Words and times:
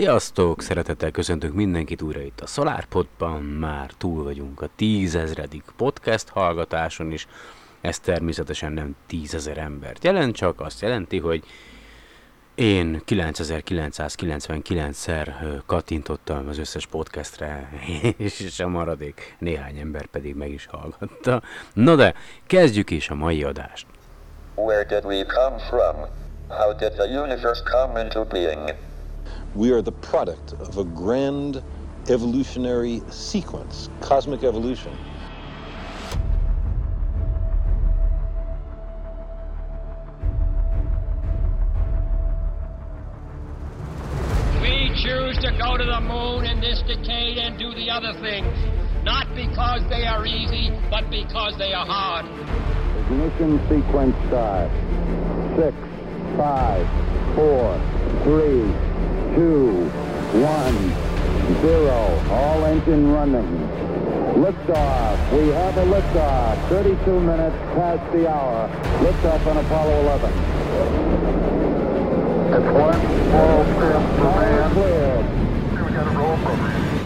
Sziasztok! 0.00 0.62
Szeretettel 0.62 1.10
köszöntök 1.10 1.54
mindenkit 1.54 2.02
újra 2.02 2.20
itt 2.20 2.40
a 2.40 2.46
SolarPodban. 2.46 3.42
Már 3.42 3.90
túl 3.98 4.24
vagyunk 4.24 4.62
a 4.62 4.68
tízezredik 4.76 5.64
podcast 5.76 6.28
hallgatáson 6.28 7.12
is. 7.12 7.28
Ez 7.80 7.98
természetesen 7.98 8.72
nem 8.72 8.96
tízezer 9.06 9.58
embert 9.58 10.04
jelent, 10.04 10.36
csak 10.36 10.60
azt 10.60 10.80
jelenti, 10.80 11.18
hogy 11.18 11.44
én 12.54 13.02
9999-szer 13.06 15.32
kattintottam 15.66 16.48
az 16.48 16.58
összes 16.58 16.86
podcastre, 16.86 17.70
és 18.16 18.60
a 18.60 18.68
maradék 18.68 19.36
néhány 19.38 19.78
ember 19.78 20.06
pedig 20.06 20.34
meg 20.34 20.50
is 20.50 20.66
hallgatta. 20.66 21.42
No 21.72 21.94
de, 21.94 22.14
kezdjük 22.46 22.90
is 22.90 23.10
a 23.10 23.14
mai 23.14 23.42
adást. 23.42 23.86
Where 24.54 24.84
did 24.84 25.04
we 25.04 25.24
come 25.24 25.58
from? 25.58 25.96
How 26.48 26.72
did 26.72 26.92
the 26.92 27.20
universe 27.22 27.62
come 27.62 28.02
into 28.02 28.24
being? 28.24 28.74
We 29.54 29.72
are 29.72 29.82
the 29.82 29.90
product 29.90 30.52
of 30.52 30.78
a 30.78 30.84
grand 30.84 31.60
evolutionary 32.08 33.02
sequence, 33.10 33.90
cosmic 34.00 34.44
evolution. 34.44 34.96
We 44.62 44.88
choose 45.02 45.36
to 45.38 45.50
go 45.60 45.76
to 45.76 45.84
the 45.84 46.00
moon 46.00 46.44
in 46.44 46.60
this 46.60 46.82
decade 46.82 47.38
and 47.38 47.58
do 47.58 47.74
the 47.74 47.90
other 47.90 48.12
things, 48.20 48.56
not 49.02 49.34
because 49.34 49.82
they 49.88 50.06
are 50.06 50.24
easy, 50.24 50.70
but 50.90 51.10
because 51.10 51.58
they 51.58 51.72
are 51.72 51.86
hard. 51.86 52.24
Ignition 53.04 53.58
sequence 53.68 54.14
start. 54.28 54.70
Six, 55.56 55.76
five, 56.36 56.86
four, 57.34 57.80
three, 58.22 58.89
two, 59.34 59.84
one, 60.40 60.76
zero. 61.62 62.22
All 62.30 62.64
engine 62.64 63.12
running. 63.12 63.46
Liftoff. 64.34 65.32
We 65.32 65.48
have 65.48 65.76
a 65.76 65.84
liftoff. 65.84 66.68
32 66.68 67.20
minutes 67.20 67.56
past 67.74 68.12
the 68.12 68.28
hour. 68.30 68.68
Liftoff 69.00 69.46
on 69.46 69.56
Apollo 69.58 70.00
11. 70.00 70.30
It's 72.52 72.72
one 72.74 73.00
small 73.28 73.64
step 73.64 74.02
for 74.16 74.30
man. 74.40 74.70
Clear. 74.72 75.84
We 75.84 75.92
got 75.92 76.06
a 76.06 76.18
roll 76.18 76.36
program. 76.38 76.99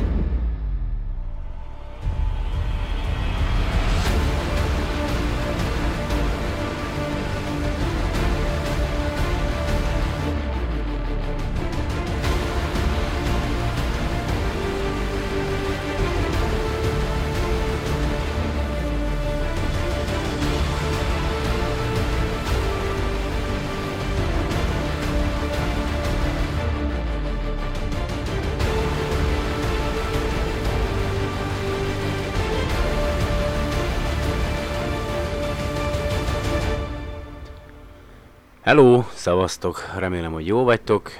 Hello, 38.65 39.05
szavaztok, 39.15 39.93
remélem, 39.99 40.33
hogy 40.33 40.47
jó 40.47 40.63
vagytok. 40.63 41.11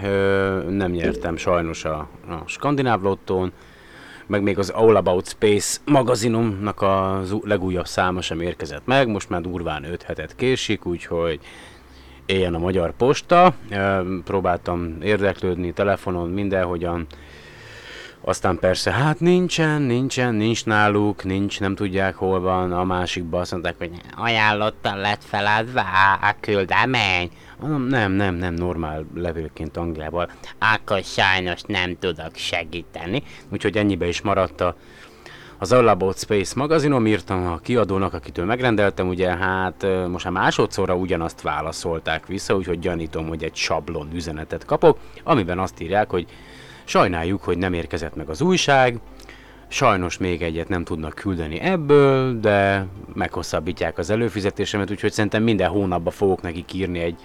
Nem 0.69 0.91
nyertem 0.91 1.37
sajnos 1.37 1.85
a, 1.85 2.09
a 2.29 2.43
Skandináv 2.47 3.03
lottón, 3.03 3.53
meg 4.27 4.43
még 4.43 4.59
az 4.59 4.69
All 4.69 4.97
About 4.97 5.29
Space 5.29 5.81
magazinomnak 5.85 6.81
a 6.83 7.23
legújabb 7.43 7.87
száma 7.87 8.21
sem 8.21 8.41
érkezett 8.41 8.87
meg, 8.87 9.09
most 9.09 9.29
már 9.29 9.41
durván 9.41 9.85
5 9.85 10.03
hetet 10.03 10.35
késik, 10.37 10.87
úgyhogy 10.87 11.41
éljen 12.27 12.55
a 12.55 12.59
Magyar 12.59 12.97
Posta. 12.97 13.55
Próbáltam 14.25 14.97
érdeklődni 15.03 15.73
telefonon 15.73 16.29
mindenhogyan, 16.31 17.07
aztán 18.25 18.59
persze, 18.59 18.93
hát 18.93 19.21
nincsen, 19.21 19.83
nincsen, 19.83 20.35
nincs 20.35 20.65
náluk, 20.65 21.25
nincs, 21.25 21.61
nem 21.61 21.75
tudják 21.75 22.15
hol 22.15 22.41
van, 22.41 22.73
a 22.73 22.85
másikban 22.85 23.41
azt 23.41 23.51
mondták, 23.51 23.75
hogy 23.79 23.91
ajánlottan 24.17 24.99
lett 24.99 25.25
feladva, 25.25 25.83
a 26.21 26.35
küldemény. 26.41 27.31
Mondom, 27.61 27.83
nem, 27.83 28.13
nem, 28.13 28.35
nem, 28.35 28.55
normál 28.55 29.05
levőként 29.15 29.77
Angliából. 29.77 30.31
Akkor 30.59 31.03
sajnos 31.03 31.61
nem 31.67 31.99
tudok 31.99 32.31
segíteni. 32.35 33.23
Úgyhogy 33.49 33.77
ennyibe 33.77 34.09
is 34.09 34.21
maradt 34.21 34.61
a, 34.61 34.77
az 35.59 35.73
All 35.73 35.89
About 35.89 36.19
Space 36.19 36.53
magazinom, 36.57 37.07
írtam 37.07 37.47
a 37.47 37.59
kiadónak, 37.59 38.15
akitől 38.15 38.45
megrendeltem, 38.45 39.09
ugye 39.09 39.37
hát 39.37 39.87
most 40.09 40.25
már 40.25 40.33
másodszorra 40.33 40.95
ugyanazt 40.95 41.43
válaszolták 41.43 42.27
vissza, 42.27 42.55
úgyhogy 42.55 42.79
gyanítom, 42.79 43.29
hogy 43.29 43.45
egy 43.45 43.55
sablon 43.55 44.11
üzenetet 44.15 44.65
kapok, 44.65 44.99
amiben 45.23 45.59
azt 45.59 45.81
írják, 45.81 46.11
hogy 46.11 46.27
Sajnáljuk, 46.85 47.43
hogy 47.43 47.59
nem 47.59 47.73
érkezett 47.73 48.17
meg 48.17 48.29
az 48.29 48.41
újság, 48.41 48.99
sajnos 49.69 50.19
még 50.19 50.43
egyet 50.43 50.69
nem 50.69 50.85
tudnak 50.85 51.15
küldeni 51.15 51.61
ebből, 51.61 52.41
de 52.41 52.87
meghosszabbítják 53.15 53.99
az 53.99 54.11
előfizetésemet, 54.11 54.91
úgyhogy 54.91 55.13
szerintem 55.13 55.43
minden 55.43 55.69
hónapban 55.69 56.13
fogok 56.13 56.43
nekik 56.43 56.73
írni 56.73 56.99
egy, 56.99 57.17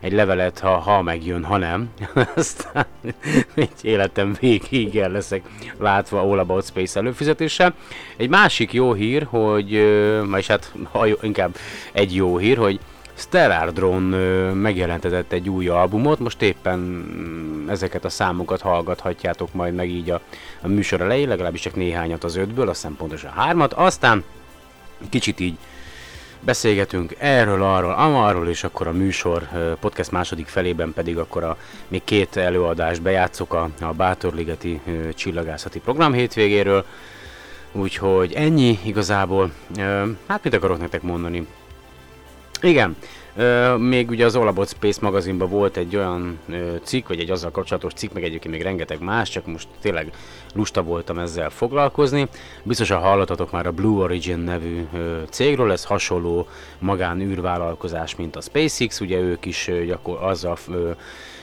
egy 0.00 0.12
levelet, 0.12 0.58
ha, 0.58 0.76
ha 0.76 1.02
megjön, 1.02 1.44
ha 1.44 1.56
nem. 1.56 1.90
Aztán 2.36 2.86
egy 3.54 3.70
életem 3.82 4.36
végig 4.40 4.96
el 4.96 5.10
leszek 5.10 5.42
látva 5.78 6.20
All 6.20 6.38
About 6.38 6.66
Space 6.66 7.00
előfizetéssel. 7.00 7.74
Egy 8.16 8.28
másik 8.28 8.72
jó 8.72 8.92
hír, 8.92 9.26
hogy, 9.30 9.70
vagyis 10.28 10.46
hát 10.46 10.72
inkább 11.20 11.56
egy 11.92 12.14
jó 12.14 12.36
hír, 12.36 12.56
hogy 12.56 12.80
Stellar 13.22 13.72
Drone 13.72 14.16
megjelentetett 14.52 15.32
egy 15.32 15.48
új 15.48 15.68
albumot, 15.68 16.18
most 16.18 16.42
éppen 16.42 16.78
mm, 16.78 17.68
ezeket 17.68 18.04
a 18.04 18.08
számokat 18.08 18.60
hallgathatjátok 18.60 19.54
majd 19.54 19.74
meg 19.74 19.90
így 19.90 20.10
a, 20.10 20.20
a 20.60 20.68
műsor 20.68 21.00
elején, 21.00 21.28
legalábbis 21.28 21.60
csak 21.60 21.74
néhányat 21.74 22.24
az 22.24 22.36
ötből, 22.36 22.68
azt 22.68 22.80
hiszem 22.80 22.96
pontosan 22.96 23.30
hármat, 23.30 23.72
aztán 23.72 24.24
kicsit 25.08 25.40
így 25.40 25.56
beszélgetünk 26.40 27.14
erről, 27.18 27.62
arról, 27.62 27.92
amarról, 27.92 28.48
és 28.48 28.64
akkor 28.64 28.86
a 28.86 28.92
műsor 28.92 29.48
podcast 29.80 30.10
második 30.10 30.46
felében 30.46 30.92
pedig 30.92 31.18
akkor 31.18 31.44
a 31.44 31.56
még 31.88 32.04
két 32.04 32.36
előadást 32.36 33.02
bejátszok 33.02 33.54
a, 33.54 33.68
a 33.80 33.92
Bátorligeti 33.92 34.80
csillagászati 35.14 35.78
program 35.78 36.12
hétvégéről, 36.12 36.84
úgyhogy 37.72 38.32
ennyi 38.32 38.78
igazából, 38.84 39.50
hát 40.26 40.44
mit 40.44 40.54
akarok 40.54 40.78
nektek 40.78 41.02
mondani, 41.02 41.46
igen, 42.62 42.96
még 43.78 44.10
ugye 44.10 44.24
az 44.24 44.36
All 44.36 44.66
Space 44.66 44.98
magazinban 45.02 45.48
volt 45.48 45.76
egy 45.76 45.96
olyan 45.96 46.38
cikk, 46.82 47.08
vagy 47.08 47.20
egy 47.20 47.30
azzal 47.30 47.50
kapcsolatos 47.50 47.92
cikk, 47.92 48.12
meg 48.12 48.24
egyébként 48.24 48.54
még 48.54 48.62
rengeteg 48.62 49.00
más, 49.00 49.28
csak 49.28 49.46
most 49.46 49.68
tényleg 49.80 50.12
lusta 50.54 50.82
voltam 50.82 51.18
ezzel 51.18 51.50
foglalkozni. 51.50 52.28
Biztosan 52.62 53.00
hallottatok 53.00 53.50
már 53.50 53.66
a 53.66 53.72
Blue 53.72 54.02
Origin 54.02 54.38
nevű 54.38 54.86
cégről, 55.30 55.72
ez 55.72 55.84
hasonló 55.84 56.46
magánűrvállalkozás, 56.78 58.16
mint 58.16 58.36
a 58.36 58.40
SpaceX, 58.40 59.00
ugye 59.00 59.18
ők 59.18 59.44
is 59.44 59.68
uh, 59.68 59.84
gyakor- 59.84 60.22
azzal 60.22 60.58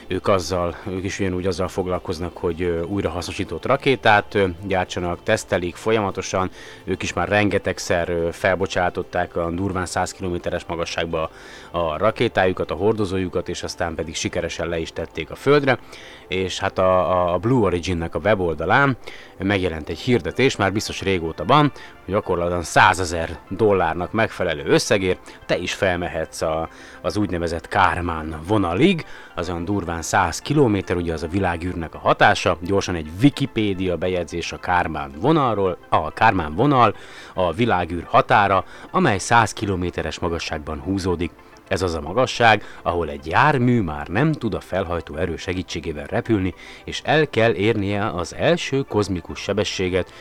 ők 0.09 0.27
azzal, 0.27 0.75
ők 0.87 1.03
is 1.03 1.19
ugyanúgy 1.19 1.45
azzal 1.45 1.67
foglalkoznak, 1.67 2.37
hogy 2.37 2.63
újrahasznosított 2.87 3.65
rakétát 3.65 4.37
gyártsanak, 4.67 5.23
tesztelik 5.23 5.75
folyamatosan, 5.75 6.49
ők 6.83 7.03
is 7.03 7.13
már 7.13 7.27
rengetegszer 7.27 8.13
felbocsátották 8.31 9.35
a 9.35 9.49
durván 9.49 9.85
100 9.85 10.11
km-es 10.13 10.65
magasságba 10.67 11.29
a 11.71 11.97
rakétájukat, 11.97 12.71
a 12.71 12.75
hordozójukat, 12.75 13.49
és 13.49 13.63
aztán 13.63 13.95
pedig 13.95 14.15
sikeresen 14.15 14.67
le 14.67 14.79
is 14.79 14.91
tették 14.91 15.31
a 15.31 15.35
földre, 15.35 15.79
és 16.27 16.59
hát 16.59 16.77
a, 16.77 17.33
a 17.33 17.37
Blue 17.37 17.63
Origin-nek 17.63 18.15
a 18.15 18.19
weboldalán 18.23 18.97
megjelent 19.37 19.89
egy 19.89 19.99
hirdetés, 19.99 20.55
már 20.55 20.73
biztos 20.73 21.01
régóta 21.01 21.45
van, 21.45 21.71
hogy 22.05 22.13
gyakorlatilag 22.13 22.63
100 22.63 22.99
ezer 22.99 23.39
dollárnak 23.49 24.11
megfelelő 24.11 24.63
összegért 24.65 25.39
te 25.45 25.57
is 25.57 25.73
felmehetsz 25.73 26.41
a, 26.41 26.69
az 27.01 27.17
úgynevezett 27.17 27.67
Kármán 27.67 28.39
vonalig, 28.47 29.05
az 29.35 29.49
olyan 29.49 29.65
durván 29.65 29.98
100 30.01 30.41
km, 30.41 30.77
ugye 30.95 31.13
az 31.13 31.23
a 31.23 31.27
világűrnek 31.27 31.95
a 31.95 31.97
hatása, 31.97 32.57
gyorsan 32.61 32.95
egy 32.95 33.09
Wikipédia 33.21 33.95
bejegyzés 33.95 34.51
a 34.51 34.59
Kármán 34.59 35.11
vonalról, 35.19 35.77
a 35.89 36.11
Kármán 36.11 36.55
vonal, 36.55 36.95
a 37.33 37.53
világűr 37.53 38.03
határa, 38.03 38.65
amely 38.91 39.17
100 39.17 39.53
kilométeres 39.53 40.19
magasságban 40.19 40.79
húzódik. 40.79 41.31
Ez 41.67 41.81
az 41.81 41.93
a 41.93 42.01
magasság, 42.01 42.63
ahol 42.81 43.09
egy 43.09 43.27
jármű 43.27 43.81
már 43.81 44.07
nem 44.07 44.31
tud 44.31 44.53
a 44.53 44.59
felhajtó 44.59 45.15
erő 45.15 45.35
segítségével 45.35 46.05
repülni, 46.05 46.53
és 46.83 47.01
el 47.03 47.29
kell 47.29 47.53
érnie 47.53 48.09
az 48.09 48.35
első 48.35 48.81
kozmikus 48.81 49.39
sebességet, 49.39 50.13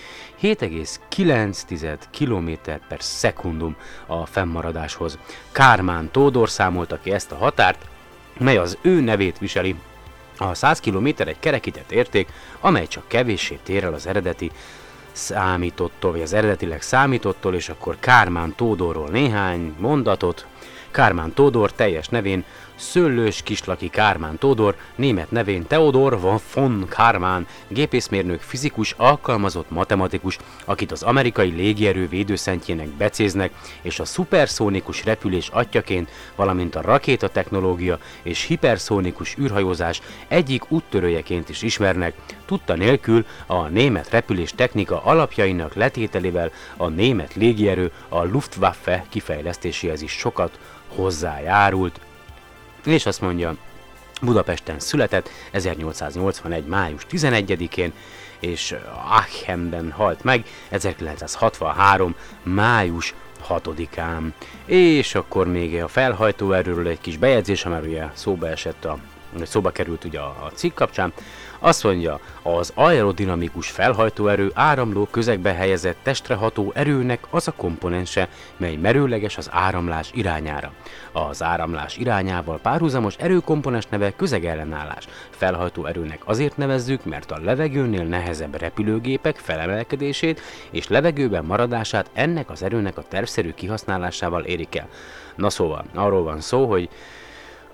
7,9 0.43 1.99
km 2.19 2.71
per 2.89 3.03
szekundum 3.03 3.77
a 4.07 4.27
fennmaradáshoz. 4.27 5.19
Kármán 5.53 6.11
Tódor 6.11 6.49
számolta 6.49 6.99
ki 7.03 7.13
ezt 7.13 7.33
a 7.33 7.37
határt, 7.37 7.87
mely 8.38 8.56
az 8.56 8.79
ő 8.81 9.00
nevét 9.00 9.38
viseli, 9.38 9.75
A 10.40 10.55
100 10.55 10.81
km 10.81 11.06
egy 11.06 11.37
kerekített 11.40 11.93
érték, 11.93 12.29
amely 12.61 12.87
csak 12.87 13.08
kevéssé 13.08 13.58
tér 13.62 13.85
el 13.85 13.94
az 13.94 14.06
eredeti 14.06 14.50
számítottól, 15.12 16.12
vagy 16.12 16.23
az 16.23 16.32
eredetileg 16.32 16.82
számítottól, 16.82 17.55
és 17.55 17.69
akkor 17.69 17.96
Kármán 18.00 18.55
Tódorról 18.56 19.08
néhány 19.08 19.75
mondatot. 19.79 20.46
Kármán 20.90 21.35
Tódor 21.35 21.73
teljes 21.73 22.08
nevén 22.08 22.44
Szőlős 22.79 23.43
Kislaki 23.43 23.89
Kármán 23.89 24.39
Tódor, 24.39 24.77
német 24.95 25.31
nevén 25.31 25.67
Theodor 25.67 26.21
von 26.55 26.87
Kármán, 26.89 27.47
gépészmérnök, 27.69 28.41
fizikus, 28.41 28.95
alkalmazott 28.97 29.71
matematikus, 29.71 30.39
akit 30.65 30.93
az 30.93 31.03
amerikai 31.03 31.51
légierő 31.51 32.09
védőszentjének 32.09 32.89
becéznek, 32.89 33.53
és 33.83 33.99
a 33.99 34.05
szuperszónikus 34.05 35.05
repülés 35.05 35.49
atyaként, 35.49 36.11
valamint 36.37 36.75
a 36.75 36.81
rakétatechnológia 36.81 37.99
és 38.23 38.43
hiperszónikus 38.43 39.37
űrhajózás 39.39 40.01
egyik 40.29 40.71
úttörőjeként 40.71 41.49
is 41.49 41.63
ismernek, 41.63 42.15
tudta 42.47 42.75
nélkül 42.75 43.27
a 43.47 43.67
német 43.67 44.11
repülés 44.11 44.53
technika 44.57 45.03
alapjainak 45.05 45.75
letételével 45.75 46.51
a 46.77 46.89
német 46.89 47.35
légierő 47.35 47.93
a 48.09 48.25
Luftwaffe 48.25 49.05
kifejlesztéséhez 49.09 50.03
is 50.03 50.13
sokat 50.13 50.59
hozzájárult 50.89 52.01
és 52.93 53.06
azt 53.06 53.20
mondja, 53.20 53.55
Budapesten 54.23 54.79
született 54.79 55.31
1881. 55.50 56.64
május 56.67 57.06
11-én, 57.11 57.93
és 58.40 58.75
Aachenben 59.11 59.93
halt 59.93 60.25
meg 60.25 60.44
1963. 60.69 62.14
május 62.43 63.14
6-án. 63.49 64.31
És 64.64 65.14
akkor 65.14 65.46
még 65.46 65.82
a 65.82 65.88
felhajtóerőről 65.88 66.88
egy 66.88 67.00
kis 67.00 67.17
bejegyzés, 67.17 67.64
amely 67.64 67.87
ugye 67.87 68.05
szóba 68.14 68.49
esett 68.49 68.85
a 68.85 68.99
szóba 69.43 69.70
került 69.70 70.05
ugye 70.05 70.19
a, 70.19 70.37
a 70.44 70.50
cikk 70.55 70.75
kapcsán, 70.75 71.12
azt 71.58 71.84
mondja, 71.84 72.20
az 72.43 72.72
aerodinamikus 72.75 73.70
felhajtóerő 73.70 74.50
áramló 74.55 75.08
közegbe 75.10 75.52
helyezett 75.52 75.96
testreható 76.02 76.72
erőnek 76.75 77.26
az 77.31 77.49
a 77.49 77.52
komponense, 77.52 78.28
mely 78.56 78.76
merőleges 78.76 79.37
az 79.37 79.49
áramlás 79.52 80.10
irányára. 80.14 80.72
Az 81.12 81.43
áramlás 81.43 81.96
irányával 81.96 82.58
párhuzamos 82.58 83.16
erőkomponens 83.16 83.87
neve 83.87 84.12
közegellenállás. 84.16 85.08
Felhajtó 85.31 85.87
erőnek 85.87 86.20
azért 86.25 86.56
nevezzük, 86.56 87.05
mert 87.05 87.31
a 87.31 87.40
levegőnél 87.43 88.05
nehezebb 88.05 88.60
repülőgépek 88.60 89.37
felemelkedését 89.37 90.40
és 90.70 90.88
levegőben 90.88 91.44
maradását 91.44 92.10
ennek 92.12 92.50
az 92.50 92.62
erőnek 92.62 92.99
a 92.99 93.05
tervszerű 93.08 93.52
kihasználásával 93.52 94.44
érik 94.44 94.76
el. 94.76 94.88
Na 95.37 95.50
szóval, 95.50 95.84
arról 95.94 96.22
van 96.22 96.40
szó, 96.40 96.66
hogy 96.66 96.88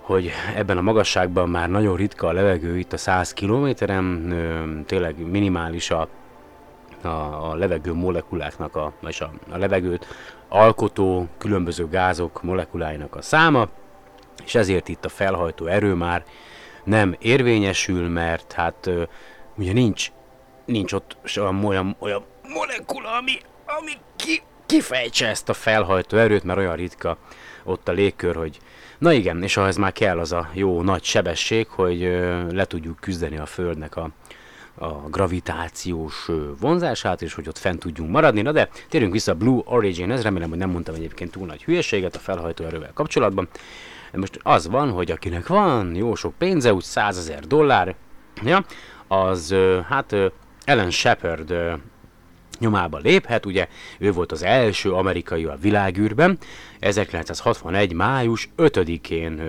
hogy 0.04 0.30
ebben 0.54 0.78
a 0.78 0.82
magasságban 0.82 1.48
már 1.48 1.68
nagyon 1.68 1.96
ritka 1.96 2.26
a 2.26 2.32
levegő, 2.32 2.78
itt 2.78 2.92
a 2.92 2.96
100 2.96 3.32
kilométeren, 3.32 4.34
tényleg 4.86 5.30
minimális 5.30 5.90
a, 5.90 6.08
a, 7.02 7.08
a 7.50 7.54
levegő 7.54 7.92
molekuláknak, 7.92 8.76
a, 8.76 8.92
és 9.06 9.20
a, 9.20 9.30
a 9.50 9.56
levegőt 9.56 10.06
alkotó 10.48 11.28
különböző 11.38 11.88
gázok 11.88 12.42
molekuláinak 12.42 13.16
a 13.16 13.22
száma, 13.22 13.68
és 14.44 14.54
ezért 14.54 14.88
itt 14.88 15.04
a 15.04 15.08
felhajtó 15.08 15.66
erő 15.66 15.94
már 15.94 16.24
nem 16.84 17.16
érvényesül, 17.18 18.08
mert 18.08 18.52
hát 18.52 18.90
ugye 19.56 19.72
nincs, 19.72 20.10
nincs 20.64 20.92
ott 20.92 21.16
olyan, 21.36 21.64
olyan, 21.64 21.96
olyan 21.98 22.24
molekula, 22.54 23.16
ami, 23.16 23.32
ami 23.66 23.92
ki, 24.16 24.42
kifejtse 24.66 25.28
ezt 25.28 25.48
a 25.48 25.54
felhajtó 25.54 26.16
erőt, 26.16 26.44
mert 26.44 26.58
olyan 26.58 26.76
ritka 26.76 27.16
ott 27.64 27.88
a 27.88 27.92
légkör, 27.92 28.36
hogy 28.36 28.58
Na 28.98 29.12
igen, 29.12 29.42
és 29.42 29.56
ahhoz 29.56 29.76
már 29.76 29.92
kell 29.92 30.18
az 30.18 30.32
a 30.32 30.48
jó 30.52 30.82
nagy 30.82 31.04
sebesség, 31.04 31.66
hogy 31.68 32.00
le 32.50 32.64
tudjuk 32.64 33.00
küzdeni 33.00 33.36
a 33.36 33.46
Földnek 33.46 33.96
a, 33.96 34.10
a 34.74 34.88
gravitációs 34.88 36.28
vonzását, 36.60 37.22
és 37.22 37.34
hogy 37.34 37.48
ott 37.48 37.58
fent 37.58 37.78
tudjunk 37.78 38.10
maradni. 38.10 38.42
Na 38.42 38.52
de 38.52 38.68
térjünk 38.88 39.12
vissza 39.12 39.34
Blue 39.34 39.62
Origin, 39.64 40.10
ez 40.10 40.22
remélem, 40.22 40.48
hogy 40.48 40.58
nem 40.58 40.70
mondtam 40.70 40.94
egyébként 40.94 41.30
túl 41.30 41.46
nagy 41.46 41.64
hülyeséget 41.64 42.16
a 42.16 42.18
felhajtó 42.18 42.64
erővel 42.64 42.92
kapcsolatban. 42.94 43.48
Most 44.12 44.38
az 44.42 44.68
van, 44.68 44.90
hogy 44.90 45.10
akinek 45.10 45.46
van 45.46 45.94
jó 45.94 46.14
sok 46.14 46.34
pénze, 46.38 46.72
úgy 46.74 46.82
100 46.82 47.18
ezer 47.18 47.40
dollár, 47.40 47.94
ja, 48.44 48.64
az 49.08 49.54
hát 49.88 50.16
Ellen 50.64 50.90
Shepard 50.90 51.54
nyomába 52.60 52.98
léphet, 52.98 53.46
ugye 53.46 53.68
ő 53.98 54.12
volt 54.12 54.32
az 54.32 54.42
első 54.42 54.92
amerikai 54.92 55.44
a 55.44 55.56
világűrben, 55.60 56.38
1961. 56.80 57.92
május 57.92 58.48
5-én 58.56 59.42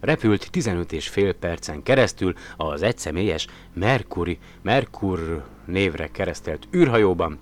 repült 0.00 0.50
15 0.50 0.92
és 0.92 1.08
fél 1.08 1.32
percen 1.32 1.82
keresztül 1.82 2.34
az 2.56 2.82
egyszemélyes 2.82 3.46
Mercury, 3.74 4.38
Merkur 4.62 5.42
névre 5.64 6.06
keresztelt 6.06 6.68
űrhajóban, 6.74 7.38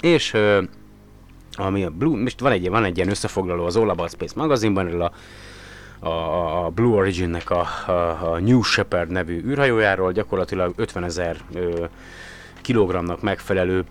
és 0.00 0.36
ami 1.52 1.84
a 1.84 1.90
Blue, 1.90 2.22
most 2.22 2.40
van 2.40 2.52
egy, 2.52 2.68
van 2.68 2.84
egy 2.84 2.96
ilyen 2.96 3.08
összefoglaló 3.08 3.64
az 3.64 3.76
All 3.76 3.88
About 3.88 4.10
Space 4.10 4.34
magazinban, 4.36 5.00
a, 5.00 5.12
a, 6.08 6.64
a 6.64 6.68
Blue 6.68 6.96
Origin-nek 6.96 7.50
a, 7.50 7.66
a, 7.86 7.92
a 8.32 8.38
New 8.38 8.62
Shepard 8.62 9.10
nevű 9.10 9.42
űrhajójáról, 9.44 10.12
gyakorlatilag 10.12 10.72
50 10.76 11.04
ezer 11.04 11.36
kilogramnak 12.60 13.22
megfelelő 13.22 13.84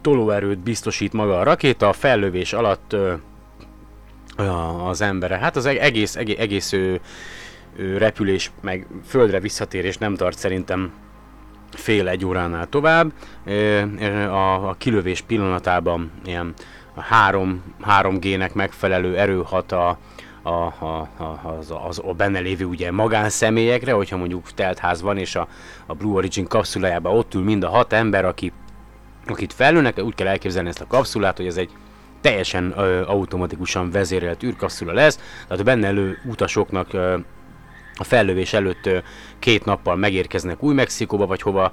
tolóerőt 0.00 0.58
biztosít 0.58 1.12
maga 1.12 1.38
a 1.38 1.42
rakéta, 1.42 1.88
a 1.88 1.92
fellövés 1.92 2.52
alatt 2.52 2.92
ö, 2.92 3.12
az 4.86 5.00
embere. 5.00 5.38
Hát 5.38 5.56
az 5.56 5.66
egész, 5.66 6.16
egész, 6.16 6.38
egész 6.38 6.72
ő, 6.72 7.00
ő 7.76 7.98
repülés, 7.98 8.50
meg 8.60 8.86
földre 9.06 9.40
visszatérés 9.40 9.98
nem 9.98 10.14
tart 10.14 10.38
szerintem 10.38 10.92
fél 11.72 12.08
egy 12.08 12.24
óránál 12.24 12.66
tovább. 12.68 13.12
A, 14.28 14.68
a 14.68 14.74
kilövés 14.78 15.20
pillanatában 15.20 16.10
ilyen 16.24 16.54
a 16.94 17.00
3, 17.00 17.62
3G-nek 17.86 18.52
megfelelő 18.52 19.18
erő 19.18 19.42
hat 19.44 19.72
a, 19.72 19.98
a, 20.42 20.50
a, 20.50 21.08
a, 21.16 21.56
az, 21.58 21.72
az, 21.88 22.02
a 22.04 22.12
benne 22.12 22.38
lévő 22.38 22.64
ugye 22.64 22.90
magánszemélyekre, 22.90 23.92
hogyha 23.92 24.16
mondjuk 24.16 24.52
teltház 24.52 25.02
van, 25.02 25.16
és 25.16 25.36
a, 25.36 25.48
a 25.86 25.94
Blue 25.94 26.14
Origin 26.14 26.46
kapszulájában 26.46 27.16
ott 27.16 27.34
ül 27.34 27.42
mind 27.42 27.62
a 27.62 27.68
hat 27.68 27.92
ember, 27.92 28.24
aki 28.24 28.52
akit 29.30 29.52
felülnek, 29.52 29.98
úgy 29.98 30.14
kell 30.14 30.26
elképzelni 30.26 30.68
ezt 30.68 30.80
a 30.80 30.86
kapszulát, 30.86 31.36
hogy 31.36 31.46
ez 31.46 31.56
egy 31.56 31.70
teljesen 32.20 32.74
ö, 32.76 33.02
automatikusan 33.06 33.90
vezérelt 33.90 34.42
űrkapszula 34.42 34.92
lesz, 34.92 35.16
tehát 35.42 35.60
a 35.60 35.64
benne 35.64 35.86
elő 35.86 36.18
utasoknak 36.24 36.92
ö, 36.92 37.18
a 37.94 38.04
fellövés 38.04 38.52
előtt 38.52 38.86
ö, 38.86 38.98
két 39.40 39.64
nappal 39.64 39.96
megérkeznek 39.96 40.62
Új-Mexikóba, 40.62 41.26
vagy 41.26 41.42
hova 41.42 41.72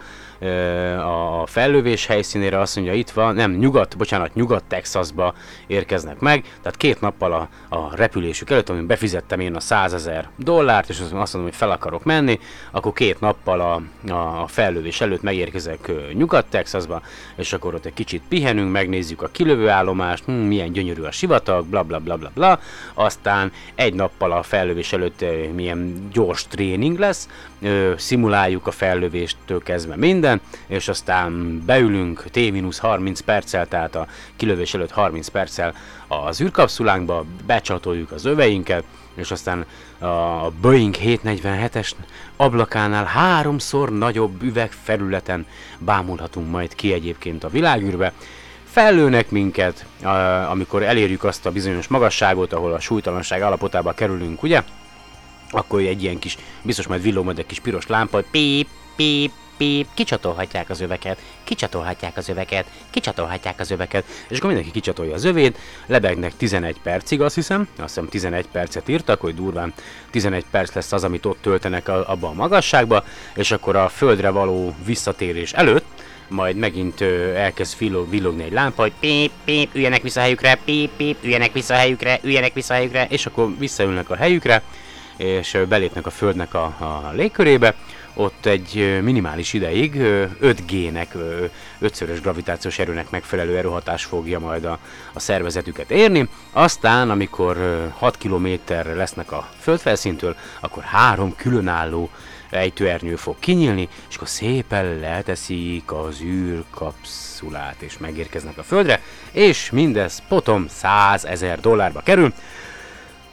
a 1.42 1.46
fellövés 1.46 2.06
helyszínére, 2.06 2.60
azt 2.60 2.76
mondja, 2.76 2.94
itt 2.94 3.10
van, 3.10 3.36
nem, 3.36 3.52
nyugat, 3.52 3.98
bocsánat, 3.98 4.34
nyugat-Texasba 4.34 5.34
érkeznek 5.68 6.20
meg, 6.20 6.42
tehát 6.62 6.78
két 6.78 7.02
nappal 7.02 7.34
a, 7.34 7.76
a 7.76 7.96
repülésük 7.96 8.50
előtt, 8.50 8.70
amin 8.70 8.88
befizettem 8.88 9.40
én 9.40 9.56
a 9.56 9.60
100 9.60 9.94
ezer 9.94 10.30
dollárt, 10.36 10.90
és 10.90 11.00
azt 11.00 11.12
mondom, 11.12 11.44
hogy 11.44 11.56
fel 11.56 11.72
akarok 11.72 12.04
menni, 12.04 12.40
akkor 12.72 12.94
két 12.94 13.20
nappal 13.20 13.62
a, 13.62 13.82
a 14.14 14.48
fellövés 14.48 15.02
előtt 15.02 15.22
megérkezek 15.22 15.92
nyugat-Texasba, 16.14 17.02
és 17.36 17.54
akkor 17.54 17.74
ott 17.74 17.86
egy 17.86 17.94
kicsit 17.94 18.22
pihenünk, 18.30 18.72
megnézzük 18.72 19.22
a 19.22 19.28
kilövőállomást, 19.28 20.26
hm, 20.26 20.32
milyen 20.32 20.72
gyönyörű 20.72 21.02
a 21.02 21.12
sivatag, 21.12 21.66
bla 21.66 21.84
bla 21.84 22.00
bla 22.00 22.18
bla 22.18 22.32
bla, 22.34 22.60
aztán 22.94 23.52
egy 23.76 23.94
nappal 23.94 24.32
a 24.32 24.44
fellövés 24.44 24.94
előtt 24.94 25.26
milyen 25.56 26.10
gyors 26.12 26.48
tréning 26.48 27.00
lesz, 27.00 27.28
ö, 27.62 27.94
szimuláljuk 27.98 28.68
a 28.68 28.72
fellövéstől 28.72 29.64
kezdve 29.64 29.96
minden, 29.96 30.42
és 30.68 30.88
aztán 30.88 31.64
beülünk 31.66 32.24
T-30 32.32 33.20
perccel, 33.26 33.68
tehát 33.68 33.96
a 33.96 34.08
kilövés 34.36 34.74
előtt 34.74 34.92
30 34.92 35.28
perccel 35.28 35.74
az 36.08 36.42
űrkapszulánkba, 36.42 37.26
becsatoljuk 37.46 38.12
az 38.12 38.26
öveinket, 38.26 38.84
és 39.18 39.32
aztán 39.32 39.66
a 40.00 40.50
Boeing 40.62 40.96
747-es 41.04 41.92
ablakánál 42.36 43.06
háromszor 43.06 43.98
nagyobb 43.98 44.44
üvegfelületen 44.44 45.46
bámulhatunk 45.80 46.50
majd 46.50 46.76
ki 46.76 46.94
egyébként 46.94 47.44
a 47.44 47.50
világűrbe. 47.50 48.14
Fellőnek 48.64 49.30
minket, 49.30 49.86
amikor 50.50 50.84
elérjük 50.84 51.24
azt 51.24 51.46
a 51.46 51.52
bizonyos 51.52 51.88
magasságot, 51.88 52.54
ahol 52.54 52.74
a 52.74 52.80
súlytalanság 52.80 53.42
állapotába 53.42 53.92
kerülünk, 53.92 54.44
ugye? 54.44 54.64
Akkor 55.50 55.80
egy 55.80 56.04
ilyen 56.04 56.20
kis, 56.20 56.38
biztos 56.62 56.88
majd 56.88 57.02
villog 57.02 57.26
majd 57.26 57.40
egy 57.40 57.46
kis 57.46 57.60
piros 57.60 57.88
lámpa, 57.88 58.16
hogy 58.16 58.26
píp, 58.32 58.68
píp, 58.96 59.32
píp, 59.58 59.88
kicsatolhatják 59.94 60.70
az 60.70 60.82
öveket, 60.82 61.18
kicsatolhatják 61.44 62.18
az 62.18 62.30
öveket, 62.30 62.66
kicsatolhatják 62.90 63.60
az 63.60 63.72
öveket, 63.72 64.04
és 64.28 64.38
akkor 64.38 64.50
mindenki 64.50 64.72
kicsatolja 64.72 65.14
az 65.14 65.24
övét, 65.24 65.58
lebegnek 65.86 66.38
11 66.38 66.76
percig, 66.84 67.22
azt 67.22 67.36
hiszem, 67.36 67.68
azt 67.78 67.88
hiszem 67.88 68.08
11 68.08 68.48
percet 68.52 68.90
írtak, 68.90 69.22
hogy 69.22 69.36
durván 69.36 69.74
11 70.12 70.46
perc 70.52 70.74
lesz 70.74 70.92
az, 70.92 71.04
amit 71.04 71.26
ott 71.26 71.42
töltenek 71.42 71.88
a, 71.88 72.10
abba 72.10 72.28
a 72.28 72.34
magasságba, 72.34 73.04
és 73.36 73.52
akkor 73.52 73.76
a 73.76 73.90
földre 73.90 74.30
való 74.30 74.76
visszatérés 74.86 75.54
előtt, 75.54 75.86
majd 76.30 76.56
megint 76.56 77.02
ö, 77.02 77.34
elkezd 77.34 77.78
villog, 77.78 78.10
villogni 78.10 78.44
egy 78.44 78.52
lámpa, 78.52 78.82
hogy 78.82 78.94
pép, 79.00 79.32
pép, 79.46 79.70
üljenek 79.76 80.02
vissza 80.02 80.20
a 80.20 80.24
helyükre, 80.24 80.60
pép, 80.66 80.90
pép, 80.98 81.18
üljenek 81.24 81.54
vissza 81.54 81.74
a 81.74 81.78
helyükre, 81.78 82.20
üljenek 82.24 82.54
vissza 82.54 82.74
a 82.74 82.78
helyükre, 82.78 83.08
és 83.10 83.26
akkor 83.26 83.58
visszaülnek 83.58 84.10
a 84.10 84.16
helyükre, 84.16 84.64
és 85.18 85.58
belépnek 85.70 86.06
a 86.06 86.10
Földnek 86.10 86.54
a, 86.54 86.64
a 86.64 87.12
légkörébe, 87.14 87.76
ott 88.14 88.46
egy 88.46 89.00
minimális 89.04 89.54
ideig 89.54 89.96
ö, 89.96 90.26
5G-nek, 90.42 91.08
ö, 91.14 91.46
ötszörös 91.80 92.22
gravitációs 92.22 92.80
erőnek 92.80 93.10
megfelelő 93.10 93.58
erőhatás 93.58 94.04
fogja 94.06 94.40
majd 94.40 94.66
a, 94.66 94.78
a 95.14 95.20
szervezetüket 95.20 95.92
érni. 95.92 96.30
Aztán, 96.52 97.10
amikor 97.10 97.58
ö, 97.58 97.86
6 97.98 98.18
kilométerre 98.18 98.94
lesznek 98.94 99.32
a 99.32 99.50
földfelszíntől, 99.60 100.36
akkor 100.60 100.84
három 100.84 101.36
különálló 101.36 102.10
ejtőernyő 102.50 103.16
fog 103.16 103.36
kinyílni, 103.40 103.90
és 104.10 104.16
akkor 104.16 104.28
szépen 104.28 105.00
leteszik 105.00 105.92
az 105.92 106.22
űrkapszulát, 106.22 107.82
és 107.82 107.98
megérkeznek 107.98 108.58
a 108.58 108.64
Földre, 108.64 109.02
és 109.32 109.72
mindez 109.72 110.24
potom 110.28 110.68
100 110.68 111.26
ezer 111.26 111.60
dollárba 111.60 112.02
kerül. 112.02 112.34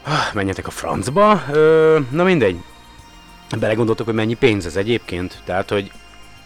Ah, 0.07 0.33
Menjetek 0.35 0.67
a 0.67 0.71
francba, 0.71 1.43
Ö, 1.53 1.99
na 2.11 2.25
mindegy. 2.25 2.57
Belegondoltok, 3.59 4.07
hogy 4.07 4.15
mennyi 4.15 4.35
pénz 4.35 4.67
ez 4.67 4.77
egyébként, 4.77 5.43
tehát, 5.45 5.71
hogy 5.71 5.91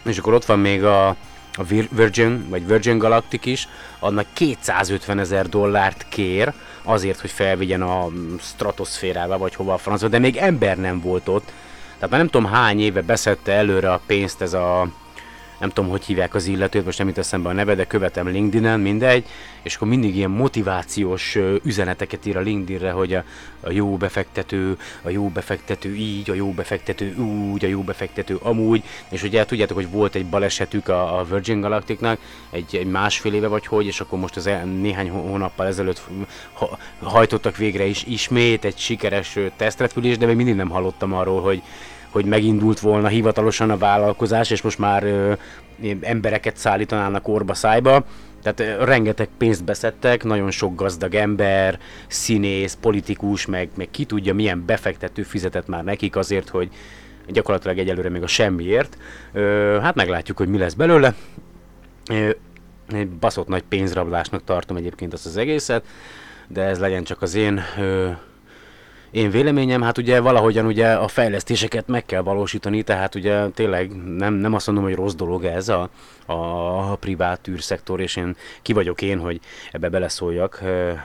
és 0.04 0.18
akkor 0.18 0.34
ott 0.34 0.44
van 0.44 0.58
még 0.58 0.84
a, 0.84 1.08
a 1.52 1.62
Vir- 1.68 1.88
Virgin, 1.92 2.46
vagy 2.48 2.66
Virgin 2.66 2.98
Galactic 2.98 3.46
is, 3.46 3.68
annak 3.98 4.26
250 4.32 5.18
ezer 5.18 5.48
dollárt 5.48 6.06
kér, 6.08 6.52
azért, 6.82 7.20
hogy 7.20 7.30
felvigyen 7.30 7.82
a 7.82 8.08
mm, 8.08 8.34
stratoszférába, 8.40 9.38
vagy 9.38 9.54
hova 9.54 9.72
a 9.72 9.78
francba, 9.78 10.08
de 10.08 10.18
még 10.18 10.36
ember 10.36 10.76
nem 10.76 11.00
volt 11.00 11.28
ott. 11.28 11.52
Tehát 11.94 12.10
már 12.10 12.18
nem 12.20 12.28
tudom 12.28 12.50
hány 12.50 12.80
éve 12.80 13.02
beszedte 13.02 13.52
előre 13.52 13.92
a 13.92 14.00
pénzt 14.06 14.40
ez 14.42 14.52
a 14.52 14.88
nem 15.58 15.68
tudom, 15.68 15.90
hogy 15.90 16.04
hívják 16.04 16.34
az 16.34 16.46
illetőt, 16.46 16.84
most 16.84 16.98
nem 16.98 17.06
jut 17.06 17.18
eszembe 17.18 17.48
a 17.48 17.52
neve, 17.52 17.74
de 17.74 17.86
követem 17.86 18.28
LinkedIn-en, 18.28 18.80
mindegy, 18.80 19.26
és 19.62 19.74
akkor 19.74 19.88
mindig 19.88 20.16
ilyen 20.16 20.30
motivációs 20.30 21.38
üzeneteket 21.62 22.26
ír 22.26 22.36
a 22.36 22.40
LinkedInre, 22.40 22.90
hogy 22.90 23.14
a, 23.14 23.24
a 23.60 23.70
jó 23.70 23.96
befektető, 23.96 24.78
a 25.02 25.08
jó 25.08 25.28
befektető 25.28 25.94
így, 25.94 26.30
a 26.30 26.34
jó 26.34 26.52
befektető 26.52 27.16
úgy, 27.16 27.64
a 27.64 27.68
jó 27.68 27.82
befektető 27.82 28.38
amúgy, 28.42 28.82
és 29.08 29.22
ugye 29.22 29.44
tudjátok, 29.44 29.76
hogy 29.76 29.90
volt 29.90 30.14
egy 30.14 30.26
balesetük 30.26 30.88
a, 30.88 31.18
a 31.18 31.24
Virgin 31.24 31.60
Galacticnak, 31.60 32.18
egy, 32.50 32.76
egy 32.76 32.86
másfél 32.86 33.34
éve 33.34 33.46
vagy 33.46 33.66
hogy, 33.66 33.86
és 33.86 34.00
akkor 34.00 34.18
most 34.18 34.36
az 34.36 34.46
el, 34.46 34.64
néhány 34.64 35.10
hó- 35.10 35.26
hónappal 35.28 35.66
ezelőtt 35.66 36.02
ha, 36.52 36.78
hajtottak 37.02 37.56
végre 37.56 37.84
is 37.84 38.04
ismét 38.04 38.64
egy 38.64 38.78
sikeres 38.78 39.38
tesztrepülés, 39.56 40.18
de 40.18 40.26
még 40.26 40.36
mindig 40.36 40.54
nem 40.54 40.68
hallottam 40.68 41.12
arról, 41.12 41.40
hogy 41.40 41.62
hogy 42.10 42.24
megindult 42.24 42.80
volna 42.80 43.08
hivatalosan 43.08 43.70
a 43.70 43.76
vállalkozás, 43.76 44.50
és 44.50 44.62
most 44.62 44.78
már 44.78 45.02
ö, 45.04 45.32
embereket 46.00 46.56
szállítanának 46.56 47.28
orba 47.28 47.54
szájba. 47.54 48.04
Tehát 48.42 48.84
rengeteg 48.84 49.28
pénzt 49.38 49.64
beszedtek, 49.64 50.24
nagyon 50.24 50.50
sok 50.50 50.74
gazdag 50.74 51.14
ember, 51.14 51.78
színész, 52.06 52.78
politikus, 52.80 53.46
meg, 53.46 53.68
meg 53.74 53.90
ki 53.90 54.04
tudja 54.04 54.34
milyen 54.34 54.64
befektető 54.66 55.22
fizetett 55.22 55.66
már 55.66 55.84
nekik 55.84 56.16
azért, 56.16 56.48
hogy 56.48 56.68
gyakorlatilag 57.28 57.78
egyelőre 57.78 58.08
még 58.08 58.22
a 58.22 58.26
semmiért. 58.26 58.98
Ö, 59.32 59.78
hát 59.82 59.94
meglátjuk, 59.94 60.36
hogy 60.36 60.48
mi 60.48 60.58
lesz 60.58 60.74
belőle. 60.74 61.14
Ö, 62.10 62.30
baszott 63.20 63.48
nagy 63.48 63.62
pénzrablásnak 63.62 64.44
tartom 64.44 64.76
egyébként 64.76 65.12
azt 65.12 65.26
az 65.26 65.36
egészet, 65.36 65.84
de 66.48 66.62
ez 66.62 66.78
legyen 66.78 67.04
csak 67.04 67.22
az 67.22 67.34
én 67.34 67.60
ö, 67.78 68.10
én 69.10 69.30
véleményem, 69.30 69.82
hát 69.82 69.98
ugye 69.98 70.20
valahogyan 70.20 70.66
ugye 70.66 70.92
a 70.92 71.08
fejlesztéseket 71.08 71.86
meg 71.86 72.04
kell 72.04 72.20
valósítani, 72.20 72.82
tehát 72.82 73.14
ugye 73.14 73.48
tényleg 73.48 73.90
nem, 74.16 74.34
nem 74.34 74.54
azt 74.54 74.66
mondom, 74.66 74.84
hogy 74.84 74.94
rossz 74.94 75.14
dolog 75.14 75.44
ez 75.44 75.68
a, 75.68 75.88
a 76.26 76.96
privát 76.96 77.48
űrszektor, 77.48 78.00
és 78.00 78.16
én 78.16 78.36
ki 78.62 78.72
vagyok 78.72 79.02
én, 79.02 79.18
hogy 79.18 79.40
ebbe 79.72 79.88
beleszóljak. 79.88 80.62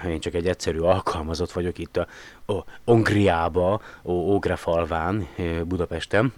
Én 0.07 0.19
csak 0.19 0.33
egy 0.33 0.47
egyszerű 0.47 0.79
alkalmazott 0.79 1.51
vagyok 1.51 1.77
itt 1.77 1.97
a, 1.97 2.07
a 2.53 2.63
Ongriába, 2.85 3.81
Ógrefalván, 4.05 5.27
Budapesten. 5.63 6.33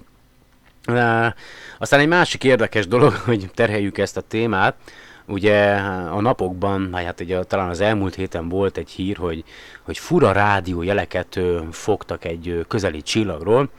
Aztán 1.77 1.99
egy 1.99 2.07
másik 2.07 2.43
érdekes 2.43 2.87
dolog, 2.87 3.13
hogy 3.25 3.49
terheljük 3.53 3.97
ezt 3.97 4.17
a 4.17 4.21
témát, 4.21 4.75
ugye 5.27 5.75
a 6.11 6.21
napokban, 6.21 6.93
hát 6.93 7.19
ugye 7.19 7.43
talán 7.43 7.69
az 7.69 7.81
elmúlt 7.81 8.15
héten 8.15 8.49
volt 8.49 8.77
egy 8.77 8.89
hír, 8.89 9.17
hogy, 9.17 9.43
hogy 9.81 9.97
fura 9.97 10.31
rádió 10.31 10.81
jeleket 10.81 11.39
fogtak 11.71 12.25
egy 12.25 12.65
közeli 12.67 13.01
csillagról, 13.01 13.69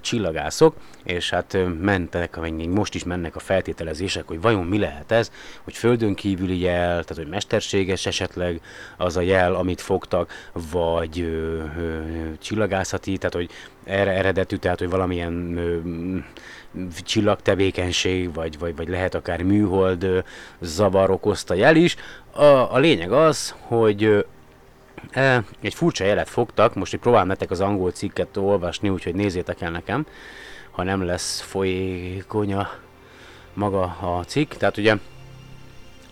csillagászok, 0.00 0.76
és 1.04 1.30
hát 1.30 1.56
mentek, 1.80 2.40
még 2.40 2.68
most 2.68 2.94
is 2.94 3.04
mennek 3.04 3.36
a 3.36 3.38
feltételezések, 3.38 4.26
hogy 4.26 4.40
vajon 4.40 4.66
mi 4.66 4.78
lehet 4.78 5.12
ez, 5.12 5.30
hogy 5.64 5.76
földön 5.76 6.14
kívüli 6.14 6.58
jel, 6.58 6.88
tehát 6.88 7.16
hogy 7.16 7.28
mesterséges 7.28 8.06
esetleg 8.06 8.60
az 8.96 9.16
a 9.16 9.20
jel, 9.20 9.54
amit 9.54 9.80
fogtak, 9.80 10.32
vagy 10.70 11.20
ö, 11.20 11.58
ö, 11.78 12.00
csillagászati, 12.40 13.16
tehát 13.16 13.34
hogy 13.34 13.50
erre 13.84 14.10
eredetű, 14.10 14.56
tehát 14.56 14.78
hogy 14.78 14.90
valamilyen 14.90 15.56
ö, 15.56 15.78
csillagtevékenység, 17.04 18.34
vagy, 18.34 18.58
vagy, 18.58 18.76
vagy 18.76 18.88
lehet 18.88 19.14
akár 19.14 19.42
műhold 19.42 20.24
zavar 20.60 21.10
okozta 21.10 21.54
jel 21.54 21.76
is. 21.76 21.96
A, 22.30 22.44
a 22.44 22.78
lényeg 22.78 23.12
az, 23.12 23.54
hogy 23.60 24.24
E, 25.10 25.44
egy 25.60 25.74
furcsa 25.74 26.04
jelet 26.04 26.28
fogtak, 26.28 26.74
most 26.74 26.94
így 26.94 27.00
próbálom 27.00 27.26
nektek 27.26 27.50
az 27.50 27.60
angol 27.60 27.90
cikket 27.90 28.36
olvasni, 28.36 28.88
úgyhogy 28.88 29.14
nézzétek 29.14 29.60
el 29.60 29.70
nekem, 29.70 30.06
ha 30.70 30.82
nem 30.82 31.02
lesz 31.02 31.40
folyékony 31.40 32.54
a 32.54 32.70
maga 33.52 33.82
a 33.82 34.24
cikk. 34.26 34.52
Tehát 34.52 34.76
ugye 34.76 34.96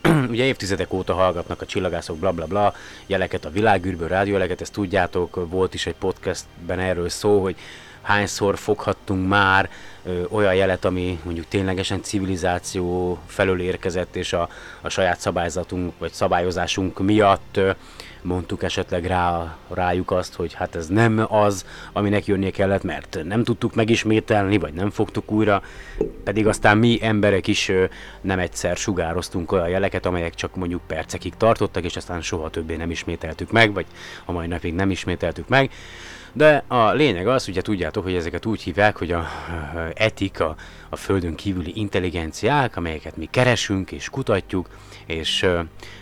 ugye 0.31 0.45
évtizedek 0.45 0.92
óta 0.92 1.14
hallgatnak 1.14 1.61
a 1.61 1.66
csillagászok 1.66 2.19
bla 2.19 2.33
bla 2.33 2.47
bla 2.47 2.75
jeleket 3.07 3.45
a 3.45 3.50
világűrből, 3.50 4.09
rádiójeleket, 4.09 4.61
ezt 4.61 4.73
tudjátok, 4.73 5.49
volt 5.50 5.75
is 5.75 5.87
egy 5.87 5.97
podcastben 5.97 6.78
erről 6.78 7.09
szó, 7.09 7.42
hogy 7.42 7.57
hányszor 8.02 8.59
foghattunk 8.59 9.28
már 9.28 9.71
ö, 10.05 10.23
olyan 10.31 10.55
jelet, 10.55 10.85
ami 10.85 11.21
mondjuk 11.25 11.47
ténylegesen 11.49 12.03
civilizáció 12.03 13.19
felől 13.27 13.61
érkezett, 13.61 14.17
és 14.17 14.33
a, 14.33 14.49
a 14.81 14.89
saját 14.89 15.21
szabályzatunk 15.21 15.93
vagy 15.99 16.13
szabályozásunk 16.13 16.99
miatt 16.99 17.61
mondtuk 18.23 18.63
esetleg 18.63 19.05
rá, 19.07 19.57
rájuk 19.69 20.11
azt, 20.11 20.35
hogy 20.35 20.53
hát 20.53 20.75
ez 20.75 20.87
nem 20.87 21.27
az, 21.29 21.67
aminek 21.93 22.27
jönnie 22.27 22.51
kellett, 22.51 22.83
mert 22.83 23.19
nem 23.25 23.45
tudtuk 23.45 23.75
megismételni, 23.75 24.59
vagy 24.59 24.73
nem 24.73 24.91
fogtuk 24.91 25.31
újra, 25.31 25.63
pedig 26.25 26.47
aztán 26.47 26.79
mi 26.79 26.99
emberek 27.03 27.47
is 27.47 27.73
nem 28.21 28.39
egyszer 28.39 28.77
sugároztunk 28.77 29.53
olyan 29.53 29.69
jeleket, 29.69 30.07
amelyek 30.07 30.35
csak 30.35 30.55
mondjuk 30.55 30.81
percekig 30.87 31.35
tartottak, 31.37 31.85
és 31.85 31.97
aztán 31.97 32.21
soha 32.21 32.51
többé 32.51 32.77
nem 32.77 32.91
ismételtük 32.91 33.53
meg, 33.53 33.73
vagy 33.73 33.87
a 34.25 34.33
mai 34.33 34.47
napig 34.47 34.75
nem 34.75 34.91
ismételtük 34.91 35.49
meg. 35.49 35.71
De 36.35 36.65
a 36.69 36.91
lényeg 36.91 37.27
az, 37.27 37.49
ugye 37.49 37.62
tudjátok, 37.62 38.03
hogy 38.03 38.15
ezeket 38.15 38.47
úgy 38.47 38.62
hívják, 38.62 38.97
hogy 38.97 39.12
a 39.12 39.27
ö, 39.75 39.89
etika, 39.95 40.55
a 40.89 40.97
földön 40.97 41.35
kívüli 41.35 41.73
intelligenciák, 41.75 42.77
amelyeket 42.77 43.17
mi 43.17 43.29
keresünk 43.31 43.93
és 43.93 44.09
kutatjuk, 44.09 44.69
és 45.07 45.43
ö, 45.43 45.61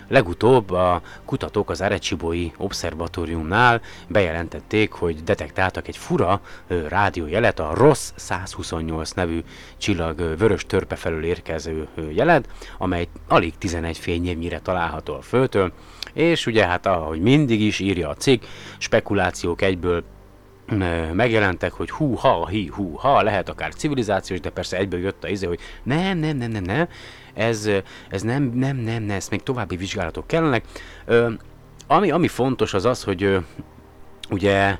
legutóbb 0.08 0.70
a 0.70 1.02
kutatók 1.24 1.70
az 1.70 1.80
Arecsibói 1.80 2.50
Obszervatóriumnál 2.56 3.80
bejelentették, 4.08 4.92
hogy 4.92 5.22
detektáltak 5.22 5.88
egy 5.88 5.96
fura 5.96 6.40
ö, 6.68 6.88
rádiójelet, 6.88 7.58
a 7.58 7.74
ROSS 7.74 8.10
128 8.14 9.10
nevű 9.10 9.42
csillag 9.76 10.38
vörös 10.38 10.64
törpe 10.66 10.96
felől 10.96 11.24
érkező 11.24 11.88
jelet, 12.10 12.48
amely 12.78 13.08
alig 13.28 13.58
11 13.58 13.98
fényévnyire 13.98 14.60
található 14.60 15.14
a 15.14 15.22
Földtől, 15.22 15.72
és 16.12 16.46
ugye 16.46 16.66
hát 16.66 16.86
ahogy 16.86 17.20
mindig 17.20 17.60
is 17.60 17.78
írja 17.78 18.08
a 18.08 18.14
cikk, 18.14 18.42
spekulációk 18.78 19.62
egyből 19.62 20.04
megjelentek, 21.12 21.72
hogy 21.72 21.90
hú, 21.90 22.14
ha, 22.14 22.46
hi, 22.46 22.66
hú, 22.66 22.94
ha, 22.94 23.22
lehet 23.22 23.48
akár 23.48 23.74
civilizációs, 23.74 24.40
de 24.40 24.50
persze 24.50 24.76
egyből 24.76 25.00
jött 25.00 25.24
a 25.24 25.28
izé, 25.28 25.46
hogy 25.46 25.60
nem, 25.82 26.18
nem, 26.18 26.36
nem, 26.36 26.50
nem, 26.50 26.62
nem, 26.62 26.88
ez, 27.34 27.70
ez 28.08 28.22
nem, 28.22 28.42
nem, 28.42 28.76
nem, 28.76 29.02
nem, 29.02 29.16
ezt 29.16 29.30
még 29.30 29.42
további 29.42 29.76
vizsgálatok 29.76 30.26
kellenek. 30.26 30.64
Ö, 31.04 31.30
ami, 31.86 32.10
ami 32.10 32.28
fontos 32.28 32.74
az 32.74 32.84
az, 32.84 33.02
hogy 33.02 33.22
ö, 33.22 33.38
ugye 34.30 34.76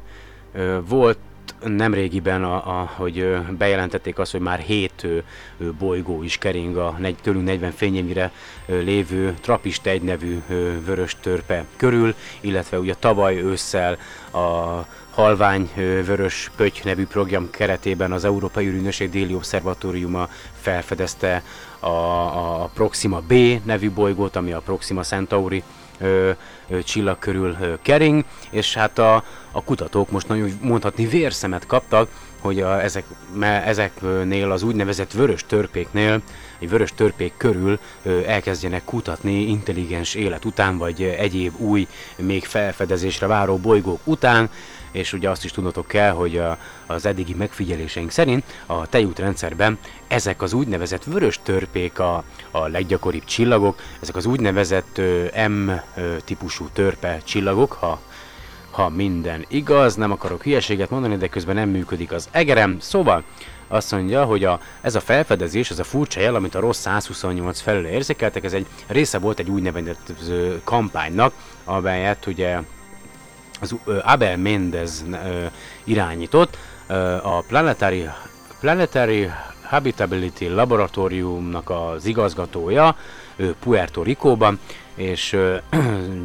ö, 0.53 0.79
volt 0.89 1.19
nemrégiben, 1.65 2.45
a, 2.45 2.81
a, 2.81 2.91
hogy 2.97 3.37
bejelentették 3.59 4.19
azt, 4.19 4.33
hogy 4.33 4.41
már 4.41 4.59
hét 4.59 5.03
ö, 5.03 5.19
ö, 5.59 5.71
bolygó 5.79 6.23
is 6.23 6.39
kering 6.39 6.77
a 6.77 6.97
negy, 6.99 7.17
tőlünk 7.23 7.45
40 7.45 7.71
fényévnyire 7.71 8.33
ö, 8.67 8.81
lévő 8.81 9.35
Trappist 9.41 9.87
egy 9.87 10.03
nevű 10.03 10.43
ö, 10.49 10.85
vörös 10.85 11.17
törpe 11.21 11.65
körül, 11.77 12.15
illetve 12.41 12.79
ugye 12.79 12.95
tavaly 12.95 13.43
ősszel 13.43 13.99
a 14.33 14.87
Halvány 15.11 15.71
Vörös 15.75 16.51
Pötty 16.57 16.81
nevű 16.85 17.07
program 17.07 17.51
keretében 17.51 18.13
az 18.13 18.25
Európai 18.25 18.67
űrügynökség 18.67 19.11
déli 19.11 19.35
obszervatóriuma 19.35 20.29
felfedezte 20.61 21.43
a, 21.81 21.87
a 21.87 22.71
Proxima 22.75 23.21
B 23.21 23.35
nevű 23.65 23.91
bolygót, 23.91 24.37
ami 24.37 24.53
a 24.53 24.61
Proxima 24.61 25.03
Centauri 25.03 25.63
ö, 25.99 26.31
ö, 26.69 26.83
csillag 26.83 27.19
körül 27.19 27.57
ö, 27.61 27.75
kering, 27.83 28.25
és 28.51 28.75
hát 28.75 28.99
a, 28.99 29.25
a 29.53 29.63
kutatók 29.65 30.11
most 30.11 30.29
nagyon 30.29 30.59
mondhatni 30.61 31.07
vérszemet 31.07 31.67
kaptak, 31.67 32.09
hogy 32.41 32.61
a, 32.61 32.83
ezek, 32.83 33.05
me, 33.35 33.65
ezeknél 33.65 34.51
az 34.51 34.63
úgynevezett 34.63 35.13
vörös 35.13 35.45
törpéknél, 35.47 36.21
egy 36.59 36.69
vörös 36.69 36.93
törpék 36.95 37.33
körül 37.37 37.79
ö, 38.03 38.21
elkezdjenek 38.27 38.85
kutatni 38.85 39.49
intelligens 39.49 40.15
élet 40.15 40.45
után, 40.45 40.79
vagy 40.79 41.03
egyéb 41.03 41.61
új, 41.61 41.87
még 42.17 42.45
felfedezésre 42.45 43.27
váró 43.27 43.57
bolygók 43.57 44.01
után. 44.05 44.51
És 44.91 45.13
ugye 45.13 45.31
azt 45.31 45.45
is 45.45 45.51
tudnotok 45.51 45.87
kell, 45.87 46.11
hogy 46.11 46.39
a, 46.39 46.59
az 46.87 47.07
eddigi 47.07 47.35
megfigyeléseink 47.35 48.11
szerint 48.11 48.45
a 48.67 48.87
tejútrendszerben 48.87 49.79
ezek 50.09 50.43
az 50.43 50.53
úgynevezett 50.53 51.05
vörös 51.05 51.41
törpék 51.43 51.99
a, 51.99 52.25
a 52.51 52.67
leggyakoribb 52.67 53.25
csillagok, 53.25 53.81
ezek 54.01 54.17
az 54.17 54.27
úgynevezett 54.27 54.99
ö, 54.99 55.25
M 55.49 55.71
ö, 55.97 56.17
típusú 56.25 56.69
törpe 56.73 57.21
csillagok, 57.25 57.73
ha 57.73 58.01
ha 58.71 58.89
minden 58.89 59.45
igaz, 59.49 59.95
nem 59.95 60.11
akarok 60.11 60.43
hülyeséget 60.43 60.91
mondani, 60.91 61.17
de 61.17 61.29
közben 61.29 61.55
nem 61.55 61.69
működik 61.69 62.13
az 62.13 62.29
egerem. 62.31 62.77
Szóval 62.81 63.25
azt 63.69 63.93
mondja, 63.93 64.25
hogy 64.25 64.45
a, 64.45 64.61
ez 64.81 64.95
a 64.95 65.01
felfedezés, 65.01 65.71
ez 65.71 65.79
a 65.79 65.85
furcsa 65.85 66.21
jel, 66.21 66.35
amit 66.35 66.55
a 66.55 66.61
rossz 66.61 66.79
128 66.79 67.61
felől 67.61 67.87
érzékeltek, 67.87 68.45
ez 68.45 68.53
egy 68.53 68.67
része 68.87 69.19
volt 69.19 69.39
egy 69.39 69.51
úgynevezett 69.51 70.13
kampánynak, 70.65 71.33
amelyet 71.65 72.27
ugye 72.27 72.59
az 73.61 73.75
Abel 74.03 74.37
Mendez 74.37 75.05
irányított, 75.85 76.57
a 77.23 77.41
Planetary, 77.41 78.09
Planetary 78.61 79.31
Habitability 79.71 80.49
Laboratóriumnak 80.49 81.71
az 81.71 82.05
igazgatója 82.05 82.97
ö, 83.37 83.51
Puerto 83.61 84.03
Ricóban, 84.03 84.59
és 84.95 85.37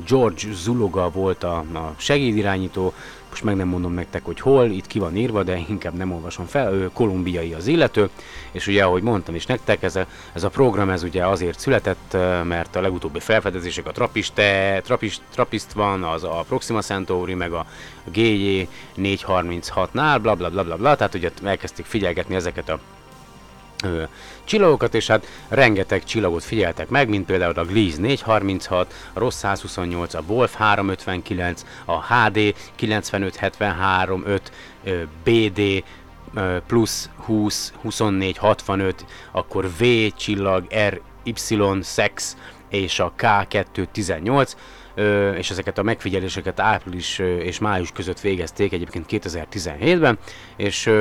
George 0.08 0.54
Zuloga 0.54 1.10
volt 1.10 1.44
a 1.44 1.64
segédirányító, 1.98 2.94
most 3.36 3.48
meg 3.48 3.56
nem 3.56 3.68
mondom 3.68 3.94
nektek, 3.94 4.26
hogy 4.26 4.40
hol, 4.40 4.66
itt 4.66 4.88
ki 4.88 5.00
van 5.00 5.16
írva, 5.16 5.44
de 5.44 5.64
inkább 5.68 5.94
nem 5.94 6.12
olvasom 6.12 6.46
fel, 6.46 6.74
ő 6.74 6.90
kolumbiai 6.94 7.54
az 7.54 7.68
illető, 7.68 8.10
és 8.52 8.68
ugye 8.68 8.84
ahogy 8.84 9.02
mondtam 9.02 9.36
is 9.36 9.46
nektek, 9.46 9.84
ez 9.84 9.96
a, 9.96 10.06
ez 10.34 10.44
a 10.44 10.50
program 10.50 10.90
ez 10.90 11.04
ugye 11.04 11.26
azért 11.26 11.60
született, 11.60 12.18
mert 12.44 12.76
a 12.76 12.82
legutóbbi 12.82 13.20
felfedezések 13.20 13.88
a 13.88 13.92
Trapiste, 13.92 14.82
Trapist, 14.84 15.22
Trappist 15.32 15.72
van, 15.72 16.04
az 16.04 16.24
a 16.24 16.44
Proxima 16.48 16.82
Centauri, 16.82 17.34
meg 17.34 17.52
a 17.54 17.66
GJ 18.12 18.68
436-nál, 18.98 20.20
bla 20.22 20.36
bla 20.36 20.50
bla 20.50 20.64
bla 20.64 20.76
bla, 20.76 20.96
tehát 20.96 21.16
ugye 21.16 21.32
elkezdték 21.44 21.86
figyelgetni 21.86 22.36
ezeket 22.36 22.70
a 22.70 22.80
csillagokat, 24.44 24.94
és 24.94 25.08
hát 25.08 25.28
rengeteg 25.48 26.04
csillagot 26.04 26.44
figyeltek 26.44 26.90
meg, 26.90 27.10
mint 27.10 27.26
például 27.26 27.60
a 27.60 27.66
Gliese 27.66 28.02
436, 28.02 28.94
a 29.14 29.20
Ross 29.20 29.34
128, 29.34 30.14
a 30.14 30.22
Wolf 30.28 30.56
359, 30.56 31.66
a 31.86 32.14
HD 32.14 32.56
9573, 32.76 34.24
5, 34.26 34.52
ö, 34.84 35.02
BD 35.24 35.84
plusz 36.68 37.10
20, 37.16 37.74
24, 37.82 38.38
65, 38.38 39.06
akkor 39.32 39.70
V 39.80 39.84
csillag, 40.18 40.68
RY, 41.24 41.34
Sex 41.84 42.38
és 42.70 43.00
a 43.00 43.14
K218, 43.18 44.52
ö, 44.96 45.32
és 45.32 45.50
ezeket 45.50 45.78
a 45.78 45.84
megfigyeléseket 45.84 46.60
április 46.60 47.20
és 47.20 47.60
május 47.60 47.92
között 47.92 48.20
végezték 48.20 48.74
egyébként 48.74 49.06
2017-ben, 49.10 50.18
és 50.56 50.92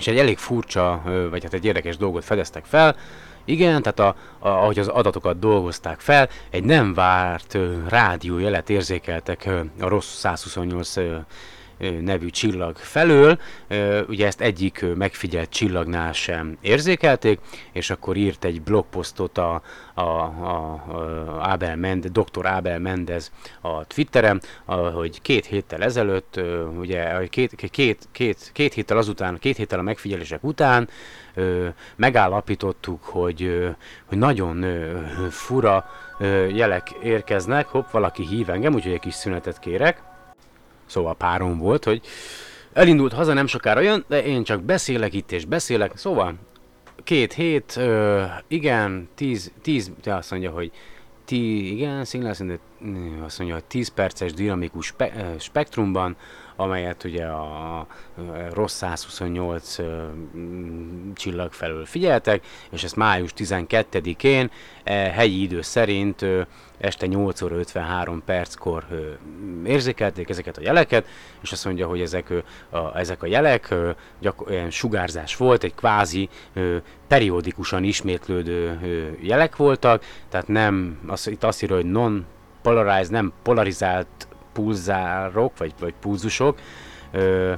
és 0.00 0.06
egy 0.06 0.18
elég 0.18 0.38
furcsa, 0.38 1.02
vagy 1.30 1.42
hát 1.42 1.54
egy 1.54 1.64
érdekes 1.64 1.96
dolgot 1.96 2.24
fedeztek 2.24 2.64
fel. 2.64 2.96
Igen, 3.44 3.82
tehát 3.82 3.98
a, 3.98 4.16
a, 4.38 4.48
ahogy 4.48 4.78
az 4.78 4.88
adatokat 4.88 5.38
dolgozták 5.38 6.00
fel, 6.00 6.28
egy 6.50 6.64
nem 6.64 6.94
várt 6.94 7.54
ö, 7.54 7.74
rádiójelet 7.88 8.70
érzékeltek 8.70 9.48
a 9.80 9.88
rossz 9.88 10.16
128 10.16 10.96
ö, 10.96 11.00
ö, 11.00 11.16
nevű 12.00 12.30
csillag 12.30 12.76
felől. 12.76 13.38
Ugye 14.08 14.26
ezt 14.26 14.40
egyik 14.40 14.84
megfigyelt 14.94 15.50
csillagnál 15.50 16.12
sem 16.12 16.56
érzékelték, 16.60 17.38
és 17.72 17.90
akkor 17.90 18.16
írt 18.16 18.44
egy 18.44 18.62
blogposztot 18.62 19.38
a, 19.38 19.62
a, 19.94 20.00
a, 20.00 20.72
a 20.86 21.50
Abel 21.52 21.76
Mendez, 21.76 22.10
dr. 22.10 22.46
Abel 22.46 22.78
Mendez 22.78 23.32
a 23.60 23.84
Twitteren, 23.84 24.42
hogy 24.94 25.22
két 25.22 25.46
héttel 25.46 25.82
ezelőtt, 25.82 26.40
ugye 26.78 27.26
két, 27.26 27.54
két, 27.70 28.08
két, 28.12 28.50
két 28.52 28.74
héttel 28.74 28.96
azután, 28.96 29.38
két 29.38 29.56
héttel 29.56 29.78
a 29.78 29.82
megfigyelések 29.82 30.44
után 30.44 30.88
megállapítottuk, 31.96 33.04
hogy, 33.04 33.68
hogy 34.06 34.18
nagyon 34.18 34.64
fura 35.30 35.90
jelek 36.52 36.90
érkeznek. 37.02 37.66
Hopp, 37.66 37.90
valaki 37.90 38.26
hív 38.26 38.50
engem, 38.50 38.74
úgyhogy 38.74 38.92
egy 38.92 39.00
kis 39.00 39.14
szünetet 39.14 39.58
kérek. 39.58 40.09
Szóval 40.90 41.14
párom 41.14 41.58
volt, 41.58 41.84
hogy 41.84 42.00
elindult 42.72 43.12
haza, 43.12 43.32
nem 43.32 43.46
sokára 43.46 43.80
jön, 43.80 44.04
de 44.08 44.24
én 44.24 44.42
csak 44.42 44.62
beszélek 44.62 45.14
itt 45.14 45.32
és 45.32 45.44
beszélek. 45.44 45.96
Szóval 45.96 46.34
két 47.04 47.32
hét, 47.32 47.76
ö, 47.76 48.24
igen, 48.48 49.08
tíz, 49.14 49.52
tíz, 49.62 49.90
de 50.02 50.14
azt 50.14 50.30
mondja, 50.30 50.50
hogy 50.50 50.70
ti, 51.24 51.72
igen, 51.72 52.04
mondja, 52.04 52.60
azt 53.24 53.38
mondja, 53.38 53.56
hogy 53.56 53.64
10 53.64 53.88
perces 53.88 54.32
dinamikus 54.32 54.86
spe, 54.86 55.12
ö, 55.16 55.38
spektrumban, 55.38 56.16
amelyet 56.60 57.04
ugye 57.04 57.24
a, 57.24 57.86
rossz 58.52 58.74
128 58.74 59.78
ö, 59.78 60.02
mm, 60.36 61.12
csillag 61.12 61.52
felől 61.52 61.84
figyeltek, 61.84 62.46
és 62.70 62.84
ezt 62.84 62.96
május 62.96 63.32
12-én 63.36 64.50
e, 64.84 64.92
helyi 64.92 65.42
idő 65.42 65.62
szerint 65.62 66.26
este 66.78 67.06
8 67.06 67.42
óra 67.42 67.56
53 67.56 68.22
perckor 68.24 68.86
érzékelték 69.64 70.28
ezeket 70.28 70.56
a 70.56 70.62
jeleket, 70.62 71.06
és 71.40 71.52
azt 71.52 71.64
mondja, 71.64 71.86
hogy 71.86 72.00
ezek, 72.00 72.32
a, 72.70 72.98
ezek 72.98 73.22
a 73.22 73.26
jelek 73.26 73.74
gyakor- 74.20 74.50
olyan 74.50 74.70
sugárzás 74.70 75.36
volt, 75.36 75.64
egy 75.64 75.74
kvázi 75.74 76.28
periódikusan 77.08 77.84
ismétlődő 77.84 78.78
jelek 79.20 79.56
voltak, 79.56 80.04
tehát 80.28 80.48
nem, 80.48 80.98
az, 81.06 81.26
itt 81.26 81.44
azt 81.44 81.62
írja, 81.62 81.76
hogy 81.76 81.90
non 81.90 82.26
polarized, 82.62 83.12
nem 83.12 83.32
polarizált 83.42 84.28
pulzárok, 84.52 85.58
vagy, 85.58 85.72
vagy 85.78 85.94
pulzusok, 86.00 86.58
ö, 87.12 87.52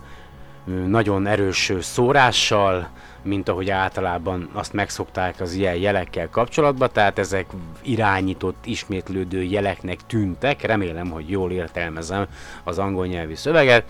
nagyon 0.87 1.27
erős 1.27 1.73
szórással, 1.81 2.89
mint 3.23 3.49
ahogy 3.49 3.71
általában 3.71 4.49
azt 4.53 4.73
megszokták 4.73 5.41
az 5.41 5.53
ilyen 5.53 5.77
jelekkel 5.77 6.29
kapcsolatban, 6.29 6.89
tehát 6.93 7.19
ezek 7.19 7.47
irányított, 7.83 8.67
ismétlődő 8.67 9.43
jeleknek 9.43 9.99
tűntek, 10.07 10.63
remélem, 10.63 11.11
hogy 11.11 11.31
jól 11.31 11.53
értelmezem 11.53 12.27
az 12.65 12.79
angol 12.79 13.07
nyelvű 13.07 13.35
szöveget, 13.35 13.85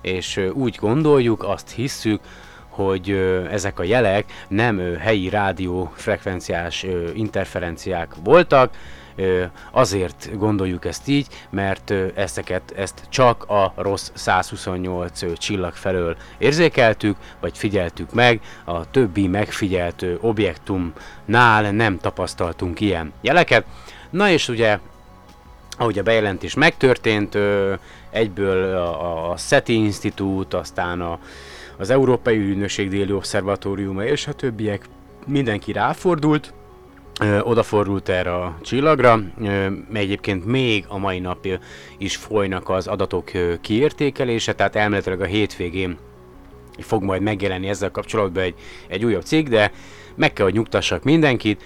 és 0.00 0.36
úgy 0.52 0.76
gondoljuk, 0.80 1.42
azt 1.42 1.70
hisszük, 1.70 2.20
hogy 2.68 3.10
ezek 3.50 3.78
a 3.78 3.82
jelek 3.82 4.24
nem 4.48 4.96
helyi 4.98 5.28
rádiófrekvenciás 5.28 6.84
ö, 6.84 7.10
interferenciák 7.14 8.14
voltak, 8.24 8.70
azért 9.70 10.38
gondoljuk 10.38 10.84
ezt 10.84 11.08
így, 11.08 11.26
mert 11.50 11.94
ezeket, 12.14 12.72
ezt 12.76 13.02
csak 13.08 13.44
a 13.44 13.72
rossz 13.76 14.10
128 14.14 15.22
ö, 15.22 15.32
csillag 15.32 15.72
felől 15.72 16.16
érzékeltük, 16.38 17.16
vagy 17.40 17.58
figyeltük 17.58 18.12
meg, 18.12 18.40
a 18.64 18.90
többi 18.90 19.26
megfigyelt 19.26 20.04
objektumnál 20.20 21.70
nem 21.70 21.98
tapasztaltunk 21.98 22.80
ilyen 22.80 23.12
jeleket. 23.20 23.64
Na 24.10 24.30
és 24.30 24.48
ugye 24.48 24.78
ahogy 25.78 25.98
a 25.98 26.02
bejelentés 26.02 26.54
megtörtént, 26.54 27.38
egyből 28.10 28.76
a, 28.76 29.36
SETI 29.36 29.74
Institute, 29.74 30.56
aztán 30.56 31.00
a, 31.00 31.18
az 31.76 31.90
Európai 31.90 32.36
Ügynökség 32.36 32.88
déli 32.88 33.12
obszervatóriuma 33.12 34.04
és 34.04 34.26
a 34.26 34.32
többiek 34.32 34.88
mindenki 35.26 35.72
ráfordult, 35.72 36.52
odafordult 37.42 38.08
erre 38.08 38.34
a 38.34 38.58
csillagra, 38.62 39.20
egyébként 39.92 40.44
még 40.44 40.84
a 40.88 40.98
mai 40.98 41.18
nap 41.18 41.46
ö, 41.46 41.54
is 41.98 42.16
folynak 42.16 42.68
az 42.68 42.86
adatok 42.86 43.30
kiértékelése, 43.60 44.54
tehát 44.54 44.76
elméletileg 44.76 45.20
a 45.20 45.24
hétvégén 45.24 45.98
fog 46.78 47.02
majd 47.02 47.22
megjelenni 47.22 47.68
ezzel 47.68 47.90
kapcsolatban 47.90 48.42
egy, 48.42 48.54
egy 48.88 49.04
újabb 49.04 49.22
cikk, 49.22 49.46
de 49.48 49.72
meg 50.14 50.32
kell, 50.32 50.44
hogy 50.44 50.54
nyugtassak 50.54 51.02
mindenkit, 51.02 51.62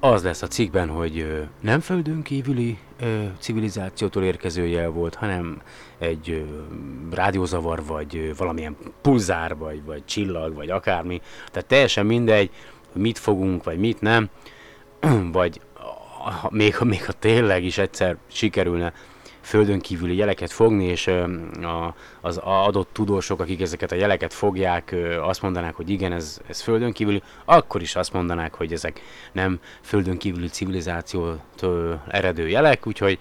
az 0.00 0.22
lesz 0.22 0.42
a 0.42 0.46
cikkben, 0.46 0.88
hogy 0.88 1.46
nem 1.60 1.80
földön 1.80 2.22
kívüli 2.22 2.78
civilizációtól 3.38 4.22
érkező 4.22 4.66
jel 4.66 4.88
volt, 4.88 5.14
hanem 5.14 5.62
egy 5.98 6.44
rádiózavar, 7.10 7.84
vagy 7.84 8.36
valamilyen 8.36 8.76
pulzár, 9.02 9.56
vagy, 9.56 9.84
vagy 9.84 10.04
csillag, 10.04 10.54
vagy 10.54 10.70
akármi. 10.70 11.20
Tehát 11.50 11.68
teljesen 11.68 12.06
mindegy, 12.06 12.50
mit 12.92 13.18
fogunk, 13.18 13.64
vagy 13.64 13.78
mit 13.78 14.00
nem, 14.00 14.28
vagy 15.32 15.60
még, 16.50 16.76
ha, 16.76 16.84
még 16.84 17.04
ha 17.04 17.12
tényleg 17.12 17.64
is 17.64 17.78
egyszer 17.78 18.16
sikerülne 18.26 18.92
földön 19.40 19.80
kívüli 19.80 20.16
jeleket 20.16 20.52
fogni, 20.52 20.84
és 20.84 21.10
az 22.20 22.40
adott 22.42 22.88
tudósok, 22.92 23.40
akik 23.40 23.60
ezeket 23.60 23.92
a 23.92 23.94
jeleket 23.94 24.32
fogják, 24.34 24.96
azt 25.20 25.42
mondanák, 25.42 25.74
hogy 25.74 25.90
igen, 25.90 26.12
ez, 26.12 26.40
ez 26.46 26.60
földön 26.60 26.92
kívüli, 26.92 27.22
akkor 27.44 27.82
is 27.82 27.96
azt 27.96 28.12
mondanák, 28.12 28.54
hogy 28.54 28.72
ezek 28.72 29.00
nem 29.32 29.60
földön 29.80 30.18
kívüli 30.18 30.48
civilizációtól 30.48 32.02
eredő 32.08 32.48
jelek, 32.48 32.86
úgyhogy 32.86 33.18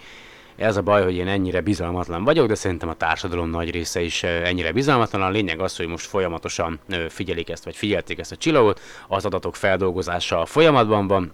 ez 0.56 0.78
a 0.78 0.82
baj, 0.82 1.04
hogy 1.04 1.16
én 1.16 1.28
ennyire 1.28 1.62
bizalmatlan 1.62 2.24
vagyok, 2.24 2.48
de 2.48 2.56
szerintem 2.56 2.90
a 2.90 2.94
társadalom 2.94 3.50
nagy 3.50 3.72
része 3.72 4.02
is 4.02 4.24
ennyire 4.24 4.72
bizalmatlan. 4.72 5.22
A 5.22 5.30
lényeg 5.30 5.60
az, 5.60 5.78
hogy 5.78 5.88
most 5.88 6.06
folyamatosan 6.06 6.80
figyelik 7.10 7.50
ezt, 7.50 7.64
vagy 7.64 7.76
figyelték 7.76 8.20
ezt 8.20 8.32
a 8.32 8.36
csillagot, 8.36 8.80
az 9.08 9.26
adatok 9.26 9.56
feldolgozása 9.56 10.46
folyamatban 10.46 11.08
van. 11.08 11.34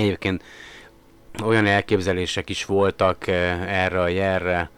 Egyébként 0.00 0.42
olyan 1.44 1.66
elképzelések 1.66 2.48
is 2.48 2.64
voltak 2.64 3.26
eh, 3.26 3.84
erre 3.84 4.00
a 4.00 4.08
jelre, 4.08 4.70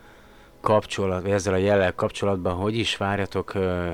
kapcsolat, 0.62 1.22
vagy 1.22 1.30
ezzel 1.30 1.54
a 1.54 1.56
jellel 1.56 1.94
kapcsolatban, 1.94 2.54
hogy 2.54 2.76
is 2.76 2.96
várjatok, 2.96 3.54
ö, 3.54 3.90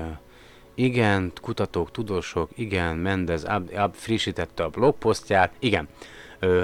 igen, 0.75 1.31
kutatók, 1.41 1.91
tudósok, 1.91 2.49
igen, 2.55 2.95
Mendez 2.95 3.43
ab, 3.43 3.71
ab, 3.75 3.93
frissítette 3.93 4.63
a 4.63 4.69
blogposztját, 4.69 5.51
igen. 5.59 5.87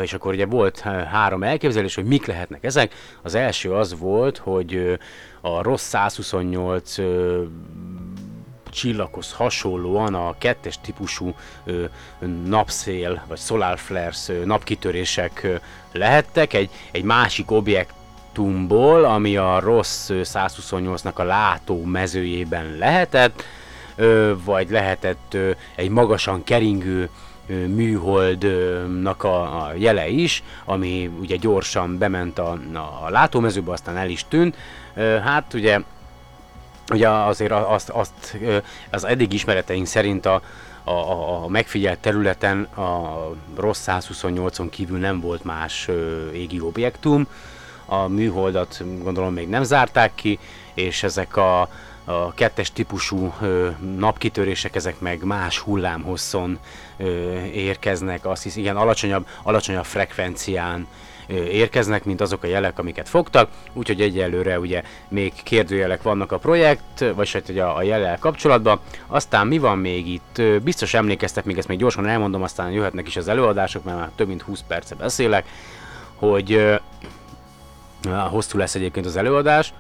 És 0.02 0.14
akkor 0.14 0.34
ugye 0.34 0.46
volt 0.46 0.82
ö, 0.86 0.90
három 0.90 1.44
elképzelés, 1.44 1.96
hogy 1.96 2.06
mik 2.06 2.26
lehetnek 2.26 2.64
ezek. 2.64 2.94
Az 3.22 3.36
első 3.36 3.74
az 3.74 4.00
volt, 4.00 4.38
hogy 4.38 5.00
a 5.42 5.62
rossz 5.62 5.88
128 5.88 6.98
ö, 6.98 7.44
csillaghoz 8.76 9.34
hasonlóan 9.34 10.14
a 10.14 10.36
kettes 10.38 10.80
típusú 10.82 11.34
ö, 11.64 11.84
napszél 12.46 13.24
vagy 13.28 13.38
solar 13.38 13.80
flares 13.80 14.30
ö, 14.30 14.46
napkitörések 14.46 15.44
ö, 15.44 15.56
lehettek 15.92 16.54
egy, 16.54 16.70
egy 16.92 17.04
másik 17.04 17.52
objektumból, 17.52 19.06
ami 19.06 19.38
a 19.38 19.60
rossz 19.60 20.10
ö, 20.10 20.22
128-nak 20.24 21.14
a 21.14 21.24
látó 21.24 21.84
mezőjében 21.84 22.76
lehetett, 22.78 23.44
ö, 23.96 24.34
vagy 24.44 24.70
lehetett 24.70 25.34
ö, 25.34 25.52
egy 25.76 25.90
magasan 25.90 26.44
keringő 26.44 27.10
műholdnak 27.48 29.24
a, 29.24 29.42
a 29.42 29.74
jele 29.78 30.08
is, 30.08 30.44
ami 30.66 31.12
ugye 31.20 31.36
gyorsan 31.36 31.98
bement 31.98 32.40
a, 32.40 32.60
a 33.06 33.10
látómezőbe, 33.10 33.72
aztán 33.72 33.98
el 33.98 34.10
is 34.10 34.26
tűnt. 34.28 34.56
Hát 35.24 35.54
ugye 35.54 35.80
ugye 36.92 37.10
azért 37.10 37.52
azt, 37.52 37.90
azt 37.90 38.38
az 38.90 39.04
eddig 39.04 39.34
ismereteink 39.34 39.86
szerint 39.86 40.26
a, 40.26 40.42
a, 40.84 40.92
a 41.44 41.48
megfigyelt 41.48 42.00
területen 42.00 42.64
a 42.64 43.20
rossz 43.56 43.84
128-on 43.88 44.68
kívül 44.70 45.00
nem 45.00 45.20
volt 45.20 45.44
más 45.44 45.90
égi 46.34 46.60
objektum, 46.60 47.28
a 47.86 48.08
műholdat 48.08 48.84
gondolom 49.04 49.34
még 49.34 49.50
nem 49.50 49.64
zárták 49.64 50.12
ki, 50.16 50.40
és 50.74 51.04
ezek 51.04 51.38
a, 51.38 51.70
a 52.06 52.34
kettes 52.34 52.72
típusú 52.72 53.34
ö, 53.42 53.70
napkitörések, 53.98 54.76
ezek 54.76 55.00
meg 55.00 55.24
más 55.24 55.60
hullámhosszon 55.60 56.60
érkeznek, 57.54 58.26
azt 58.26 58.44
hisz, 58.44 58.56
igen, 58.56 58.76
alacsonyabb, 58.76 59.28
alacsonyabb 59.44 59.86
frekvencián 59.86 60.88
érkeznek, 61.28 62.04
mint 62.04 62.22
azok 62.22 62.44
a 62.44 62.48
jelek, 62.48 62.80
amiket 62.80 63.10
fogtak, 63.10 63.50
úgyhogy 63.74 64.02
egyelőre 64.02 64.60
ugye 64.60 64.84
még 65.08 65.34
kérdőjelek 65.44 66.02
vannak 66.02 66.32
a 66.32 66.38
projekt, 66.38 67.06
vagy 67.16 67.32
hát 67.32 67.50
ugye 67.50 67.64
a, 67.64 67.76
a 67.76 67.82
jellel 67.82 68.20
kapcsolatban. 68.20 68.80
Aztán 69.08 69.48
mi 69.48 69.58
van 69.58 69.78
még 69.78 70.08
itt? 70.08 70.42
Biztos 70.64 70.94
emlékeztek, 70.94 71.46
még 71.46 71.58
ezt 71.58 71.68
még 71.68 71.78
gyorsan 71.78 72.08
elmondom, 72.08 72.44
aztán 72.44 72.72
jöhetnek 72.72 73.08
is 73.08 73.16
az 73.16 73.28
előadások, 73.28 73.84
mert 73.84 73.98
már 73.98 74.10
több 74.16 74.28
mint 74.28 74.42
20 74.42 74.64
perce 74.68 74.96
beszélek, 74.96 75.46
hogy 76.16 76.80
hosszú 78.30 78.58
lesz 78.58 78.76
egyébként 78.76 79.06
az 79.06 79.16
előadás. 79.16 79.74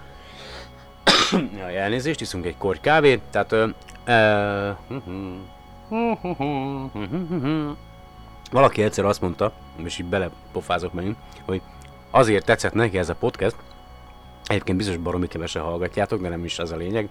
Jaj, 1.60 1.77
elnézést, 1.77 2.21
iszunk 2.21 2.45
egy 2.45 2.58
korty 2.58 2.79
kávét, 2.81 3.21
tehát 3.31 3.51
ö, 3.51 3.67
ö, 4.05 4.69
valaki 8.51 8.84
egyszer 8.84 9.05
azt 9.05 9.21
mondta, 9.21 9.51
és 9.84 10.00
így 10.00 10.06
belepofázok 10.06 10.94
megint, 10.94 11.18
hogy 11.46 11.62
azért 12.12 12.46
tetszett 12.46 12.74
neki 12.74 12.98
ez 12.98 13.10
a 13.10 13.16
podcast, 13.16 13.56
egyébként 14.46 14.78
biztos 14.78 14.98
baromi 14.98 15.28
kevesen 15.28 15.62
hallgatjátok, 15.62 16.22
de 16.22 16.30
nem 16.30 16.46
is 16.46 16.60
az 16.60 16.72
a 16.72 16.76
lényeg, 16.76 17.10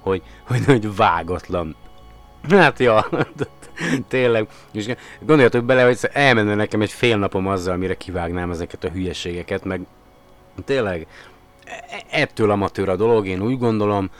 hogy, 0.00 0.22
hogy, 0.46 0.64
hogy 0.64 0.96
vágatlan. 0.96 1.76
Hát 2.48 2.78
ja, 2.78 3.06
tényleg. 4.08 4.48
És 4.72 4.88
gondoljatok 5.20 5.64
bele, 5.64 5.84
hogy 5.84 5.98
elmenne 6.12 6.54
nekem 6.54 6.80
egy 6.80 6.90
fél 6.90 7.16
napom 7.16 7.46
azzal, 7.46 7.76
mire 7.76 7.94
kivágnám 7.94 8.50
ezeket 8.50 8.84
a 8.84 8.88
hülyeségeket, 8.88 9.64
meg 9.64 9.80
tényleg 10.64 11.06
e- 11.64 12.04
ettől 12.10 12.50
amatőr 12.50 12.88
a 12.88 12.96
dolog, 12.96 13.26
én 13.26 13.42
úgy 13.42 13.58
gondolom, 13.58 14.10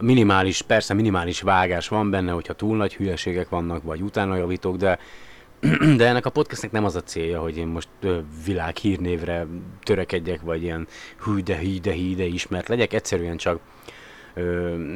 minimális, 0.00 0.62
persze 0.62 0.94
minimális 0.94 1.40
vágás 1.40 1.88
van 1.88 2.10
benne, 2.10 2.32
hogyha 2.32 2.52
túl 2.52 2.76
nagy 2.76 2.94
hülyeségek 2.94 3.48
vannak, 3.48 3.82
vagy 3.82 4.00
utána 4.00 4.36
javítok, 4.36 4.76
de 4.76 4.98
de 5.96 6.06
ennek 6.06 6.26
a 6.26 6.30
podcastnek 6.30 6.70
nem 6.70 6.84
az 6.84 6.96
a 6.96 7.02
célja, 7.02 7.40
hogy 7.40 7.56
én 7.56 7.66
most 7.66 7.88
ö, 8.00 8.18
világ 8.44 8.76
hírnévre 8.76 9.46
törekedjek, 9.82 10.40
vagy 10.40 10.62
ilyen 10.62 10.86
hű 11.24 11.40
de 11.40 11.56
hű 11.58 11.80
de 11.80 11.92
hű 11.92 12.14
de 12.14 12.24
ismert 12.24 12.68
legyek, 12.68 12.92
egyszerűen 12.92 13.36
csak 13.36 13.58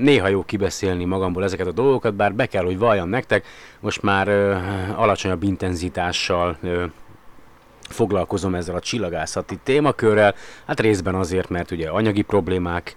néha 0.00 0.28
jó 0.28 0.42
kibeszélni 0.44 1.04
magamból 1.04 1.44
ezeket 1.44 1.66
a 1.66 1.72
dolgokat, 1.72 2.14
bár 2.14 2.35
be 2.35 2.46
kell, 2.46 2.64
hogy 2.64 2.78
valljam 2.78 3.09
nektek, 3.09 3.46
most 3.80 4.02
már 4.02 4.28
alacsonyabb 4.96 5.42
intenzitással 5.42 6.59
foglalkozom 7.80 8.54
ezzel 8.54 8.74
a 8.74 8.80
csillagászati 8.80 9.59
témakörrel, 9.62 10.35
hát 10.66 10.80
részben 10.80 11.14
azért, 11.14 11.48
mert 11.48 11.70
ugye 11.70 11.88
anyagi 11.88 12.22
problémák, 12.22 12.94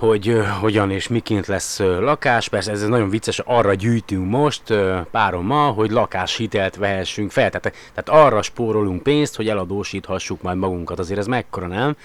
hogy 0.00 0.36
hogyan 0.60 0.90
és 0.90 1.08
miként 1.08 1.46
lesz 1.46 1.78
lakás. 1.78 2.48
Persze 2.48 2.70
ez 2.70 2.86
nagyon 2.86 3.08
vicces, 3.08 3.38
arra 3.38 3.74
gyűjtünk 3.74 4.30
most 4.30 4.70
ö, 4.70 4.98
párommal, 5.10 5.72
hogy 5.72 5.90
lakáshitelt 5.90 6.76
vehessünk 6.76 7.30
fel. 7.30 7.50
Tehát, 7.50 7.76
tehát 7.94 8.24
arra 8.24 8.42
spórolunk 8.42 9.02
pénzt, 9.02 9.36
hogy 9.36 9.48
eladósíthassuk 9.48 10.42
majd 10.42 10.58
magunkat. 10.58 10.98
Azért 10.98 11.18
ez 11.18 11.26
mekkora 11.26 11.66
nem? 11.66 11.96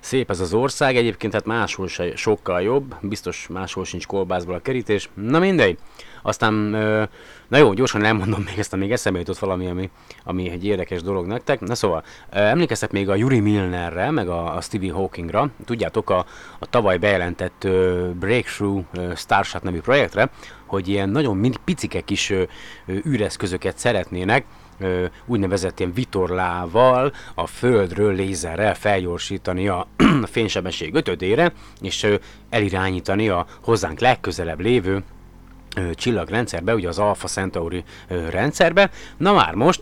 Szép 0.00 0.30
ez 0.30 0.40
az 0.40 0.54
ország, 0.54 0.96
egyébként 0.96 1.32
hát 1.32 1.44
máshol 1.44 1.88
se 1.88 2.16
sokkal 2.16 2.62
jobb, 2.62 2.94
biztos 3.00 3.46
máshol 3.50 3.84
sincs 3.84 4.06
kolbászból 4.06 4.54
a 4.54 4.62
kerítés. 4.62 5.08
Na 5.14 5.38
mindegy. 5.38 5.78
Aztán, 6.26 6.54
na 7.48 7.56
jó, 7.56 7.72
gyorsan 7.72 8.04
elmondom 8.04 8.42
még 8.42 8.58
ezt, 8.58 8.76
még 8.76 8.92
eszembe 8.92 9.18
jutott 9.18 9.38
valami, 9.38 9.66
ami, 9.66 9.90
ami 10.24 10.50
egy 10.50 10.64
érdekes 10.64 11.02
dolog 11.02 11.26
nektek. 11.26 11.60
Na 11.60 11.74
szóval, 11.74 12.04
emlékeztek 12.30 12.90
még 12.90 13.08
a 13.08 13.14
Yuri 13.14 13.40
Milnerre, 13.40 14.10
meg 14.10 14.28
a, 14.28 14.56
a 14.56 14.60
Stephen 14.60 14.90
Hawkingra. 14.90 15.50
Tudjátok, 15.64 16.10
a, 16.10 16.26
a 16.58 16.66
tavaly 16.66 16.98
bejelentett 16.98 17.68
Breakthrough 18.18 18.84
Starshot 19.14 19.62
nevű 19.62 19.80
projektre, 19.80 20.30
hogy 20.66 20.88
ilyen 20.88 21.08
nagyon 21.08 21.54
picike 21.64 22.00
kis 22.00 22.30
ö, 22.30 22.42
űreszközöket 23.06 23.78
szeretnének, 23.78 24.44
úgynevezett 25.26 25.78
ilyen 25.78 25.92
vitorlával 25.92 27.12
a 27.34 27.46
földről 27.46 28.14
lézerrel 28.14 28.74
felgyorsítani 28.74 29.68
a, 29.68 29.86
a 30.22 30.26
fénysebesség 30.26 30.94
ötödére, 30.94 31.52
és 31.80 32.06
elirányítani 32.50 33.28
a 33.28 33.46
hozzánk 33.62 34.00
legközelebb 34.00 34.60
lévő 34.60 35.04
csillagrendszerbe, 35.94 36.74
ugye 36.74 36.88
az 36.88 36.98
Alpha 36.98 37.28
Centauri 37.28 37.84
rendszerbe. 38.30 38.90
Na 39.16 39.32
már 39.32 39.54
most 39.54 39.80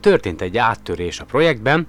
történt 0.00 0.40
egy 0.40 0.56
áttörés 0.56 1.20
a 1.20 1.24
projektben, 1.24 1.86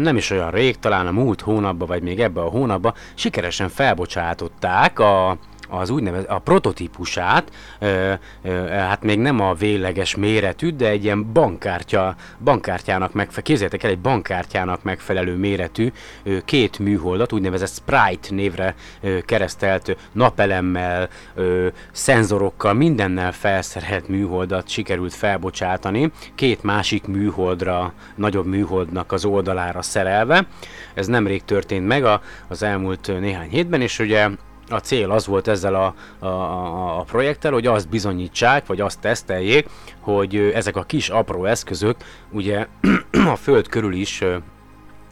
nem 0.00 0.16
is 0.16 0.30
olyan 0.30 0.50
rég, 0.50 0.78
talán 0.78 1.06
a 1.06 1.12
múlt 1.12 1.40
hónapban, 1.40 1.88
vagy 1.88 2.02
még 2.02 2.20
ebben 2.20 2.44
a 2.44 2.48
hónapban 2.48 2.94
sikeresen 3.14 3.68
felbocsátották 3.68 4.98
a 4.98 5.38
az 5.68 5.90
úgynevezett 5.90 6.28
a 6.28 6.38
prototípusát, 6.38 7.52
ö, 7.78 8.12
ö, 8.42 8.66
hát 8.66 9.02
még 9.02 9.18
nem 9.18 9.40
a 9.40 9.54
végleges 9.54 10.16
méretű, 10.16 10.70
de 10.70 10.88
egy 10.88 11.04
ilyen 11.04 11.32
bankkártya, 11.32 12.16
bankkártyának 12.44 13.12
megfelelő, 13.12 13.68
el 13.82 13.90
egy 13.90 13.98
bankkártyának 13.98 14.82
megfelelő 14.82 15.36
méretű 15.36 15.92
ö, 16.22 16.36
két 16.44 16.78
műholdat, 16.78 17.32
úgynevezett 17.32 17.70
Sprite 17.70 18.34
névre 18.34 18.74
ö, 19.00 19.18
keresztelt 19.20 19.96
napelemmel, 20.12 21.08
ö, 21.34 21.68
szenzorokkal, 21.92 22.72
mindennel 22.72 23.32
felszerelt 23.32 24.08
műholdat 24.08 24.68
sikerült 24.68 25.14
felbocsátani, 25.14 26.12
két 26.34 26.62
másik 26.62 27.06
műholdra, 27.06 27.92
nagyobb 28.14 28.46
műholdnak 28.46 29.12
az 29.12 29.24
oldalára 29.24 29.82
szerelve. 29.82 30.46
Ez 30.94 31.06
nemrég 31.06 31.44
történt 31.44 31.86
meg 31.86 32.04
a, 32.04 32.22
az 32.48 32.62
elmúlt 32.62 33.20
néhány 33.20 33.48
hétben, 33.48 33.80
és 33.80 33.98
ugye 33.98 34.28
a 34.70 34.78
cél 34.78 35.10
az 35.10 35.26
volt 35.26 35.48
ezzel 35.48 35.74
a, 35.74 35.94
a, 36.18 36.26
a, 36.26 36.98
a 36.98 37.02
projekttel, 37.02 37.52
hogy 37.52 37.66
azt 37.66 37.88
bizonyítsák, 37.88 38.66
vagy 38.66 38.80
azt 38.80 39.00
teszteljék, 39.00 39.68
hogy 40.00 40.36
ezek 40.36 40.76
a 40.76 40.82
kis 40.82 41.08
apró 41.08 41.44
eszközök 41.44 41.96
ugye 42.30 42.66
a 43.32 43.36
Föld 43.36 43.68
körül 43.68 43.92
is 43.92 44.24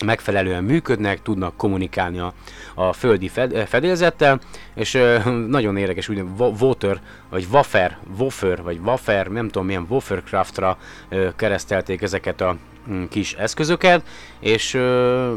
megfelelően 0.04 0.64
működnek, 0.64 1.22
tudnak 1.22 1.56
kommunikálni 1.56 2.18
a, 2.18 2.32
a 2.74 2.92
földi 2.92 3.28
fed, 3.28 3.66
fedélzettel, 3.68 4.40
és 4.74 4.94
ö, 4.94 5.18
nagyon 5.48 5.76
érdekes, 5.76 6.08
ugye 6.08 6.22
Water, 6.60 7.00
vagy 7.30 7.46
Waffer, 7.52 7.98
Waffer, 8.18 8.62
vagy 8.62 8.78
Waffer, 8.84 9.26
nem 9.26 9.46
tudom 9.46 9.66
milyen 9.66 9.86
Waffercraftra 9.88 10.78
ö, 11.08 11.28
keresztelték 11.36 12.02
ezeket 12.02 12.40
a 12.40 12.56
mm, 12.90 13.04
kis 13.08 13.34
eszközöket, 13.34 14.02
és 14.40 14.74
ö, 14.74 15.32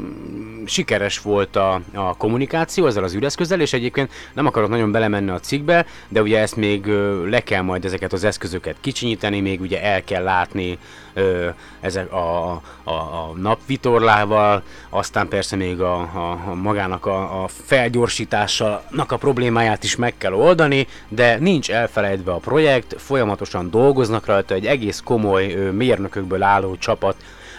sikeres 0.66 1.20
volt 1.20 1.56
a, 1.56 1.82
a 1.94 2.18
kommunikáció 2.18 2.86
ezzel 2.86 3.04
az 3.04 3.14
üreszközzel, 3.14 3.62
és 3.62 3.74
egyébként 3.74 4.12
nem 4.34 4.46
akarok 4.46 4.70
nagyon 4.70 4.92
belemenni 4.92 5.30
a 5.30 5.40
cikkbe, 5.40 5.86
de 6.08 6.22
ugye 6.22 6.40
ezt 6.40 6.56
még 6.56 6.86
ö, 6.86 7.30
le 7.30 7.40
kell 7.40 7.62
majd 7.62 7.86
ezeket 7.86 8.14
az 8.14 8.24
eszközöket 8.24 8.76
kicsinyíteni, 8.82 9.40
még 9.40 9.62
ugye 9.62 9.84
el 9.84 10.04
kell 10.04 10.24
látni 10.24 10.78
ö, 11.14 11.50
ezek 11.80 12.12
a, 12.12 12.52
a, 12.84 12.92
a 12.92 13.32
napvitorlával, 13.36 14.49
aztán 14.90 15.28
persze 15.28 15.56
még 15.56 15.82
a, 15.82 16.00
a, 16.00 16.40
a 16.48 16.54
magának 16.54 17.06
a, 17.06 17.44
a 17.44 17.48
felgyorsításának 17.48 19.12
a 19.12 19.18
problémáját 19.18 19.84
is 19.84 19.96
meg 19.96 20.14
kell 20.18 20.34
oldani, 20.34 20.88
de 21.08 21.38
nincs 21.38 21.72
elfelejtve 21.72 22.32
a 22.32 22.38
projekt, 22.38 22.96
folyamatosan 23.02 23.70
dolgoznak 23.70 24.26
rajta, 24.26 24.54
egy 24.54 24.66
egész 24.66 25.02
komoly 25.04 25.46
mérnökökből 25.72 26.44
álló 26.44 26.78
csapat 26.78 27.16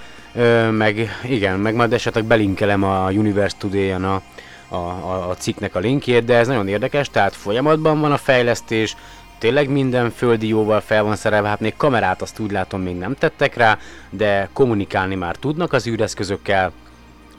meg 0.71 1.19
igen, 1.23 1.59
meg 1.59 1.75
majd 1.75 1.93
esetleg 1.93 2.23
belinkelem 2.23 2.83
a 2.83 3.11
Universe 3.11 3.55
Today-on 3.59 4.03
a, 4.03 4.21
a, 4.67 4.75
a, 4.75 5.29
a 5.29 5.35
cikknek 5.35 5.75
a 5.75 5.79
linkjét, 5.79 6.25
de 6.25 6.37
ez 6.37 6.47
nagyon 6.47 6.67
érdekes, 6.67 7.09
tehát 7.09 7.35
folyamatban 7.35 7.99
van 7.99 8.11
a 8.11 8.17
fejlesztés, 8.17 8.95
tényleg 9.37 9.69
minden 9.69 10.11
földi 10.11 10.47
jóval 10.47 10.81
fel 10.81 11.03
van 11.03 11.15
szerelve, 11.15 11.47
hát 11.47 11.59
még 11.59 11.73
kamerát 11.77 12.21
azt 12.21 12.39
úgy 12.39 12.51
látom 12.51 12.81
még 12.81 12.95
nem 12.95 13.15
tettek 13.15 13.55
rá, 13.55 13.77
de 14.09 14.49
kommunikálni 14.53 15.15
már 15.15 15.35
tudnak 15.35 15.73
az 15.73 15.87
űreszközökkel, 15.87 16.71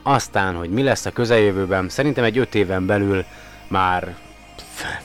aztán, 0.03 0.55
hogy 0.55 0.69
mi 0.69 0.83
lesz 0.83 1.05
a 1.05 1.11
közeljövőben, 1.11 1.89
szerintem 1.89 2.23
egy 2.23 2.37
5 2.37 2.55
éven 2.55 2.85
belül 2.85 3.25
már 3.67 4.15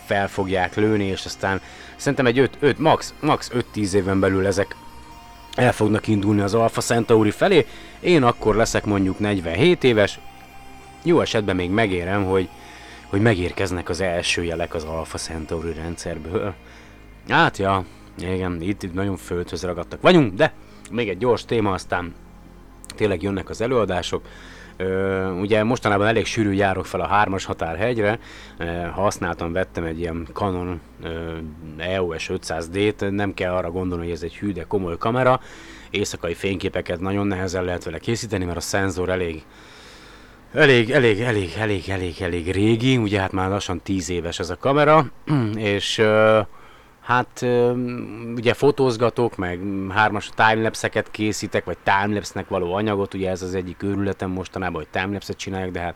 fel 0.04 0.28
fogják 0.28 0.74
lőni, 0.76 1.04
és 1.04 1.24
aztán 1.24 1.60
szerintem 2.00 2.26
egy 2.26 2.38
5, 2.38 2.56
5 2.60 2.78
max, 2.78 3.14
max 3.20 3.50
5-10 3.74 3.92
éven 3.92 4.20
belül 4.20 4.46
ezek 4.46 4.76
el 5.54 5.72
fognak 5.72 6.06
indulni 6.06 6.40
az 6.40 6.54
Alpha 6.54 6.80
Centauri 6.80 7.30
felé. 7.30 7.66
Én 8.00 8.22
akkor 8.22 8.56
leszek 8.56 8.84
mondjuk 8.84 9.18
47 9.18 9.84
éves, 9.84 10.18
jó 11.02 11.20
esetben 11.20 11.56
még 11.56 11.70
megérem, 11.70 12.24
hogy, 12.24 12.48
hogy 13.06 13.20
megérkeznek 13.20 13.88
az 13.88 14.00
első 14.00 14.44
jelek 14.44 14.74
az 14.74 14.84
Alpha 14.84 15.18
Centauri 15.18 15.72
rendszerből. 15.72 16.54
Hát 17.28 17.58
ja, 17.58 17.84
igen, 18.18 18.62
itt, 18.62 18.82
itt 18.82 18.94
nagyon 18.94 19.16
földhöz 19.16 19.62
ragadtak 19.62 20.00
vagyunk, 20.00 20.34
de 20.34 20.52
még 20.90 21.08
egy 21.08 21.18
gyors 21.18 21.44
téma, 21.44 21.72
aztán 21.72 22.14
tényleg 22.96 23.22
jönnek 23.22 23.48
az 23.48 23.60
előadások. 23.60 24.22
Ugye 25.40 25.62
mostanában 25.64 26.06
elég 26.06 26.26
sűrű 26.26 26.52
járok 26.52 26.86
fel 26.86 27.00
a 27.00 27.06
hármas 27.06 27.44
határhegyre, 27.44 28.18
használtam, 28.92 29.52
vettem 29.52 29.84
egy 29.84 30.00
ilyen 30.00 30.26
Canon 30.32 30.80
ö, 31.02 31.36
EOS 31.78 32.30
500D-t, 32.32 33.10
nem 33.10 33.34
kell 33.34 33.52
arra 33.52 33.70
gondolni, 33.70 34.04
hogy 34.04 34.14
ez 34.14 34.22
egy 34.22 34.36
hű, 34.36 34.52
de 34.52 34.64
komoly 34.68 34.98
kamera. 34.98 35.40
Éjszakai 35.90 36.34
fényképeket 36.34 37.00
nagyon 37.00 37.26
nehezen 37.26 37.64
lehet 37.64 37.84
vele 37.84 37.98
készíteni, 37.98 38.44
mert 38.44 38.56
a 38.56 38.60
szenzor 38.60 39.08
elég 39.08 39.44
Elég, 40.54 40.90
elég, 40.90 41.20
elég, 41.20 41.52
elég, 41.58 41.88
elég, 41.88 42.20
elég 42.20 42.52
régi, 42.52 42.96
ugye 42.96 43.20
hát 43.20 43.32
már 43.32 43.48
lassan 43.48 43.80
10 43.82 44.10
éves 44.10 44.38
ez 44.38 44.50
a 44.50 44.56
kamera, 44.56 45.06
és 45.54 45.98
ö, 45.98 46.40
hát 47.00 47.46
ugye 48.36 48.54
fotózgatok, 48.54 49.36
meg 49.36 49.60
hármas 49.88 50.30
timelapse-eket 50.34 51.10
készítek, 51.10 51.64
vagy 51.64 51.78
timelapse-nek 51.78 52.48
való 52.48 52.72
anyagot, 52.72 53.14
ugye 53.14 53.30
ez 53.30 53.42
az 53.42 53.54
egyik 53.54 53.82
őrületem 53.82 54.30
mostanában, 54.30 54.82
hogy 54.82 54.88
timelapse-et 54.90 55.38
csináljak, 55.38 55.70
de 55.70 55.80
hát 55.80 55.94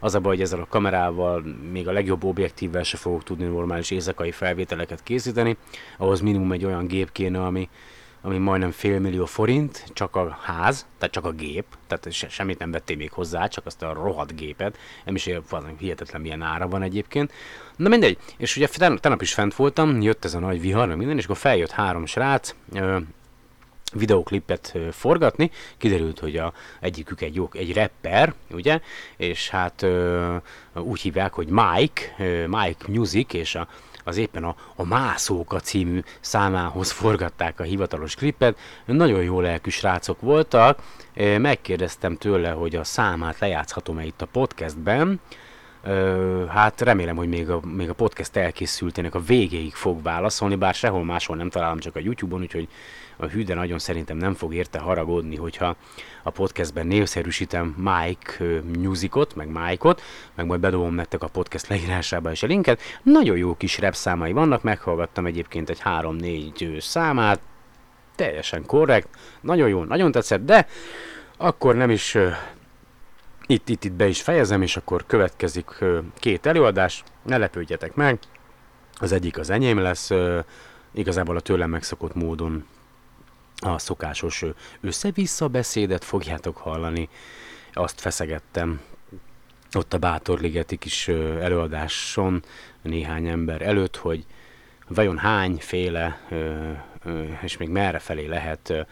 az 0.00 0.14
a 0.14 0.20
baj, 0.20 0.34
hogy 0.34 0.42
ezzel 0.44 0.60
a 0.60 0.66
kamerával 0.68 1.42
még 1.72 1.88
a 1.88 1.92
legjobb 1.92 2.24
objektívvel 2.24 2.82
se 2.82 2.96
fogok 2.96 3.22
tudni 3.22 3.44
normális 3.44 3.90
éjszakai 3.90 4.30
felvételeket 4.30 5.02
készíteni, 5.02 5.56
ahhoz 5.98 6.20
minimum 6.20 6.52
egy 6.52 6.64
olyan 6.64 6.86
gép 6.86 7.12
kéne, 7.12 7.44
ami, 7.44 7.68
ami 8.22 8.38
majdnem 8.38 8.70
fél 8.70 9.00
millió 9.00 9.24
forint, 9.24 9.84
csak 9.92 10.16
a 10.16 10.38
ház, 10.42 10.86
tehát 10.98 11.14
csak 11.14 11.24
a 11.24 11.30
gép, 11.30 11.64
tehát 11.86 12.12
se, 12.12 12.28
semmit 12.28 12.58
nem 12.58 12.70
vették 12.70 12.96
még 12.96 13.12
hozzá, 13.12 13.46
csak 13.46 13.66
azt 13.66 13.82
a 13.82 13.92
rohadt 13.92 14.36
gépet, 14.36 14.78
nem 15.04 15.14
is 15.14 15.30
valami 15.48 15.72
hihetetlen 15.78 16.20
milyen 16.20 16.42
ára 16.42 16.68
van 16.68 16.82
egyébként. 16.82 17.32
Na 17.76 17.88
mindegy, 17.88 18.18
és 18.36 18.56
ugye 18.56 18.66
tegnap 18.66 19.22
is 19.22 19.34
fent 19.34 19.54
voltam, 19.54 20.00
jött 20.00 20.24
ez 20.24 20.34
a 20.34 20.38
nagy 20.38 20.60
vihar, 20.60 20.94
minden, 20.94 21.18
és 21.18 21.24
akkor 21.24 21.36
feljött 21.36 21.70
három 21.70 22.06
srác, 22.06 22.54
ö, 22.72 22.98
videoklipet 23.94 24.78
forgatni, 24.90 25.50
kiderült, 25.76 26.18
hogy 26.18 26.36
a, 26.36 26.52
egyikük 26.80 27.20
egy, 27.20 27.34
jó, 27.34 27.48
egy 27.52 27.74
rapper, 27.74 28.34
ugye, 28.50 28.80
és 29.16 29.48
hát 29.48 29.82
ö, 29.82 30.36
úgy 30.74 31.00
hívják, 31.00 31.32
hogy 31.32 31.48
Mike, 31.48 32.02
ö, 32.18 32.46
Mike 32.46 32.84
Music, 32.88 33.32
és 33.32 33.54
a, 33.54 33.68
az 34.04 34.16
éppen 34.16 34.44
a, 34.44 34.54
a 34.76 34.84
Mászóka 34.84 35.60
című 35.60 36.02
számához 36.20 36.90
forgatták 36.90 37.60
a 37.60 37.62
hivatalos 37.62 38.14
klipet. 38.14 38.58
Nagyon 38.84 39.22
jó 39.22 39.40
lelkű 39.40 39.70
srácok 39.70 40.20
voltak. 40.20 40.78
Megkérdeztem 41.38 42.16
tőle, 42.16 42.50
hogy 42.50 42.76
a 42.76 42.84
számát 42.84 43.38
lejátszhatom-e 43.38 44.04
itt 44.04 44.22
a 44.22 44.26
podcastben. 44.26 45.20
Hát 46.48 46.80
remélem, 46.80 47.16
hogy 47.16 47.28
még 47.28 47.50
a, 47.50 47.60
még 47.74 47.88
a 47.88 47.94
podcast 47.94 48.36
elkészültének 48.36 49.14
a 49.14 49.20
végéig 49.20 49.74
fog 49.74 50.02
válaszolni, 50.02 50.54
bár 50.54 50.74
sehol 50.74 51.04
máshol 51.04 51.36
nem 51.36 51.50
találom, 51.50 51.78
csak 51.78 51.96
a 51.96 52.00
YouTube-on, 52.00 52.40
úgyhogy 52.40 52.68
a 53.22 53.28
hű, 53.28 53.44
de 53.44 53.54
nagyon 53.54 53.78
szerintem 53.78 54.16
nem 54.16 54.34
fog 54.34 54.54
érte 54.54 54.78
haragudni, 54.78 55.36
hogyha 55.36 55.76
a 56.22 56.30
podcastben 56.30 56.86
névszerűsítem 56.86 57.74
Mike 57.78 58.60
Musicot, 58.78 59.34
meg 59.34 59.48
Mike-ot, 59.48 60.02
meg 60.34 60.46
majd 60.46 60.60
bedobom 60.60 60.94
nektek 60.94 61.22
a 61.22 61.28
podcast 61.28 61.66
leírásába 61.68 62.30
is 62.30 62.42
a 62.42 62.46
linket. 62.46 62.80
Nagyon 63.02 63.36
jó 63.36 63.54
kis 63.54 63.78
rap 63.78 63.94
számai 63.94 64.32
vannak, 64.32 64.62
meghallgattam 64.62 65.26
egyébként 65.26 65.70
egy 65.70 65.80
3-4 65.84 66.80
számát, 66.80 67.40
teljesen 68.14 68.66
korrekt, 68.66 69.08
nagyon 69.40 69.68
jó, 69.68 69.84
nagyon 69.84 70.12
tetszett, 70.12 70.44
de 70.44 70.66
akkor 71.36 71.74
nem 71.74 71.90
is 71.90 72.16
itt, 73.46 73.68
itt, 73.68 73.84
itt 73.84 73.92
be 73.92 74.08
is 74.08 74.22
fejezem, 74.22 74.62
és 74.62 74.76
akkor 74.76 75.04
következik 75.06 75.84
két 76.14 76.46
előadás, 76.46 77.02
ne 77.22 77.36
lepődjetek 77.36 77.94
meg, 77.94 78.18
az 78.94 79.12
egyik 79.12 79.38
az 79.38 79.50
enyém 79.50 79.78
lesz, 79.78 80.10
igazából 80.92 81.36
a 81.36 81.40
tőlem 81.40 81.70
megszokott 81.70 82.14
módon 82.14 82.64
a 83.62 83.78
szokásos 83.78 84.44
össze-vissza 84.80 85.48
beszédet 85.48 86.04
fogjátok 86.04 86.56
hallani, 86.56 87.08
azt 87.72 88.00
feszegettem 88.00 88.80
ott 89.72 89.92
a 89.92 89.98
Bátorligeti 89.98 90.76
kis 90.76 91.08
előadáson 91.08 92.42
néhány 92.82 93.26
ember 93.26 93.62
előtt, 93.62 93.96
hogy 93.96 94.24
vajon 94.88 95.18
hányféle 95.18 96.20
és 97.42 97.56
még 97.56 97.68
merre 97.68 97.98
felé 97.98 98.26
lehet 98.26 98.86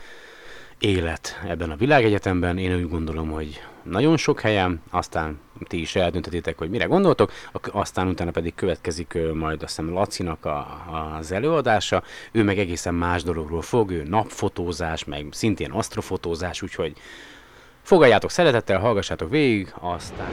élet 0.79 1.41
ebben 1.47 1.71
a 1.71 1.77
világegyetemben. 1.77 2.59
Én 2.59 2.75
úgy 2.75 2.89
gondolom, 2.89 3.31
hogy 3.31 3.63
nagyon 3.83 4.16
sok 4.16 4.40
helyen, 4.40 4.83
aztán 4.90 5.40
ti 5.69 5.81
is 5.81 5.97
eldöntetitek, 5.97 6.59
hogy 6.59 6.71
mire 6.71 6.85
gondoltok, 6.85 7.33
aztán 7.73 8.09
utána 8.09 8.31
pedig 8.31 8.55
következik 8.55 9.19
majd 9.35 9.62
azt 9.62 9.77
hiszem 9.77 9.93
Lacinak 9.93 10.45
a, 10.45 10.85
az 11.19 11.33
előadása, 11.33 12.03
ő 12.33 12.43
meg 12.43 12.59
egészen 12.59 12.95
más 12.95 13.23
dologról 13.23 13.62
fog, 13.62 13.90
ő 13.90 14.03
napfotózás, 14.03 15.05
meg 15.05 15.27
szintén 15.31 15.71
asztrofotózás, 15.71 16.62
úgyhogy 16.62 16.93
fogadjátok 17.83 18.31
szeretettel, 18.31 18.79
hallgassátok 18.79 19.31
végig, 19.31 19.73
aztán... 19.81 20.29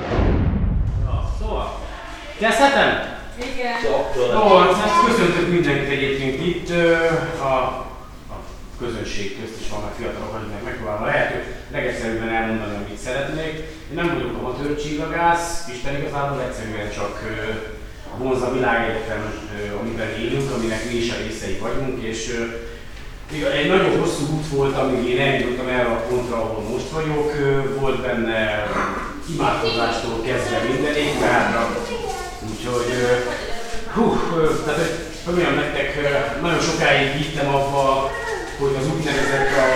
Szóval, 1.39 1.79
kezdhetem? 2.39 3.15
Igen. 3.37 3.73
Jó, 4.31 4.59
ezt 4.61 5.05
köszöntök 5.05 5.49
mindenkit 5.49 5.89
egyébként 5.89 6.45
itt 6.45 6.69
a 7.41 7.86
közönség 8.79 9.27
közt 9.39 9.59
is 9.61 9.69
vannak 9.69 9.95
fiatalok, 9.97 10.33
akiknek 10.33 10.63
megpróbálom 10.63 11.03
a 11.03 11.11
lehető 11.11 11.39
legegyszerűbben 11.71 12.35
elmondani, 12.37 12.75
amit 12.75 13.05
szeretnék. 13.07 13.55
Én 13.89 13.95
nem 13.99 14.09
vagyok 14.13 14.37
amatőr 14.37 14.75
csillagász, 14.81 15.67
Isten 15.73 15.95
igazából 15.99 16.41
egyszerűen 16.41 16.89
csak 16.97 17.13
vonz 18.17 18.41
a 18.41 18.53
világegyetem, 18.53 19.21
amiben 19.79 20.09
élünk, 20.19 20.51
aminek 20.51 20.85
mi 20.89 20.95
is 20.97 21.11
a 21.11 21.21
részei 21.23 21.57
vagyunk, 21.65 22.03
és 22.03 22.47
egy 23.53 23.67
nagyon 23.67 23.99
hosszú 23.99 24.23
út 24.35 24.47
volt, 24.47 24.77
amíg 24.77 25.09
én 25.09 25.21
eljutottam 25.21 25.67
erre 25.67 25.91
a 25.91 26.05
pontra, 26.09 26.35
ahol 26.35 26.63
most 26.63 26.89
vagyok. 26.89 27.31
Volt 27.79 28.01
benne 28.01 28.67
imádkozástól 29.33 30.21
kezdve 30.25 30.59
mindenig, 30.71 31.19
tehát 31.19 31.67
úgyhogy 32.49 32.91
hú, 33.93 34.17
tehát 34.65 34.79
hogy 34.79 35.33
mondjam 35.33 35.55
nektek, 35.55 35.89
nagyon 36.41 36.59
sokáig 36.59 37.11
hittem 37.11 37.55
abba, 37.55 38.11
hogy 38.59 38.75
az 38.81 38.87
úgynevezett 38.95 39.51
a, 39.65 39.67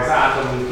az 0.00 0.08
általunk 0.22 0.68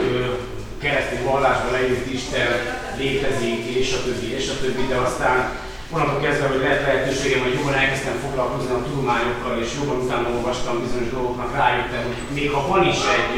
keresztény 0.83 1.25
vallásban 1.25 1.73
leírt 1.73 2.13
Isten 2.13 2.51
létezik, 2.97 3.63
és 3.81 3.89
a 3.99 4.03
többi, 4.07 4.29
és 4.39 4.47
a 4.49 4.61
többi, 4.63 4.85
de 4.87 4.97
aztán 5.07 5.39
onnantól 5.93 6.21
kezdve, 6.21 6.47
hogy 6.47 6.63
lett 6.67 6.87
lehetőségem, 6.87 7.43
hogy 7.43 7.57
jobban 7.59 7.75
elkezdtem 7.83 8.19
foglalkozni 8.25 8.73
a 8.75 8.85
tudományokkal, 8.87 9.55
és 9.63 9.71
jobban 9.79 9.99
utána 10.05 10.29
olvastam 10.37 10.83
bizonyos 10.85 11.11
dolgoknak, 11.11 11.57
rájöttem, 11.61 12.03
hogy 12.07 12.19
még 12.39 12.51
ha 12.51 12.67
van 12.73 12.83
is 12.93 13.01
egy, 13.19 13.37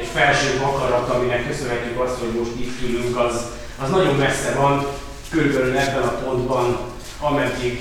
egy 0.00 0.10
felső 0.16 0.48
akarat, 0.70 1.08
aminek 1.08 1.46
köszönhetjük 1.48 2.00
azt, 2.00 2.18
hogy 2.22 2.32
most 2.38 2.54
itt 2.62 2.82
ülünk, 2.88 3.16
az, 3.26 3.34
az 3.82 3.90
nagyon 3.90 4.14
messze 4.14 4.50
van, 4.60 4.86
körülbelül 5.30 5.76
ebben 5.78 6.02
a 6.02 6.18
pontban, 6.24 6.78
ameddig 7.20 7.74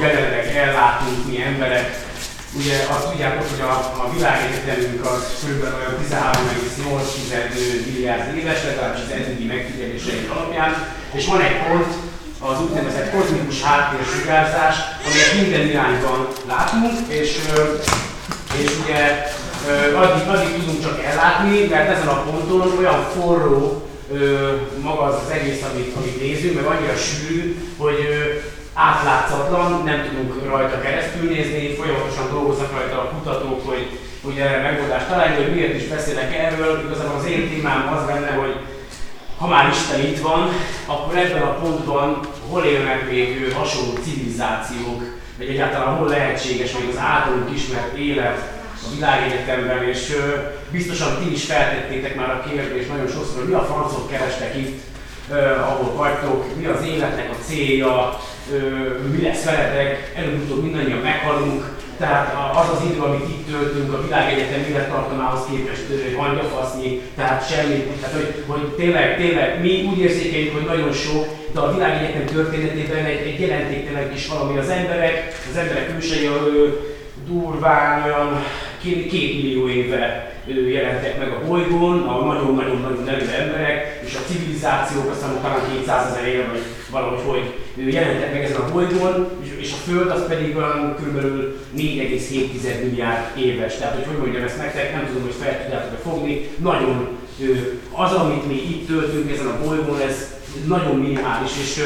jelenleg 0.00 0.46
ellátunk 0.46 1.26
mi 1.26 1.42
emberek, 1.42 2.11
Ugye 2.54 2.76
azt 2.94 3.10
tudjátok, 3.10 3.46
hogy 3.50 3.60
a, 3.60 3.74
a 4.04 4.10
világegyetemünk 4.14 5.04
az 5.04 5.22
kb. 5.42 5.62
olyan 5.62 5.94
13,8 6.02 7.86
milliárd 7.86 8.36
éves, 8.36 8.64
legalábbis 8.64 9.02
az 9.04 9.10
eddigi 9.10 9.44
megfigyeléseink 9.44 10.30
alapján, 10.30 10.72
és 11.12 11.26
van 11.26 11.40
egy 11.40 11.58
pont, 11.66 11.92
az 12.38 12.60
úgynevezett 12.60 13.12
kozmikus 13.12 13.62
háttérsugárzás, 13.62 14.76
amelyet 15.06 15.40
minden 15.40 15.66
irányban 15.68 16.28
látunk, 16.48 16.92
és, 17.08 17.38
és 18.62 18.70
ugye 18.84 19.26
addig, 19.94 20.28
addig 20.28 20.54
tudunk 20.54 20.82
csak 20.82 21.04
ellátni, 21.04 21.66
mert 21.66 21.88
ezen 21.96 22.08
a 22.08 22.22
ponton 22.22 22.78
olyan 22.78 23.06
forró 23.14 23.86
maga 24.82 25.02
az, 25.02 25.14
az 25.14 25.30
egész, 25.30 25.62
amit, 25.72 25.96
amit 25.96 26.20
nézünk, 26.20 26.54
meg 26.54 26.64
annyira 26.64 26.96
sűrű, 26.96 27.56
hogy 27.76 27.98
átlátszatlan, 28.74 29.82
nem 29.84 30.08
tudunk 30.08 30.44
rajta 30.50 30.80
keresztül 30.80 31.30
nézni, 31.30 31.74
folyamatosan 31.74 32.30
dolgoznak 32.30 32.72
rajta 32.72 32.98
a 33.00 33.08
kutatók, 33.08 33.66
hogy, 33.68 33.98
hogy 34.22 34.38
erre 34.38 34.62
megoldást 34.62 35.08
találni, 35.08 35.42
hogy 35.42 35.54
miért 35.54 35.74
is 35.74 35.88
beszélek 35.88 36.36
erről. 36.36 36.82
Igazából 36.86 37.18
az 37.18 37.26
én 37.26 37.48
témám 37.48 37.92
az 37.96 38.06
benne, 38.06 38.30
hogy 38.30 38.56
ha 39.38 39.46
már 39.46 39.68
Isten 39.68 40.00
itt 40.00 40.20
van, 40.20 40.48
akkor 40.86 41.16
ebben 41.16 41.42
a 41.42 41.54
pontban 41.54 42.20
hol 42.48 42.64
élnek 42.64 43.10
még 43.10 43.54
hasonló 43.54 43.92
civilizációk, 44.02 45.02
vagy 45.38 45.48
egyáltalán 45.48 45.96
hol 45.96 46.08
lehetséges 46.08 46.72
még 46.72 46.88
az 46.88 46.98
általunk 47.00 47.54
ismert 47.54 47.96
élet 47.96 48.60
a 48.86 48.94
világegyetemben, 48.94 49.88
és 49.88 50.16
biztosan 50.70 51.18
ti 51.18 51.32
is 51.32 51.44
feltettétek 51.44 52.16
már 52.16 52.30
a 52.30 52.48
kérdést 52.48 52.88
nagyon 52.88 53.08
sokszor, 53.08 53.38
hogy 53.38 53.48
mi 53.48 53.54
a 53.54 53.64
francok 53.64 54.10
kerestek 54.10 54.56
itt, 54.56 54.80
ahol 55.60 55.94
vagytok, 55.94 56.56
mi 56.56 56.64
az 56.66 56.84
életnek 56.84 57.30
a 57.30 57.44
célja, 57.44 58.20
mi 59.12 59.22
lesz 59.22 59.44
veletek, 59.44 60.12
előbb-utóbb 60.16 60.62
mindannyian 60.62 60.98
meghalunk, 60.98 61.80
tehát 61.98 62.56
az 62.56 62.68
az 62.68 62.84
idő, 62.90 63.00
amit 63.00 63.28
itt 63.28 63.46
töltünk 63.50 63.92
a 63.92 64.02
világegyetem 64.02 64.64
élettartamához 64.70 65.40
képest 65.50 65.82
ö, 65.90 66.16
hangyafasznyi, 66.16 67.00
tehát 67.16 67.50
semmi, 67.50 67.74
tehát 68.00 68.14
hogy, 68.14 68.44
hogy 68.46 68.68
tényleg, 68.68 69.16
tényleg 69.16 69.60
mi 69.60 69.88
úgy 69.90 69.98
érzékeljük, 69.98 70.52
hogy 70.52 70.64
nagyon 70.64 70.92
sok, 70.92 71.26
de 71.52 71.60
a 71.60 71.72
világegyetem 71.72 72.24
történetében 72.24 73.04
egy, 73.04 73.26
egy 73.26 73.40
jelentéktelen 73.40 74.10
kis 74.12 74.28
valami. 74.28 74.58
Az 74.58 74.68
emberek, 74.68 75.32
az 75.50 75.56
emberek 75.56 75.94
ősei 75.96 76.28
durván 77.26 78.02
olyan 78.04 78.44
két, 78.82 79.42
millió 79.42 79.68
éve 79.68 80.32
jelentek 80.46 81.18
meg 81.18 81.32
a 81.32 81.46
bolygón, 81.46 82.02
a 82.02 82.24
nagyon-nagyon-nagyon 82.24 83.04
nevű 83.04 83.24
emberek, 83.40 84.02
és 84.06 84.14
a 84.14 84.32
civilizációk 84.32 85.10
aztán 85.10 85.40
talán 85.42 85.60
200 85.78 86.12
ezer 86.12 86.28
éve, 86.28 86.48
vagy 86.50 86.62
valahogy 86.90 87.20
hogy 87.74 87.92
jelentek 87.92 88.32
meg 88.32 88.44
ezen 88.44 88.60
a 88.60 88.72
bolygón, 88.72 89.28
és, 89.58 89.72
a 89.72 89.90
Föld 89.90 90.10
az 90.10 90.26
pedig 90.26 90.56
olyan 90.56 90.94
kb. 90.94 91.16
4,7 91.76 92.82
milliárd 92.82 93.38
éves. 93.38 93.76
Tehát, 93.76 93.94
hogy 93.94 94.04
hogy 94.04 94.18
mondjam 94.18 94.42
ezt 94.42 94.56
nektek, 94.56 94.92
nem 94.94 95.06
tudom, 95.06 95.22
hogy 95.22 95.34
fel 95.40 95.62
tudjátok 95.62 95.98
fogni, 95.98 96.48
nagyon 96.58 97.08
az, 97.92 98.12
amit 98.12 98.46
mi 98.46 98.54
itt 98.54 98.86
töltünk 98.86 99.30
ezen 99.30 99.46
a 99.46 99.64
bolygón, 99.64 100.00
ez 100.00 100.34
nagyon 100.66 100.96
minimális, 100.96 101.50
és 101.62 101.84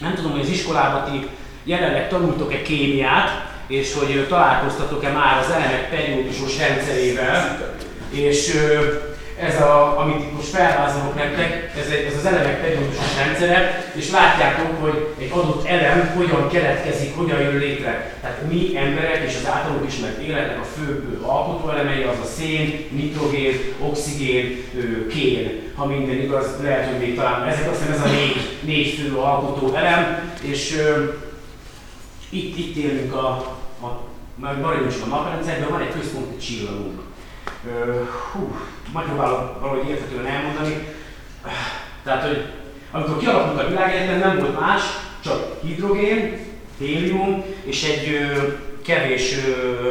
nem 0.00 0.14
tudom, 0.14 0.30
hogy 0.30 0.40
az 0.40 0.50
iskolában 0.50 1.12
ti 1.12 1.26
jelenleg 1.64 2.08
tanultok-e 2.08 2.62
kémiát, 2.62 3.55
és 3.66 3.94
hogy 3.94 4.26
találkoztatok-e 4.28 5.08
már 5.08 5.38
az 5.38 5.50
elemek 5.50 5.90
periódusos 5.90 6.58
rendszerével, 6.58 7.58
és 8.10 8.54
ez, 9.38 9.60
a, 9.60 10.00
amit 10.00 10.20
itt 10.20 10.32
most 10.32 10.48
felvázolok 10.48 11.14
nektek, 11.14 11.72
ez, 11.78 11.86
egy, 11.90 12.04
ez 12.04 12.16
az 12.18 12.26
elemek 12.26 12.60
periódusos 12.60 13.16
rendszere, 13.24 13.84
és 13.94 14.10
látjátok, 14.10 14.80
hogy 14.80 15.06
egy 15.18 15.30
adott 15.32 15.66
elem 15.66 16.12
hogyan 16.16 16.48
keletkezik, 16.48 17.16
hogyan 17.16 17.40
jön 17.40 17.56
létre. 17.56 18.14
Tehát 18.20 18.42
mi 18.50 18.76
emberek 18.76 19.24
és 19.26 19.36
az 19.36 19.50
általunk 19.50 19.86
ismert 19.86 20.22
életnek 20.22 20.60
a 20.60 20.64
fő 20.64 21.18
alkotóelemei 21.22 22.02
az 22.02 22.18
a 22.22 22.26
szén, 22.36 22.86
nitrogén, 22.90 23.58
oxigén, 23.78 24.64
kén. 25.10 25.62
Ha 25.74 25.86
minden 25.86 26.20
igaz, 26.20 26.46
lehet, 26.62 26.90
hogy 26.90 26.98
még 26.98 27.16
talán 27.16 27.48
ezek 27.48 27.70
azt 27.70 27.90
ez 27.90 28.00
a 28.00 28.08
négy, 28.08 28.58
négy 28.60 28.98
fő 28.98 29.16
alkotó 29.16 29.74
elem, 29.74 30.32
és 30.42 30.82
itt, 32.30 32.58
itt 32.58 32.76
élünk 32.76 33.14
a, 33.14 33.55
maradjunk 34.36 34.92
csak 34.92 35.02
a 35.02 35.06
naprendszerben, 35.06 35.68
van 35.68 35.80
egy 35.80 35.92
központi 35.92 36.36
csillagunk. 36.36 37.00
Hú, 38.32 38.56
megpróbálok 38.92 39.60
valahogy 39.60 39.88
érthetően 39.88 40.26
elmondani. 40.26 40.88
Tehát, 42.04 42.26
hogy 42.26 42.44
amikor 42.90 43.18
kialakult 43.18 43.60
a 43.60 43.68
világegyetem, 43.68 44.18
nem 44.18 44.38
volt 44.38 44.60
más, 44.60 44.82
csak 45.24 45.60
hidrogén, 45.62 46.38
hélium 46.78 47.44
és 47.64 47.84
egy 47.84 48.08
ö, 48.08 48.52
kevés, 48.82 49.34
ö, 49.46 49.90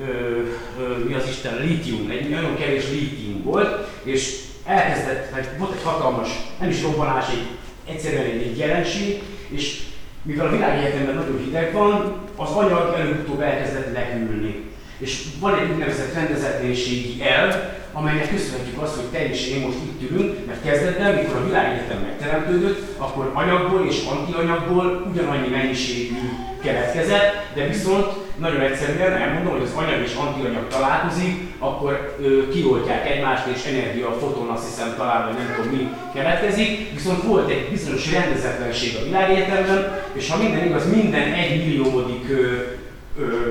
ö, 0.00 1.04
mi 1.06 1.14
az 1.14 1.28
Isten, 1.28 1.56
lítium, 1.56 2.10
egy 2.10 2.28
nagyon 2.28 2.56
kevés 2.56 2.90
lítium 2.90 3.42
volt, 3.42 3.88
és 4.02 4.40
elkezdett, 4.64 5.30
vagy 5.30 5.48
volt 5.58 5.72
egy 5.72 5.82
hatalmas, 5.82 6.28
nem 6.60 6.68
is 6.68 6.82
robbanás, 6.82 7.28
egy, 7.28 7.46
egyszerűen 7.94 8.24
egy, 8.24 8.42
egy 8.42 8.58
jelenség, 8.58 9.22
és 9.48 9.82
mivel 10.24 10.46
a 10.46 10.50
világegyetemben 10.50 11.14
nagyon 11.14 11.38
hideg 11.44 11.72
van, 11.72 12.16
az 12.36 12.50
anyag 12.50 12.94
előbb-utóbb 12.98 13.40
elkezdett 13.40 13.92
lehűlni. 13.92 14.64
És 14.98 15.24
van 15.40 15.58
egy 15.58 15.70
úgynevezett 15.70 16.14
rendezetlenségi 16.14 17.22
elv, 17.22 17.54
amelynek 17.96 18.30
köszönhetjük 18.30 18.82
azt, 18.82 18.94
hogy 18.94 19.04
te 19.04 19.28
és 19.28 19.48
én 19.48 19.60
most 19.60 19.76
itt 19.84 20.10
ülünk, 20.10 20.46
mert 20.46 20.62
kezdetben, 20.62 21.14
mikor 21.14 21.36
a 21.36 21.44
világegyetem 21.44 21.98
megteremtődött, 21.98 22.98
akkor 22.98 23.30
anyagból 23.32 23.86
és 23.86 23.96
antianyagból 24.10 25.06
ugyanannyi 25.10 25.48
mennyiségű 25.48 26.14
keletkezett, 26.62 27.32
de 27.54 27.66
viszont 27.66 28.06
nagyon 28.36 28.60
egyszerűen 28.60 29.12
elmondom, 29.12 29.52
hogy 29.52 29.62
az 29.62 29.72
anyag 29.76 30.02
és 30.02 30.14
antianyag 30.14 30.68
találkozik, 30.68 31.34
akkor 31.58 32.16
ö, 32.20 32.48
kioltják 32.48 33.10
egymást, 33.10 33.46
és 33.46 33.64
energia, 33.64 34.16
foton, 34.20 34.48
azt 34.48 34.64
hiszem 34.64 34.94
talán, 34.96 35.24
vagy 35.26 35.36
nem 35.36 35.54
tudom 35.56 35.72
mi 35.72 35.88
keletkezik, 36.14 36.92
viszont 36.92 37.22
volt 37.22 37.50
egy 37.50 37.68
bizonyos 37.70 38.12
rendezetlenség 38.12 38.96
a 38.96 39.04
világegyetemben, 39.04 40.02
és 40.12 40.30
ha 40.30 40.42
minden 40.42 40.66
igaz, 40.66 40.90
minden 40.94 41.32
egy 41.32 41.56
milliómodik 41.56 42.26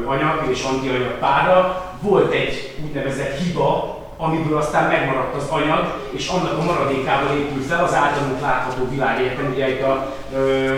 anyag 0.06 0.48
és 0.52 0.64
antianyag 0.64 1.18
pára 1.20 1.84
volt 2.02 2.34
egy 2.34 2.76
úgynevezett 2.86 3.40
hiba, 3.40 4.03
amiből 4.18 4.58
aztán 4.58 4.88
megmaradt 4.90 5.36
az 5.36 5.48
anyag, 5.50 5.98
és 6.12 6.28
annak 6.28 6.58
a 6.58 6.64
maradékával 6.64 7.38
épült 7.38 7.66
fel 7.66 7.84
az 7.84 7.94
általunk 7.94 8.42
látható 8.42 8.90
világegyetem, 8.90 9.52
ugye 9.54 9.70
itt 9.70 9.82
a 9.82 10.14
ö, 10.34 10.76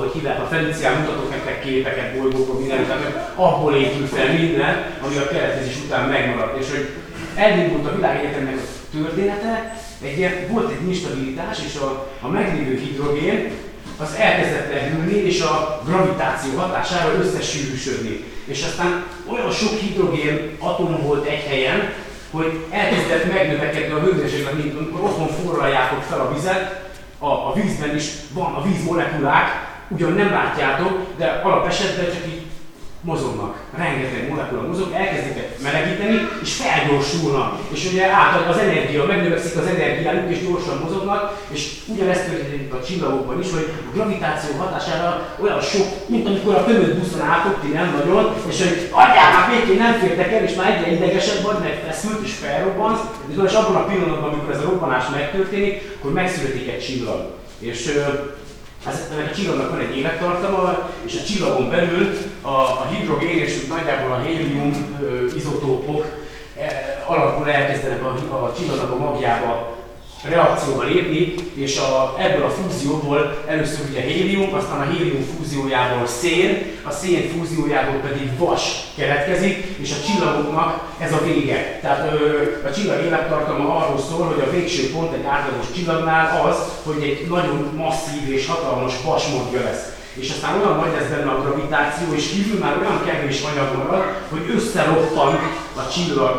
hogy 0.00 0.12
hívják, 0.12 0.40
a 0.40 0.46
Felicián 0.46 1.00
mutatok 1.00 1.30
nektek 1.30 1.60
képeket, 1.60 2.16
bolygókról, 2.18 2.58
mindent, 2.58 2.92
abból 3.34 3.74
épül 3.74 4.06
fel 4.06 4.32
minden, 4.32 4.94
ami 5.06 5.16
a 5.16 5.28
keletkezés 5.28 5.76
után 5.84 6.08
megmaradt. 6.08 6.58
És 6.58 6.70
hogy 6.70 6.88
elindult 7.34 7.86
a 7.86 7.94
világegyetemnek 7.94 8.54
a 8.56 8.96
története, 8.96 9.76
egy 10.02 10.18
ilyen, 10.18 10.32
volt 10.50 10.70
egy 10.70 10.88
instabilitás, 10.88 11.58
és 11.66 11.76
a, 11.76 12.08
a 12.20 12.28
meglévő 12.28 12.76
hidrogén 12.76 13.52
az 13.98 14.14
elkezdett 14.18 14.72
lehűlni, 14.72 15.14
és 15.14 15.40
a 15.40 15.82
gravitáció 15.84 16.58
hatására 16.58 17.12
összesűrűsödni. 17.12 18.24
És 18.44 18.62
aztán 18.62 19.04
olyan 19.32 19.50
sok 19.50 19.78
hidrogén 19.78 20.56
atom 20.58 21.02
volt 21.02 21.26
egy 21.26 21.44
helyen, 21.48 21.92
hogy 22.30 22.64
elkezdett 22.70 23.32
megnövekedni 23.32 23.92
a 23.92 24.00
hőmérséklet, 24.00 24.62
mint 24.62 24.76
amikor 24.78 25.00
otthon 25.00 25.28
forraljátok 25.28 26.02
fel 26.02 26.20
a 26.20 26.32
vizet, 26.34 26.90
a, 27.18 27.26
a 27.26 27.52
vízben 27.54 27.94
is 27.96 28.04
van 28.32 28.54
a 28.54 28.62
vízmolekulák, 28.62 29.66
ugyan 29.88 30.12
nem 30.12 30.30
látjátok, 30.30 31.06
de 31.16 31.40
alapesetben 31.44 32.04
csak 32.04 32.26
így 32.26 32.42
mozognak, 33.00 33.56
rengeteg 33.76 34.28
molekula 34.28 34.62
mozog, 34.62 34.92
elkezdik 34.92 35.62
melegíteni, 35.62 36.28
és 36.42 36.54
felgyorsulnak. 36.54 37.58
És 37.72 37.90
ugye 37.92 38.06
át 38.06 38.48
az 38.48 38.58
energia, 38.58 39.06
megnövekszik 39.06 39.56
az 39.56 39.66
energiájuk, 39.66 40.30
és 40.30 40.46
gyorsan 40.46 40.80
mozognak, 40.84 41.38
és 41.48 41.62
ugyanezt 41.86 42.26
történik 42.30 42.74
a 42.74 42.84
csillagokban 42.84 43.40
is, 43.40 43.50
hogy 43.52 43.72
a 43.88 43.94
gravitáció 43.94 44.56
hatására 44.58 45.36
olyan 45.40 45.60
sok, 45.60 45.86
mint 46.06 46.26
amikor 46.26 46.54
a 46.54 46.64
tömött 46.64 46.98
buszon 46.98 47.20
álltok, 47.20 47.60
ti 47.60 47.68
nem 47.68 47.94
nagyon, 47.98 48.34
és 48.48 48.58
hogy 48.62 48.88
adjál 48.90 49.32
már 49.32 49.50
végén 49.50 49.82
nem 49.82 49.98
fértek 49.98 50.32
el, 50.32 50.44
és 50.44 50.54
már 50.54 50.70
egyre 50.70 50.92
idegesebb 50.92 51.42
vagy, 51.42 51.58
meg 51.60 51.82
feszült, 51.86 52.24
és 52.24 52.32
felrobbansz, 52.32 53.00
és 53.46 53.52
abban 53.52 53.76
a 53.76 53.86
pillanatban, 53.86 54.32
amikor 54.32 54.54
ez 54.54 54.60
a 54.60 54.70
robbanás 54.70 55.04
megtörténik, 55.12 55.96
akkor 55.98 56.12
megszületik 56.12 56.68
egy 56.68 56.84
csillag. 56.84 57.20
És 57.58 57.92
ez, 58.86 59.08
ennek 59.12 59.30
a 59.30 59.34
csillagnak 59.34 59.70
van 59.70 59.80
egy 59.80 59.96
élettartama, 59.96 60.90
és 61.04 61.20
a 61.20 61.24
csillagon 61.24 61.70
belül 61.70 62.16
a, 62.42 62.48
a 62.48 62.86
hidrogén 62.90 63.38
és 63.38 63.66
nagyjából 63.66 64.12
a 64.12 64.20
hélium 64.20 64.96
izotópok 65.36 66.04
e, 66.58 67.02
alapul 67.06 67.50
elkezdenek 67.50 68.04
a, 68.04 68.44
a 68.44 68.54
csillagnak 68.58 68.90
a 68.90 68.96
magjába 68.96 69.77
reakcióba 70.22 70.82
lépni, 70.82 71.34
és 71.54 71.78
a, 71.78 72.14
ebből 72.18 72.44
a 72.44 72.50
fúzióból 72.50 73.44
először 73.46 73.86
ugye 73.90 74.00
hélium, 74.00 74.54
aztán 74.54 74.80
a 74.80 74.90
hélium 74.90 75.24
fúziójából 75.36 76.06
szén, 76.06 76.62
a 76.82 76.90
szén 76.90 77.28
fúziójából 77.28 78.00
pedig 78.00 78.38
vas 78.38 78.62
keletkezik, 78.96 79.64
és 79.78 79.92
a 79.92 80.06
csillagoknak 80.06 80.94
ez 80.98 81.12
a 81.12 81.24
vége. 81.24 81.78
Tehát 81.82 82.12
ö, 82.12 82.42
a 82.68 82.72
csillag 82.72 83.04
élettartama 83.04 83.76
arról 83.76 83.98
szól, 83.98 84.26
hogy 84.26 84.42
a 84.46 84.50
végső 84.50 84.90
pont 84.90 85.12
egy 85.12 85.24
átlagos 85.24 85.66
csillagnál 85.74 86.46
az, 86.46 86.56
hogy 86.84 87.02
egy 87.02 87.26
nagyon 87.28 87.72
masszív 87.76 88.32
és 88.32 88.46
hatalmas 88.46 88.94
vasmagja 89.04 89.60
lesz 89.60 89.96
és 90.18 90.30
aztán 90.30 90.60
olyan 90.60 90.76
nagy 90.76 90.92
lesz 90.96 91.10
benne 91.10 91.30
a 91.30 91.42
gravitáció, 91.42 92.06
és 92.14 92.28
kívül 92.28 92.58
már 92.58 92.76
olyan 92.80 93.04
kevés 93.06 93.42
anyag 93.42 93.76
marad, 93.76 94.04
hogy 94.30 94.44
összeroppan 94.56 95.32
a 95.80 95.88
csillag 95.92 96.34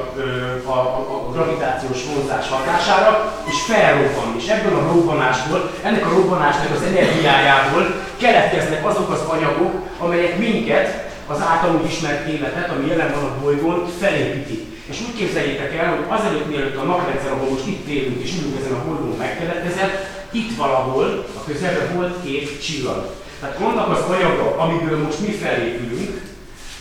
a, 0.66 0.70
a, 0.70 1.26
a 1.28 1.32
gravitációs 1.32 2.00
vonzás 2.14 2.50
hatására, 2.50 3.12
és 3.50 3.62
felrobban. 3.62 4.36
És 4.38 4.48
ebből 4.48 4.76
a 4.78 4.88
robbanásból, 4.92 5.72
ennek 5.84 6.06
a 6.06 6.16
robbanásnak 6.18 6.72
az 6.76 6.88
energiájából 6.92 7.84
keletkeznek 8.18 8.86
azok 8.86 9.10
az 9.10 9.22
anyagok, 9.28 9.74
amelyek 9.98 10.38
minket, 10.38 11.08
az 11.28 11.42
általunk 11.42 11.92
ismert 11.92 12.28
életet, 12.28 12.70
ami 12.70 12.88
jelen 12.88 13.12
van 13.14 13.24
a 13.24 13.42
bolygón, 13.42 13.86
felépítik. 14.00 14.64
És 14.86 14.98
úgy 15.02 15.16
képzeljétek 15.16 15.76
el, 15.76 15.90
hogy 15.90 16.06
azelőtt 16.08 16.50
mielőtt 16.50 16.78
a 16.78 16.84
naprendszer, 16.84 17.32
ahol 17.32 17.50
most 17.50 17.68
itt 17.68 17.88
élünk 17.88 18.22
és 18.22 18.32
ülünk 18.40 18.60
ezen 18.60 18.78
a 18.78 18.86
bolygón 18.86 19.18
megkeletkezett, 19.18 20.08
itt 20.32 20.58
valahol 20.58 21.26
a 21.38 21.44
közelben 21.44 21.96
volt 21.96 22.24
két 22.24 22.64
csillag. 22.66 23.16
Tehát 23.40 23.60
annak 23.60 23.90
az 23.90 24.04
anyaga, 24.16 24.58
amiből 24.58 25.04
most 25.04 25.20
mi 25.20 25.32
felépülünk, 25.32 26.22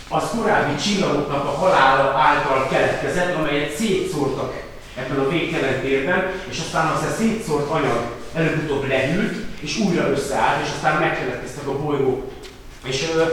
az 0.09 0.23
korábbi 0.35 0.75
csillagoknak 0.75 1.45
a 1.45 1.57
halála 1.57 2.17
által 2.17 2.67
keletkezett, 2.69 3.35
amelyet 3.35 3.75
szétszórtak 3.75 4.53
ebben 4.97 5.19
a 5.19 5.29
végtelen 5.29 5.81
térben, 5.81 6.31
és 6.49 6.59
aztán 6.59 6.87
az 6.87 7.03
a 7.03 7.15
szétszórt 7.17 7.69
anyag 7.69 8.01
előbb-utóbb 8.33 8.87
lehűlt, 8.87 9.35
és 9.59 9.77
újra 9.77 10.09
összeállt, 10.09 10.65
és 10.65 10.71
aztán 10.75 10.99
megkeletkeztek 10.99 11.67
a 11.67 11.81
bolygók. 11.81 12.31
És 12.83 13.05
ö, 13.15 13.23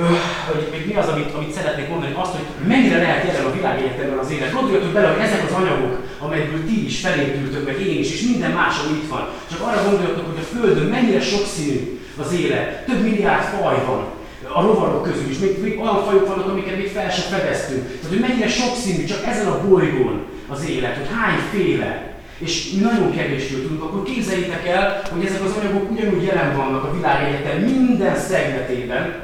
ö, 0.00 0.06
hogy 0.52 0.68
még 0.70 0.86
mi 0.86 0.94
az, 0.94 1.08
amit, 1.08 1.34
amit 1.34 1.52
szeretnék 1.52 1.88
mondani, 1.88 2.14
azt, 2.16 2.30
hogy 2.32 2.68
mennyire 2.68 2.98
lehet 2.98 3.26
jelen 3.26 3.44
a 3.44 3.52
világegyetemben 3.52 4.18
az 4.18 4.30
élet. 4.30 4.52
Gondoljatok 4.52 4.92
bele, 4.92 5.08
hogy 5.08 5.22
ezek 5.22 5.44
az 5.48 5.56
anyagok, 5.56 5.98
amelyekből 6.18 6.64
ti 6.64 6.84
is 6.84 7.00
felépültök, 7.00 7.66
meg 7.66 7.80
én 7.80 7.98
is, 7.98 8.12
és 8.12 8.22
minden 8.22 8.50
más, 8.50 8.74
ami 8.78 8.96
itt 8.96 9.08
van. 9.08 9.28
Csak 9.50 9.60
arra 9.60 9.90
gondoljatok, 9.90 10.26
hogy 10.26 10.42
a 10.42 10.56
Földön 10.56 10.86
mennyire 10.86 11.20
sokszínű 11.20 11.99
az 12.18 12.32
élet. 12.32 12.84
Több 12.86 13.02
milliárd 13.02 13.44
faj 13.44 13.84
van 13.86 14.18
a 14.52 14.62
rovarok 14.62 15.02
közül 15.02 15.30
is, 15.30 15.38
még, 15.38 15.62
még 15.62 15.80
olyan 15.80 16.04
fajok 16.04 16.26
vannak, 16.26 16.48
amiket 16.48 16.76
még 16.76 16.88
fel 16.88 17.10
sem 17.10 17.38
fedeztünk. 17.38 17.84
Tehát, 17.84 18.08
hogy 18.08 18.20
mennyire 18.20 18.48
sokszínű 18.48 19.04
csak 19.04 19.26
ezen 19.26 19.46
a 19.46 19.68
bolygón 19.68 20.24
az 20.48 20.68
élet, 20.68 20.96
hogy 20.96 21.08
hányféle. 21.20 22.08
És 22.38 22.72
nagyon 22.72 23.16
kevésről 23.16 23.62
tudunk, 23.62 23.82
akkor 23.82 24.02
képzeljétek 24.02 24.66
el, 24.66 25.02
hogy 25.12 25.24
ezek 25.24 25.44
az 25.44 25.56
anyagok 25.60 25.90
ugyanúgy 25.90 26.22
jelen 26.22 26.56
vannak 26.56 26.84
a 26.84 26.94
világegyetem 26.94 27.58
minden 27.58 28.16
szegletében, 28.16 29.14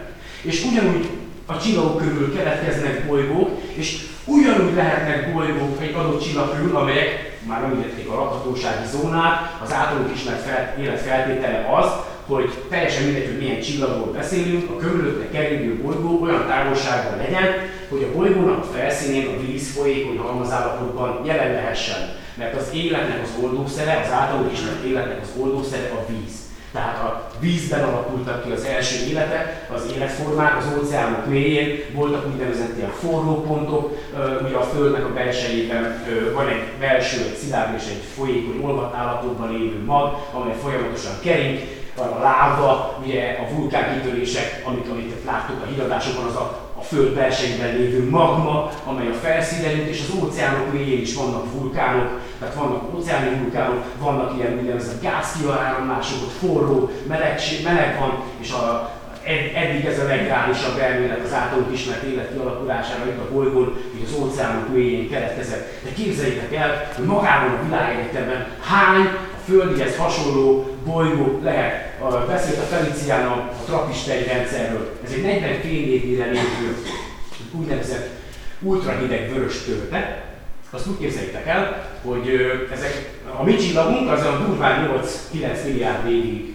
és 0.43 0.65
ugyanúgy 0.65 1.09
a 1.47 1.59
csillagok 1.59 1.97
körül 1.97 2.37
keletkeznek 2.37 3.07
bolygók, 3.07 3.51
és 3.75 3.99
ugyanúgy 4.25 4.75
lehetnek 4.75 5.33
bolygók 5.33 5.83
egy 5.83 5.95
adott 5.95 6.23
csillag 6.23 6.57
körül, 6.57 6.77
amelyek 6.77 7.39
már 7.47 7.63
említették 7.63 8.09
a 8.09 8.15
lakhatósági 8.15 8.87
zónát, 8.91 9.59
az 9.63 9.73
általunk 9.73 10.15
ismert 10.15 10.43
fel, 10.43 10.75
életfeltétele 10.81 11.69
az, 11.79 11.91
hogy 12.27 12.51
teljesen 12.69 13.05
mindegy, 13.05 13.27
hogy 13.27 13.39
milyen 13.39 13.61
csillagról 13.61 14.13
beszélünk, 14.13 14.71
a 14.71 14.77
körülötte 14.77 15.29
kerülő 15.31 15.81
bolygó 15.83 16.23
olyan 16.23 16.47
távolságban 16.47 17.17
legyen, 17.17 17.45
hogy 17.89 18.03
a 18.03 18.17
bolygónak 18.17 18.59
a 18.59 18.77
felszínén 18.77 19.27
a 19.27 19.41
víz 19.47 19.73
folyékony 19.77 20.19
halmazállapotban 20.19 21.21
jelen 21.25 21.53
lehessen. 21.53 22.15
Mert 22.35 22.55
az 22.55 22.71
életnek 22.75 23.23
az 23.23 23.43
oldószere, 23.45 24.03
az 24.05 24.13
általunk 24.13 24.53
ismert 24.53 24.85
életnek 24.85 25.21
az 25.23 25.41
oldószere 25.41 25.91
a 25.95 26.13
víz. 26.13 26.35
Tehát 26.73 26.99
a 26.99 27.31
vízben 27.41 27.83
alakultak 27.83 28.45
ki 28.45 28.51
az 28.51 28.65
első 28.65 29.07
életek, 29.11 29.71
az 29.75 29.93
életformák, 29.95 30.57
az 30.57 30.65
óceánok 30.79 31.27
mélyén 31.27 31.81
voltak 31.93 32.27
úgynevezett 32.27 32.77
ilyen 32.77 32.91
forró 32.91 33.43
pontok, 33.43 33.99
ugye 34.47 34.57
a 34.57 34.63
Földnek 34.63 35.05
a 35.05 35.13
belsejében 35.13 36.05
van 36.35 36.49
egy 36.49 36.63
belső, 36.81 37.17
egy 37.17 37.37
szilárd 37.37 37.75
és 37.75 37.83
egy 37.89 38.03
folyékony 38.17 38.65
olvat 38.65 38.95
állapotban 38.95 39.53
lévő 39.53 39.85
mag, 39.85 40.15
amely 40.33 40.55
folyamatosan 40.63 41.13
kering, 41.23 41.59
van 41.97 42.09
a 42.09 42.23
láva, 42.23 42.99
ugye 43.05 43.39
a 43.41 43.55
vulkánkitörések, 43.55 44.63
amit, 44.65 44.89
amit 44.89 45.25
láttuk 45.25 45.63
a 45.63 45.67
híradásokban, 45.67 46.27
az 46.27 46.37
a, 46.37 46.61
a 46.79 46.83
föld 46.83 47.15
belsejében 47.15 47.77
lévő 47.77 48.11
magma, 48.11 48.71
amely 48.85 49.09
a 49.09 49.15
felszínen 49.15 49.87
és 49.87 50.01
az 50.01 50.23
óceánok 50.23 50.73
mélyén 50.73 51.01
is 51.01 51.15
vannak 51.15 51.53
vulkánok, 51.53 52.21
tehát 52.39 52.55
vannak 52.55 52.95
óceáni 52.95 53.39
vulkánok, 53.39 53.83
vannak 53.99 54.37
ilyen 54.39 54.59
úgynevezett 54.59 55.03
gázkiaráramlások, 55.03 56.23
ott 56.23 56.51
forró, 56.51 56.91
meleg, 57.09 57.41
meleg 57.65 57.99
van, 57.99 58.23
és 58.41 58.51
a, 58.51 58.91
eddig 59.55 59.85
ez 59.85 59.99
a 59.99 60.07
legreálisabb 60.07 60.79
elmélet 60.79 61.25
az 61.25 61.33
általunk 61.33 61.73
ismert 61.73 62.03
élet 62.03 62.33
kialakulására 62.33 63.07
itt 63.07 63.19
a 63.19 63.33
bolygón, 63.33 63.65
hogy 63.65 64.03
az 64.05 64.21
óceánok 64.21 64.73
mélyén 64.73 65.11
keletkezett. 65.11 65.83
De 65.85 65.93
képzeljétek 65.93 66.55
el, 66.55 66.89
hogy 66.97 67.05
magában 67.05 67.51
a 67.55 67.65
világegyetemben 67.65 68.47
hány 68.61 69.09
földihez 69.45 69.97
hasonló 69.97 70.76
bolygó 70.87 71.41
lehet. 71.43 71.99
Beszélt 72.27 72.59
a 72.59 72.63
Felicián 72.63 73.27
a, 73.27 73.33
a 73.33 73.65
trapistegy 73.67 74.27
rendszerről. 74.27 74.99
Ez 75.05 75.13
egy 75.13 75.23
40 75.23 75.61
fényévére 75.61 76.25
lévő 76.25 76.77
úgynevezett 77.53 78.09
ultrahideg 78.61 79.33
vörös 79.33 79.65
törpe. 79.65 80.25
Azt 80.71 80.87
úgy 80.87 80.99
képzeljétek 80.99 81.47
el, 81.47 81.91
hogy 82.05 82.29
ezek, 82.73 83.11
a 83.39 83.43
mi 83.43 83.57
csillagunk 83.57 84.11
az 84.11 84.21
a 84.21 84.45
durván 84.47 84.91
8-9 85.33 85.65
milliárd 85.65 86.11
évig 86.11 86.55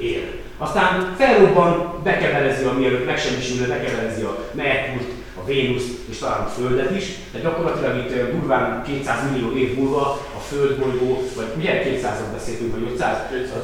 él. 0.00 0.22
Aztán 0.58 1.14
felrobban, 1.18 2.00
bekebelezi 2.02 2.64
a 2.64 2.72
mielőtt 2.72 3.06
megsemmisülne, 3.06 3.66
bekebelezi 3.66 4.22
a 4.22 4.44
Merkurt, 4.52 5.10
a 5.46 5.48
Vénusz 5.48 5.88
és 6.10 6.18
talán 6.18 6.40
a 6.40 6.48
Földet 6.48 6.96
is. 6.96 7.04
Tehát 7.32 7.46
gyakorlatilag 7.46 7.96
itt 7.96 8.30
durván 8.32 8.82
200 8.86 9.16
millió 9.30 9.52
év 9.56 9.78
múlva 9.78 10.18
földbolygó, 10.48 11.22
vagy 11.36 11.52
ugye 11.56 11.82
200-at 11.84 12.32
beszéltünk, 12.32 12.72
vagy 12.72 12.90
500, 12.92 13.16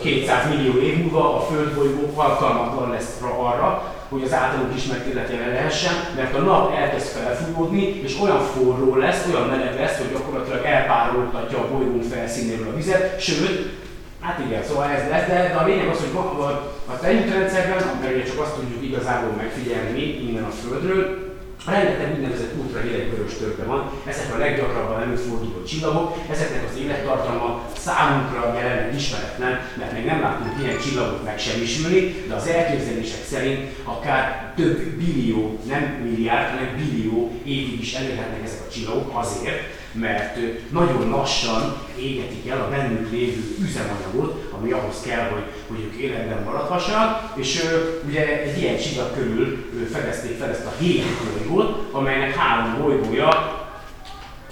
200 0.02 0.48
millió 0.48 0.80
év 0.80 0.96
múlva 0.96 1.36
a 1.36 1.40
földbolygó 1.40 2.12
alkalmatlan 2.14 2.90
lesz 2.90 3.20
arra, 3.20 3.94
hogy 4.08 4.22
az 4.22 4.32
általunk 4.32 4.76
ismert 4.76 5.06
életére 5.06 5.46
lehessen, 5.46 5.92
mert 6.16 6.34
a 6.34 6.38
nap 6.38 6.76
elkezd 6.76 7.06
felfújódni, 7.06 8.00
és 8.02 8.18
olyan 8.22 8.40
forró 8.40 8.96
lesz, 8.96 9.26
olyan 9.30 9.48
meleg 9.48 9.74
lesz, 9.74 9.98
hogy 9.98 10.12
gyakorlatilag 10.12 10.64
elpároltatja 10.64 11.58
a 11.58 11.68
bolygónk 11.68 12.02
felszínéről 12.02 12.68
a 12.68 12.76
vizet, 12.76 13.20
sőt, 13.20 13.80
Hát 14.20 14.40
igen, 14.46 14.62
szóval 14.62 14.84
ez 14.84 15.08
lesz, 15.10 15.26
de, 15.26 15.34
de 15.34 15.58
a 15.58 15.66
lényeg 15.66 15.88
az, 15.88 15.98
hogy 15.98 16.16
a, 16.40 16.46
a 16.92 16.98
tejútrendszerben, 17.00 17.76
mert 18.00 18.26
csak 18.26 18.40
azt 18.40 18.54
tudjuk 18.54 18.82
igazából 18.82 19.30
megfigyelni 19.36 20.28
innen 20.28 20.44
a 20.44 20.50
Földről, 20.50 21.31
Rengeteg 21.66 22.14
úgynevezett 22.14 22.54
ultrahideg 22.58 23.10
vörös 23.10 23.34
törpe 23.38 23.64
van, 23.64 23.90
ezek 24.06 24.34
a 24.34 24.38
leggyakrabban 24.38 25.02
előforduló 25.02 25.62
csillagok, 25.64 26.16
ezeknek 26.30 26.64
az 26.70 26.78
élettartalma 26.78 27.62
számunkra 27.78 28.54
jelenleg 28.54 28.94
ismeretlen, 28.94 29.60
mert 29.78 29.92
még 29.92 30.04
nem 30.04 30.20
láttunk 30.20 30.62
ilyen 30.62 30.78
csillagot 30.78 31.24
megsemmisülni, 31.24 32.24
de 32.28 32.34
az 32.34 32.46
elképzelések 32.46 33.24
szerint 33.24 33.70
akár 33.84 34.52
több 34.56 34.78
billió, 34.78 35.58
nem 35.68 35.82
milliárd, 35.82 36.48
hanem 36.48 36.76
billió 36.76 37.32
évig 37.44 37.80
is 37.80 37.94
elérhetnek 37.94 38.44
ezek 38.44 38.60
a 38.68 38.72
csillagok 38.72 39.18
azért, 39.18 39.81
mert 39.92 40.38
nagyon 40.70 41.10
lassan 41.10 41.76
égetik 41.98 42.48
el 42.48 42.60
a 42.60 42.68
bennük 42.68 43.10
lévő 43.10 43.56
üzemanyagot, 43.62 44.50
ami 44.58 44.70
ahhoz 44.70 45.02
kell, 45.06 45.28
hogy, 45.28 45.44
hogy 45.68 45.80
ők 45.84 46.00
életben 46.00 46.42
maradhassanak, 46.42 47.32
és 47.34 47.62
ugye 48.06 48.42
egy 48.42 48.62
ilyen 48.62 48.78
csillag 48.78 49.14
körül 49.14 49.64
fedezték 49.92 50.38
fel 50.38 50.50
ezt 50.50 50.66
a 50.66 50.74
hét 50.78 51.04
bolygót, 51.24 51.88
amelynek 51.92 52.34
három 52.34 52.82
bolygója 52.82 53.60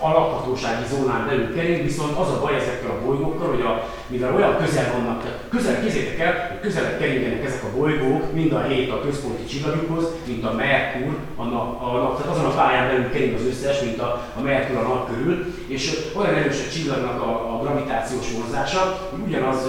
a 0.01 0.09
lakhatósági 0.09 0.85
zónán 0.95 1.27
belül 1.27 1.55
kering, 1.55 1.83
viszont 1.83 2.19
az 2.19 2.29
a 2.29 2.41
baj 2.41 2.55
ezekkel 2.55 2.91
a 2.91 3.05
bolygókkal, 3.05 3.49
hogy 3.49 3.61
a 3.61 3.89
mivel 4.07 4.35
olyan 4.35 4.57
közel 4.57 4.93
vannak, 4.93 5.47
közel 5.49 5.81
kézzétek 5.83 6.19
el, 6.19 6.47
hogy 6.49 6.61
közel 6.61 6.99
keringenek 6.99 7.45
ezek 7.45 7.65
a 7.65 7.77
bolygók 7.77 8.33
mind 8.33 8.53
a 8.53 8.63
hét 8.63 8.91
a 8.91 9.01
központi 9.01 9.45
csillagukhoz, 9.45 10.05
mint 10.27 10.45
a 10.45 10.53
Merkur, 10.53 11.17
a 11.37 11.45
nap, 11.45 11.83
a 11.83 11.99
nap 11.99 12.17
tehát 12.17 12.37
azon 12.37 12.51
a 12.51 12.55
pályán 12.55 12.87
belül 12.87 13.11
kering 13.11 13.35
az 13.35 13.47
összes, 13.47 13.81
mint 13.81 14.01
a, 14.01 14.29
a 14.37 14.41
Merkur 14.41 14.77
a 14.77 14.83
nap 14.83 15.11
körül, 15.11 15.55
és 15.67 16.11
olyan 16.17 16.35
erős 16.35 16.67
a 16.67 16.73
csillagnak 16.73 17.23
a, 17.23 17.55
a 17.55 17.63
gravitációs 17.63 18.33
vonzása, 18.33 19.09
hogy 19.11 19.21
ugyanaz 19.27 19.69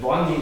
van, 0.00 0.36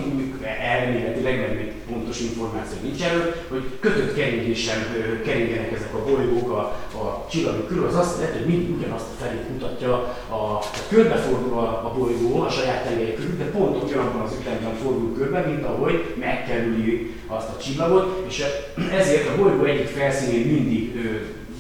elméletileg, 0.62 1.38
mert 1.38 1.72
pontos 2.08 2.20
információ 2.30 2.76
nincs 2.82 3.02
erről, 3.02 3.34
hogy 3.48 3.64
kötött 3.80 4.14
keringésen 4.14 4.78
keringenek 5.24 5.72
ezek 5.72 5.94
a 5.94 6.04
bolygók 6.04 6.50
a, 6.50 6.60
a 6.98 7.26
csillagok 7.30 7.68
körül, 7.68 7.86
az 7.86 7.96
azt 7.96 8.18
jelenti, 8.18 8.38
hogy 8.38 8.48
mindig 8.48 8.76
ugyanazt 8.76 9.04
a 9.04 9.24
felét 9.24 9.48
mutatja, 9.50 9.92
a, 10.28 10.34
a 10.34 10.60
körbefordul 10.88 11.58
a, 11.58 11.68
a 11.86 11.94
bolygó 11.98 12.40
a 12.40 12.50
saját 12.50 12.84
tengely 12.84 13.14
körül, 13.14 13.36
de 13.36 13.44
pont 13.44 13.82
ugyanabban 13.82 14.20
az 14.20 14.32
ütemben 14.40 14.74
fordul 14.74 15.16
körbe, 15.16 15.40
mint 15.40 15.64
ahogy 15.64 16.14
megkerüli 16.18 17.14
azt 17.26 17.48
a 17.48 17.62
csillagot, 17.62 18.24
és 18.28 18.44
ezért 18.92 19.28
a 19.28 19.36
bolygó 19.36 19.64
egyik 19.64 19.86
felszínén 19.86 20.46
mindig 20.46 20.92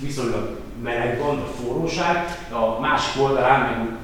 viszonylag 0.00 0.56
meleg 0.82 1.18
van, 1.18 1.36
vagy 1.36 1.66
forróság, 1.66 2.38
a 2.50 2.80
másik 2.80 3.22
oldalán 3.22 3.60
meg 3.60 3.96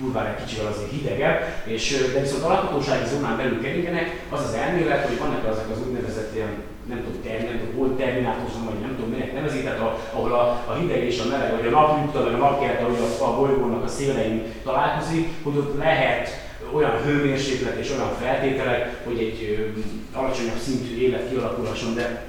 durván 0.00 0.26
egy 0.26 0.44
kicsivel 0.44 0.72
azért 0.72 0.90
hidegebb, 0.90 1.38
és, 1.64 2.10
de 2.14 2.20
viszont 2.20 2.44
a 2.44 2.48
lakhatósági 2.48 3.08
zónán 3.08 3.36
belül 3.36 3.60
keringenek, 3.62 4.22
az 4.30 4.40
az 4.44 4.54
elmélet, 4.54 5.06
hogy 5.06 5.18
vannak 5.18 5.44
azok 5.44 5.70
az 5.72 5.86
úgynevezett 5.86 6.34
ilyen, 6.34 6.52
nem 6.88 7.02
tudom, 7.04 7.22
ter, 7.22 7.42
nem 7.44 7.58
tudom, 7.58 7.74
volt 7.76 7.98
terminátorszom, 7.98 8.64
vagy 8.64 8.80
nem 8.80 8.94
tudom 8.94 9.10
minek 9.10 9.32
nevezi, 9.32 9.62
tehát 9.62 9.80
a, 9.80 9.98
ahol 10.12 10.32
a, 10.32 10.42
a 10.66 10.72
hideg 10.80 11.02
és 11.04 11.20
a 11.20 11.28
meleg, 11.28 11.56
vagy 11.56 11.66
a 11.66 11.70
napnyugta, 11.70 12.22
vagy 12.24 12.34
a 12.34 12.36
napkelt, 12.36 12.80
ahogy 12.80 12.98
a, 13.20 13.24
a 13.24 13.36
bolygónak 13.36 13.84
a 13.84 13.88
szélein 13.88 14.42
találkozik, 14.64 15.28
hogy 15.42 15.56
ott 15.56 15.78
lehet 15.78 16.48
olyan 16.72 17.02
hőmérséklet 17.04 17.78
és 17.78 17.90
olyan 17.90 18.14
feltételek, 18.20 19.04
hogy 19.04 19.18
egy 19.18 19.58
ö, 19.58 20.18
alacsonyabb 20.18 20.58
szintű 20.58 20.98
élet 20.98 21.28
kialakulhasson, 21.30 21.94
de 21.94 22.24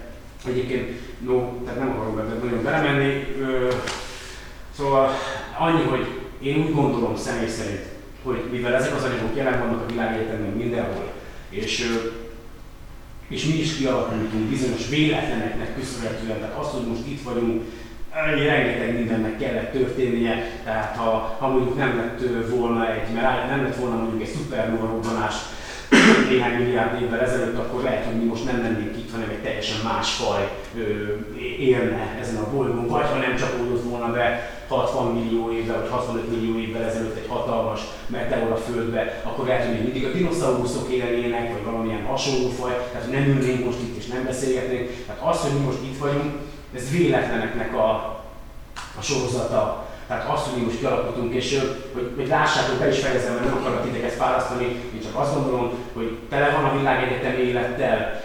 egyébként, 0.47 0.89
no, 1.19 1.63
tehát 1.65 1.79
nem 1.79 1.89
akarok 1.89 2.19
ebben 2.19 2.41
nagyon 2.43 2.63
belemenni, 2.63 3.27
ö, 3.41 3.67
szóval 4.77 5.09
annyi, 5.57 5.83
hogy 5.83 6.20
én 6.41 6.57
úgy 6.57 6.73
gondolom 6.73 7.15
személy 7.15 7.49
szerint, 7.49 7.85
hogy 8.23 8.43
mivel 8.51 8.75
ezek 8.75 8.95
az 8.95 9.03
anyagok 9.03 9.35
jelen 9.35 9.59
vannak 9.59 9.81
a 9.81 9.91
világegyetemen 9.91 10.49
mindenhol, 10.49 11.11
és, 11.49 11.85
és 13.27 13.45
mi 13.45 13.53
is 13.53 13.77
kialakultunk 13.77 14.43
bizonyos 14.43 14.89
véletleneknek 14.89 15.75
köszönhetően, 15.75 16.39
tehát 16.39 16.57
azt, 16.57 16.71
hogy 16.71 16.87
most 16.87 17.07
itt 17.07 17.21
vagyunk, 17.21 17.63
rengeteg 18.13 18.93
mindennek 18.93 19.37
kellett 19.37 19.71
történnie, 19.71 20.61
tehát 20.63 20.95
ha, 20.95 21.35
ha 21.39 21.47
mondjuk 21.47 21.77
nem 21.77 21.95
lett 21.95 22.49
volna 22.49 22.93
egy, 22.93 23.13
mert 23.13 23.47
nem 23.49 23.63
lett 23.63 23.75
volna 23.75 23.95
mondjuk 23.95 24.21
egy 24.21 24.33
szupernova 24.35 24.85
robbanás 24.85 25.35
néhány 26.29 26.57
milliárd 26.57 27.01
évvel 27.01 27.19
ezelőtt, 27.19 27.57
akkor 27.57 27.83
lehet, 27.83 28.05
hogy 28.05 28.15
mi 28.15 28.23
most 28.23 28.45
nem 28.45 28.61
lennénk 28.61 28.97
itt, 28.97 29.11
hanem 29.11 29.29
egy 29.29 29.41
teljesen 29.41 29.79
más 29.83 30.13
faj 30.13 30.49
élne 31.59 32.17
ezen 32.21 32.35
a 32.35 32.49
bolygón, 32.53 32.87
vagy 32.87 33.05
ha 33.05 33.17
nem 33.17 33.35
csapódott 33.35 33.83
volna 33.83 34.11
be 34.11 34.49
60 34.67 35.13
millió 35.13 35.51
évvel, 35.51 35.79
vagy 35.79 35.89
65 35.89 36.29
millió 36.31 36.59
évvel 36.59 36.83
ezelőtt 36.83 37.17
egy 37.17 37.27
hatalmas 37.27 37.81
meteor 38.07 38.51
a 38.51 38.55
Földbe, 38.55 39.21
akkor 39.23 39.45
lehet, 39.45 39.65
hogy 39.65 39.73
még 39.73 39.83
mindig 39.83 40.05
a 40.05 40.11
dinoszauruszok 40.11 40.89
élnének, 40.91 41.51
vagy 41.51 41.63
valamilyen 41.63 42.05
hasonló 42.05 42.49
faj, 42.49 42.87
tehát 42.91 43.11
nem 43.11 43.27
ülnénk 43.27 43.65
most 43.65 43.79
itt 43.79 43.97
és 43.97 44.05
nem 44.05 44.23
beszélgetnénk. 44.23 44.89
Tehát 45.05 45.21
az, 45.21 45.39
hogy 45.41 45.59
mi 45.59 45.65
most 45.65 45.77
itt 45.83 45.97
vagyunk, 45.97 46.33
ez 46.75 46.91
véletleneknek 46.91 47.75
a, 47.75 47.89
a 48.97 49.01
sorozata. 49.01 49.89
Tehát 50.11 50.55
mi 50.55 50.61
most 50.61 50.79
kialakultunk, 50.79 51.33
és 51.33 51.59
hogy, 51.93 52.11
hogy 52.15 52.27
lássátok, 52.27 52.79
be 52.79 52.87
is 52.89 52.99
fejezem, 52.99 53.33
mert 53.33 53.45
nem 53.45 53.57
akarok 53.57 53.83
titeket 53.83 54.11
fárasztani, 54.11 54.65
én 54.65 55.01
csak 55.03 55.15
azt 55.15 55.33
gondolom, 55.33 55.71
hogy 55.93 56.17
tele 56.29 56.49
van 56.49 56.63
a 56.63 56.77
világegyetem 56.77 57.39
élettel, 57.39 58.21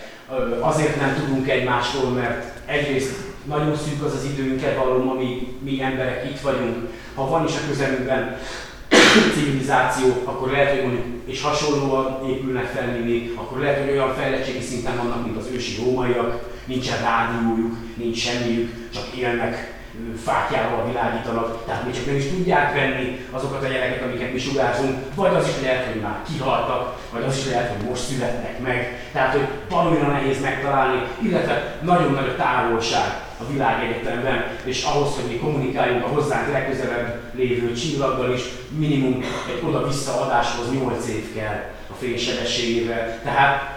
azért 0.60 1.00
nem 1.00 1.14
tudunk 1.14 1.48
egymásról, 1.48 2.10
mert 2.10 2.68
egyrészt 2.68 3.12
nagyon 3.44 3.76
szűk 3.76 4.04
az 4.04 4.14
az 4.14 4.24
időnket 4.24 4.76
való, 4.76 5.10
amíg 5.10 5.46
mi 5.62 5.82
emberek 5.82 6.30
itt 6.30 6.40
vagyunk. 6.40 6.76
Ha 7.14 7.28
van 7.28 7.44
is 7.46 7.54
a 7.54 7.68
közelünkben 7.68 8.38
civilizáció, 9.36 10.06
akkor 10.24 10.50
lehet, 10.50 10.74
hogy 10.74 10.82
mondjuk, 10.82 11.04
és 11.24 11.42
hasonlóan 11.42 12.28
épülnek 12.28 12.66
fel 12.66 12.86
mindig, 12.86 13.32
akkor 13.36 13.58
lehet, 13.58 13.84
hogy 13.84 13.90
olyan 13.90 14.14
fejlettségi 14.14 14.62
szinten 14.62 14.96
vannak, 14.96 15.24
mint 15.24 15.36
az 15.36 15.48
ősi 15.54 15.84
rómaiak, 15.84 16.54
nincsen 16.64 16.98
rádiójuk, 17.02 17.76
nincs 17.96 18.18
semmiük, 18.18 18.72
csak 18.92 19.04
élnek 19.16 19.75
fákjával 20.24 20.86
világítanak, 20.86 21.64
tehát 21.66 21.84
még 21.84 21.94
csak 21.94 22.06
nem 22.06 22.16
is 22.16 22.28
tudják 22.28 22.74
venni 22.74 23.26
azokat 23.30 23.62
a 23.62 23.72
jeleket, 23.72 24.02
amiket 24.02 24.32
mi 24.32 24.38
sugárzunk, 24.38 24.98
vagy 25.14 25.34
az 25.34 25.48
is 25.48 25.62
lehet, 25.62 25.86
hogy 25.86 26.00
már 26.00 26.18
kihaltak, 26.32 26.96
vagy 27.12 27.22
az 27.22 27.36
is 27.36 27.46
lehet, 27.46 27.76
hogy 27.76 27.88
most 27.88 28.02
születnek 28.02 28.60
meg. 28.60 29.08
Tehát, 29.12 29.32
hogy 29.32 29.46
valamira 29.70 30.06
nehéz 30.06 30.40
megtalálni, 30.40 31.02
illetve 31.22 31.78
nagyon 31.82 32.12
nagy 32.12 32.28
a 32.28 32.36
távolság 32.36 33.24
a 33.38 33.52
világegyetemben, 33.52 34.44
és 34.64 34.84
ahhoz, 34.84 35.14
hogy 35.14 35.30
mi 35.30 35.36
kommunikáljunk 35.36 36.04
a 36.04 36.08
hozzánk 36.08 36.52
legközelebb 36.52 37.20
lévő 37.34 37.72
csillaggal 37.72 38.32
is, 38.32 38.42
minimum 38.78 39.24
egy 39.48 39.62
oda-vissza 39.68 40.20
adáshoz 40.20 40.72
8 40.72 41.08
év 41.08 41.34
kell 41.34 41.64
a 41.90 41.94
fénysebességével. 41.98 43.20
Tehát 43.22 43.75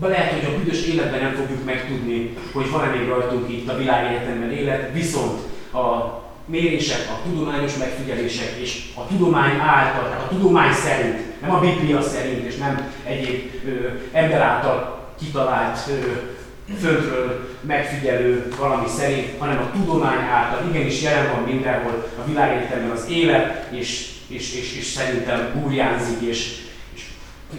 lehet, 0.00 0.32
hogy 0.32 0.54
a 0.54 0.58
büdös 0.58 0.86
életben 0.86 1.20
nem 1.20 1.34
fogjuk 1.34 1.64
megtudni, 1.64 2.36
hogy 2.52 2.70
van-e 2.70 2.90
még 2.90 3.08
rajtunk 3.08 3.50
itt 3.50 3.68
a 3.68 3.76
világegyetemben 3.76 4.52
élet, 4.52 4.92
viszont 4.92 5.40
a 5.72 6.18
mérések, 6.44 6.98
a 7.08 7.28
tudományos 7.28 7.76
megfigyelések 7.76 8.56
és 8.60 8.82
a 8.94 9.06
tudomány 9.06 9.58
által, 9.58 10.08
tehát 10.08 10.22
a 10.24 10.28
tudomány 10.28 10.72
szerint, 10.72 11.40
nem 11.40 11.50
a 11.50 11.60
Biblia 11.60 12.02
szerint, 12.02 12.46
és 12.46 12.56
nem 12.56 12.92
egyéb 13.04 13.50
ö, 13.64 13.70
ember 14.12 14.40
által 14.40 15.08
kitalált 15.18 15.78
ö, 15.88 16.10
földről 16.78 17.48
megfigyelő 17.60 18.52
valami 18.58 18.88
szerint, 18.88 19.38
hanem 19.38 19.58
a 19.58 19.70
tudomány 19.78 20.18
által 20.18 20.68
igenis 20.68 21.02
jelen 21.02 21.34
van 21.34 21.42
mindenhol 21.42 22.10
a 22.18 22.26
világegyetemben 22.26 22.90
az 22.90 23.06
élet, 23.08 23.72
és, 23.72 24.08
és, 24.26 24.54
és, 24.54 24.76
és 24.76 24.84
szerintem 24.84 25.60
burjánzik, 25.60 26.20
és 26.20 26.56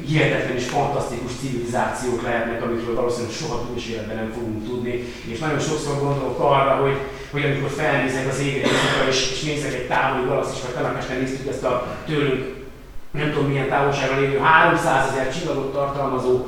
hihetetlen 0.08 0.56
és 0.56 0.66
fantasztikus 0.66 1.32
civilizációk 1.42 2.22
lehetnek, 2.24 2.64
amikről 2.64 2.96
valószínűleg 2.96 3.34
soha 3.34 3.66
túl 3.66 3.92
életben 3.92 4.16
nem 4.16 4.32
fogunk 4.34 4.68
tudni. 4.68 5.04
És 5.32 5.40
nagyon 5.40 5.60
sokszor 5.60 6.00
gondolok 6.00 6.40
arra, 6.40 6.76
hogy, 6.76 6.98
hogy 7.32 7.44
amikor 7.44 7.70
felnézek 7.70 8.28
az 8.28 8.40
égre 8.40 8.68
és, 9.10 9.32
és 9.32 9.42
nézek 9.44 9.74
egy 9.74 9.88
távoli 9.88 10.28
galaxis, 10.28 10.62
vagy 10.62 10.74
tegnap 10.74 10.98
este 10.98 11.14
néztük 11.14 11.48
ezt 11.48 11.64
a 11.64 11.98
tőlünk 12.06 12.60
nem 13.12 13.32
tudom 13.32 13.50
milyen 13.50 13.68
távolságra 13.68 14.20
lévő 14.20 14.38
300 14.38 15.12
ezer 15.12 15.34
csillagot 15.34 15.74
tartalmazó 15.74 16.46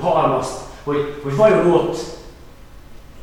halmazt, 0.00 0.60
hogy, 0.84 1.20
hogy 1.22 1.36
vajon 1.36 1.70
ott 1.70 1.98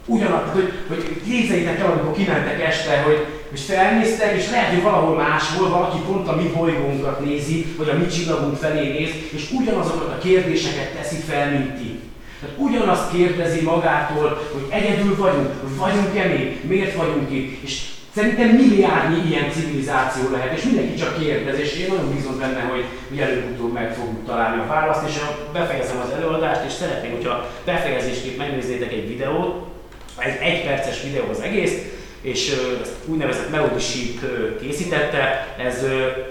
ugyanaz, 0.05 0.41
hogy, 0.53 0.73
hogy 0.87 1.21
képzeljétek 1.23 1.79
el, 1.79 1.91
amikor 1.91 2.13
kimentek 2.13 2.61
este, 2.61 3.01
hogy, 3.01 3.25
hogy 3.51 3.59
felnéztek, 3.59 4.35
és 4.37 4.49
lehet, 4.49 4.73
hogy 4.73 4.81
valahol 4.81 5.15
máshol 5.15 5.69
valaki 5.69 5.97
pont 6.07 6.27
a 6.27 6.35
mi 6.35 6.51
bolygónkat 6.55 7.25
nézi, 7.25 7.65
vagy 7.77 7.89
a 7.89 7.97
mi 7.97 8.07
csillagunk 8.07 8.55
felé 8.55 8.91
néz, 8.91 9.09
és 9.31 9.51
ugyanazokat 9.51 10.07
a 10.07 10.17
kérdéseket 10.17 10.93
teszi 10.93 11.15
fel, 11.15 11.51
mint 11.51 11.75
ti. 11.75 11.99
Tehát 12.39 12.55
ugyanazt 12.57 13.11
kérdezi 13.11 13.61
magától, 13.61 14.41
hogy 14.53 14.65
egyedül 14.69 15.15
vagyunk, 15.15 15.49
vagyunk-e 15.77 16.25
még, 16.25 16.59
miért 16.67 16.95
vagyunk 16.95 17.31
itt, 17.31 17.63
és 17.63 17.81
Szerintem 18.15 18.49
milliárdnyi 18.49 19.29
ilyen 19.29 19.51
civilizáció 19.51 20.31
lehet, 20.31 20.57
és 20.57 20.63
mindenki 20.63 20.95
csak 20.95 21.19
kérdez, 21.19 21.59
és 21.59 21.77
én 21.79 21.87
nagyon 21.89 22.13
bízom 22.13 22.39
benne, 22.39 22.61
hogy, 22.61 22.85
hogy 23.09 23.19
előbb-utóbb 23.19 23.73
meg 23.73 23.93
fogjuk 23.93 24.25
találni 24.25 24.61
a 24.61 24.67
választ, 24.67 25.07
és 25.07 25.15
befejezem 25.53 25.99
az 25.99 26.13
előadást, 26.15 26.65
és 26.65 26.71
szeretném, 26.71 27.11
hogyha 27.11 27.49
befejezésképp 27.65 28.37
megnéznétek 28.37 28.91
egy 28.91 29.07
videót, 29.07 29.65
egy 30.17 30.37
egy 30.41 30.65
perces 30.65 31.03
videó 31.03 31.23
az 31.29 31.41
egész, 31.41 31.73
és 32.21 32.55
ezt 32.81 32.95
úgynevezett 33.05 33.49
Melody 33.49 33.79
Sheep 33.79 34.31
készítette, 34.59 35.55
ez 35.57 35.83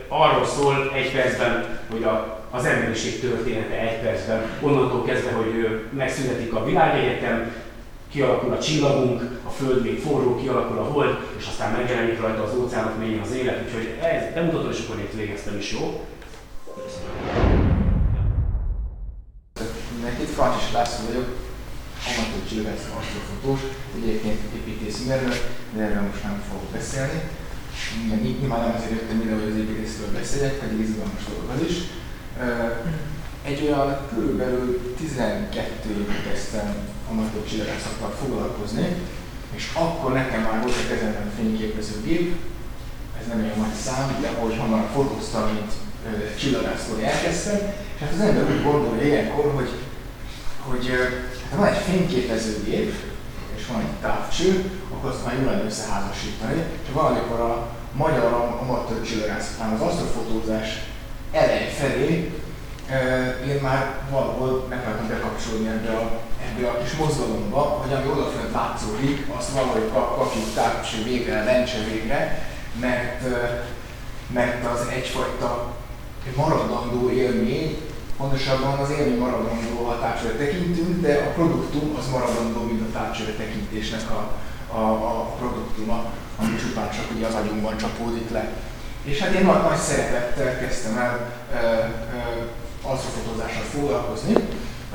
arról 0.09 0.47
szól 0.47 0.93
egy 0.95 1.13
percben, 1.13 1.79
hogy 1.91 2.03
a, 2.03 2.45
az 2.51 2.65
emberiség 2.65 3.21
története 3.21 3.75
egy 3.75 4.01
percben, 4.01 4.43
onnantól 4.61 5.05
kezdve, 5.05 5.31
hogy 5.31 5.81
megszületik 5.93 6.55
a 6.55 6.65
világegyetem, 6.65 7.53
kialakul 8.11 8.53
a 8.53 8.59
csillagunk, 8.59 9.41
a 9.47 9.51
Föld 9.51 9.83
még 9.83 9.99
forró, 9.99 10.37
kialakul 10.37 10.79
a 10.79 10.83
hold, 10.83 11.19
és 11.39 11.47
aztán 11.47 11.73
megjelenik 11.73 12.21
rajta 12.21 12.43
az 12.43 12.55
óceánok 12.55 12.99
mélyén 12.99 13.21
az 13.21 13.33
élet, 13.33 13.63
úgyhogy 13.67 13.95
ez 14.03 14.35
bemutató, 14.35 14.69
és 14.69 14.79
akkor 14.85 15.01
én 15.01 15.09
végeztem 15.15 15.59
is, 15.59 15.73
jó? 15.73 16.07
Mindenkit, 19.95 20.29
Francsis 20.29 20.73
László 20.73 21.07
vagyok, 21.07 21.27
amatőr 22.09 22.45
csillagász 22.49 22.87
asztrofotós, 22.99 23.61
egyébként 23.99 24.41
építészmérnök, 24.59 25.39
de 25.75 25.81
erről 25.83 26.07
most 26.09 26.23
nem 26.23 26.39
fogok 26.49 26.69
beszélni. 26.79 27.21
Nyilván 28.41 28.61
nem 28.65 28.77
azért 28.77 28.97
jöttem 28.97 29.21
ide, 29.21 29.35
hogy 29.39 29.51
az 29.51 29.61
építészről 29.63 30.13
beszéljek, 30.21 30.57
pedig 30.63 30.79
izgalmas 30.81 31.23
dolog 31.29 31.49
az 31.55 31.63
is. 31.71 31.77
Egy 33.51 33.61
olyan 33.67 33.89
körülbelül 34.15 34.67
12 34.97 35.91
éve 36.01 36.17
kezdtem 36.29 36.69
amatőr 37.11 37.45
csillagászattal 37.49 38.13
foglalkozni, 38.21 38.87
és 39.59 39.65
akkor 39.83 40.13
nekem 40.13 40.43
már 40.43 40.63
volt 40.63 40.81
a 40.85 40.89
kezemben 40.89 41.31
fényképezőgép, 41.37 42.27
ez 43.21 43.27
nem 43.27 43.43
olyan 43.45 43.59
nagy 43.59 43.79
szám, 43.85 44.19
de 44.21 44.29
ahogy 44.29 44.57
hamar 44.57 44.89
fotóztam, 44.95 45.45
mint 45.53 45.73
csillagászkodni 46.39 47.05
elkezdtem, 47.05 47.61
és 47.95 48.01
hát 48.01 48.13
az 48.13 48.21
ember 48.21 48.51
úgy 48.51 48.63
gondolja 48.63 49.07
ilyenkor, 49.07 49.53
hogy, 49.55 49.71
hogy 50.71 50.89
ö, 50.91 51.03
hát 51.51 51.59
van 51.59 51.67
egy 51.67 51.83
fényképezőgép, 51.83 52.95
és 53.57 53.67
van 53.67 53.81
egy 53.81 54.01
távcső, 54.01 54.71
akkor 54.93 55.11
azt 55.11 55.25
már 55.25 55.35
jól 55.35 55.51
lenne 55.51 55.65
összeházasítani, 55.65 56.63
és 56.83 56.89
valamikor 56.93 57.41
a 57.41 57.67
magyar 57.93 58.33
amatőr 58.61 59.03
csillagász 59.03 59.53
után 59.55 59.73
az 59.73 59.81
asztrofotózás 59.81 60.69
elej 61.33 61.69
felé 61.69 62.33
én 63.47 63.61
már 63.63 63.95
valahol 64.11 64.67
megpróbáltam 64.69 65.09
bekapcsolni 65.09 65.69
ebbe 65.69 65.97
a, 65.97 66.21
ebbe 66.49 66.69
a 66.69 66.83
kis 66.83 66.93
mozgalomba, 66.93 67.61
hogy 67.61 67.93
ami 67.93 68.09
odafönt 68.09 68.53
látszódik, 68.53 69.27
azt 69.37 69.53
valahogy 69.53 69.91
kap, 69.93 70.19
kapjuk 70.19 70.55
távcső 70.55 71.03
végre, 71.03 71.45
lencse 71.45 71.79
végre, 71.91 72.49
mert, 72.81 73.23
mert 74.33 74.67
az 74.67 74.87
egyfajta 74.95 75.75
maradandó 76.37 77.11
élmény, 77.11 77.79
pontosabban 78.21 78.79
az 78.79 78.91
élmény 78.91 79.19
maradandó 79.19 79.87
a 79.93 79.99
távcsőre 80.01 80.35
tekintünk, 80.35 81.01
de 81.01 81.13
a 81.27 81.33
produktum 81.37 81.97
az 81.99 82.07
maradandó, 82.09 82.61
mint 82.63 82.81
a 82.81 82.93
távcsőre 82.99 83.33
tekintésnek 83.33 84.11
a, 84.11 84.21
a, 84.77 84.83
a 85.11 85.35
produktuma, 85.39 85.99
ami 86.39 86.57
csupán 86.57 86.91
csak 86.91 87.07
ugye 87.17 87.27
az 87.27 87.35
agyunkban 87.35 87.77
csapódik 87.77 88.31
le. 88.31 88.45
És 89.03 89.19
hát 89.19 89.35
én 89.35 89.45
nagy, 89.45 89.63
nagy 89.63 89.79
szeretettel 89.79 90.59
kezdtem 90.59 90.97
el 90.99 91.15
asztrofotózással 92.83 93.63
foglalkozni, 93.63 94.35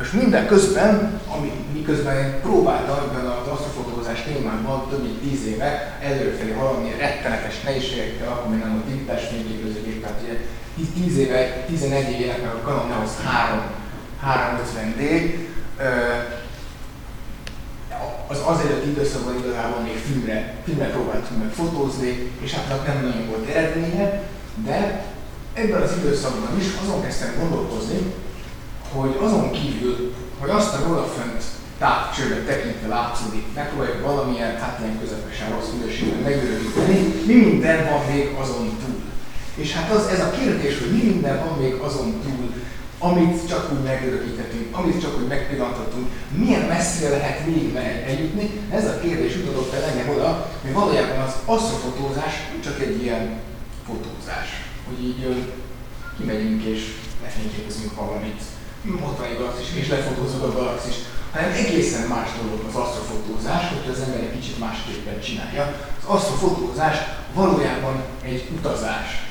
és 0.01 0.11
minden 0.11 0.47
közben, 0.47 1.21
ami, 1.35 1.51
miközben 1.73 2.17
én 2.17 2.39
próbáltam 2.41 2.97
ebben 2.97 3.25
az 3.25 3.47
asztrofotózás 3.47 4.23
témában 4.23 4.89
több 4.89 5.03
mint 5.03 5.21
10 5.21 5.45
éve 5.45 5.97
előrefelé 6.01 6.51
valami 6.51 6.95
rettenetes 6.99 7.61
nehézségekkel, 7.61 8.31
akkor 8.31 8.51
még 8.51 8.59
nem 8.59 8.71
volt 8.71 8.87
digitás 8.87 9.27
fényképezőgép, 9.27 9.84
tehát 10.15 10.39
ugye 10.77 10.93
10 10.93 11.17
éve, 11.17 11.65
11 11.67 12.19
éve 12.19 12.37
meg 12.41 12.53
a 12.53 12.61
Canon 12.65 12.91
EOS 12.91 13.11
3, 13.23 13.61
350D, 14.25 15.33
az 18.27 18.37
az 18.47 18.59
előtti 18.59 18.89
időszakban 18.89 19.37
igazából 19.37 19.81
még 19.81 19.97
filmre, 19.97 20.53
filmre 20.65 20.89
próbáltunk 20.89 21.43
meg 21.43 21.51
fotózni, 21.51 22.31
és 22.41 22.53
hát 22.53 22.85
nem 22.87 23.03
nagyon 23.03 23.27
volt 23.27 23.49
eredménye, 23.49 24.21
de 24.65 25.05
ebben 25.53 25.81
az 25.81 25.91
időszakban 25.97 26.59
is 26.59 26.65
azon 26.83 27.03
kezdtem 27.03 27.33
gondolkozni, 27.39 28.13
hogy 28.93 29.17
azon 29.21 29.51
kívül, 29.51 30.13
hogy 30.39 30.49
azt 30.49 30.73
a 30.73 30.89
odafönt 30.89 31.43
távcsőre 31.79 32.43
tekintve 32.43 32.87
látszódik, 32.87 33.45
megpróbáljuk 33.55 34.01
valamilyen, 34.01 34.57
hát 34.57 34.79
ilyen 34.81 34.99
közepesen 34.99 35.49
rossz 35.49 35.71
minőségben 35.77 36.19
megörökíteni, 36.19 37.23
mi 37.25 37.33
minden 37.33 37.89
van 37.89 38.05
még 38.13 38.35
azon 38.39 38.77
túl. 38.85 39.04
És 39.55 39.73
hát 39.73 39.91
az, 39.91 40.07
ez 40.07 40.19
a 40.19 40.31
kérdés, 40.31 40.79
hogy 40.79 40.91
mi 40.91 41.03
minden 41.03 41.45
van 41.45 41.57
még 41.57 41.73
azon 41.73 42.21
túl, 42.23 42.53
amit 42.99 43.47
csak 43.47 43.71
úgy 43.71 43.83
megörökíthetünk, 43.83 44.77
amit 44.77 45.01
csak 45.01 45.17
úgy 45.21 45.27
megpillanthatunk, 45.27 46.07
milyen 46.35 46.61
messzire 46.61 47.09
lehet 47.09 47.45
még 47.45 47.75
eljutni, 48.07 48.49
ez 48.71 48.85
a 48.85 48.99
kérdés 48.99 49.35
jutott 49.35 49.73
el 49.73 49.83
engem 49.83 50.09
oda, 50.09 50.51
hogy 50.61 50.73
valójában 50.73 51.19
az 51.19 51.33
asztrofotózás 51.45 52.33
csak 52.63 52.81
egy 52.81 53.01
ilyen 53.03 53.39
fotózás 53.85 54.65
hogy 54.87 55.03
így 55.03 55.45
kimegyünk 56.17 56.63
és 56.63 56.81
lefényképezünk 57.23 57.95
valamit, 57.95 58.41
ott 59.03 59.17
van 59.17 59.27
egy 59.27 59.37
galaxis, 59.37 59.73
és 59.73 59.87
lefotózunk 59.87 60.43
a 60.43 60.51
galaxis, 60.51 60.95
hanem 61.31 61.51
egészen 61.51 62.07
más 62.07 62.29
dolog 62.41 62.65
az 62.69 62.75
asztrofotózás, 62.75 63.63
hogy 63.69 63.91
az 63.91 63.99
ember 63.99 64.19
egy 64.19 64.39
kicsit 64.39 64.59
másképpen 64.59 65.21
csinálja. 65.21 65.75
Az 66.01 66.15
asztrofotózás 66.15 66.97
valójában 67.33 68.03
egy 68.21 68.49
utazás. 68.57 69.24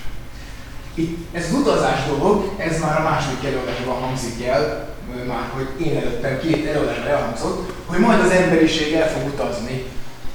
Itt, 0.94 1.18
ez 1.32 1.44
az 1.44 1.58
utazás 1.60 2.00
dolog, 2.08 2.52
ez 2.56 2.80
már 2.80 3.00
a 3.00 3.08
második 3.10 3.44
előadásban 3.44 4.02
hangzik 4.02 4.46
el, 4.46 4.92
már 5.26 5.48
hogy 5.54 5.86
én 5.86 5.96
előttem 5.96 6.40
két 6.40 6.66
előadásban 6.66 7.06
elhangzott, 7.06 7.72
hogy 7.86 7.98
majd 7.98 8.20
az 8.20 8.30
emberiség 8.30 8.92
el 8.94 9.08
fog 9.10 9.26
utazni. 9.32 9.84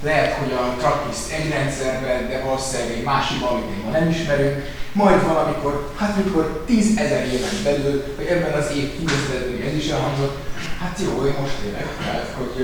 Lehet, 0.04 0.34
hogy 0.34 0.52
a 0.52 0.76
Trappist 0.78 1.32
egy 1.38 1.50
rendszerben, 1.50 2.30
de 2.30 2.42
valószínűleg 2.46 2.98
egy 2.98 3.04
másikban, 3.04 3.50
amit 3.52 3.84
ma 3.84 3.92
nem 3.92 4.10
ismerünk, 4.10 4.56
majd 4.92 5.28
valamikor, 5.28 5.94
hát 5.98 6.24
mikor 6.24 6.64
tízezer 6.66 7.26
éven 7.34 7.58
belül, 7.64 8.04
vagy 8.18 8.26
ebben 8.26 8.54
az 8.62 8.72
év 8.76 8.88
tízezer 8.98 9.42
ez 9.68 9.76
is 9.76 9.90
elhangzott, 9.90 10.38
hát 10.82 11.00
jó, 11.06 11.26
én 11.26 11.36
most 11.42 11.58
élek, 11.68 11.88
tehát 12.04 12.36
hogy 12.38 12.56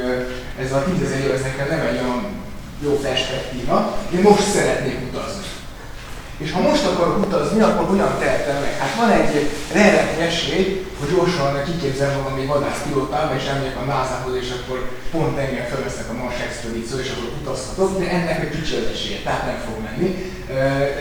ez 0.64 0.72
a 0.72 0.84
tízezer 0.84 1.20
év, 1.20 1.32
ez 1.32 1.42
nekem 1.42 1.68
nem 1.70 1.86
egy 1.86 2.02
olyan 2.04 2.26
jó 2.84 2.92
perspektíva, 3.00 3.98
én 4.16 4.22
most 4.22 4.52
szeretnék 4.56 5.00
utazni. 5.10 5.55
És 6.38 6.52
ha 6.52 6.62
most 6.62 6.86
akarok 6.86 7.26
utazni, 7.26 7.62
akkor 7.62 7.88
hogyan 7.88 8.18
tehetem 8.20 8.62
meg? 8.62 8.74
Hát 8.80 8.96
van 8.96 9.10
egy 9.10 9.50
reális 9.74 10.18
esély, 10.30 10.86
hogy 11.00 11.10
gyorsan 11.16 11.64
kiképzel 11.66 12.22
valami 12.22 12.46
vadászpilótába, 12.46 13.36
és 13.36 13.46
elmegyek 13.46 13.78
a 13.78 13.86
NASA-hoz, 13.92 14.36
és 14.44 14.50
akkor 14.58 14.90
pont 15.12 15.38
engem 15.38 15.66
felvesznek 15.66 16.10
a 16.10 16.14
Mars 16.14 16.40
expedíció, 16.48 16.98
és 17.00 17.12
akkor 17.12 17.30
utazhatok, 17.42 18.00
de 18.00 18.10
ennek 18.10 18.40
egy 18.42 18.56
kicsi 18.56 18.76
esélye, 18.94 19.20
tehát 19.24 19.46
nem 19.46 19.60
fog 19.66 19.78
menni. 19.88 20.10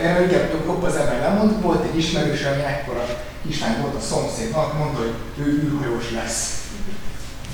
Erről 0.07 0.23
inkább 0.23 0.65
jobb 0.65 0.83
az 0.83 0.95
ember 0.95 1.19
nem 1.21 1.35
mond, 1.37 1.61
volt 1.61 1.83
egy 1.89 1.97
ismerős, 1.97 2.43
ami 2.43 2.63
ekkora 2.73 3.05
kislány 3.47 3.81
volt 3.81 3.95
a 3.95 4.07
szomszédnak, 4.09 4.77
mondta, 4.77 4.99
hogy 4.99 5.15
ő 5.45 5.47
űrhajós 5.63 6.11
lesz. 6.11 6.39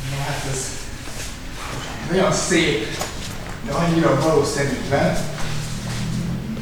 Na 0.09 0.23
hát 0.27 0.43
ez 0.51 0.61
olyan 2.13 2.33
szép, 2.33 2.87
de 3.65 3.71
annyira 3.71 4.19
valószínűtlen, 4.19 5.17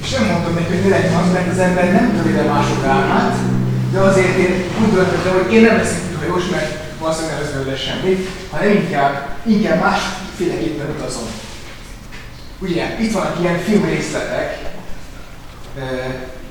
és 0.10 0.16
nem 0.16 0.28
mondtam 0.32 0.53
neki, 0.53 0.74
hogy 0.74 0.84
mi 0.84 0.89
legyen 0.89 1.14
az, 1.14 1.32
mert 1.34 1.51
az 1.51 1.60
ember 1.60 1.91
nem 1.91 2.14
rövide 2.18 2.41
mások 2.41 2.86
álmát, 2.86 3.36
de 3.93 3.99
azért 3.99 4.38
én 4.38 4.53
úgy 4.82 4.93
döntöttem, 4.93 5.34
hogy 5.34 5.53
én 5.53 5.62
nem 5.62 5.78
leszek 5.78 5.99
űrhajós, 6.12 6.45
mert 6.51 6.70
valószínűleg 6.99 7.36
nem 7.36 7.43
lesz 7.43 7.53
belőle 7.53 7.78
semmi, 7.78 8.28
hanem 8.51 8.72
inkább, 8.72 9.14
inkább 9.45 9.80
másféleképpen 9.82 10.89
utazom. 10.97 11.28
Ugye, 12.60 12.84
itt 12.99 13.12
vannak 13.12 13.39
ilyen 13.39 13.60
filmrészletek, 13.60 14.57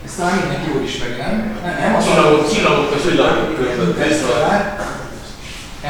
ezt 0.04 0.16
talán 0.16 0.38
mindenki 0.38 0.70
jól 0.72 0.82
ismeri, 0.82 1.16
nem? 1.24 1.34
Nem, 1.64 1.76
nem 1.80 1.94
az 1.94 2.04
Csillagok, 2.04 2.52
csillagok, 2.52 2.92
a 2.92 3.00
csillagok 3.02 3.54
között. 3.56 3.98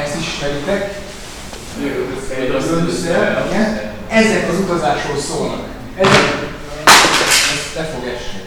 Ezt 0.02 0.16
is 0.20 0.26
ismeritek. 0.32 0.82
Ezek 4.08 4.48
az 4.50 4.58
utazásról 4.58 5.18
szólnak. 5.18 5.64
Ezek, 5.96 6.47
te 7.78 7.84
fog 7.84 8.04
esni. 8.14 8.42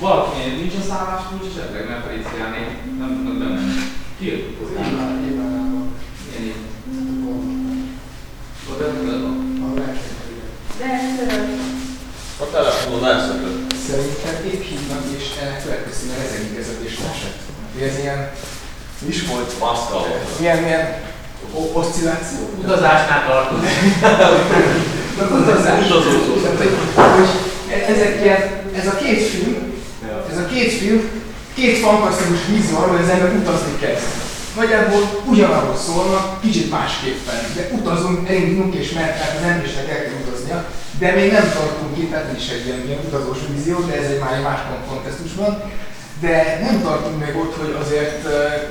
Valaki 0.00 0.40
nincs 0.60 0.74
a 0.80 0.82
szállás 0.88 1.22
kulcs 1.28 1.46
esetleg, 1.50 1.88
mert 1.88 2.04
Feliciáné 2.06 2.62
nem 2.98 3.10
tudnak 3.14 3.38
bemenni. 3.38 3.80
Ki 4.18 4.26
jött 4.26 4.46
a? 4.48 4.64
A 12.42 12.50
telefonon 12.50 13.06
elszökött. 13.06 13.72
Szerintem 13.86 14.34
épp 14.52 14.62
hívnak 14.62 15.04
és 15.16 15.24
ennek 15.42 15.62
következtében 15.62 16.20
ezekig 16.26 16.56
ez 16.58 16.68
a 16.68 16.84
esett. 16.84 17.40
Ez 17.80 17.98
ilyen, 17.98 18.30
mi 18.98 19.08
is 19.08 19.26
volt? 19.26 19.52
Volt. 19.58 20.38
Milyen, 20.38 20.58
milyen 20.58 21.02
oszcilláció? 21.72 22.38
Utazásnál 22.62 23.26
tartozik. 23.26 23.70
Utazás. 25.24 25.86
Utazó. 25.86 26.34
Tehát, 26.42 26.58
hogy, 26.58 27.26
e- 27.72 27.92
ezek 27.92 28.20
ilyen, 28.22 28.42
ez 28.80 28.86
a 28.86 28.96
két 28.96 29.22
film, 29.22 29.72
ez 30.32 30.38
a 30.38 30.46
két 30.46 30.72
film, 30.72 31.00
két 31.54 31.78
fantasztikus 31.78 32.38
víz 32.50 32.70
van, 32.70 32.88
hogy 32.88 33.00
az 33.02 33.08
ember 33.08 33.32
utazni 33.40 33.76
kezd. 33.80 34.06
Nagyjából 34.56 35.02
ugyanarról 35.26 35.76
szólnak, 35.76 36.40
kicsit 36.40 36.70
másképpen, 36.70 37.40
de 37.54 37.68
utazunk, 37.78 38.28
elindulunk 38.28 38.74
és 38.74 38.92
mert 38.92 39.12
tehát 39.18 39.36
az 39.38 39.48
emberisnek 39.50 39.88
el 39.90 40.02
kell 40.02 40.20
utaznia, 40.26 40.58
de 40.98 41.12
még 41.12 41.32
nem 41.32 41.52
tartunk 41.56 41.98
itt, 41.98 42.10
tehát 42.10 42.36
is 42.38 42.48
egy 42.48 42.66
ilyen, 42.66 42.82
ilyen 42.86 43.04
utazós 43.08 43.38
vízió, 43.52 43.78
de 43.88 43.94
ez 44.00 44.10
egy 44.10 44.18
már 44.18 44.34
egy 44.36 44.42
más 44.42 44.60
kontextusban. 44.88 45.62
De 46.20 46.58
nem 46.62 46.82
tartunk 46.82 47.24
még 47.24 47.36
ott, 47.36 47.54
hogy 47.60 47.76
azért 47.82 48.22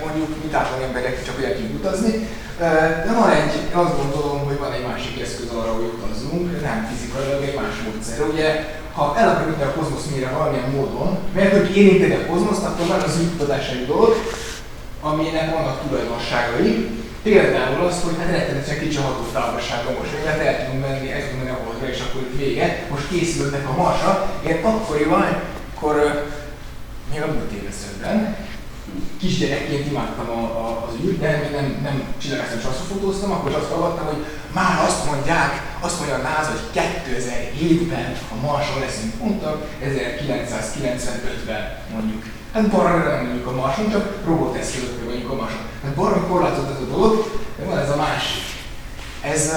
mondjuk 0.03 0.29
mi 0.43 0.53
átlag 0.53 0.81
emberek 0.81 1.25
csak 1.25 1.43
el 1.43 1.55
utazni, 1.79 2.27
de 3.05 3.11
van 3.19 3.29
egy, 3.29 3.53
én 3.69 3.77
azt 3.83 3.97
gondolom, 4.01 4.39
hogy 4.47 4.57
van 4.57 4.73
egy 4.73 4.87
másik 4.91 5.21
eszköz 5.21 5.49
arra, 5.59 5.73
hogy 5.77 5.91
utazzunk, 5.95 6.61
nem 6.61 6.87
fizikailag, 6.89 7.43
egy 7.43 7.59
más 7.61 7.75
módszer. 7.85 8.27
Ugye, 8.31 8.47
ha 8.93 9.15
el 9.17 9.29
akarjuk 9.29 9.61
a 9.61 9.75
kozmosz 9.77 10.07
mire 10.13 10.29
valamilyen 10.37 10.69
módon, 10.75 11.17
mert 11.35 11.51
hogy 11.57 11.77
érinteni 11.77 12.15
a 12.15 12.25
kozmoszt, 12.31 12.65
akkor 12.65 12.87
van 12.87 13.01
az 13.01 13.19
űrkutatás 13.21 13.69
egy 13.69 13.87
dolog, 13.87 14.13
aminek 15.01 15.47
vannak 15.55 15.81
tulajdonságai. 15.81 16.71
Például 17.23 17.85
az, 17.87 17.97
hogy 18.03 18.15
hát 18.19 18.31
rettenetesen 18.31 18.79
kicsi 18.79 18.97
hatótávolságon 18.97 19.93
most 19.99 20.13
még 20.13 20.23
lehet 20.23 20.45
el 20.47 20.57
tudunk 20.59 20.81
menni, 20.85 21.11
el 21.11 21.21
tudunk 21.21 21.43
menni 21.43 21.55
a 21.55 21.63
holdra, 21.65 21.87
és 21.93 21.99
akkor 22.03 22.21
itt 22.21 22.39
vége. 22.39 22.67
Most 22.91 23.09
készülnek 23.11 23.65
a 23.69 23.75
marsra. 23.81 24.11
Én 24.47 24.57
akkoriban, 24.63 25.25
akkor 25.73 25.95
még 27.11 27.21
a 27.21 27.25
múlt 27.25 27.51
éveszedben, 27.51 28.35
kisgyerekként 29.19 29.85
imádtam 29.91 30.29
a, 30.29 30.41
a, 30.63 30.85
az 30.87 30.93
űrt, 31.05 31.19
de 31.19 31.39
még 31.41 31.51
nem, 31.51 31.79
nem 31.83 32.03
csillagáztam 32.21 32.59
és 32.59 32.65
asztrofotóztam, 32.65 33.31
akkor 33.31 33.49
is 33.49 33.55
azt 33.55 33.71
hallottam, 33.71 34.05
hogy 34.05 34.25
már 34.53 34.83
azt 34.87 35.05
mondják, 35.05 35.51
azt 35.79 35.97
mondja 35.99 36.15
a 36.15 36.21
NASA, 36.27 36.51
hogy 36.51 36.81
2007-ben 36.81 38.17
a 38.33 38.45
Marson 38.45 38.79
leszünk, 38.79 39.13
mondtak 39.21 39.67
1995-ben 39.83 41.77
mondjuk. 41.93 42.23
Hát 42.53 42.69
barra 42.69 42.97
nem 42.97 43.25
mondjuk 43.25 43.47
a 43.47 43.51
Marson, 43.51 43.91
csak 43.91 44.25
roboteszközökkel 44.25 45.05
vagyunk 45.05 45.31
a 45.31 45.35
Marson. 45.35 45.65
Hát 45.83 45.95
barra 45.95 46.27
korlátozott 46.27 46.75
ez 46.75 46.87
a 46.87 46.91
dolog, 46.91 47.13
de 47.57 47.65
van 47.65 47.77
ez 47.77 47.89
a 47.89 47.95
másik. 47.95 48.43
Ez, 49.21 49.53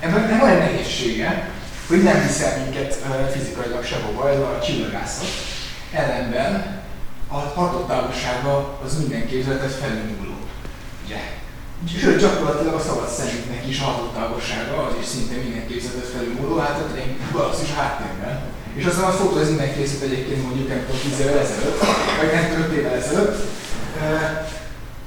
ebben 0.00 0.38
van 0.38 0.48
egy 0.48 0.58
nehézsége, 0.58 1.50
hogy 1.88 2.02
nem 2.02 2.22
viszel 2.26 2.58
minket 2.64 2.98
fizikailag 3.32 3.84
sehova, 3.84 4.30
ez 4.30 4.38
a 4.38 4.58
csillagászat. 4.64 5.26
Ellenben 5.92 6.81
a 7.32 7.52
hatótávolsága 7.54 8.78
az 8.84 8.98
minden 8.98 9.26
képzeletet 9.26 9.72
felülmúló. 9.72 10.36
Ugye? 11.04 11.20
Sőt, 12.00 12.20
gyakorlatilag 12.20 12.74
a 12.74 12.80
szabad 12.88 13.08
szemünknek 13.08 13.68
is 13.68 13.80
a 13.80 13.84
hatótávolsága, 13.84 14.74
az 14.86 14.94
is 15.00 15.06
szinte 15.06 15.34
minden 15.44 15.66
képzeletet 15.66 16.12
felülmúló, 16.14 16.56
hát 16.58 16.78
egy 16.96 17.16
galaxis 17.32 17.70
háttérben. 17.78 18.40
És 18.74 18.84
aztán 18.84 19.04
a 19.04 19.18
fotó 19.20 19.36
az 19.36 19.48
innen 19.48 19.74
készült 19.74 20.02
egyébként 20.02 20.42
mondjuk 20.42 20.68
nem 20.68 20.80
tudom 20.84 21.00
10 21.00 21.20
évvel 21.20 21.38
ezelőtt, 21.38 21.78
vagy 22.18 22.32
nem 22.32 22.48
tudom 22.48 22.70
5 22.70 22.72
évvel 22.78 22.94
ezelőtt. 22.94 23.36
E, 24.00 24.04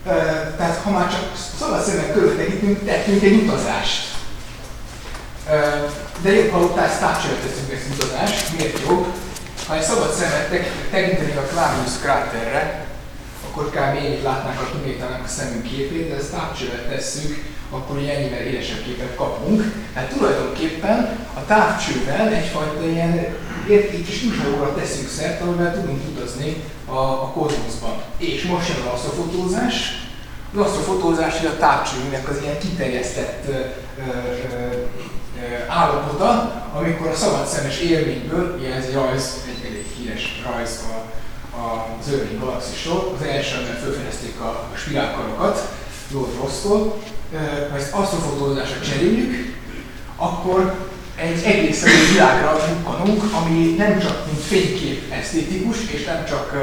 e, 0.10 0.16
tehát 0.58 0.82
ha 0.84 0.90
már 0.90 1.10
csak 1.12 1.32
szabad 1.60 1.84
szemek 1.84 2.14
körül 2.14 2.38
tekintünk, 2.38 2.86
tettünk 2.86 3.24
egy 3.24 3.42
utazást. 3.44 4.04
E, 5.50 5.56
de 6.22 6.34
jobb, 6.34 6.52
ha 6.52 6.60
utána 6.60 6.94
Starship 6.94 7.42
teszünk 7.42 7.72
ezt 7.72 7.94
utazást, 7.94 8.58
miért 8.58 8.80
jobb? 8.88 9.06
Ha 9.68 9.76
egy 9.76 9.82
szabad 9.82 10.14
szemet 10.14 10.50
tekintenék 10.92 11.38
a 11.38 11.42
Clavius 11.42 12.00
kráterre, 12.02 12.86
akkor 13.50 13.70
kb. 13.70 13.98
ennyit 13.98 14.24
látnánk 14.24 14.60
a 14.60 14.70
kimételnek 14.72 15.24
a 15.24 15.28
szemünk 15.28 15.64
képét, 15.64 16.10
de 16.10 16.16
ezt 16.16 16.32
távcsővel 16.32 16.88
tesszük, 16.90 17.44
akkor 17.70 17.98
ugye 17.98 18.16
ennyivel 18.16 18.40
élesebb 18.40 18.84
képet 18.84 19.16
kapunk. 19.16 19.74
Tehát 19.94 20.10
tulajdonképpen 20.10 21.18
a 21.34 21.46
távcsővel 21.46 22.34
egyfajta 22.34 22.88
ilyen 22.88 23.26
értékes 23.70 24.24
űrhajóra 24.24 24.76
teszünk 24.76 25.10
szert, 25.10 25.42
amivel 25.42 25.74
tudunk 25.74 26.02
utazni 26.10 26.64
a, 26.86 26.98
a 26.98 27.32
kozmoszban. 27.34 28.02
És 28.18 28.44
most 28.44 28.68
jön 28.68 28.78
az 28.78 28.94
asztrofotózás. 28.94 30.08
Az 30.54 30.60
asztrofotózás 30.60 31.44
a 31.44 31.58
távcsőnek 31.58 32.30
az 32.30 32.38
ilyen 32.42 32.60
kiterjesztett 32.60 33.44
ö, 33.48 33.52
ö, 33.52 34.14
állapota, 35.68 36.54
amikor 36.74 37.08
a 37.08 37.16
szabad 37.16 37.48
szemes 37.48 37.80
élményből, 37.80 38.56
ugye 38.60 38.74
ez 38.74 38.86
egy 38.86 38.94
rajz, 38.94 39.44
egy 39.48 39.70
elég 39.70 39.86
híres 39.98 40.42
rajz 40.46 40.84
a, 40.92 40.96
a, 41.58 41.88
az 42.00 42.14
Örvény 42.14 42.40
galaxisról, 42.40 43.16
az 43.20 43.28
első, 43.28 43.56
amiben 43.56 43.76
felfedezték 43.76 44.40
a, 44.40 44.50
a 44.74 44.76
spirálkarokat, 44.76 45.68
Lord 46.12 46.36
Rossztól, 46.42 46.98
ha 47.70 47.78
ezt 47.78 47.94
asztrofotózásra 47.94 48.80
cseréljük, 48.82 49.56
akkor 50.16 50.74
egy 51.16 51.44
egészen 51.44 51.90
új 51.90 52.12
világra 52.12 52.60
bukkanunk, 52.68 53.24
ami 53.34 53.76
nem 53.78 54.00
csak 54.00 54.26
mint 54.26 54.42
fénykép 54.42 55.12
esztétikus, 55.12 55.78
és 55.92 56.06
nem 56.06 56.26
csak 56.26 56.54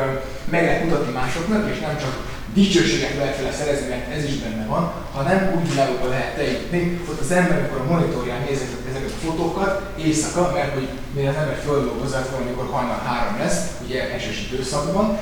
meg 0.51 0.65
lehet 0.65 0.85
mutatni 0.85 1.13
másoknak, 1.13 1.71
és 1.71 1.81
nem 1.81 1.99
csak 1.99 2.32
dicsőséget 2.55 3.17
lehet 3.17 3.37
vele 3.37 3.53
szerezni, 3.53 3.89
mert 3.89 4.13
ez 4.13 4.25
is 4.25 4.35
benne 4.35 4.67
van, 4.67 4.93
hanem 5.13 5.53
úgy 5.57 5.71
világokba 5.71 6.09
lehet 6.09 6.39
eljutni. 6.39 7.01
Ott 7.11 7.21
az 7.21 7.31
ember, 7.31 7.59
amikor 7.59 7.81
a 7.81 7.93
monitorján 7.93 8.41
nézett 8.49 8.89
ezeket 8.91 9.11
a 9.11 9.25
fotókat, 9.27 9.99
éjszaka, 9.99 10.53
mert 10.55 10.75
hogy 10.75 10.89
mire 11.15 11.29
az 11.29 11.37
ember 11.37 11.61
földolgozzák 11.65 12.31
valamikor 12.31 12.69
hajnal 12.71 13.03
három 13.05 13.39
lesz, 13.39 13.61
ugye 13.87 14.13
esős 14.15 14.49
időszakban, 14.51 15.19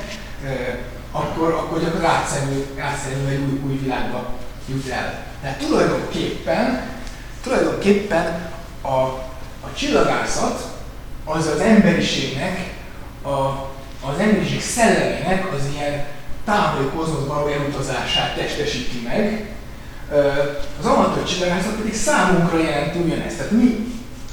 akkor, 1.13 1.53
akkor 1.53 2.05
átszerű, 2.05 2.65
átszerű 2.79 3.27
egy 3.29 3.39
új, 3.39 3.61
új 3.71 3.79
világba 3.79 4.35
jut 4.69 4.89
el. 4.89 5.25
Tehát 5.43 5.59
tulajdonképpen, 5.59 6.83
tulajdonképpen 7.43 8.53
a, 8.81 9.01
a 9.61 9.73
csillagászat 9.77 10.79
az 11.25 11.47
az 11.47 11.61
emberiségnek, 11.61 12.75
a, 13.23 13.29
az 14.11 14.19
emberiség 14.19 14.61
szellemének 14.63 15.53
az 15.53 15.61
ilyen 15.75 16.05
távoli 16.51 16.89
kozmoszba 16.97 17.35
való 17.35 17.47
elutazását 17.47 18.37
testesíti 18.37 19.01
meg. 19.05 19.49
Az 20.81 20.87
amatőr 20.87 21.25
csillagászat 21.25 21.77
pedig 21.81 21.95
számunkra 21.95 22.59
jelenti 22.59 22.99
ugyanezt. 22.99 23.37
Tehát 23.37 23.53
mi 23.53 23.87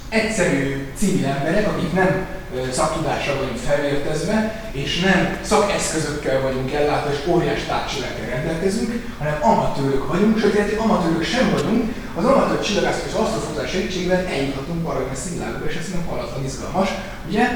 egyszerű 0.09 0.88
civil 0.97 1.26
emberek, 1.26 1.68
akik 1.68 1.93
nem 1.93 2.26
szaktudással 2.72 3.36
vagyunk 3.36 3.57
felvértezve, 3.57 4.70
és 4.72 4.99
nem 4.99 5.38
szakeszközökkel 5.41 6.41
vagyunk 6.41 6.72
ellátva, 6.72 7.11
és 7.11 7.18
óriás 7.28 7.63
távcsövekkel 7.68 8.30
rendelkezünk, 8.30 8.91
hanem 9.18 9.38
amatőrök 9.41 10.07
vagyunk, 10.07 10.39
sőt, 10.39 10.53
hogy 10.53 10.80
amatőrök 10.84 11.24
sem 11.24 11.51
vagyunk, 11.51 11.93
az 12.15 12.26
amatőr 12.26 12.61
csillagászat 12.61 13.05
és 13.07 13.13
asztrofotás 13.13 13.70
segítségével 13.70 14.26
eljuthatunk 14.26 14.89
arra, 14.89 15.07
hogy 15.07 15.18
színvilágokba, 15.18 15.70
és 15.70 15.76
ez 15.76 15.89
nem 15.93 16.05
hallatlan 16.09 16.45
izgalmas. 16.45 16.89
Ugye, 17.28 17.47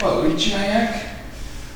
valahogy 0.00 0.30
így 0.30 0.38
csinálják, 0.38 1.17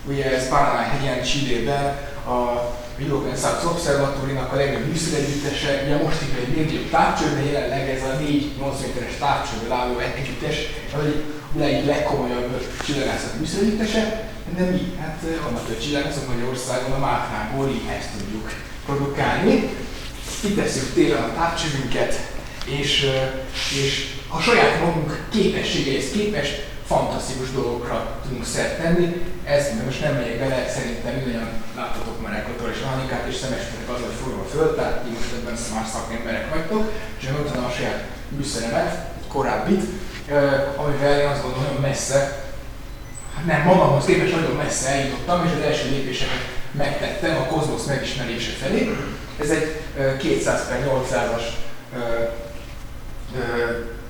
ugye 0.07 0.37
ez 0.37 0.49
Panamá 0.49 0.83
hegyen 0.83 1.23
Csillében, 1.23 1.85
a 2.27 2.71
European 3.01 3.37
South 3.37 3.67
Observatórinak 3.67 4.53
a 4.53 4.57
legnagyobb 4.57 4.89
műszeregyüttese, 4.89 5.83
ugye 5.85 5.97
most 6.03 6.23
itt 6.23 6.37
egy 6.39 6.57
legnagyobb 6.57 6.91
távcső, 6.91 7.25
de 7.35 7.53
jelenleg 7.53 7.89
ez 7.89 8.03
a 8.03 8.19
4-8 8.19 8.81
méteres 8.83 9.17
távcsőből 9.19 9.73
álló 9.73 9.99
együttes, 9.99 10.57
az 11.55 11.61
egy 11.61 11.87
legkomolyabb 11.87 12.51
csillagászat 12.87 13.39
műszeregyüttese, 13.39 14.31
de 14.57 14.65
mi? 14.65 14.97
Hát 15.01 15.23
amatőr 15.49 15.79
csillagászok 15.79 16.29
Magyarországon 16.29 16.93
a 16.93 16.99
Mátránból 16.99 17.69
így 17.69 17.89
ezt 17.99 18.09
tudjuk 18.19 18.53
produkálni. 18.87 19.69
Kitesszük 20.41 20.95
télen 20.95 21.23
a 21.23 21.35
távcsövünket, 21.35 22.15
és, 22.65 23.07
és 23.85 24.15
a 24.29 24.41
saját 24.41 24.81
magunk 24.81 25.27
képességeihez 25.31 26.11
képest 26.13 26.72
fantasztikus 26.87 27.51
dolgokra 27.53 28.21
tudunk 28.23 28.45
szert 28.45 28.81
tenni. 28.81 29.07
Ez 29.45 29.67
most 29.85 30.01
nem 30.01 30.15
megyek 30.15 30.39
bele, 30.39 30.69
szerintem 30.69 31.15
mindannyian 31.15 31.51
láttatok 31.77 32.23
már 32.23 32.35
Ekvator 32.35 32.71
és 32.71 32.83
Hanikát, 32.83 33.27
és 33.29 33.35
szemesítetek 33.35 33.89
az, 33.89 34.01
hogy 34.01 34.21
forog 34.23 34.39
a 34.41 34.49
föld, 34.49 34.75
tehát 34.75 35.03
ti 35.03 35.11
most 35.11 35.33
ebben 35.33 35.57
már 35.75 35.87
szakemberek 35.93 36.51
vagytok, 36.55 36.93
és 37.19 37.25
én 37.27 37.33
mutatom 37.33 37.65
a 37.65 37.71
saját 37.71 38.05
műszeremet, 38.29 38.91
egy 39.21 39.29
korábbit, 39.29 39.83
amivel 40.77 41.21
én 41.21 41.27
azt 41.27 41.43
gondolom, 41.43 41.69
hogy 41.73 41.81
messze, 41.89 42.19
hát 43.35 43.47
nem 43.47 43.63
magamhoz 43.63 44.05
képest 44.05 44.35
nagyon 44.35 44.57
messze 44.57 44.89
eljutottam, 44.89 45.45
és 45.45 45.51
az 45.53 45.67
első 45.67 45.91
lépéseket 45.91 46.43
megtettem 46.73 47.37
a 47.37 47.45
kozmosz 47.45 47.87
megismerése 47.87 48.53
felé. 48.53 48.97
Ez 49.41 49.51
egy 49.51 49.81
200 50.19 50.69
per 50.69 50.89
800-as 50.89 51.43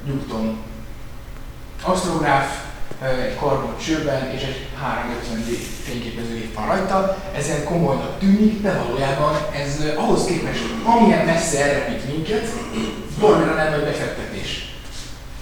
Newton 0.05 0.63
asztrográf, 1.83 2.65
egy 3.27 3.37
karbon 3.37 3.79
csőben 3.79 4.31
és 4.31 4.43
egy 4.43 4.67
350D 4.83 5.49
fényképezőgép 5.85 6.55
van 6.55 6.67
rajta. 6.67 7.17
Ezen 7.37 7.65
komolynak 7.65 8.19
tűnik, 8.19 8.63
de 8.63 8.73
valójában 8.73 9.35
ez 9.63 9.81
ahhoz 9.97 10.25
képest, 10.25 10.63
amilyen 10.85 11.25
messze 11.25 11.65
elrepít 11.65 12.13
minket, 12.13 12.47
baromira 13.21 13.55
nem 13.55 13.71
nagy 13.71 13.85
befektetés. 13.85 14.71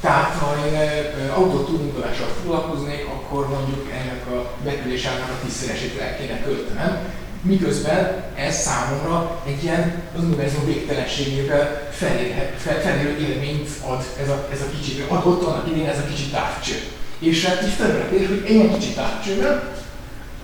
Tehát 0.01 0.39
ha 0.39 0.57
én 0.67 1.31
autótúningolással 1.31 2.29
foglalkoznék, 2.41 3.07
akkor 3.07 3.49
mondjuk 3.49 3.91
ennek 3.93 4.27
a 4.27 4.51
betűlésának 4.65 5.29
a 5.29 5.45
tízszeresét 5.45 6.01
el 6.01 6.17
kéne 6.17 6.43
költenem, 6.43 6.99
miközben 7.43 8.25
ez 8.35 8.57
számomra 8.57 9.43
egy 9.47 9.63
ilyen 9.63 10.03
az 10.17 10.25
univerzum 10.25 10.65
végtelenségével 10.65 11.89
felérő 11.91 13.17
élményt 13.19 13.69
ad 13.87 14.05
ez 14.23 14.29
a, 14.29 14.49
ez 14.53 14.61
a 14.61 14.71
kicsi, 14.77 15.05
adott 15.09 15.43
annak 15.43 15.69
idén 15.69 15.89
ez 15.89 15.99
a 15.99 16.05
kicsi 16.05 16.29
távcső. 16.31 16.75
És 17.19 17.45
hát 17.45 17.63
így 17.63 17.73
felmerül 17.73 18.29
hogy 18.29 18.51
ilyen 18.51 18.79
kicsi 18.79 18.93
távcsővel 18.93 19.73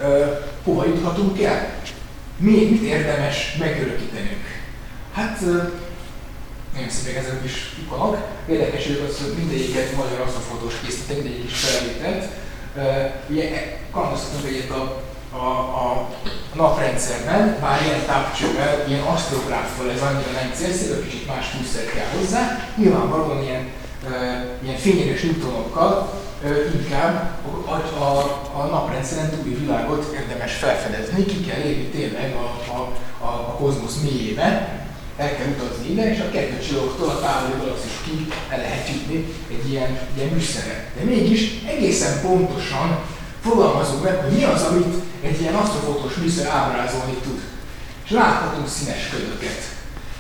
uh, 0.01 0.27
hova 0.65 0.87
juthatunk 0.87 1.43
el? 1.43 1.75
Még 2.37 2.71
mit 2.71 2.83
érdemes 2.83 3.57
megörökítenünk? 3.59 4.45
Hát 5.13 5.39
uh, 5.43 5.71
nagyon 6.75 6.91
szépek 6.91 7.17
ezek 7.17 7.45
is 7.45 7.73
ikonok. 7.85 8.17
Érdekes, 8.49 8.87
hogy 8.87 9.05
az 9.09 9.25
mindegyiket 9.39 9.97
magyar 9.97 10.21
asztrofotós 10.21 10.75
készítette, 10.85 11.15
mindegyik 11.15 11.45
is 11.45 11.59
felvételt. 11.59 12.25
Uh, 12.77 13.11
ugye 13.31 13.79
kalandoztatunk 13.91 14.47
egyet 14.47 14.71
a, 14.71 15.03
a, 15.33 15.47
a 15.85 16.09
naprendszerben, 16.55 17.57
bár 17.61 17.83
ilyen 17.83 18.07
távcsővel, 18.07 18.85
ilyen 18.89 19.03
asztrográffal 19.03 19.91
ez 19.91 20.01
annyira 20.01 20.31
nem 20.31 20.51
célszerű, 20.55 21.03
kicsit 21.03 21.27
más 21.27 21.47
fűszer 21.47 21.85
kell 21.85 22.21
hozzá, 22.21 22.69
nyilvánvalóan 22.77 23.43
ilyen, 23.43 23.71
uh, 24.05 24.65
ilyen 24.65 24.77
fényerős 24.77 25.23
newtonokkal 25.23 26.25
inkább 26.83 27.39
a, 27.67 28.03
a, 28.03 28.19
a 28.61 28.65
naprendszeren 28.65 29.31
túli 29.31 29.55
világot 29.55 30.15
érdemes 30.15 30.53
felfedezni, 30.53 31.25
ki 31.25 31.41
kell 31.41 31.61
lépni 31.63 31.85
tényleg 31.85 32.35
a, 32.35 32.73
a, 32.73 32.79
a, 33.25 33.29
a 33.29 33.57
kozmosz 33.59 34.01
mélyébe, 34.03 34.79
el 35.17 35.37
kell 35.37 35.47
utazni 35.47 35.91
ide, 35.91 36.13
és 36.13 36.21
a 36.21 36.31
kettő 36.31 36.59
csillagoktól 36.59 37.09
a 37.09 37.21
távoli 37.21 37.61
galaxisokig 37.61 38.33
el 38.49 38.59
lehet 38.59 38.89
jutni 38.89 39.35
egy 39.51 39.71
ilyen, 39.71 39.99
ilyen 40.17 40.29
műszerre. 40.29 40.91
De 40.99 41.05
mégis 41.05 41.63
egészen 41.67 42.21
pontosan 42.21 42.99
fogalmazunk 43.43 44.03
meg, 44.03 44.17
hogy 44.17 44.33
mi 44.37 44.45
az, 44.45 44.63
amit 44.63 44.95
egy 45.27 45.41
ilyen 45.41 45.55
asztrofotós 45.55 46.15
műszer 46.15 46.47
ábrázolni 46.47 47.17
tud. 47.23 47.41
és 48.05 48.11
láthatunk 48.11 48.69
színes 48.69 49.09
ködöket. 49.11 49.61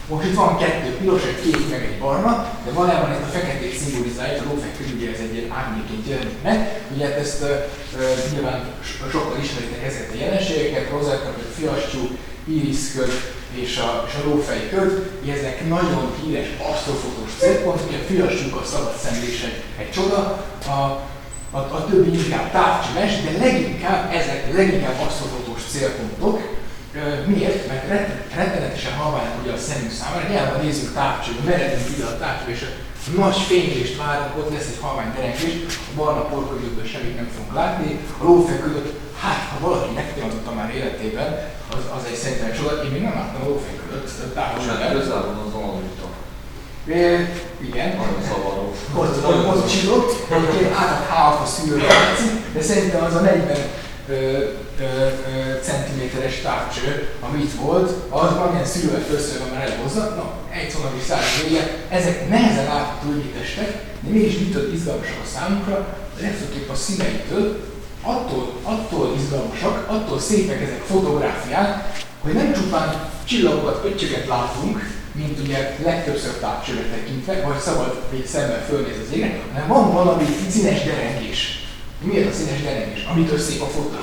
Most 0.09 0.26
itt 0.26 0.34
van 0.34 0.59
kettő 0.59 0.90
piros, 0.96 1.22
egy 1.22 1.40
kék, 1.42 1.70
meg 1.70 1.82
egy 1.84 1.98
barna, 1.98 2.32
de 2.64 2.70
valójában 2.70 3.11
ezt 3.11 3.28
a 3.28 3.36
feketét 3.36 3.78
szimbolizálja, 3.78 4.42
a 4.42 4.46
lófek 4.48 4.74
ugye 4.96 5.11
ez 5.14 5.20
egy 5.20 5.34
ilyen 5.36 5.52
árnyéként 5.59 6.09
jelenik 6.09 6.42
meg. 6.42 6.82
Ugye 6.94 7.04
hát 7.07 7.18
ezt 7.18 7.42
uh, 7.42 8.32
nyilván 8.32 8.61
so- 8.82 9.11
sokkal 9.11 9.38
ismeritek 9.42 9.84
ezeket 9.84 10.12
a 10.14 10.18
jelenségeket, 10.24 10.90
rozetta, 10.90 11.32
vagy 11.36 11.50
fiascsú, 11.59 12.02
iriszköd 12.44 13.12
és 13.54 13.76
a, 13.76 14.04
és 14.09 14.14
a 14.14 14.28
lófejköd, 14.28 15.11
ezek 15.38 15.68
nagyon 15.68 16.14
híres 16.22 16.48
asztrofotós 16.72 17.30
célpontok, 17.38 17.90
a 17.90 18.07
fiascsúk 18.07 18.57
a 18.57 18.64
szabad 18.64 18.96
szemlés 19.04 19.42
egy, 19.42 19.62
egy 19.78 19.90
csoda, 19.90 20.18
a, 20.66 21.00
a, 21.57 21.59
a 21.59 21.86
többi 21.90 22.18
inkább 22.22 22.50
távcsimes, 22.50 23.12
de 23.24 23.44
leginkább 23.44 24.12
ezek 24.12 24.40
leginkább 24.54 25.00
asztrofotós 25.07 25.62
célpontok, 25.70 26.54
Miért? 27.26 27.68
Mert 27.68 28.09
rettenetesen 28.34 28.92
halványok 28.92 29.42
ugye 29.42 29.52
a 29.52 29.57
szemünk 29.68 29.92
számára, 29.92 30.28
nyilván 30.28 30.64
nézzük 30.64 30.94
távcsőbe, 30.94 31.40
meredünk 31.44 31.88
ide 31.96 32.04
a 32.04 32.18
távcsőbe, 32.18 32.52
és 32.52 32.62
a 32.62 33.20
nagy 33.20 33.36
fénylést 33.36 33.96
várunk, 33.96 34.36
ott 34.38 34.52
lesz 34.52 34.70
egy 34.72 34.80
halvány 34.80 35.12
derengés, 35.14 35.54
a 35.90 35.94
barna 35.96 36.22
porködőből 36.32 36.86
semmit 36.92 37.16
nem 37.16 37.28
fogunk 37.34 37.54
látni, 37.54 37.98
a 38.20 38.24
lófeküdött, 38.24 38.90
hát 39.22 39.40
ha 39.50 39.68
valaki 39.68 39.90
megtanította 39.94 40.52
már 40.52 40.74
életében, 40.74 41.28
az, 41.74 41.84
az 41.96 42.04
egy 42.11 42.20
szerintem 42.22 42.52
csoda, 42.57 42.84
én 42.84 42.90
még 42.90 43.02
nem 43.02 43.14
láttam 43.14 43.42
a 43.42 43.48
lófeküdött 43.48 44.34
távolságban. 44.34 44.92
Közel 44.92 45.26
van 45.26 45.38
az 45.46 45.54
alapító. 45.54 46.07
Igen. 47.61 47.88
Nagyon 47.88 48.22
zavaró. 48.28 48.72
Ott, 48.94 49.24
ott, 49.24 49.46
ott 49.46 49.70
csillott, 49.70 50.32
egyébként 50.32 50.74
átad 50.74 51.07
háfa 51.09 51.46
szűrőre 51.46 51.86
de 52.52 52.62
szerintem 52.62 53.04
az 53.04 53.14
a 53.14 53.20
40 53.20 53.57
ö, 54.09 54.12
ö, 54.14 54.48
ö, 54.80 55.61
centiméteres 55.62 56.40
távcső, 56.40 57.09
ami 57.20 57.42
itt 57.42 57.61
volt, 57.61 57.90
az 58.09 58.34
valamilyen 58.34 58.64
szülővel 58.64 59.02
össze 59.12 59.34
már 59.52 59.70
elhozza, 59.70 60.00
na, 60.00 60.32
egy 60.52 60.74
is 60.98 61.04
száz 61.07 61.24
vége, 61.42 61.84
ezek 61.88 62.28
nehezen 62.28 62.64
látható 62.64 63.09
testek, 63.38 63.68
de 64.00 64.11
mégis 64.11 64.38
mitől 64.38 64.72
izgalmasak 64.72 65.16
a 65.24 65.28
számunkra, 65.34 65.96
legfőképp 66.20 66.70
a 66.70 66.74
színeitől, 66.74 67.61
attól, 68.02 68.52
attól 68.62 69.14
izgalmasak, 69.16 69.90
attól 69.90 70.20
szépek 70.20 70.62
ezek 70.62 70.82
fotográfiák, 70.86 72.02
hogy 72.20 72.32
nem 72.32 72.52
csupán 72.52 73.11
csillagokat, 73.24 73.84
ötcsöket 73.84 74.26
látunk, 74.26 74.80
mint 75.16 75.40
ugye 75.40 75.76
legtöbbször 75.84 76.32
távcsőre 76.32 76.82
tekintve, 76.82 77.40
vagy 77.40 77.58
szabad 77.58 78.02
még 78.12 78.26
szemben 78.26 78.62
fölnéz 78.68 78.98
az 79.06 79.16
égre, 79.16 79.40
hanem 79.52 79.68
van 79.68 79.92
valami 79.92 80.24
színes 80.50 80.84
derengés 80.84 81.66
Miért 82.00 82.30
a 82.32 82.34
színes 82.34 82.62
derengés? 82.62 83.06
Amitől 83.10 83.38
szép 83.38 83.60
a 83.60 83.66
fotó. 83.66 83.96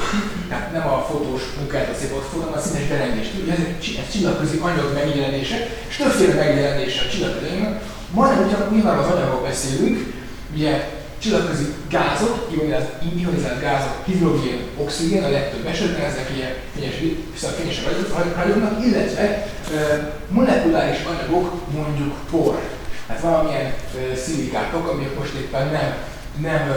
Tehát 0.50 0.72
nem 0.72 0.88
a 0.88 1.06
fotós 1.10 1.42
munkát 1.58 1.90
a 1.90 1.94
szép 2.00 2.12
a 2.12 2.22
fotó, 2.22 2.44
hanem 2.44 2.58
a 2.60 2.62
színes 2.62 2.88
derengés. 2.88 3.28
Ugye 3.44 3.52
ez, 3.52 3.60
ez 4.04 4.12
csillagközi 4.12 4.58
anyag 4.62 4.94
megjelenése, 4.94 5.68
és 5.88 5.96
többféle 5.96 6.34
megjelenése 6.34 7.06
a 7.06 7.10
csillagközi 7.10 7.56
anyag. 7.56 7.82
Majdnem 8.12 8.50
csak 8.50 8.72
nyilván 8.72 8.98
az 8.98 9.12
anyagról 9.12 9.42
beszélünk, 9.42 10.14
ugye 10.56 10.90
csillagközi 11.24 11.74
gázok, 11.90 12.50
ionizált 13.18 13.62
gázok, 13.62 14.06
hidrogén, 14.06 14.62
oxigén, 14.78 15.24
a 15.24 15.30
legtöbb 15.30 15.66
esetben 15.66 16.06
ezek 16.06 16.30
ilyen 16.36 16.92
fényes, 16.92 17.54
fényesen 17.58 17.84
ragyognak, 18.36 18.86
illetve 18.86 19.22
e, 19.22 19.48
molekuláris 20.30 20.98
anyagok, 21.04 21.72
mondjuk 21.72 22.14
por. 22.32 22.62
Hát 23.08 23.20
valamilyen 23.22 23.66
e, 23.66 24.16
szilikátok, 24.16 24.88
amik 24.88 25.18
most 25.20 25.34
éppen 25.34 25.68
nem, 25.68 25.96
nem 26.42 26.76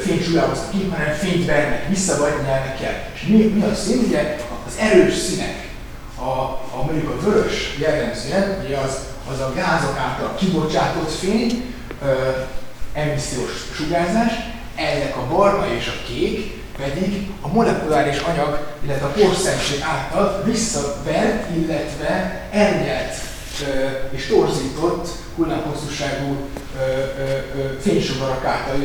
fényt 0.00 0.24
sugároznak 0.24 0.70
ki, 0.70 0.88
hanem 0.90 1.14
fényt 1.14 1.46
vernek 1.46 1.88
vissza, 1.88 2.18
vagy 2.18 2.32
nyelnek 2.44 2.82
el. 2.82 3.10
És 3.14 3.22
mi, 3.26 3.36
mi 3.36 3.62
a 3.62 3.74
szín? 3.74 4.04
Ugye 4.06 4.38
az 4.66 4.78
erős 4.78 5.14
színek, 5.14 5.68
a, 6.18 6.30
a 6.76 6.82
mondjuk 6.86 7.10
a 7.10 7.20
vörös 7.20 7.76
jellemzően, 7.78 8.62
ugye 8.64 8.76
az, 8.76 8.98
az 9.32 9.40
a 9.40 9.52
gázok 9.54 9.98
által 9.98 10.34
kibocsátott 10.34 11.10
fény, 11.10 11.73
emissziós 12.92 13.50
sugárzás, 13.74 14.32
ennek 14.74 15.16
a 15.16 15.34
barna 15.34 15.66
és 15.74 15.86
a 15.88 16.06
kék 16.06 16.62
pedig 16.76 17.28
a 17.40 17.48
molekuláris 17.48 18.18
anyag, 18.18 18.66
illetve 18.84 19.06
a 19.06 19.10
porszemség 19.10 19.80
által 19.80 20.42
visszavert, 20.44 21.56
illetve 21.56 22.40
elnyelt 22.50 23.14
és 24.10 24.26
torzított 24.26 25.08
hullámhosszúságú 25.36 26.36
fénysugarak 27.80 28.44
által 28.44 28.76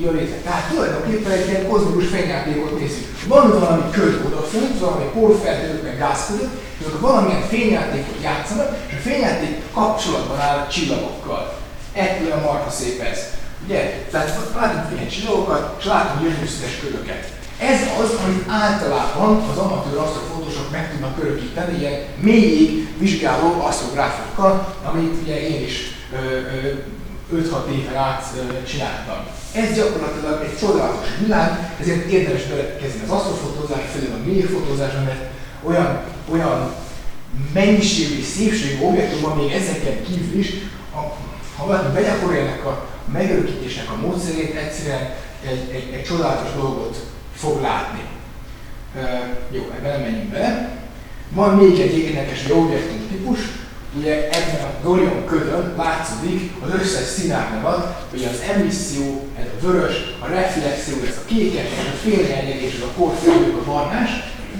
jön 0.00 0.14
létre. 0.14 0.36
Tehát 0.36 0.68
tulajdonképpen 0.68 1.32
egy 1.32 1.48
ilyen 1.48 1.68
kozmikus 1.68 2.06
fényjátékot 2.06 2.78
nézzük. 2.78 3.06
Van 3.26 3.50
valami 3.50 3.90
köd 3.90 4.22
odafönt, 4.26 4.78
valami 4.78 5.04
porfelhők, 5.14 5.82
meg 5.82 5.98
gázködök, 5.98 6.50
és 6.78 6.86
akkor 6.86 7.00
valamilyen 7.00 7.48
fényjátékot 7.48 8.22
játszanak, 8.22 8.76
és 8.86 8.94
a 8.96 9.08
fényjáték 9.08 9.62
kapcsolatban 9.72 10.40
áll 10.40 10.58
a 10.58 10.68
csillagokkal. 10.68 11.65
Ettől 11.96 12.32
a 12.32 12.40
marha 12.40 12.70
szép 12.70 13.00
ez. 13.00 13.18
Ugye? 13.64 14.06
Tehát 14.10 14.40
látunk 14.54 14.98
ilyen 14.98 15.08
csillagokat, 15.08 15.76
és 15.78 15.84
látunk 15.84 16.22
gyönyörűszínes 16.22 16.78
ködöket. 16.80 17.32
Ez 17.58 17.80
az, 18.00 18.10
amit 18.24 18.48
általában 18.48 19.48
az 19.50 19.56
amatőr 19.56 19.98
asztrofotósok 19.98 20.70
meg 20.70 20.90
tudnak 20.90 21.18
örökíteni, 21.22 21.78
ilyen 21.78 22.00
mélyig 22.20 22.88
vizsgáló 22.98 23.60
asztrográfokkal, 23.60 24.76
amit 24.84 25.22
ugye 25.22 25.48
én 25.48 25.62
is 25.62 25.96
5-6 27.34 27.68
éven 27.78 27.96
át 27.96 28.24
csináltam. 28.68 29.16
Ez 29.52 29.74
gyakorlatilag 29.74 30.42
egy 30.42 30.58
csodálatos 30.58 31.08
világ, 31.24 31.74
ezért 31.80 32.10
érdemes 32.10 32.42
belekezdeni 32.42 33.04
az 33.04 33.10
asztrofotózás, 33.10 33.82
főleg 33.92 34.10
a 34.10 34.26
mélyfotózásra, 34.26 35.02
mert 35.02 35.24
olyan, 35.62 36.00
olyan 36.30 36.74
mennyiségű 37.52 38.22
szépségű 38.22 38.82
objektum 38.82 39.20
van 39.20 39.36
még 39.36 39.50
ezeken 39.50 40.02
kívül 40.04 40.38
is, 40.38 40.48
a, 40.94 41.00
ha 41.56 41.66
valaki 41.66 41.92
begyakorolja 41.92 42.42
a 42.64 42.88
megörökítésnek 43.12 43.90
a 43.90 44.06
módszerét, 44.06 44.54
egyszerűen 44.54 45.14
egy, 45.46 45.70
egy, 45.72 45.92
egy 45.94 46.02
csodálatos 46.02 46.52
dolgot 46.54 46.96
fog 47.34 47.60
látni. 47.60 48.00
Uh, 48.94 49.02
jó, 49.50 49.62
ebben 49.78 49.90
nem 49.90 50.00
menjünk 50.00 50.30
bele. 50.30 50.78
Van 51.28 51.56
még 51.56 51.80
egy 51.80 51.98
érdekes 51.98 52.50
objektum 52.50 53.08
típus, 53.08 53.38
ugye 53.96 54.28
ebben 54.28 54.64
a 54.64 54.82
Dorion 54.82 55.24
ködön 55.26 55.74
látszódik 55.76 56.52
az 56.64 56.80
összes 56.80 57.06
színárnyalat, 57.06 58.06
hogy 58.10 58.24
az 58.24 58.40
emisszió, 58.54 59.28
ez 59.38 59.44
a 59.44 59.66
vörös, 59.66 59.94
a 60.20 60.26
reflexió, 60.26 60.94
ez 61.08 61.16
a 61.16 61.26
kékes, 61.26 61.66
a 61.94 61.96
félrenyegés, 62.02 62.74
ez 62.74 62.82
a 62.82 62.92
korfelhők, 62.96 63.56
a 63.56 63.64
barnás, 63.64 64.10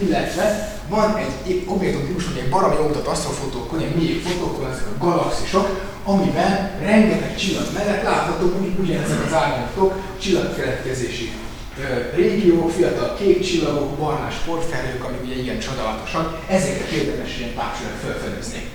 illetve 0.03 0.76
van 0.89 1.17
egy 1.47 1.63
objektum 1.67 2.07
típus, 2.07 2.27
hogy 2.27 2.39
egy 2.39 2.49
baromi 2.49 2.75
nyomtat 2.75 3.07
asztrofotókon, 3.07 3.81
egy 3.81 3.95
mély 3.95 4.19
fotókon, 4.19 4.71
ezek 4.71 4.87
a 4.87 5.05
galaxisok, 5.05 5.95
amiben 6.05 6.71
rengeteg 6.81 7.37
csillag 7.37 7.67
mellett 7.75 8.03
láthatók 8.03 8.53
mondjuk 8.53 8.79
ugyanezek 8.79 9.25
az 9.27 9.33
árnyatok 9.33 9.95
csillagkeletkezési 10.21 11.33
régiók, 12.15 12.71
fiatal 12.71 13.17
kék 13.19 13.45
csillagok, 13.45 13.97
barnás 13.97 14.35
portfelhők, 14.47 15.05
amik 15.05 15.23
ugye 15.25 15.35
igen 15.35 15.59
csodálatosak, 15.59 16.39
ezeket 16.49 16.89
érdemes 16.91 17.39
ilyen 17.39 17.55
távcsőre 17.55 17.95
felfedezni. 18.05 18.71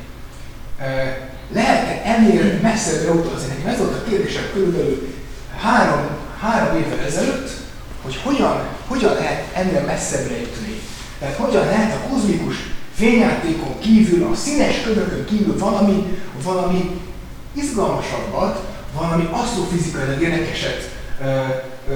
Lehet-e 1.53 2.09
ennél 2.09 2.59
messzebbre 2.61 3.11
utazni? 3.11 3.47
Nekem 3.47 3.71
ez 3.71 3.77
volt 3.77 3.95
a 3.95 4.09
kérdésem 4.09 4.43
körülbelül 4.53 5.13
három, 5.57 6.07
három 6.39 6.77
évvel 6.77 7.05
ezelőtt, 7.05 7.49
hogy 8.01 8.19
hogyan, 8.23 8.67
hogyan 8.87 9.13
lehet 9.13 9.55
ennél 9.55 9.81
messzebbre 9.81 10.39
jutni. 10.39 10.80
Tehát 11.21 11.35
hogyan 11.35 11.65
lehet 11.65 11.93
a 11.93 12.07
kozmikus 12.09 12.55
fényjátékon 12.93 13.79
kívül, 13.79 14.27
a 14.31 14.35
színes 14.35 14.81
ködökön 14.81 15.25
kívül 15.25 15.57
valami, 15.57 16.17
valami 16.43 16.99
izgalmasabbat, 17.53 18.59
valami 18.99 19.27
asztrofizikailag 19.31 20.21
érdekeset 20.21 20.89
ö, 21.21 21.25
ö, 21.25 21.93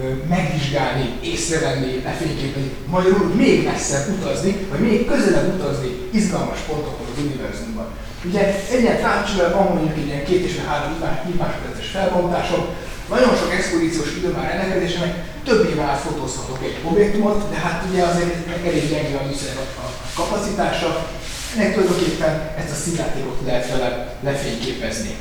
ö, 0.00 0.12
megvizsgálni, 0.28 1.18
észrevenni, 1.22 2.02
lefényképezni, 2.04 2.70
magyarul 2.86 3.34
még 3.34 3.64
messzebb 3.64 4.08
utazni, 4.08 4.66
vagy 4.70 4.80
még 4.80 5.06
közelebb 5.06 5.54
utazni 5.54 5.88
izgalmas 6.10 6.58
pontokon 6.58 7.06
az 7.12 7.22
univerzumban. 7.24 7.86
Ugye 8.24 8.40
egy 8.70 8.80
ilyen 8.80 9.00
távcsővel 9.00 9.54
van 9.54 9.74
mondjuk 9.74 9.98
egy 9.98 10.06
ilyen 10.06 10.24
két 10.24 10.44
és 10.44 10.56
három 10.66 10.92
másodperces 11.38 11.90
felbontásom, 11.90 12.66
nagyon 13.08 13.36
sok 13.36 13.52
expozíciós 13.52 14.16
idő 14.16 14.28
már 14.28 14.48
rendelkezésre, 14.48 15.00
meg 15.00 15.24
több 15.44 15.70
év 15.70 15.80
át 15.80 16.00
fotózhatok 16.00 16.58
egy 16.62 16.76
objektumot, 16.84 17.50
de 17.50 17.56
hát 17.56 17.84
ugye 17.90 18.02
azért 18.02 18.66
elég 18.66 18.88
gyenge 18.88 19.16
a 19.16 19.26
műszerek 19.26 19.58
a, 19.58 19.90
kapacitása, 20.14 21.08
ennek 21.56 21.74
tulajdonképpen 21.74 22.50
ezt 22.58 22.70
a 22.70 22.74
színjátékot 22.74 23.38
lehet 23.44 23.70
vele 23.70 24.16
lefényképezni. 24.20 25.16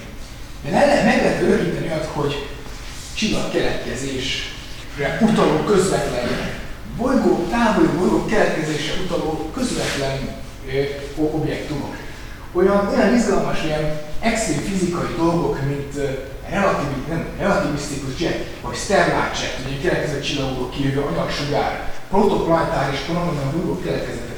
De 0.63 0.69
le, 0.69 1.03
meg 1.03 1.23
lehet 1.23 1.41
örökíteni 1.41 1.91
azt, 1.91 2.09
hogy 2.13 2.47
csillagkeletkezésre 3.13 5.19
utaló 5.21 5.63
közvetlen 5.63 6.27
bolygó, 6.97 7.47
távoli 7.49 7.88
bolygó 7.88 8.25
keletkezésre 8.25 8.93
utaló 9.03 9.51
közvetlen 9.55 10.29
ö, 10.73 10.81
objektumok. 11.21 11.95
Olyan, 12.53 12.88
olyan 12.88 13.15
izgalmas, 13.15 13.63
ilyen 13.63 13.99
extrém 14.32 14.61
fizikai 14.69 15.13
dolgok, 15.17 15.57
mint 15.71 15.93
relativ, 16.49 16.88
nem, 17.09 17.25
relativisztikus 17.39 18.19
jet, 18.19 18.45
vagy 18.61 18.75
sterlát 18.75 19.38
jet, 19.41 19.55
ugye 19.67 19.89
keletkezett 19.89 20.23
csillagokból 20.23 20.69
kijövő 20.69 21.01
anyagsugár, 21.01 21.93
protoplanetáris 22.09 22.99
onnan 23.09 23.51
bolygók 23.53 23.86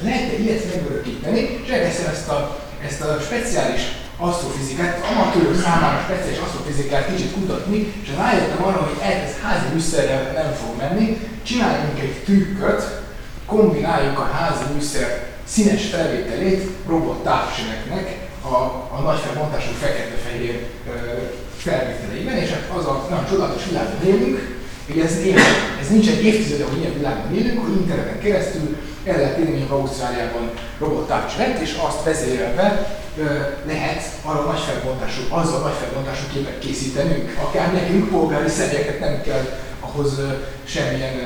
lehet 0.02 0.32
egy 0.32 0.44
ilyet 0.44 0.74
megörökíteni, 0.74 1.60
és 1.64 1.70
elkezdtem 1.70 2.12
ezt 2.12 2.28
a, 2.28 2.60
ezt 2.86 3.00
a 3.00 3.20
speciális 3.20 3.82
asztrofizikát, 4.16 5.04
amatőrök 5.10 5.62
számára 5.62 6.00
speciális 6.04 6.38
asztrofizikát 6.38 7.14
kicsit 7.14 7.32
kutatni, 7.32 7.92
és 8.02 8.08
rájöttem 8.16 8.64
arra, 8.64 8.78
hogy 8.78 9.08
ez 9.10 9.34
házi 9.42 9.64
műszerrel 9.72 10.32
nem 10.32 10.52
fog 10.52 10.76
menni, 10.78 11.18
csináljunk 11.42 12.00
egy 12.00 12.22
trükköt, 12.24 13.00
kombináljuk 13.46 14.18
a 14.18 14.30
házi 14.32 14.64
műszer 14.74 15.26
színes 15.44 15.84
felvételét 15.86 16.70
robot 16.86 17.22
távsöveknek 17.22 18.19
a, 18.42 18.54
a 18.96 19.00
nagy 19.04 19.18
felbontású 19.18 19.70
fekete-fehér 19.80 20.66
felvételeiben, 21.56 22.36
és 22.36 22.50
hát 22.50 22.70
az 22.78 22.84
a 22.84 23.06
nagyon 23.10 23.26
csodálatos 23.30 23.64
világban 23.64 24.06
élünk, 24.06 24.58
hogy 24.86 25.00
ez, 25.00 25.12
ez 25.80 25.88
nincs 25.88 26.08
egy 26.08 26.24
évtizede, 26.24 26.64
hogy 26.64 26.78
ilyen 26.78 26.94
világban 26.94 27.34
élünk, 27.34 27.64
hogy 27.64 27.76
interneten 27.80 28.20
keresztül 28.20 28.76
el 29.04 29.16
lehet 29.16 29.38
érni, 29.38 29.60
hogy 29.60 29.78
Ausztráliában 29.78 30.50
robottávcs 30.78 31.36
lett, 31.36 31.60
és 31.60 31.78
azt 31.86 32.04
vezérelve 32.04 32.98
lehet 33.66 34.02
arra 34.22 34.44
nagy 34.44 34.60
felbontású, 34.60 35.20
azzal 35.28 35.60
nagy 35.60 35.78
felbontású 35.80 36.22
képet 36.32 36.58
készítenünk. 36.58 37.36
Akár 37.42 37.72
nekünk 37.72 38.08
polgári 38.08 38.48
személyeket 38.48 39.00
nem 39.00 39.22
kell 39.22 39.44
ahhoz 39.92 40.10
semmilyen 40.64 41.16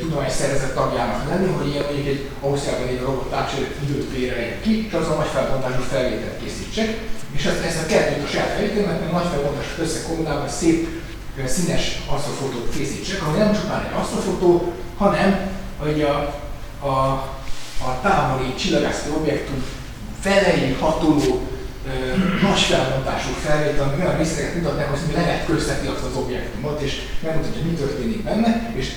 tudományos 0.00 0.32
szervezet 0.32 0.74
tagjának 0.74 1.28
lenni, 1.28 1.52
hogy 1.52 1.68
ilyen 1.68 1.84
mondjuk 1.84 2.06
egy 2.06 2.28
Ausztriában 2.40 2.86
lévő 2.86 3.04
robottávcseret 3.04 3.74
időt 3.82 4.12
véreljek 4.12 4.62
ki, 4.62 4.86
és 4.86 4.92
azzal 4.92 5.16
nagy 5.16 5.32
felbontású 5.34 5.82
felvételt 5.82 6.42
készítsek. 6.42 6.88
És 7.36 7.44
ezt, 7.44 7.64
ezt 7.64 7.82
a 7.82 7.86
kettőt 7.86 8.24
a 8.24 8.26
saját 8.26 8.48
felvételemet, 8.48 9.00
mert 9.00 9.12
nagy 9.12 9.30
felbontású 9.32 9.82
összekombinálva 9.82 10.48
szép 10.48 10.88
színes 11.46 12.02
asztrofotót 12.06 12.74
készítsek, 12.76 13.26
ami 13.26 13.38
nem 13.38 13.52
csupán 13.52 13.84
egy 13.84 14.00
asztrofotó, 14.00 14.72
hanem 14.96 15.50
hogy 15.78 16.02
a, 16.02 16.14
a, 16.86 16.96
a 17.86 18.00
távoli 18.02 18.54
csillagászati 18.54 19.10
objektum 19.16 19.64
felei 20.20 20.76
hatoló 20.80 21.49
nagy 22.42 22.60
felbontású 22.60 23.30
felvétel, 23.44 23.88
ami 23.88 24.02
olyan 24.02 24.16
részleteket 24.16 24.54
mutatnak, 24.54 24.88
hogy 24.88 24.98
mi 25.06 25.12
lehet 25.12 25.46
közteti 25.46 25.86
azt 25.86 26.04
az 26.04 26.16
objektumot, 26.16 26.80
és 26.80 27.00
megmutatja, 27.22 27.60
hogy 27.62 27.70
mi 27.70 27.76
történik 27.76 28.22
benne, 28.22 28.72
és 28.74 28.92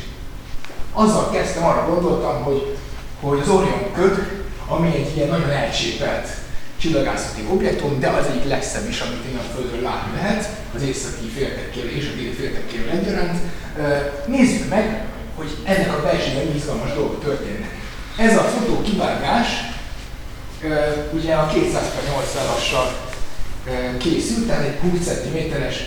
azzal 0.94 1.32
kezdtem, 1.32 1.64
arra 1.64 1.90
gondoltam, 1.90 2.44
hogy, 2.44 2.78
hogy 3.22 3.40
az 3.40 3.50
Orion 3.50 3.92
köd, 3.94 4.44
ami 4.68 4.96
egy 4.96 5.16
ilyen 5.16 5.30
nagyon 5.30 5.50
elcsépelt 5.50 6.28
csillagászati 6.78 7.42
objektum, 7.52 8.00
de 8.00 8.08
az 8.08 8.26
egyik 8.26 8.48
legszebb 8.48 8.90
is, 8.90 9.00
amit 9.00 9.26
innen 9.30 9.44
Földről 9.56 9.82
látni 9.82 10.16
lehet, 10.16 10.50
az 10.76 10.82
északi 10.82 11.28
féltekkéről 11.28 11.92
és 11.92 12.12
a 12.14 12.16
déli 12.16 12.34
féltekkéről 12.34 12.90
egyaránt. 12.90 13.38
Nézzük 14.28 14.70
meg, 14.70 15.06
hogy 15.36 15.58
ennek 15.64 15.98
a 15.98 16.02
belsőben 16.02 16.56
izgalmas 16.56 16.94
dolgok 16.94 17.24
történnek. 17.24 17.70
Ez 18.18 18.38
a 18.38 18.42
fotó 18.42 18.82
kivágás 18.82 19.48
ugye 21.14 21.36
a 21.36 21.52
280-assal 21.52 22.88
készült, 23.98 24.48
tehát 24.48 24.66
egy 24.66 24.80
20 24.80 25.00
cm-es 25.00 25.84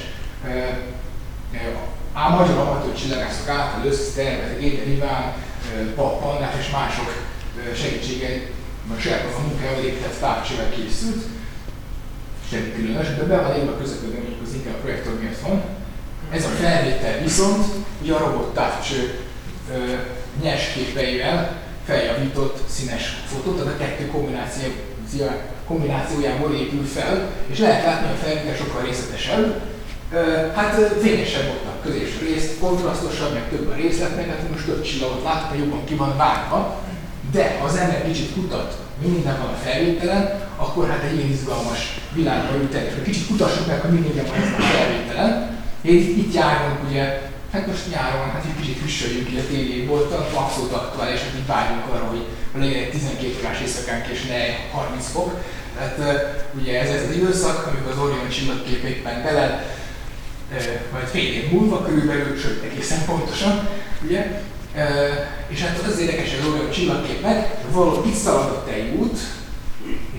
a 2.12 2.28
magyar 2.28 2.58
amatőr 2.58 2.94
csillagászok 2.94 3.48
által 3.48 3.90
összetervezett 3.90 4.60
Éder 4.60 4.88
Iván, 4.88 5.32
Pannát 5.94 6.54
és 6.58 6.70
mások 6.70 7.24
segítsége 7.74 8.42
a 8.96 9.00
saját 9.00 9.24
a 9.24 9.40
munkájával 9.40 9.84
épített 9.84 10.20
távcsével 10.20 10.70
készült, 10.70 11.24
semmi 12.50 12.72
különös, 12.72 13.06
de 13.06 13.22
be 13.22 13.40
van 13.40 13.56
írva 13.56 13.70
a 13.70 13.78
közepében, 13.78 14.20
mondjuk 14.20 14.42
az 14.42 14.54
inkább 14.54 14.74
a 14.74 14.80
projektor 14.80 15.20
miatt 15.20 15.40
van. 15.40 15.62
Ez 16.30 16.44
a 16.44 16.48
felvétel 16.48 17.18
viszont 17.22 17.64
ugye 18.02 18.12
a 18.12 18.18
robot 18.18 18.54
távcső 18.54 19.18
nyers 20.42 20.72
képeivel 20.72 21.64
feljavított 21.86 22.60
színes 22.68 23.22
fotót, 23.26 23.56
tehát 23.56 23.72
a 23.72 23.76
kettő 23.78 24.06
kombináció, 24.06 24.68
kombinációjából 25.66 26.54
épül 26.54 26.84
fel, 26.84 27.30
és 27.46 27.58
lehet 27.58 27.84
látni, 27.84 28.06
a 28.10 28.24
felvétel 28.24 28.56
sokkal 28.56 28.82
részletesebb, 28.82 29.60
Hát 30.54 30.74
fényesebb 31.00 31.46
volt 31.46 31.64
a 31.64 31.82
középső 31.84 32.26
rész, 32.26 32.50
kontrasztosabb, 32.60 33.32
meg 33.32 33.48
több 33.48 33.68
a 33.68 33.74
részlet, 33.74 34.16
meg 34.16 34.26
hát 34.26 34.50
most 34.50 34.64
több 34.64 34.82
csillagot 34.82 35.22
látok, 35.22 35.58
jobban 35.58 35.84
ki 35.84 35.94
van 35.94 36.16
vágva, 36.16 36.80
de 37.32 37.60
az 37.64 37.76
ember 37.76 38.06
kicsit 38.06 38.32
kutat, 38.32 38.78
mi 39.02 39.08
minden 39.08 39.36
van 39.38 39.48
a 39.48 39.56
felvételen, 39.64 40.40
akkor 40.56 40.88
hát 40.88 41.02
egy 41.02 41.16
ilyen 41.16 41.30
izgalmas 41.30 42.00
világba 42.12 42.56
jut 42.56 42.74
el. 42.74 43.02
Kicsit 43.04 43.26
kutassuk 43.26 43.66
meg, 43.66 43.80
hogy 43.80 43.90
mi 43.90 43.98
minden 43.98 44.24
van 44.24 44.34
ezen 44.34 44.60
a 44.60 44.62
felvételen. 44.62 45.58
Itt, 45.80 46.16
itt 46.16 46.34
járunk 46.34 46.78
ugye, 46.88 47.30
hát 47.56 47.66
most 47.66 47.90
nyáron, 47.90 48.30
hát 48.30 48.44
egy 48.44 48.60
kicsit 48.60 48.82
hüssöljünk 48.82 49.28
ki 49.28 49.36
a 49.36 49.46
tévé 49.50 49.84
volt, 49.84 50.12
abszolút 50.12 50.72
aktuális, 50.72 51.20
hogy 51.20 51.38
itt 51.40 51.46
vágyunk 51.46 51.86
arra, 51.92 52.04
hogy 52.04 52.24
legyen 52.54 52.82
egy 52.82 52.90
12 52.90 53.34
órás 53.40 53.60
éjszakánk 53.60 54.06
és 54.06 54.26
ne 54.26 54.40
30 54.72 55.06
fok. 55.12 55.40
Tehát 55.76 56.44
ugye 56.60 56.80
ez, 56.80 56.88
ez 56.88 57.08
az 57.08 57.16
időszak, 57.16 57.66
amikor 57.66 57.90
az 57.92 57.98
Orion 57.98 58.28
csillagkép 58.28 58.84
éppen 58.84 59.22
bele, 59.22 59.66
uh, 60.52 60.92
majd 60.92 61.06
fél 61.06 61.32
év 61.32 61.50
múlva 61.50 61.82
körülbelül, 61.82 62.38
sőt 62.38 62.62
egészen 62.62 63.04
pontosan, 63.04 63.68
ugye, 64.04 64.40
és 65.48 65.62
hát 65.62 65.78
az 65.78 65.98
érdekes 65.98 66.32
az 66.40 66.46
Orion 66.48 66.70
csillagképnek, 66.70 67.50
valahol 67.70 68.06
itt 68.06 68.14
szaladott 68.14 68.68
egy 68.68 68.94
út, 68.94 69.18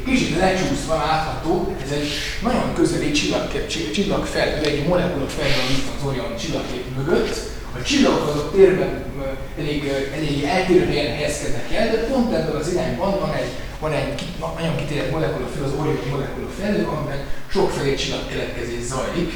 kicsit 0.07 0.37
lecsúszva 0.37 0.95
látható, 0.95 1.75
ez 1.83 1.91
egy 1.91 2.07
nagyon 2.41 2.73
közeli 2.73 3.11
csillagkép, 3.11 3.91
csillagfelhő, 3.91 4.63
egy 4.63 4.87
molekula 4.87 5.27
felhő 5.27 5.73
itt 5.77 5.87
az 5.97 6.07
Orion 6.07 6.35
csillagkép 6.37 6.85
mögött. 6.95 7.35
A 7.79 7.81
csillagok 7.83 8.27
azok 8.27 8.55
térben 8.55 9.03
elég, 9.59 9.91
elég 10.15 10.43
eltérő 10.43 10.85
helyen 10.85 11.15
helyezkednek 11.15 11.73
el, 11.73 11.91
de 11.91 11.97
pont 11.97 12.33
ebben 12.33 12.55
az 12.55 12.71
irányban 12.71 13.19
van 13.19 13.33
egy, 13.33 13.51
van 13.79 13.91
egy 13.91 14.23
nagyon 14.59 14.75
kitérett 14.75 15.11
molekula 15.11 15.47
fel, 15.55 15.63
az 15.63 15.73
Orion 15.79 16.07
molekula 16.09 16.47
felhő, 16.59 16.85
amiben 16.85 17.19
sokfelé 17.51 17.95
csillagkeletkezés 17.95 18.83
zajlik, 18.83 19.31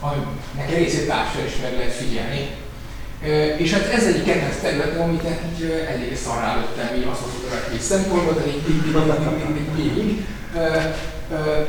aminek 0.00 0.76
részét 0.76 1.06
távcső 1.06 1.44
is 1.46 1.56
meg 1.62 1.72
lehet 1.76 1.92
figyelni 1.92 2.48
és 3.56 3.72
hát 3.72 3.92
ez 3.92 4.06
egy 4.06 4.24
kedvenc 4.24 4.56
terület, 4.60 5.00
amit 5.00 5.22
így 5.22 5.70
elég 5.88 6.16
szarrá 6.16 6.56
lőttem 6.56 6.96
így 6.96 7.06
azt 7.10 7.20
fotográfiai 7.20 7.78
szempontból, 7.78 8.34
de 8.34 8.46
így, 8.46 8.68
így, 8.68 8.86
így, 9.46 9.86
így, 9.86 9.98
így. 9.98 10.18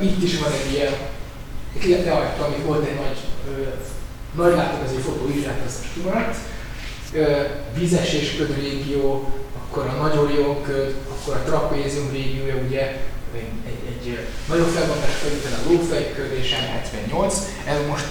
Itt 0.01 0.23
is 0.23 0.39
van 0.39 0.51
egy 0.51 0.73
ilyen, 0.73 0.93
illetve 1.83 2.09
rajta, 2.09 2.45
amit 2.45 2.65
volt 2.65 2.85
egy 2.87 2.95
nagy, 2.95 3.17
nagy 4.35 4.55
látogatói 4.55 5.01
fotó 5.01 5.29
is, 5.35 5.45
hát 5.45 5.61
ez 5.65 5.79
most 5.81 5.93
kimaradt. 5.93 6.37
Vízesésköd 7.77 8.55
régió, 8.59 9.33
akkor 9.61 9.85
a 9.87 10.01
Nagy 10.01 10.17
Orion 10.17 10.63
köd, 10.63 10.95
akkor 11.11 11.35
a 11.35 11.43
Trapézium 11.45 12.11
régiója, 12.11 12.55
ugye 12.67 12.81
egy, 13.35 13.51
egy, 13.65 13.81
egy 13.87 14.19
nagyobb 14.49 14.67
felbontás 14.67 15.13
felületen 15.21 15.53
a 15.53 15.69
Lófejköd 15.69 16.31
és 16.41 16.55
M78. 16.73 17.33
Ez 17.65 17.77
most 17.89 18.05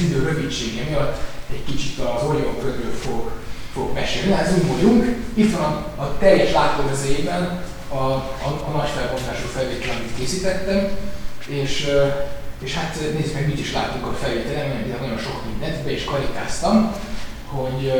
idő 0.00 0.22
rövidsége 0.22 0.82
miatt 0.88 1.16
egy 1.50 1.64
kicsit 1.64 1.98
az 1.98 2.28
Orion 2.28 2.58
ködről 2.60 2.92
fog, 2.92 3.30
fog 3.72 3.92
mesélni. 3.92 4.32
Hát 4.32 4.50
zoomoljunk. 4.50 5.16
Itt 5.34 5.52
van 5.56 5.62
a, 5.62 6.02
a 6.02 6.16
teljes 6.18 6.52
látóvezében 6.52 7.62
a, 7.88 7.96
a, 7.96 8.62
a 8.66 8.70
nagy 8.76 8.88
felbontású 8.88 9.46
felvétel, 9.54 9.96
amit 9.96 10.16
készítettem, 10.18 10.88
és, 11.46 11.88
és 12.58 12.74
hát 12.74 12.98
nézzük 13.18 13.34
meg, 13.34 13.46
mit 13.46 13.58
is 13.58 13.72
látunk 13.72 14.06
a 14.06 14.12
felvételen, 14.12 14.68
mert 14.68 15.00
nagyon 15.00 15.18
sok 15.18 15.42
mindent 15.50 15.84
be 15.84 15.92
is 15.92 16.04
karikáztam, 16.04 16.94
hogy 17.46 17.92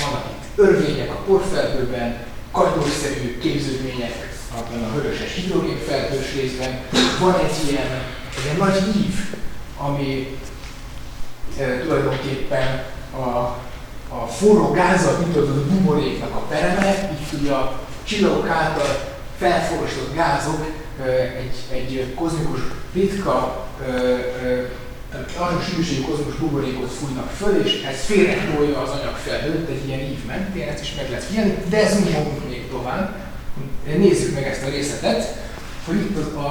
vannak 0.00 0.24
itt 0.30 0.58
örvények 0.58 1.10
a 1.10 1.22
porfelhőben, 1.26 2.16
kagylószerű 2.52 3.38
képződmények 3.38 4.28
abban 4.56 4.84
a 4.84 4.94
vöröses 4.94 5.34
hidrogénfelhős 5.34 6.34
részben, 6.34 6.80
van 7.20 7.34
egy 7.34 7.70
ilyen, 7.70 8.02
egy 8.36 8.44
ilyen 8.44 8.56
nagy 8.56 8.96
ív, 8.96 9.14
ami 9.76 10.38
tulajdonképpen 11.82 12.84
a, 13.16 13.28
a 14.14 14.26
forró 14.26 14.70
gázat 14.70 15.26
mutatott 15.26 15.66
buboréknak 15.66 16.34
a 16.34 16.44
pereme, 16.48 17.10
így 17.12 17.40
ugye 17.40 17.52
a 17.52 17.80
csillagok 18.04 18.48
által 18.48 19.16
felforostott 19.38 20.14
gázok 20.14 20.66
egy, 21.38 21.76
egy 21.76 22.14
kozmikus 22.14 22.60
ritka, 22.94 23.66
nagyon 25.38 25.60
sűrűségű 25.60 26.00
kozmikus 26.00 26.34
buborékot 26.34 26.90
fújnak 26.90 27.30
föl, 27.30 27.64
és 27.64 27.82
ez 27.82 28.04
félretolja 28.04 28.80
az 28.80 28.90
anyagfelhőt 28.90 29.68
egy 29.68 29.88
ilyen 29.88 30.00
ív 30.00 30.24
mentén, 30.26 30.68
ezt 30.68 30.82
is 30.82 30.94
meg 30.94 31.08
lehet 31.08 31.24
figyelni, 31.24 31.54
de 31.68 31.88
zoomolunk 31.88 32.48
még 32.48 32.68
tovább. 32.70 33.14
Nézzük 33.96 34.34
meg 34.34 34.44
ezt 34.44 34.62
a 34.62 34.70
részletet 34.70 35.47
hogy 35.88 36.00
itt 36.06 36.16
az, 36.22 36.30
a, 36.46 36.50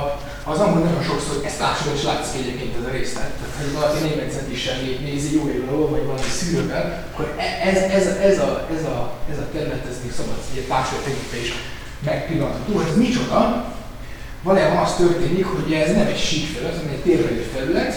az 0.52 0.60
angol 0.60 0.82
nagyon 0.84 1.04
sokszor 1.04 1.36
ezt 1.50 1.60
látszik, 1.60 1.92
és 1.98 2.04
látszik 2.04 2.42
egyébként 2.42 2.74
ez 2.80 2.88
a 2.90 2.96
részlet. 2.98 3.32
Tehát, 3.38 3.54
ha 3.58 3.80
valaki 3.80 4.00
német 4.08 4.36
centisen 4.36 4.78
nézi 5.10 5.30
jó 5.38 5.44
élő 5.54 5.66
vagy 5.96 6.06
valami 6.12 6.32
szűrővel, 6.40 6.86
akkor 7.12 7.26
e- 7.46 7.58
ez, 7.70 7.78
ez, 7.98 8.06
ez, 8.30 8.38
a, 8.48 8.50
ez, 8.76 8.84
a, 8.94 8.98
ez 9.32 9.38
a 9.44 9.48
terület, 9.54 9.86
ez 9.92 9.98
még 10.04 10.14
szabad, 10.20 10.40
hogy 10.50 10.60
egy 10.62 10.72
társadalmi 10.74 11.42
is 11.44 11.52
megpillantható. 12.10 12.74
Ez 12.80 12.98
micsoda? 13.06 13.42
Valójában 14.44 14.84
az 14.86 14.96
történik, 14.96 15.46
hogy 15.46 15.74
ez 15.74 15.92
nem 16.00 16.08
egy 16.14 16.24
sík 16.30 16.46
felület, 16.54 16.78
hanem 16.78 16.92
egy 16.92 17.06
térvelő 17.08 17.42
felület, 17.54 17.94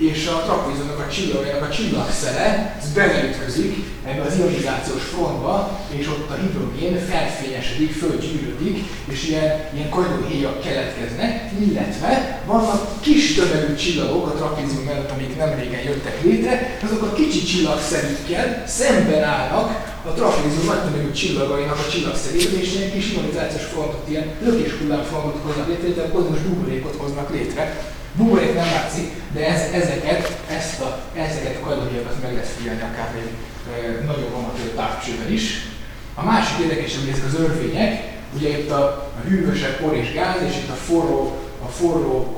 és 0.00 0.26
a 0.26 0.42
trapézónak 0.46 0.98
a 0.98 1.12
csillagjának 1.12 1.68
a 1.68 1.74
csillagszele, 1.74 2.76
ez 2.78 2.92
beleütközik 2.92 3.74
ebbe 4.06 4.22
az 4.22 4.36
ionizációs 4.38 5.02
frontba, 5.02 5.80
és 5.98 6.06
ott 6.06 6.30
a 6.30 6.38
hidrogén 6.40 7.06
felfényesedik, 7.10 7.92
fölgyűrődik, 7.92 8.76
és 9.04 9.28
ilyen, 9.28 9.48
ilyen 9.74 9.88
kanyóhéjak 9.88 10.62
keletkeznek, 10.62 11.50
illetve 11.60 12.42
vannak 12.46 13.00
kis 13.00 13.34
tömegű 13.34 13.74
csillagok 13.74 14.26
a 14.26 14.36
trapézium 14.36 14.84
mellett, 14.84 15.10
amik 15.10 15.36
nem 15.36 15.58
régen 15.58 15.82
jöttek 15.82 16.22
létre, 16.22 16.78
azok 16.84 17.02
a 17.02 17.12
kicsi 17.12 17.42
csillagszerükkel 17.42 18.64
szemben 18.66 19.22
állnak 19.22 19.68
a 20.04 20.12
trapézium 20.12 20.66
nagy 20.66 20.82
tömegű 20.84 21.10
csillagainak 21.10 21.78
a 21.78 21.90
csillagszerében, 21.90 22.60
és 22.60 22.74
ilyen 22.74 22.92
kis 22.92 23.12
ionizációs 23.12 23.64
frontot, 23.64 24.08
ilyen 24.08 24.26
lökéshullám 24.42 25.02
frontot 25.02 25.42
hoznak 25.42 25.68
létre, 25.68 25.88
tehát 25.88 26.12
kozmos 26.12 26.38
buborékot 26.38 26.94
hoznak 26.96 27.30
létre, 27.34 27.82
buborék 28.16 28.54
nem 28.54 28.70
látszik, 28.72 29.10
de 29.32 29.46
ez, 29.46 29.60
ezeket, 29.82 30.38
ezt 30.58 30.80
a, 30.80 31.00
ezeket 31.14 31.56
a 31.62 31.66
kalóriákat 31.66 32.22
meg 32.22 32.32
lehet 32.32 32.48
figyelni 32.48 32.80
akár 32.80 33.14
egy 33.16 33.32
e, 33.72 34.04
nagyobb 34.04 34.34
amatőr 34.34 34.70
távcsővel 34.76 35.30
is. 35.30 35.66
A 36.14 36.24
másik 36.24 36.58
érdekes, 36.58 36.96
hogy 36.98 37.08
ezek 37.08 37.24
az 37.26 37.40
örvények, 37.40 38.18
ugye 38.36 38.48
itt 38.58 38.70
a, 38.70 38.82
a 39.18 39.28
hűvösebb 39.28 39.76
por 39.80 39.94
és 39.94 40.12
gáz, 40.12 40.42
és 40.48 40.56
itt 40.56 40.70
a 40.70 40.74
forró, 40.74 41.38
a 41.64 41.68
forró 41.68 42.32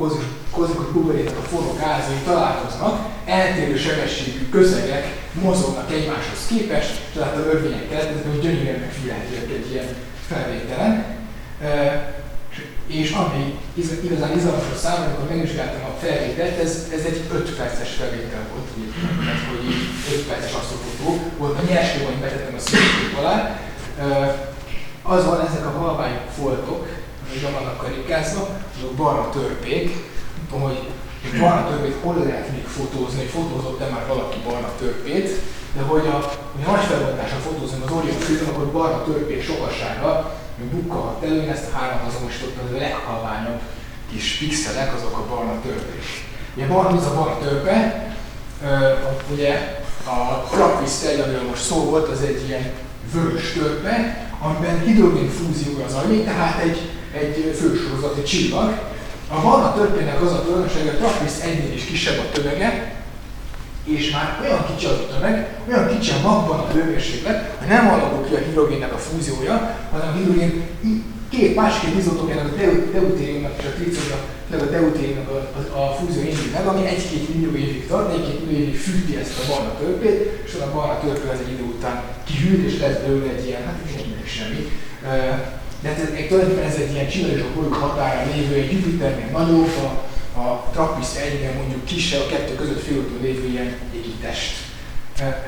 kozmikus 0.51 0.93
buboréknak 0.93 1.39
a 1.39 1.49
forró 1.49 1.77
gázai 1.81 2.21
találkoznak, 2.25 3.09
eltérő 3.25 3.77
sebességű 3.77 4.49
közegek 4.49 5.21
mozognak 5.33 5.93
egymáshoz 5.93 6.47
képest, 6.49 7.01
tehát 7.15 7.37
a 7.37 7.47
örvények 7.53 7.89
keletkeznek, 7.89 8.31
hogy 8.31 8.41
gyönyörűen 8.41 8.81
megfigyelhetőek 8.81 9.51
egy 9.51 9.71
ilyen 9.73 9.87
felvételen. 10.29 11.05
E, 11.63 12.22
és 12.87 13.11
ami 13.11 13.59
igazán 14.03 14.37
izgalmas 14.37 14.65
számomra, 14.77 15.07
amikor 15.07 15.29
megvizsgáltam 15.29 15.85
a 15.85 15.99
felvételt, 16.03 16.59
ez, 16.59 16.87
ez 16.97 17.05
egy 17.05 17.21
5 17.33 17.57
perces 17.57 17.91
felvétel 17.99 18.45
volt, 18.53 18.69
mert 19.25 19.45
hogy 19.49 19.65
5 20.15 20.27
perces 20.29 20.53
asztrofotó 20.53 21.09
volt 21.39 21.59
a 21.59 21.63
nyerség, 21.71 22.03
amit 22.07 22.25
betettem 22.25 22.55
a 22.55 22.61
szívét 22.67 23.19
alá. 23.19 23.61
Az 25.03 25.25
van, 25.25 25.47
ezek 25.47 25.67
a 25.67 25.79
halvány 25.79 26.17
foltok, 26.39 26.87
amik 27.29 27.43
vannak 27.43 27.79
karikázva, 27.79 28.49
azok 28.77 28.93
barna 28.93 29.31
törpék. 29.31 30.11
Tudom, 30.51 30.63
hogy 30.69 30.79
barna 31.41 31.69
törpét 31.69 31.97
hol 32.03 32.17
lehet 32.25 32.51
még 32.53 32.65
fotózni, 32.65 33.19
hogy 33.19 33.29
fotózott-e 33.29 33.89
már 33.91 34.07
valaki 34.07 34.39
barna 34.49 34.71
törpét, 34.79 35.29
de 35.77 35.83
hogy 35.83 36.07
a, 36.07 36.19
hogy 36.53 36.65
a 36.67 36.71
nagy 36.71 36.85
felbontásra 36.85 37.37
fotózunk 37.37 37.85
az 37.85 37.97
Orion 37.97 38.19
fülön, 38.19 38.49
akkor 38.49 38.73
barna 38.73 39.05
törpés 39.05 39.45
sokasága 39.45 40.41
bukkanhat 40.71 41.25
elő, 41.25 41.49
ezt 41.49 41.69
a 41.73 41.77
három 41.77 42.01
azonosítottam, 42.09 42.67
hogy 42.67 42.77
a 42.77 42.81
leghalványabb 42.81 43.61
kis 44.11 44.37
pixelek, 44.39 44.95
azok 44.95 45.17
a 45.17 45.27
barna 45.29 45.61
törpés. 45.63 46.07
Ugye 46.57 46.67
barna, 46.67 46.97
ez 46.99 47.07
a 47.07 47.15
barna 47.15 47.39
törpe, 47.39 48.07
ugye 49.33 49.81
a 50.05 50.57
egy, 51.07 51.21
amiről 51.21 51.49
most 51.49 51.63
szó 51.63 51.77
volt, 51.77 52.09
az 52.09 52.23
egy 52.23 52.45
ilyen 52.49 52.71
vörös 53.13 53.53
törpe, 53.53 54.27
amiben 54.41 54.81
hidrogén 54.81 55.31
fúziója 55.31 55.85
az 55.85 55.95
annyi, 55.95 56.23
tehát 56.23 56.63
egy, 56.63 56.79
egy 57.13 57.57
fősorozat, 57.61 58.17
egy 58.17 58.25
csillag. 58.25 58.81
A 59.29 59.41
barna 59.41 59.75
törpének 59.75 60.23
az 60.23 60.33
a 60.33 60.43
tulajdonság, 60.43 60.83
hogy 60.83 60.95
a 60.95 60.97
Trappist 60.97 61.43
egynél 61.43 61.73
is 61.73 61.85
kisebb 61.85 62.19
a 62.19 62.31
tömege, 62.33 63.02
és 63.85 64.11
már 64.11 64.39
olyan 64.43 64.67
kicsi 64.67 64.87
az 64.87 64.99
a 64.99 65.15
tömeg, 65.15 65.57
olyan 65.69 65.89
kicsi 65.89 66.11
a 66.11 66.29
magban 66.29 66.59
a 66.59 66.71
hőmérséklet, 66.73 67.57
hogy 67.59 67.69
nem 67.69 67.89
alakul 67.89 68.27
ki 68.27 68.35
a 68.35 68.39
hidrogénnek 68.39 68.93
a 68.93 68.99
fúziója, 68.99 69.77
hanem 69.91 70.09
a 70.09 70.17
hidrogén 70.17 70.63
két 71.31 71.55
másik 71.55 71.97
izotópjának, 71.99 72.53
a 72.53 72.57
deutériumnak 72.93 73.53
és 73.59 73.65
a 73.65 73.75
tritiumnak, 73.77 74.23
a 74.51 74.71
deutériumnak 74.77 75.29
a, 75.31 75.39
a, 75.79 75.83
a 75.85 75.95
fúzió 75.95 76.23
indul 76.23 76.51
meg, 76.53 76.67
ami 76.67 76.87
egy-két 76.87 77.35
millió 77.35 77.53
évig 77.57 77.87
tart, 77.87 78.15
egy-két 78.15 78.47
millió 78.47 78.61
évig 78.61 78.79
fűti 78.81 79.17
ezt 79.17 79.39
a 79.39 79.49
barna 79.51 79.79
törpét, 79.79 80.19
és 80.47 80.53
a 80.55 80.73
barna 80.75 81.01
törpő 81.01 81.29
az 81.29 81.41
egy 81.47 81.53
idő 81.53 81.63
után 81.63 82.03
kihűlt, 82.25 82.67
és 82.67 82.79
lesz 82.81 82.99
belőle 83.01 83.31
egy 83.37 83.47
ilyen, 83.47 83.63
hát 83.67 83.79
mindenkinek 83.85 84.29
semmi. 84.37 84.63
De 85.83 85.89
ez, 85.89 86.29
tulajdonképpen 86.29 86.71
ez 86.71 86.77
egy 86.83 86.93
ilyen 86.95 87.09
csillagos 87.09 87.53
bolygó 87.55 87.75
határán 87.75 88.29
lévő, 88.35 88.55
egy 88.55 88.73
Jupiternél 88.73 89.31
nagyobb, 89.33 89.73
a, 90.37 90.71
Trappist 90.73 91.17
egynél 91.17 91.53
mondjuk 91.53 91.85
kisebb, 91.85 92.21
a 92.21 92.27
kettő 92.27 92.55
között 92.55 92.83
félúton 92.83 93.19
lévő 93.23 93.47
ilyen 93.49 93.77
égi 93.95 94.15
test. 94.21 94.53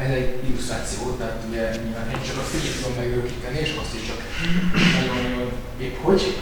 Ez 0.04 0.10
egy 0.10 0.40
illusztráció, 0.48 1.16
tehát 1.18 1.42
ugye 1.48 1.62
nyilván 1.84 2.10
én 2.10 2.26
csak 2.26 2.36
a 2.36 2.48
fényét 2.50 2.76
tudom 2.76 2.96
megörökíteni, 2.96 3.58
és 3.58 3.70
azt 3.82 3.94
is 3.94 4.06
csak 4.08 4.20
nagyon-nagyon 4.94 5.52
épp 5.80 5.96
hogy. 6.02 6.36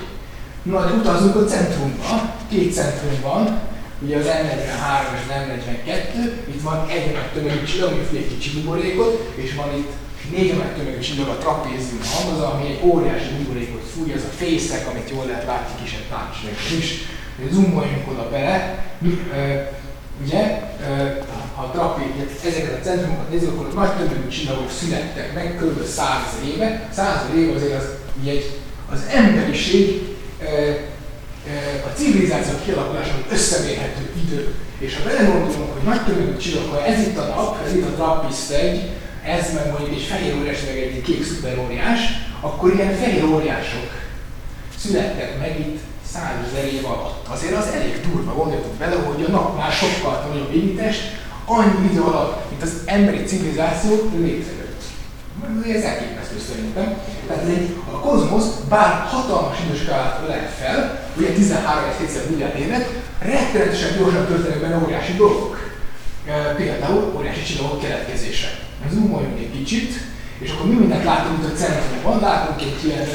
Na, 0.63 0.85
de 0.87 0.93
utazunk 0.93 1.37
a 1.37 1.45
centrumba, 1.45 2.35
két 2.51 2.75
centrum 2.75 3.21
van, 3.23 3.61
ugye 4.05 4.17
az 4.17 4.25
M43 4.25 5.15
és 5.15 5.21
az 5.29 5.35
M42, 5.43 6.15
itt 6.49 6.63
van 6.63 6.89
egy 6.89 7.13
nagy 7.13 7.33
tömegű 7.35 7.65
csillag, 7.65 7.93
ami 7.93 8.19
egy 8.19 8.29
kicsi 8.29 8.51
buborékot, 8.51 9.33
és 9.35 9.55
van 9.55 9.77
itt 9.77 9.93
négy 10.31 10.57
nagy 10.57 10.75
tömegű 10.77 10.99
csillag 10.99 11.29
a 11.29 11.39
trapézium 11.39 12.01
halmaza, 12.13 12.53
ami 12.53 12.67
egy 12.67 12.81
óriási 12.83 13.31
buborékot 13.37 13.85
fúj, 13.95 14.13
az 14.13 14.23
a 14.31 14.37
fészek, 14.37 14.87
amit 14.87 15.11
jól 15.11 15.27
lehet 15.27 15.47
látni 15.47 15.85
kisebb 15.85 16.07
társadalmak 16.11 16.79
is 16.79 16.89
zoomoljunk 17.53 18.11
oda 18.11 18.29
bele, 18.31 18.85
ugye, 20.25 20.61
ha 21.55 21.63
a 21.63 21.71
trapi, 21.71 22.03
ezeket 22.47 22.79
a 22.81 22.85
centrumokat 22.85 23.31
nézzük, 23.31 23.51
akkor 23.51 23.75
nagy 23.75 23.97
tömegű 23.97 24.29
csillagok 24.29 24.71
születtek 24.71 25.35
meg 25.35 25.57
kb. 25.61 25.85
100 25.85 26.07
éve. 26.55 26.89
100 26.93 27.07
év 27.37 27.55
azért 27.55 27.77
az, 27.77 27.89
egy, 28.27 28.61
az 28.93 29.01
emberiség 29.11 30.03
a 31.87 31.97
civilizáció 31.97 32.55
kialakulásában 32.65 33.25
összemérhető 33.33 34.11
idő. 34.27 34.55
És 34.79 34.97
ha 34.97 35.09
belegondolunk, 35.09 35.73
hogy 35.73 35.83
nagy 35.83 36.05
tömegű 36.05 36.37
csillag, 36.37 36.69
ha 36.71 36.85
ez 36.85 37.01
itt 37.01 37.19
a 37.19 37.27
nap, 37.27 37.67
ez 37.67 37.75
itt 37.75 37.87
a 37.87 37.95
Trappist 37.95 38.51
egy, 38.51 38.91
ez 39.25 39.55
meg 39.55 39.71
mondjuk 39.71 39.99
egy 39.99 40.07
fehér 40.11 40.35
óriás, 40.39 40.65
meg 40.67 40.77
egy 40.77 41.03
kék 41.03 41.25
szuperóriás, 41.25 42.01
akkor 42.41 42.75
ilyen 42.75 42.95
fehér 42.95 43.25
óriások 43.25 43.91
születtek 44.79 45.39
meg 45.39 45.59
itt 45.61 45.79
százezer 46.13 46.73
év 46.73 46.85
alatt. 46.87 47.29
Azért 47.29 47.57
az 47.57 47.67
elég 47.75 48.01
durva, 48.11 48.35
gondoljatok 48.35 48.73
bele, 48.73 48.95
hogy 48.95 49.25
a 49.25 49.31
napnál 49.31 49.71
sokkal 49.71 50.27
nagyobb 50.29 50.55
égitest 50.55 51.03
annyi 51.45 51.89
idő 51.91 52.01
alatt, 52.01 52.51
mint 52.51 52.63
az 52.63 52.73
emberi 52.85 53.25
civilizáció 53.25 54.11
létrejött. 54.17 54.83
Ez 55.77 55.83
elképesztő 55.83 56.39
szerintem. 56.49 56.97
Tehát 57.27 57.45
egy, 57.45 57.77
a 57.93 57.99
kozmosz 57.99 58.47
bár 58.69 59.07
hatalmas 59.07 59.57
időskálát 59.67 60.21
lehet 60.29 60.51
fel, 60.51 61.09
ugye 61.17 61.29
13,7 61.29 62.31
milliárd 62.31 62.59
évet, 62.59 62.89
rettenetesen 63.19 63.99
gyorsan 63.99 64.27
történnek 64.27 64.61
benne 64.61 64.83
óriási 64.85 65.13
dolgok. 65.13 65.71
Például 66.57 67.13
óriási 67.17 67.43
csillagok 67.43 67.81
keletkezése. 67.81 68.49
Zoomoljunk 68.93 69.39
egy 69.39 69.53
kicsit, 69.59 69.93
és 70.39 70.51
akkor 70.51 70.67
mi 70.67 70.75
mindent 70.75 71.05
látunk, 71.05 71.39
mint 71.39 71.53
a 71.53 71.57
centrumban. 71.57 72.21
Látunk 72.21 72.61
egy 72.63 72.85
ilyen 72.85 73.07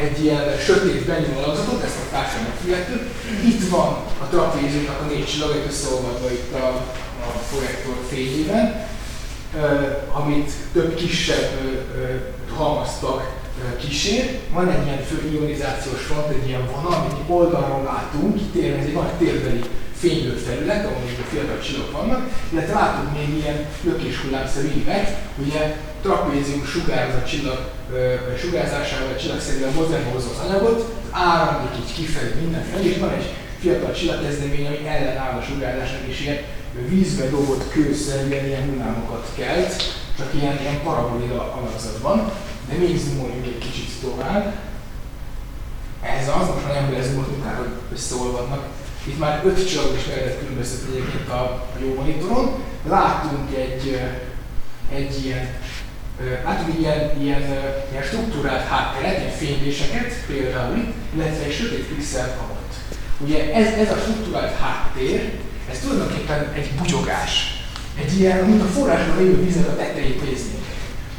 egy 0.00 0.24
ilyen 0.24 0.58
sötét 0.58 1.06
benyomó 1.06 1.38
alakzatot, 1.38 1.82
ezt 1.82 1.96
a 2.04 2.10
társadalmat 2.10 2.60
figyeltük. 2.62 3.02
Itt 3.44 3.68
van 3.68 3.88
a 4.22 4.24
trapéziumnak 4.30 5.00
a 5.00 5.08
négy 5.12 5.26
csillag, 5.26 5.64
összeolvadva 5.68 6.30
itt 6.30 6.52
a, 6.54 6.66
a 7.26 7.30
projektor 7.50 7.96
fényében, 8.10 8.86
amit 10.12 10.50
több 10.72 10.94
kisebb 10.94 11.50
halmaztak 12.56 13.38
kísér. 13.80 14.38
Van 14.52 14.68
egy 14.70 14.86
ilyen 14.86 15.02
fő 15.02 15.30
ionizációs 15.32 16.00
front, 16.00 16.28
egy 16.28 16.48
ilyen 16.48 16.68
vonal, 16.74 17.00
amit 17.00 17.24
oldalról 17.26 17.82
látunk, 17.84 18.36
kitér, 18.36 18.74
ez 18.74 18.84
egy 18.84 18.92
nagy 18.92 19.12
térbeli 19.18 19.60
fénylő 20.00 20.34
felület, 20.46 20.84
ahol 20.84 21.02
a 21.24 21.30
fiatal 21.30 21.60
csillagok 21.60 21.92
vannak, 21.92 22.22
illetve 22.52 22.74
látunk 22.74 23.12
még 23.18 23.28
ilyen 23.38 23.58
lökéshullámszerű 23.82 24.68
évek, 24.80 25.06
ugye 25.44 25.76
trapézium 26.02 26.64
sugároz 26.64 27.14
a 27.14 27.28
csillag 27.30 27.60
sugárzásával, 28.42 29.12
a 29.14 29.20
csillagszerűen 29.20 29.72
mozgásba 29.72 30.10
hozza 30.10 30.30
az 30.30 30.48
anyagot, 30.48 30.94
áramlik 31.10 31.74
így 31.80 31.94
kifelé 31.94 32.32
mindenfelé, 32.40 32.88
és 32.88 32.98
van 32.98 33.12
egy 33.18 33.28
fiatal 33.60 33.92
csillagkezdeménye, 33.92 34.68
ami 34.68 34.86
ellenáll 34.86 35.38
a 35.38 35.42
sugárzásnak, 35.42 36.08
és 36.08 36.20
ilyen 36.20 36.38
vízbe 36.88 37.28
dobott 37.28 37.70
kőszerűen 37.70 38.46
ilyen 38.46 38.68
hullámokat 38.68 39.26
kelt, 39.36 39.74
csak 40.18 40.34
ilyen, 40.34 40.60
ilyen 40.60 40.82
parabolida 40.82 41.52
alakzatban. 41.52 42.30
De 42.68 42.76
még 42.78 42.98
zoomoljunk 42.98 43.46
egy 43.46 43.58
kicsit 43.58 43.90
tovább. 44.00 44.54
Ez 46.02 46.28
az, 46.28 46.46
most 46.48 46.66
már 46.66 46.74
nem 46.74 46.92
lezoomoltunk 46.92 47.44
rá, 47.44 47.54
hogy 47.54 47.72
összeolvadnak. 47.92 48.64
Itt 49.10 49.18
már 49.18 49.42
öt 49.44 49.68
csillag 49.68 49.96
is 49.96 50.06
lehetett 50.06 50.38
különböztetni 50.38 50.96
egyébként 50.96 51.28
a, 51.28 51.68
jó 51.82 51.94
monitoron. 51.94 52.62
Látunk 52.88 53.54
egy, 53.54 54.00
egy 54.92 55.24
ilyen 55.24 55.48
látunk 56.44 56.78
ilyen, 56.78 57.20
ilyen, 57.20 57.42
ilyen 57.90 58.02
struktúrált 58.02 58.66
hátteret, 58.66 59.18
ilyen 59.18 59.32
fényvéseket 59.32 60.26
például 60.26 60.76
itt, 60.76 60.94
illetve 61.14 61.44
egy 61.44 61.52
sötét 61.52 61.84
pixel 61.84 62.36
alatt. 62.44 62.72
Ugye 63.18 63.54
ez, 63.54 63.66
ez 63.86 63.92
a 63.92 64.00
struktúrált 64.00 64.56
háttér, 64.56 65.32
ez 65.70 65.78
tulajdonképpen 65.78 66.52
egy 66.54 66.70
bugyogás. 66.80 67.64
Egy 68.02 68.20
ilyen, 68.20 68.44
mint 68.44 68.62
a 68.62 68.64
forrásban 68.64 69.16
lévő 69.16 69.44
víznek 69.44 69.68
a 69.68 69.76
tetejét 69.76 70.24
nézni. 70.24 70.54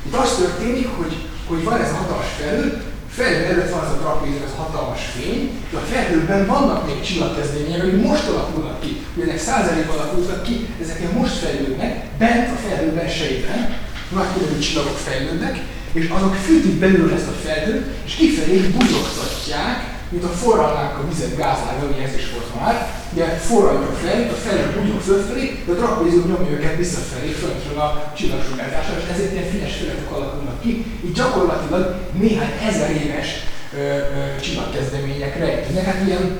Itt 0.05 0.15
az 0.15 0.35
történik, 0.35 0.87
hogy, 0.87 1.15
hogy 1.47 1.63
van 1.63 1.81
ez 1.81 1.91
a 1.91 1.95
hatalmas 1.95 2.25
felül, 2.39 2.81
felhő 3.15 3.43
előtt 3.45 3.69
van 3.69 3.83
az 3.83 3.91
a 3.91 3.97
trapézor, 4.01 4.43
az 4.45 4.57
hatalmas 4.57 5.03
fény, 5.15 5.41
de 5.71 5.77
a 5.77 5.89
felhőben 5.91 6.45
vannak 6.45 6.85
még 6.87 7.01
csillagkezdemények, 7.01 7.83
amik 7.83 8.05
most 8.07 8.27
alakulnak 8.27 8.81
ki. 8.81 8.91
Ugye 9.15 9.25
ezek 9.25 9.39
százalékban 9.39 9.97
alakultak 9.97 10.43
ki, 10.43 10.67
ezek 10.81 11.13
most 11.13 11.33
fejlődnek, 11.33 11.91
bent 12.17 12.47
a 12.55 12.67
felhő 12.67 12.91
belsejében, 12.93 13.77
nagy 14.13 14.33
különböző 14.33 14.59
csillagok 14.59 14.97
fejlődnek, 14.97 15.55
és 15.93 16.09
azok 16.09 16.35
fűtik 16.35 16.79
belül 16.79 17.13
ezt 17.13 17.27
a 17.27 17.39
felhőt, 17.45 17.85
és 18.05 18.13
kifelé 18.13 18.57
buzogtatják, 18.57 19.90
mint 20.11 20.23
a 20.23 20.37
forralnánk 20.41 20.97
a 20.97 21.07
vizet 21.07 21.35
gázlága, 21.37 21.85
ugye 21.91 22.03
ez 22.07 22.15
is 22.15 22.31
volt 22.33 22.49
már, 22.59 22.75
ugye 23.13 23.25
forraljuk 23.25 23.93
felhőt, 24.03 24.31
a 24.31 24.41
felhő 24.45 24.79
buzog 24.79 25.01
fölfelé, 25.01 25.63
de 25.65 25.71
a 25.71 25.75
trapézium 25.75 26.27
nyomja 26.27 26.51
őket 26.57 26.77
visszafelé, 26.77 27.31
föntről 27.31 27.79
a 27.79 28.11
csillagsugárzásra, 28.17 28.93
és 28.97 29.09
ezért 29.13 29.33
ilyen 29.33 29.49
fényes 29.51 29.75
feletek 29.75 30.11
alakulnak 30.11 30.61
ki. 30.61 30.85
Így 31.05 31.11
gyakorlatilag 31.11 31.95
néhány 32.23 32.53
ezer 32.69 32.91
éves 33.03 33.29
ö, 33.73 33.77
ö, 33.77 34.39
csillagkezdemények 34.41 35.37
rejtőnek. 35.37 35.85
Hát 35.85 36.07
ilyen 36.07 36.39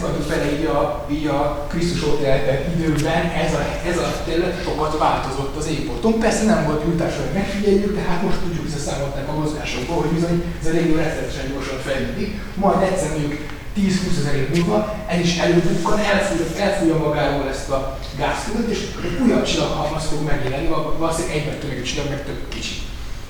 gondoljuk 0.00 0.28
bele 0.28 0.58
így 0.58 0.64
a, 0.64 1.06
így 1.10 1.26
a 1.26 1.66
Krisztus 1.68 2.02
óta 2.04 2.26
eltelt 2.26 2.66
időben 2.74 3.22
ez 3.44 3.52
a, 3.54 3.62
ez 3.90 3.98
a 3.98 4.22
terület 4.24 4.62
sokat 4.64 4.98
változott 4.98 5.56
az 5.56 5.68
égbolton. 5.68 6.18
Persze 6.18 6.44
nem 6.44 6.64
volt 6.66 6.84
jutás, 6.84 7.14
hogy 7.16 7.34
megfigyeljük, 7.34 7.94
de 7.94 8.00
hát 8.00 8.22
most 8.22 8.38
tudjuk 8.38 8.64
visszaszámolni 8.64 9.22
a 9.28 9.38
mozgásokból, 9.40 9.96
hogy 9.96 10.10
bizony 10.10 10.54
ez 10.60 10.66
a 10.66 10.70
régió 10.70 10.96
rettenetesen 10.96 11.50
gyorsan 11.52 11.78
fejlődik. 11.78 12.40
Majd 12.54 12.82
egyszer 12.82 13.10
mondjuk 13.10 13.34
10-20 13.76 14.18
ezer 14.20 14.34
év 14.34 14.48
múlva 14.54 14.94
ez 15.06 15.20
is 15.20 15.38
előbukkan, 15.38 15.98
elfújja, 15.98 16.64
elfújja 16.64 16.96
magáról 16.96 17.48
ezt 17.48 17.70
a 17.70 17.98
gáztudat, 18.18 18.68
és 18.70 18.78
újabb 19.24 19.44
csillaghalmaz 19.44 20.04
fog 20.04 20.24
megjelenni, 20.24 20.68
valószínűleg 20.98 21.36
egyben 21.36 21.58
tömegű 21.58 21.82
csillag, 21.82 22.08
meg 22.08 22.24
több 22.24 22.48
kicsi. 22.48 22.74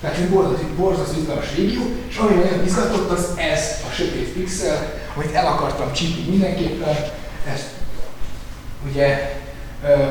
Tehát 0.00 0.16
egy 0.16 0.28
borzasztó, 0.28 0.66
borzasztó 0.76 1.18
izgalmas 1.20 1.54
régió, 1.56 1.82
és 2.08 2.16
ami 2.16 2.34
nagyon 2.34 2.64
izgatott, 2.64 3.10
az 3.10 3.26
ez 3.36 3.60
a 3.88 3.92
sötét 3.92 4.28
pixel, 4.32 4.92
amit 5.16 5.34
el 5.34 5.46
akartam 5.46 5.92
csípni 5.92 6.30
mindenképpen, 6.30 6.96
ezt 7.52 7.66
ugye, 8.90 9.36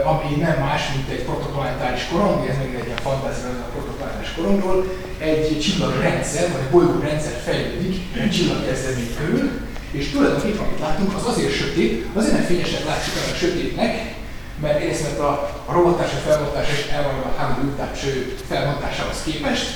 ami 0.03 0.35
nem 0.35 0.57
más, 0.59 0.81
mint 0.95 1.09
egy 1.09 1.23
protoplanetáris 1.23 2.07
korong, 2.11 2.47
ez 2.49 2.57
még 2.57 2.75
egy 2.79 2.85
ilyen 2.85 2.97
fantázia 2.97 3.47
a 3.49 3.71
protoplanetáris 3.75 4.33
korongról, 4.35 4.85
egy 5.17 5.59
csillagrendszer, 5.59 6.51
vagy 6.51 6.61
egy 6.61 6.71
bolygórendszer 6.71 7.41
fejlődik 7.45 7.95
egy 8.21 8.31
csillagkezdemény 8.31 9.15
körül, 9.17 9.49
és 9.91 10.09
tulajdonképpen 10.09 10.65
amit 10.65 10.79
látunk, 10.79 11.15
az 11.15 11.25
azért 11.25 11.53
sötét, 11.53 12.05
azért 12.13 12.33
nem 12.33 12.43
fényesebb 12.43 12.85
látszik 12.85 13.13
a 13.13 13.35
sötétnek, 13.35 14.15
mert 14.61 14.79
egyrészt 14.79 15.03
mert 15.03 15.19
a, 15.19 15.31
a 15.65 15.71
robotás, 15.71 16.11
a 16.11 16.29
felbontás 16.29 16.67
és 16.69 16.91
el 16.91 17.03
van 17.03 17.13
a 17.13 17.39
háború 17.39 17.69
cső 18.01 18.35
felbontásához 18.49 19.23
képest, 19.25 19.67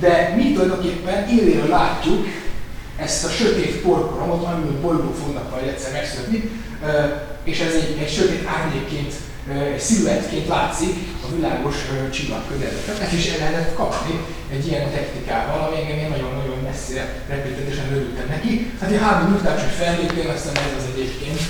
de 0.00 0.32
mi 0.36 0.52
tulajdonképpen 0.52 1.28
élően 1.28 1.68
látjuk 1.68 2.26
ezt 2.96 3.24
a 3.24 3.28
sötét 3.28 3.80
porkoromot, 3.82 4.44
amiből 4.44 4.80
bolygók 4.80 5.16
fognak 5.16 5.50
majd 5.50 5.66
egyszer 5.68 5.92
megszületni, 5.92 6.50
és 7.44 7.58
ez 7.60 7.74
egy, 7.74 7.98
egy 8.02 8.12
sötét 8.12 8.48
árnyékként, 8.56 9.12
egy 9.74 9.80
sziluettként 9.80 10.48
látszik 10.48 10.94
a 11.24 11.34
világos 11.34 11.76
csillagközelben. 12.10 13.02
Ezt 13.02 13.12
is 13.12 13.32
el 13.32 13.38
lehetett 13.38 13.74
kapni 13.74 14.14
egy 14.52 14.66
ilyen 14.66 14.90
technikával, 14.90 15.60
ami 15.66 15.92
engem 15.92 16.10
nagyon-nagyon 16.10 16.58
messzire 16.62 17.22
repültetesen 17.28 17.92
örültem 17.92 18.26
neki. 18.28 18.72
Hát 18.80 18.90
egy 18.90 19.00
három 19.00 19.30
nyugtácsú 19.30 19.66
felvétel, 19.66 20.34
aztán 20.34 20.56
ez 20.56 20.76
az 20.78 20.88
egyébként 20.94 21.40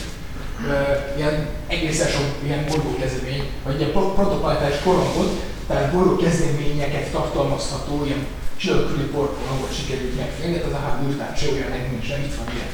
ilyen 1.17 1.49
egészen 1.67 2.09
sok 2.09 2.27
ilyen 2.45 2.65
bolygókezdmény, 2.69 3.51
vagy 3.65 3.79
ilyen 3.79 3.93
protoplanetáris 3.93 4.79
korongot, 4.85 5.31
tehát 5.67 5.93
bolygókezdményeket 5.93 7.11
tartalmazható 7.11 8.05
ilyen 8.05 8.27
csillagkörüli 8.57 9.05
porkorongot 9.05 9.77
sikerült 9.77 10.17
megfélni, 10.17 10.59
az 10.59 10.73
a 10.73 10.85
háború 10.85 11.11
után 11.11 11.35
se 11.37 11.47
olyan 11.53 11.71
nekünk 11.71 12.05
sem, 12.05 12.21
itt 12.21 12.35
van 12.35 12.55
ilyen 12.55 12.71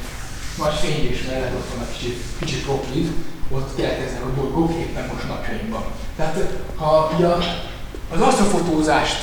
nagy 0.58 0.74
fényés 0.74 1.22
mellett, 1.26 1.54
ott 1.54 1.70
van 1.74 1.86
a 1.86 1.90
kicsit, 1.92 2.22
kicsit 2.38 2.64
proklid, 2.64 3.08
ott 3.50 3.76
keletkeznek 3.76 4.22
a 4.22 4.34
bolygók 4.34 4.72
éppen 4.72 5.10
most 5.12 5.28
napjainkban. 5.28 5.84
Tehát 6.16 6.38
ha 6.76 7.12
ugye 7.16 7.26
az 8.12 8.20
asztrofotózást 8.20 9.18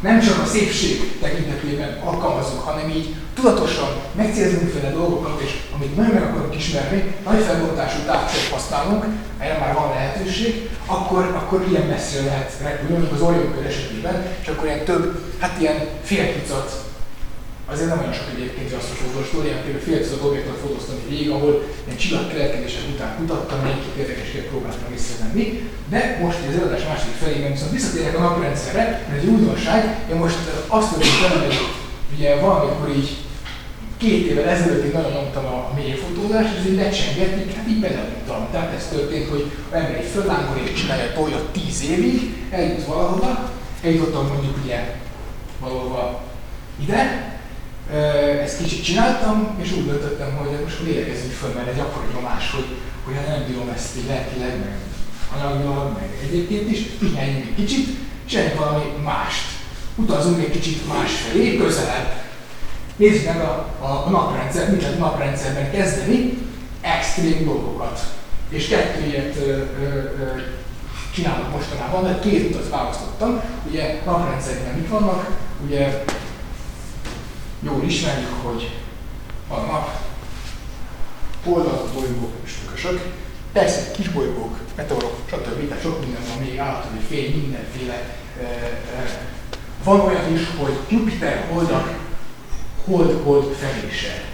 nem 0.00 0.20
csak 0.20 0.42
a 0.42 0.46
szépség 0.46 1.18
tekintetében 1.20 2.00
alkalmazunk, 2.04 2.60
hanem 2.60 2.88
így 2.88 3.14
tudatosan 3.34 3.88
megcélzünk 4.16 4.70
fel 4.70 4.90
a 4.92 4.96
dolgokat, 4.96 5.40
és 5.40 5.50
amit 5.74 5.96
nagyon 5.96 6.14
meg 6.14 6.22
akarunk 6.22 6.56
ismerni, 6.56 7.14
nagy 7.24 7.42
felbontású 7.42 7.98
távcsőt 8.06 8.52
használunk, 8.52 9.04
erre 9.38 9.58
már 9.58 9.74
van 9.74 9.88
lehetőség, 9.88 10.68
akkor, 10.86 11.22
akkor 11.22 11.66
ilyen 11.70 11.86
messzire 11.86 12.24
lehet 12.24 12.52
repülni, 12.62 13.08
az 13.12 13.20
Orion 13.20 13.54
kör 13.54 13.66
esetében, 13.66 14.26
és 14.42 14.48
akkor 14.48 14.66
ilyen 14.66 14.84
több, 14.84 15.20
hát 15.38 15.60
ilyen 15.60 15.88
fél 16.02 16.32
tucat 16.32 16.89
Azért 17.72 17.88
nem 17.88 18.00
olyan 18.02 18.16
sok 18.18 18.28
egyébként 18.34 18.72
azt 18.72 18.92
a 18.94 19.00
fotóstól, 19.02 19.44
ilyen 19.44 19.62
például 19.62 19.84
fél 19.86 20.00
tucat 20.02 20.26
objektot 20.28 20.62
fotóztam 20.64 20.96
végig, 21.08 21.30
ahol 21.36 21.52
ilyen 21.84 21.98
csillagkeletkezések 22.02 22.84
után 22.94 23.16
kutattam, 23.18 23.68
egy-két 23.70 23.96
érdekességet 24.02 24.50
próbáltam 24.52 24.90
visszavenni. 24.96 25.44
De 25.92 26.00
most 26.22 26.38
az 26.48 26.54
előadás 26.54 26.84
második 26.90 27.18
felében 27.22 27.52
viszont 27.54 27.76
visszatérek 27.78 28.18
a 28.18 28.24
naprendszerre, 28.26 28.84
mert 29.08 29.20
egy 29.22 29.28
újdonság, 29.34 29.80
én 30.10 30.16
most 30.24 30.38
azt 30.76 30.88
tudom, 30.92 31.08
hogy 31.46 31.58
ugye 32.14 32.30
valamikor 32.44 32.88
így 33.00 33.10
két 33.96 34.26
évvel 34.30 34.48
ezelőtt 34.48 34.84
én 34.84 34.96
nagyon 34.98 35.12
nyomtam 35.12 35.44
a 35.44 35.72
mélyfotózást, 35.78 36.56
ez 36.58 36.66
így 36.66 36.80
lecsengetni, 36.82 37.54
hát 37.56 37.68
így 37.68 37.80
beleuntam. 37.80 38.42
Tehát 38.52 38.74
ez 38.74 38.88
történt, 38.92 39.28
hogy 39.28 39.44
ember 39.70 39.94
egy 39.94 40.10
föllángol 40.14 40.56
és 40.64 40.80
csinálja 40.80 41.12
tolja 41.12 41.40
tíz 41.52 41.78
évig, 41.90 42.18
eljut 42.50 42.84
valahova, 42.86 43.50
eljutottam 43.82 44.26
mondjuk 44.26 44.56
ugye 44.64 44.78
valahova 45.60 46.22
ide, 46.82 47.30
ezt 48.42 48.62
kicsit 48.62 48.84
csináltam, 48.84 49.56
és 49.62 49.72
úgy 49.72 49.86
döntöttem, 49.86 50.36
hogy 50.36 50.48
most 50.64 50.80
lélegezzünk 50.84 51.32
föl, 51.32 51.52
mert 51.54 51.68
egy 51.68 51.78
akkora 51.78 52.06
nyomás, 52.14 52.50
hogy, 52.50 52.66
hogy 53.04 53.14
hát 53.14 53.28
nem 53.28 53.46
bírom 53.46 53.68
ezt 53.74 53.96
így 53.96 54.08
lelkileg, 54.08 54.58
meg 54.58 54.76
anyagilag, 55.34 55.92
meg 55.98 56.08
egyébként 56.22 56.70
is, 56.70 56.80
pihenjünk 56.80 57.46
egy 57.46 57.54
kicsit, 57.54 57.88
csináljunk 58.28 58.58
valami 58.58 58.84
mást. 59.04 59.44
Utazunk 59.94 60.38
egy 60.38 60.50
kicsit 60.50 60.88
másfelé, 60.88 61.56
közelebb. 61.56 62.12
Nézzük 62.96 63.26
meg 63.26 63.40
a, 63.40 63.76
a 63.80 64.10
naprendszer, 64.10 64.70
mit 64.70 64.82
lehet 64.82 64.98
naprendszerben 64.98 65.70
kezdeni, 65.70 66.38
extrém 66.80 67.44
dolgokat. 67.44 68.00
És 68.48 68.68
kettő 68.68 69.06
ilyet 69.06 69.36
ö, 69.36 69.50
ö, 69.50 69.84
ö, 69.84 70.40
csinálok 71.14 71.52
mostanában, 71.52 72.02
mert 72.02 72.22
két 72.22 72.50
utat 72.50 72.68
választottam. 72.68 73.40
Ugye 73.70 74.00
naprendszerben 74.04 74.74
mit 74.74 74.88
vannak, 74.88 75.26
ugye 75.66 76.04
jól 77.60 77.82
ismerjük, 77.84 78.34
hogy 78.42 78.70
vannak 79.48 80.00
oldalak, 81.44 81.92
bolygók 81.92 82.32
és 82.44 82.52
trükkösök, 82.52 83.00
persze 83.52 83.90
kis 83.90 84.08
bolygók, 84.08 84.58
meteorok, 84.76 85.16
stb. 85.30 85.68
Tehát 85.68 85.82
sok 85.82 86.00
minden 86.00 86.22
van 86.28 86.38
még 86.38 86.58
állatok, 86.58 86.90
fény, 87.08 87.40
mindenféle. 87.40 87.94
E, 88.40 88.42
e, 88.42 89.28
van 89.84 90.00
olyan 90.00 90.32
is, 90.32 90.40
hogy 90.58 90.78
Jupiter 90.88 91.46
holdak 91.52 91.98
hold-hold 92.84 93.54
felése. 93.54 94.28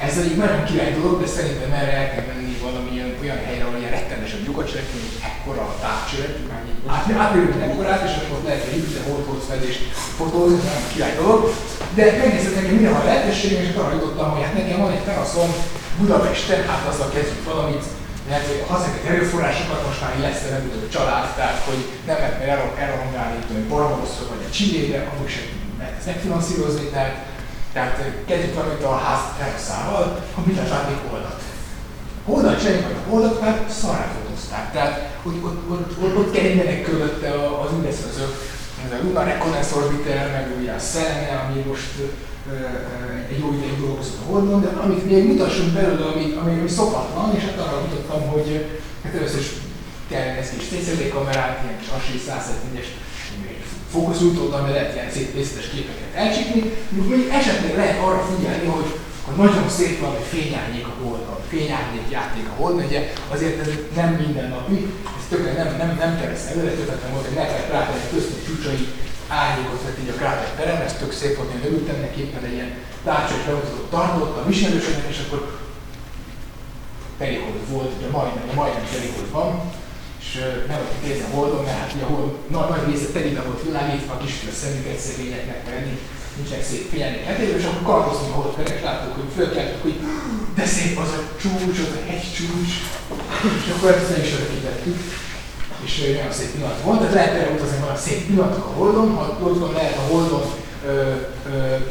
Ez 0.00 0.18
egy 0.18 0.36
nagyon 0.36 0.64
király 0.64 0.92
dolog, 0.92 1.20
de 1.20 1.26
szerintem 1.26 1.72
erre 1.72 1.92
el 1.92 2.10
kell 2.14 2.24
menni 2.26 2.56
valamilyen 2.62 3.14
olyan 3.22 3.44
helyre, 3.44 3.64
ahol 3.64 3.78
ilyen 3.78 3.90
rettenesebb 3.90 4.46
lyukat 4.46 4.66
csinálni, 4.68 4.88
hogy 4.92 5.22
ekkora 5.28 5.60
a 5.60 5.76
távcsövet, 5.80 6.38
átmérünk 6.86 7.62
ekkorát, 7.62 8.08
és 8.08 8.14
akkor 8.22 8.44
lehet 8.44 8.66
egy 8.66 8.76
Jupiter 8.76 9.02
hold-hold 9.10 9.42
fedést 9.48 9.80
fotózni, 10.16 10.56
nagyon 10.56 10.88
király 10.92 11.14
dolog. 11.16 11.52
De 11.94 12.04
megnéztem 12.20 12.54
nekem 12.54 12.74
minden 12.74 12.94
a 12.94 13.04
lehetőségem, 13.04 13.62
és 13.62 13.74
arra 13.76 13.94
jutottam, 13.94 14.30
hogy 14.30 14.42
hát 14.42 14.54
nekem 14.54 14.80
van 14.80 14.92
egy 14.92 15.06
teraszom 15.08 15.50
Budapesten, 15.98 16.66
hát 16.68 16.88
azzal 16.90 17.10
kezdjük 17.14 17.44
valamit, 17.44 17.84
lehet, 18.28 18.46
hogy 18.46 18.64
használjuk 18.68 19.06
erőforrásokat, 19.06 19.86
most 19.86 20.00
már 20.00 20.12
lesz 20.20 20.42
a 20.86 20.92
család, 20.94 21.26
tehát 21.34 21.60
hogy 21.68 21.80
nem 22.06 22.16
lehet 22.16 22.38
mer 22.38 22.48
elrongálni 22.84 23.36
egy 23.36 23.68
Barbarosszor 23.72 24.26
vagy 24.28 24.46
a 24.48 24.54
Csillére, 24.56 25.10
amúgy 25.12 25.30
sem 25.36 25.46
lehet 25.78 25.96
ezt 25.96 26.06
megfinanszírozni, 26.06 26.86
tehát, 26.94 27.16
tehát 27.72 27.96
kezdjük 28.26 28.54
valamit 28.54 28.82
a 28.82 28.96
ház 29.04 29.22
teraszával, 29.38 30.04
ha 30.34 30.42
mit 30.46 30.56
lehet 30.56 30.70
látni 30.70 30.94
holdat. 31.08 31.40
Holdat 32.24 32.60
csináljuk, 32.60 32.86
vagy 32.86 32.96
a 33.06 33.10
holdat 33.10 33.40
már 33.40 33.66
szarát 33.80 34.14
fotózták. 34.16 34.72
Tehát 34.72 34.94
ott, 35.22 35.44
ott, 35.44 35.70
ott, 35.70 36.02
ott, 36.02 36.16
ott 36.16 36.32
keringenek 36.32 36.82
körülötte 36.82 37.28
az 37.62 37.70
ügyeszközök, 37.78 38.32
ez 38.88 38.98
a 38.98 39.02
Luna 39.04 39.22
Reconnaissance 39.24 39.76
Orbiter, 39.76 40.30
meg 40.30 40.60
ugye 40.60 40.72
a 40.72 40.78
Selene, 40.78 41.30
ami 41.44 41.62
most 41.70 41.92
egy 43.30 43.38
jó 43.38 43.52
ideig 43.56 43.80
dolgozott 43.80 44.20
a 44.22 44.30
Holdon, 44.30 44.60
de 44.60 44.68
amit 44.68 45.10
még 45.10 45.26
mutassunk 45.26 45.72
belőle, 45.72 46.04
ami, 46.04 46.24
ami, 46.40 46.52
ami 46.58 46.68
szokatlan, 46.68 47.36
és 47.36 47.42
hát 47.42 47.58
arra 47.58 47.80
mutattam, 47.80 48.28
hogy 48.28 48.48
hát 49.04 49.14
először 49.14 49.40
is 49.40 49.50
kell 50.10 50.28
ez 50.40 50.50
kis 50.50 50.66
TCD 50.68 51.08
kamerát, 51.08 51.62
ilyen 51.64 51.78
kis 51.78 51.88
ASI 51.96 52.20
171-es 52.28 52.88
fókuszújtót, 53.92 54.54
ami 54.54 54.70
lehet 54.70 54.94
ilyen 54.94 55.10
szép 55.10 55.34
részletes 55.34 55.70
képeket 55.70 56.14
elcsípni, 56.14 56.60
még 56.88 57.28
esetleg 57.38 57.76
lehet 57.76 58.02
arra 58.06 58.28
figyelni, 58.30 58.66
hogy 58.66 58.88
akkor 59.28 59.44
nagyon 59.46 59.68
szép 59.68 60.00
valami 60.00 60.24
fényárnyék 60.34 60.86
a 60.86 60.96
holdon, 61.02 61.38
fényárnyék 61.48 62.08
játék 62.10 62.46
a 62.48 62.56
holdon, 62.60 62.84
ugye 62.84 63.12
azért 63.34 63.60
ez 63.60 63.70
nem 63.94 64.10
mindennapi, 64.22 64.76
ez 65.18 65.26
tökre 65.28 65.52
nem, 65.52 65.70
nem, 65.76 65.90
nem 66.04 66.20
kereszt 66.20 66.50
előre, 66.50 66.70
többet 66.70 67.02
volt, 67.12 67.26
hogy 67.26 67.36
ne 67.36 67.46
kellett 67.46 67.70
rátenni 67.70 68.04
a 68.06 68.12
köztünk 68.14 68.46
csúcsai 68.46 68.82
árnyékot 69.28 69.82
vett 69.84 69.98
így 70.02 70.14
a 70.14 70.18
kráter 70.20 70.50
terem, 70.56 70.80
ez 70.80 70.94
tök 70.94 71.12
szép 71.12 71.36
volt, 71.36 71.52
én 71.54 71.60
leültem 71.64 72.00
neki 72.00 72.20
éppen 72.20 72.44
egy 72.44 72.56
ilyen 72.58 72.72
tárcsai 73.04 73.42
bemutatót 73.46 73.90
tartottam 73.90 74.50
ismerősöknek, 74.50 75.10
és 75.14 75.20
akkor 75.26 75.40
telihold 77.18 77.62
volt, 77.72 77.92
ugye 77.96 78.08
majdnem, 78.16 78.48
majdnem 78.54 78.86
telihold 78.92 79.30
van, 79.30 79.48
és 80.20 80.28
nem 80.70 80.80
volt 80.84 81.02
nézni 81.06 81.24
a 81.28 81.34
holdon, 81.36 81.64
mert 81.64 81.78
hát 81.78 81.92
ugye 81.94 82.04
a 82.04 82.12
hold 82.12 82.30
nagy, 82.54 82.68
nagy 82.68 82.84
része 82.90 83.08
telibe 83.12 83.42
volt 83.42 83.62
világítva, 83.68 84.12
a 84.14 84.22
kis 84.24 84.34
szemüket 84.62 84.98
szegényeknek, 85.06 85.60
mert 85.66 85.86
nincsenek 86.38 86.64
szép 86.70 86.84
fényelni 86.90 87.20
hetében, 87.28 87.58
és 87.60 87.66
akkor 87.68 87.84
karkoztunk 87.92 88.32
a 88.32 88.36
hold 88.38 88.54
körül, 88.54 88.74
és 88.76 88.82
láttuk, 88.88 89.14
hogy 89.18 89.30
fölkeltük, 89.38 89.82
hogy 89.86 89.96
de 90.58 90.66
szép 90.76 90.94
az 91.04 91.12
a 91.18 91.20
csúcs, 91.40 91.78
az 91.84 91.94
a 91.98 92.02
hegy 92.08 92.26
csúcs, 92.36 92.74
és 93.60 93.68
akkor 93.74 93.90
ezt 93.90 94.10
nem 94.12 94.24
is 94.26 94.32
örökítettük 94.36 94.98
és 95.84 95.92
nagyon 96.16 96.32
szép 96.32 96.50
pillanat 96.54 96.82
volt. 96.84 96.98
Tehát 96.98 97.14
lehet 97.14 97.34
erre 97.34 97.54
utazni, 97.56 97.78
van 97.86 97.96
szép 97.96 98.26
pillanatok 98.26 98.64
a 98.64 98.76
Holdon, 98.78 99.14
ha 99.14 99.38
ott 99.46 99.58
van 99.58 99.72
lehet 99.72 99.96
a 99.96 100.10
Holdon 100.10 100.46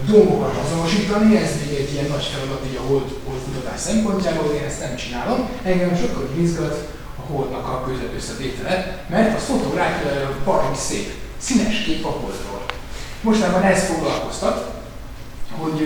dombokat 0.05 0.55
azonosítani, 0.65 1.37
ez 1.37 1.51
még 1.61 1.79
egy 1.79 1.93
ilyen 1.93 2.09
nagy 2.09 2.23
feladat 2.31 2.65
így 2.69 2.79
a 2.81 2.87
hold, 2.87 3.07
hold 3.25 3.39
kutatás 3.45 3.79
szempontjából, 3.79 4.53
én 4.53 4.63
ezt 4.67 4.79
nem 4.79 4.95
csinálom. 4.95 5.49
Engem 5.63 5.95
sokkal 5.95 6.29
izgat 6.41 6.87
a 7.19 7.31
holdnak 7.31 7.67
a 7.67 7.83
között 7.87 8.15
összetétele, 8.15 9.05
mert 9.09 9.35
az 9.35 9.43
fotográfia 9.43 10.35
baromi 10.45 10.75
szép, 10.75 11.13
színes 11.37 11.83
kép 11.83 12.05
a 12.05 12.09
holdról. 12.09 12.66
Mostanában 13.27 13.63
ez 13.63 13.83
foglalkoztat, 13.83 14.57
hogy, 15.57 15.79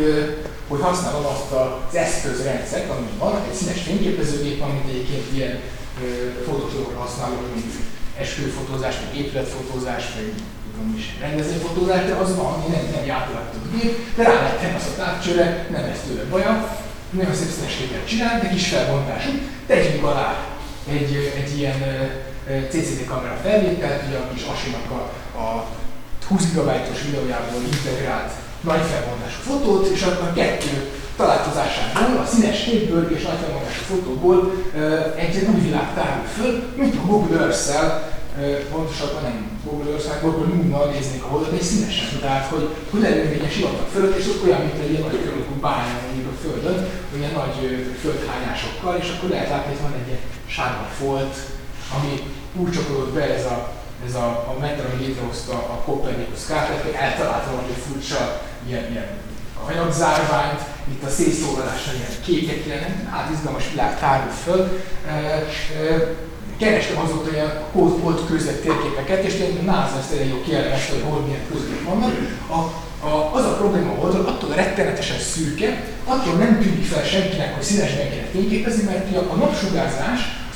hogy 0.68 0.82
használom 0.82 1.26
azt 1.26 1.52
az 1.52 1.96
eszközrendszert, 1.96 2.90
ami 2.90 3.08
van, 3.18 3.42
egy 3.50 3.58
színes 3.58 3.82
fényképezőgép, 3.82 4.62
amit 4.62 4.90
egyébként 4.90 5.26
ilyen 5.34 5.60
fotócsoportra 6.46 7.00
használok, 7.00 7.42
mint 7.54 7.74
esküvőfotózás, 8.20 8.96
meg 9.04 9.18
épületfotózás, 9.22 10.04
meg 10.16 10.26
tudom 10.72 10.96
is 10.98 11.06
rendezvényfotózás, 11.20 12.06
de 12.06 12.14
az 12.14 12.36
van, 12.36 12.54
ami 12.54 12.68
nem, 12.76 12.86
nem 12.96 13.06
játéklatú 13.06 13.58
gép, 13.74 14.16
de 14.16 14.24
rá 14.24 14.34
lehet 14.34 14.60
tenni 14.60 14.76
azt 14.76 14.92
a 14.92 15.02
távcsőre, 15.02 15.68
nem 15.72 15.86
lesz 15.88 16.04
tőle 16.08 16.24
baja, 16.24 16.54
nagyon 17.10 17.36
szép 17.36 17.52
színes 17.56 17.76
képet 17.76 18.08
csinál, 18.08 18.40
de 18.40 18.50
kis 18.50 18.68
felbontású. 18.68 19.32
Tegyünk 19.68 20.04
alá 20.04 20.30
egy, 20.90 21.34
egy 21.42 21.58
ilyen 21.60 21.80
CCD 22.72 23.06
kamera 23.06 23.38
felvételt, 23.44 24.08
ugye 24.08 24.18
a 24.18 24.30
kis 24.34 24.44
Asinak 24.54 24.92
a, 24.92 25.02
a 25.40 25.66
20 26.28 26.54
GB-os 26.54 27.02
videójából 27.06 27.62
integrált 27.74 28.32
nagy 28.62 28.84
felbontású 28.92 29.40
fotót, 29.50 29.86
és 29.96 30.02
akkor 30.02 30.28
a 30.28 30.34
kettő 30.34 30.90
találkozásából, 31.16 32.18
a 32.22 32.26
színes 32.26 32.64
képből 32.64 33.12
és 33.16 33.22
nagy 33.24 33.42
felbontású 33.44 33.84
fotóból 33.94 34.40
egy 35.16 35.48
új 35.54 35.62
világ 35.68 35.94
tárul 35.94 36.26
föl, 36.38 36.52
mint 36.76 36.96
a 36.96 37.06
Google 37.06 37.40
Earth-szel, 37.40 37.88
pontosabban 38.72 39.24
nem 39.24 39.60
Google 39.66 39.92
Earth-szel, 39.92 40.20
Google 40.22 40.46
Moon-nal 40.54 40.86
néznék 40.92 41.24
a 41.24 41.28
holdat, 41.28 41.54
egy 41.54 41.70
színesen, 41.72 42.20
tehát 42.20 42.46
hogy, 42.54 42.66
hogy 42.92 43.02
lelővényes 43.02 43.54
sivatag 43.54 43.88
fölött, 43.94 44.18
és 44.18 44.28
ott 44.28 44.44
olyan, 44.46 44.62
mint 44.62 44.84
egy 44.84 44.92
ilyen 44.92 45.02
nagy 45.02 45.24
körülökű 45.24 45.56
bánya 45.62 45.96
a 46.32 46.40
Földön, 46.44 46.80
olyan 47.16 47.32
nagy 47.42 47.58
földhányásokkal, 48.02 48.96
és 49.02 49.08
akkor 49.16 49.30
lehet 49.30 49.50
látni, 49.50 49.72
hogy 49.74 49.82
van 49.82 50.00
egy 50.00 50.08
ilyen 50.08 50.24
sárga 50.46 50.88
folt, 51.00 51.36
ami 51.98 52.12
úgy 52.56 52.72
csokolott 52.72 53.14
be 53.14 53.24
ez 53.36 53.46
a, 53.46 53.81
ez 54.08 54.16
a, 54.16 54.26
a 54.26 54.56
metal, 54.60 54.86
ami 54.86 55.06
létrehozta 55.06 55.54
a 55.54 55.82
Copernicus 55.86 56.46
kártát, 56.48 56.82
hogy 56.82 56.96
eltalálta 57.00 57.50
valami 57.52 57.74
furcsa 57.88 58.42
ilyen, 58.68 58.92
ilyen 58.92 59.08
anyagzárványt, 59.68 60.62
itt 60.92 61.04
a 61.04 61.10
szétszólalással 61.10 61.94
ilyen 61.94 62.12
képek 62.26 62.66
jelennek, 62.66 63.10
hát 63.10 63.30
izgalmas 63.34 63.70
világ 63.72 64.00
tárul 64.00 64.32
föl. 64.32 64.82
Kerestem 66.58 66.98
azóta 66.98 67.30
olyan 67.34 67.52
hold 67.72 68.26
között 68.28 68.62
térképeket, 68.62 69.24
és 69.24 69.34
tényleg 69.34 69.64
NASA 69.64 69.98
ezt 70.00 70.14
elég 70.14 70.30
jó 70.30 70.42
kielemezte, 70.42 70.94
hogy 70.94 71.04
hol 71.10 71.20
milyen 71.20 71.46
között 71.52 71.84
vannak. 71.86 72.12
A, 72.48 72.60
a, 73.08 73.36
az 73.36 73.46
a 73.46 73.56
probléma 73.56 73.94
volt, 73.94 74.16
hogy 74.16 74.26
attól 74.26 74.56
rettenetesen 74.56 75.20
szürke, 75.20 75.84
attól 76.06 76.34
nem 76.34 76.60
tűnik 76.62 76.86
fel 76.86 77.04
senkinek, 77.04 77.54
hogy 77.54 77.64
színesben 77.64 78.10
kell 78.10 78.28
fényképezni, 78.32 78.84
mert 78.84 79.16
a, 79.16 79.20
a 79.20 79.36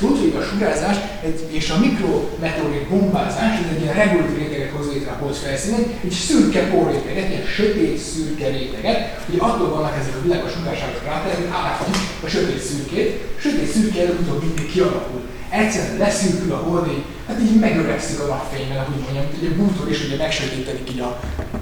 az 0.00 0.02
ultravigas 0.02 0.48
sugárzás 0.48 0.96
egy, 1.24 1.54
és 1.58 1.70
a 1.70 1.78
mikrometeorit 1.78 2.88
bombázás, 2.88 3.58
ez 3.58 3.70
egy 3.74 3.82
ilyen 3.82 3.94
regulatív 3.94 4.38
réteget 4.38 4.70
hoz 4.76 4.92
létre 4.92 5.10
a 5.10 5.18
hold 5.20 5.34
felszínén, 5.34 5.84
egy 6.04 6.10
szürke 6.10 6.62
porréteget, 6.70 7.30
egy 7.30 7.46
sötét 7.56 7.98
szürke 7.98 8.48
réteget. 8.48 9.00
Ugye 9.28 9.42
attól 9.42 9.68
vannak 9.68 9.96
ezek 10.00 10.14
a 10.16 10.22
világos 10.22 10.52
sugárságok 10.52 11.04
ráterek, 11.04 11.36
hogy 11.36 11.52
átadjuk 11.52 11.96
a 12.24 12.28
sötét 12.28 12.62
szürkét, 12.68 13.10
a 13.38 13.40
sötét 13.40 13.70
szürke 13.72 14.00
előbb-utóbb 14.00 14.42
mindig 14.42 14.72
kialakul. 14.72 15.20
Egyszerűen 15.50 15.98
leszűkül 15.98 16.52
a 16.52 16.56
hold, 16.56 16.86
hát 17.26 17.40
így 17.40 17.60
megöregszik 17.60 18.20
a 18.20 18.26
napfényben, 18.26 18.78
ahogy 18.78 19.00
mondjam, 19.04 19.24
mint 19.30 19.42
egy 19.42 19.56
bútor 19.56 19.90
is 19.90 20.04
ugye 20.04 20.16
megsötétedik 20.16 20.90
így 20.92 21.00
a, 21.00 21.10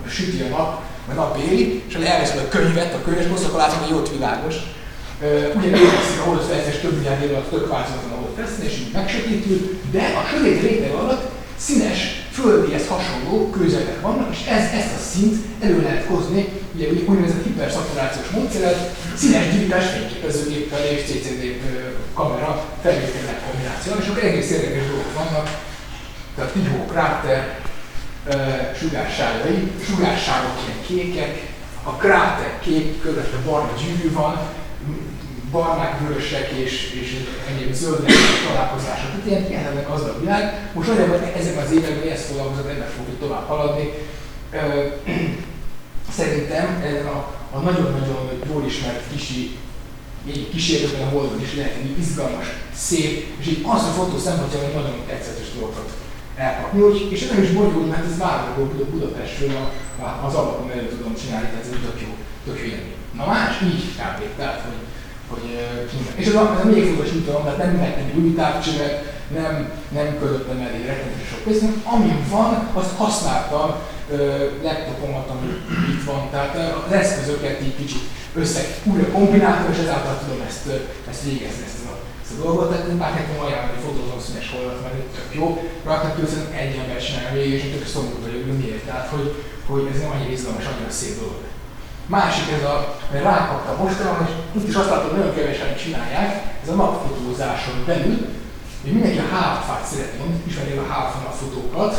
a 0.06 0.09
süti 0.09 0.40
a 0.40 0.48
nap, 0.56 0.82
a 1.11 1.12
nap 1.12 1.39
éli, 1.48 1.82
és 1.89 1.94
elveszed 1.94 2.39
a 2.39 2.48
könyvet, 2.48 2.94
a 2.94 3.02
könyves 3.05 3.44
akkor 3.44 3.59
látom, 3.59 3.78
hogy 3.78 3.90
jót 3.90 4.11
világos. 4.11 4.55
Ugye 5.57 5.69
érekszik 5.69 6.20
a 6.20 6.24
hold 6.24 6.43
felszínes 6.43 6.81
több 6.81 6.97
milliárd 6.97 7.23
év 7.23 7.31
alatt 7.31 7.51
tök 7.51 7.69
változatlan 7.69 8.12
a 8.12 8.20
hold 8.20 8.35
felszín, 8.36 8.65
és 8.65 8.78
így 8.78 8.93
megsötétül, 8.93 9.78
de 9.91 10.03
a 10.20 10.23
sötét 10.31 10.61
réteg 10.61 10.95
alatt 10.95 11.31
színes, 11.57 12.01
földihez 12.32 12.86
hasonló 12.89 13.51
kőzetek 13.51 14.01
vannak, 14.01 14.35
és 14.36 14.47
ez, 14.47 14.65
ezt 14.81 14.95
a 14.99 15.03
szint 15.11 15.36
elő 15.61 15.82
lehet 15.82 16.05
hozni, 16.05 16.49
ugye 16.74 16.86
úgynevezett 17.07 17.45
hiperszaturációs 17.45 18.28
módszerrel, 18.28 18.77
színes 19.16 19.47
digitás 19.53 19.85
fényképezőgéppel 19.91 20.85
és 20.85 21.01
CCD 21.03 21.43
kamera 22.15 22.65
felvételnek 22.82 23.41
kombináció, 23.47 23.93
és 24.01 24.09
akkor 24.09 24.24
egész 24.24 24.51
érdekes 24.51 24.86
dolgok 24.86 25.15
vannak, 25.15 25.47
tehát 26.36 26.53
Tiho, 26.53 26.85
kráter, 26.86 27.59
sugársávai, 28.78 29.70
sugársávok 29.86 30.57
ilyen 30.65 30.81
kékek, 30.86 31.53
a 31.82 31.91
kráter 31.91 32.59
kép 32.61 33.03
körülötte 33.03 33.36
barna 33.45 33.73
gyűrű 33.78 34.12
van, 34.12 34.39
barnák, 35.55 36.01
vörösek 36.01 36.49
és, 36.65 36.75
és 37.01 37.09
egyéb 37.51 37.73
zöldek 37.73 38.13
találkozások. 38.49 39.11
Tehát 39.11 39.27
ilyen 39.27 39.51
jelenleg 39.51 39.87
gazdag 39.89 40.21
világ. 40.21 40.71
Most 40.75 40.89
nagyjából 40.89 41.21
ezek 41.41 41.57
az 41.65 41.71
években 41.77 42.13
ezt 42.13 42.27
foglalkozott, 42.29 42.71
ebben 42.71 42.95
fogjuk 42.97 43.19
tovább 43.21 43.47
haladni. 43.47 43.87
Szerintem 46.19 46.67
ezen 46.87 47.07
a, 47.07 47.19
a 47.57 47.59
nagyon-nagyon 47.59 48.23
jól 48.51 48.65
ismert 48.67 49.03
kisi 49.13 49.57
kísérletben 50.53 51.07
a 51.07 51.11
Holdon 51.11 51.41
is 51.41 51.55
lehet 51.55 51.77
egy 51.77 51.99
izgalmas, 51.99 52.47
szép, 52.75 53.13
és 53.41 53.47
így 53.47 53.63
az 53.75 53.83
a 53.83 53.93
fotó 53.99 54.19
szempontjából 54.19 54.81
nagyon 54.81 55.07
tetszetes 55.09 55.49
dolgokat 55.55 55.91
elkapni. 56.37 56.81
Úgy, 56.81 57.09
és 57.13 57.29
nem 57.29 57.43
is 57.43 57.51
bonyolult, 57.51 57.91
mert 57.91 58.07
ez 58.11 58.19
várható 58.19 58.63
Budapestről 58.91 59.57
a, 60.01 60.27
az 60.27 60.35
alapon 60.35 60.71
elő 60.71 60.89
tudom 60.89 61.15
csinálni, 61.23 61.47
tehát 61.47 61.65
ez 61.65 61.73
egy 61.73 61.85
tök 61.87 62.01
jó, 62.01 62.13
tök 62.47 62.59
jó. 62.67 62.75
Na 63.19 63.27
más, 63.27 63.63
így 63.63 63.85
kb. 64.01 64.37
Tehát, 64.37 64.61
hogy 64.61 64.79
hogy 65.29 65.47
És 66.15 66.27
ez 66.27 66.35
a, 66.35 66.55
ez 66.59 66.65
a 66.65 66.69
még 66.69 66.87
fontos 66.87 67.13
utalom, 67.13 67.45
mert 67.45 67.59
nem 67.59 67.79
vettem 67.79 68.05
egy 68.05 68.17
új 68.17 68.35
távcsövet, 68.35 69.15
nem, 69.39 69.73
nem 69.89 70.19
költöttem 70.19 70.61
elé 70.67 70.79
rettenetesen 70.87 71.29
sok 71.31 71.43
pénzt, 71.45 71.61
hanem 71.61 71.83
ami 71.93 72.11
van, 72.31 72.51
azt 72.73 72.97
használtam 72.97 73.69
uh, 73.71 74.19
laptopomat, 74.63 75.29
ami 75.35 75.49
itt 75.93 76.05
van. 76.05 76.31
Tehát 76.31 76.55
az 76.87 76.93
eszközöket 76.93 77.61
így 77.67 77.77
kicsit 77.77 78.05
össze 78.35 78.61
újra 78.91 79.07
kombináltam, 79.17 79.73
és 79.73 79.79
ezáltal 79.79 80.19
tudom 80.23 80.41
ezt, 80.49 80.67
ezt 81.11 81.25
végezni, 81.25 81.65
ezt 81.67 81.85
a, 81.91 81.93
ezt 82.23 82.33
a 82.35 82.43
dolgot. 82.43 82.71
Tehát 82.71 82.89
én 82.89 82.99
bár 82.99 83.13
nekem 83.15 83.39
ajánlani, 83.45 83.73
hogy 83.75 83.85
fotózom 83.87 84.21
színes 84.25 84.49
holdat, 84.53 84.83
mert 84.83 84.95
tök 85.17 85.31
jó. 85.39 85.47
Rajta 85.85 86.15
kívül 86.15 86.31
egy 86.63 86.75
ember 86.81 87.01
csinálja 87.05 87.33
végig, 87.39 87.59
és 87.59 87.65
tök 87.73 87.87
szomorú 87.95 88.19
vagyok, 88.25 88.45
hogy 88.49 88.59
miért. 88.63 88.85
Tehát, 88.89 89.09
hogy, 89.15 89.29
hogy 89.69 89.85
ez 89.93 90.01
nem 90.01 90.11
annyira 90.13 90.35
izgalmas, 90.37 90.67
annyira 90.67 90.99
szép 91.01 91.15
dolog. 91.21 91.41
Másik 92.07 92.49
ez 92.57 92.65
a, 92.73 92.95
mert 93.13 93.25
rákaptam 93.25 93.77
mostanában, 93.85 94.27
és 94.27 94.33
itt 94.57 94.69
is 94.69 94.75
azt 94.75 94.91
látom, 94.91 95.09
hogy 95.09 95.19
nagyon 95.19 95.35
kevesen 95.35 95.77
csinálják, 95.77 96.31
ez 96.63 96.69
a 96.69 96.75
napfotózáson 96.75 97.77
belül, 97.87 98.17
hogy 98.83 98.93
mindenki 98.93 99.19
a 99.19 99.35
háfát 99.37 99.85
szeretné, 99.91 100.25
ismerjük 100.47 100.85
a 100.85 100.93
háfa 100.93 101.19
napfotókat, 101.27 101.93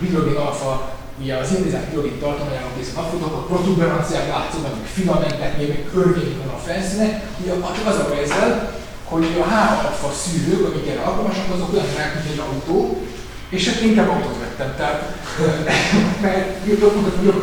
hidrogén 0.00 0.36
alfa, 0.36 0.72
ugye 1.20 1.34
az 1.36 1.52
intézet 1.56 1.84
hidrogén 1.86 2.18
tartományában 2.20 2.76
készült 2.76 2.96
napfotók, 2.96 3.46
protuberanciák 3.46 4.28
látszódnak, 4.28 4.74
meg 4.76 4.86
filamentek, 4.86 5.56
még, 5.58 5.68
még 5.68 5.90
örvények 5.94 6.38
van 6.44 6.54
a 6.54 6.64
felszíne, 6.66 7.06
ugye 7.40 7.52
csak 7.76 7.86
az 7.86 7.98
a 7.98 8.14
ezzel, 8.22 8.50
hogy 9.04 9.24
a 9.44 9.48
háfa 9.54 10.10
szűrők, 10.22 10.66
amik 10.66 10.88
erre 10.88 11.02
alkalmasak, 11.02 11.52
azok 11.54 11.72
olyan 11.72 11.86
mint 12.14 12.30
egy 12.32 12.42
autó, 12.46 12.78
és 13.54 13.68
hát 13.68 13.82
inkább 13.82 14.08
autót 14.08 14.38
vettem, 14.38 14.74
tehát 14.76 15.14
mert 16.22 16.66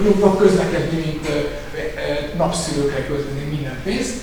jobban 0.03 0.37
közlekedni, 0.37 0.97
mint 0.97 1.27
napszülőkre 2.37 3.05
költeni 3.05 3.43
minden 3.49 3.77
pénzt, 3.83 4.13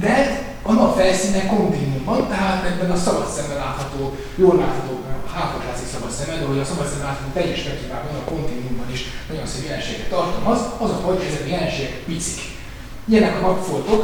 de 0.00 0.40
a 0.62 0.72
nap 0.72 0.96
felszíne 0.96 1.46
kontinuumban, 1.46 2.28
tehát 2.28 2.64
ebben 2.64 2.90
a 2.90 2.96
szabad 2.96 3.28
szemben 3.30 3.56
látható, 3.56 4.16
jól 4.36 4.56
látható, 4.56 5.00
hátra 5.34 5.64
látszik 5.66 5.86
szabad 5.92 6.10
szemben, 6.10 6.40
de 6.40 6.46
hogy 6.46 6.58
a 6.58 6.64
szabad 6.64 6.86
szemben 6.86 7.06
látható 7.06 7.30
teljes 7.32 7.58
spektrumában 7.58 8.14
a 8.14 8.30
kontinuumban 8.30 8.90
is 8.92 9.00
nagyon 9.28 9.46
szép 9.46 9.64
jelenséget 9.64 10.08
tartalmaz, 10.08 10.60
az 10.78 10.90
a 10.90 11.00
baj, 11.04 11.16
hogy 11.16 11.26
ezek 11.26 11.44
a 11.46 11.54
jelenségek 11.56 11.96
picik. 12.06 12.40
Ilyenek 13.04 13.36
a 13.36 13.46
napfoltok, 13.46 14.02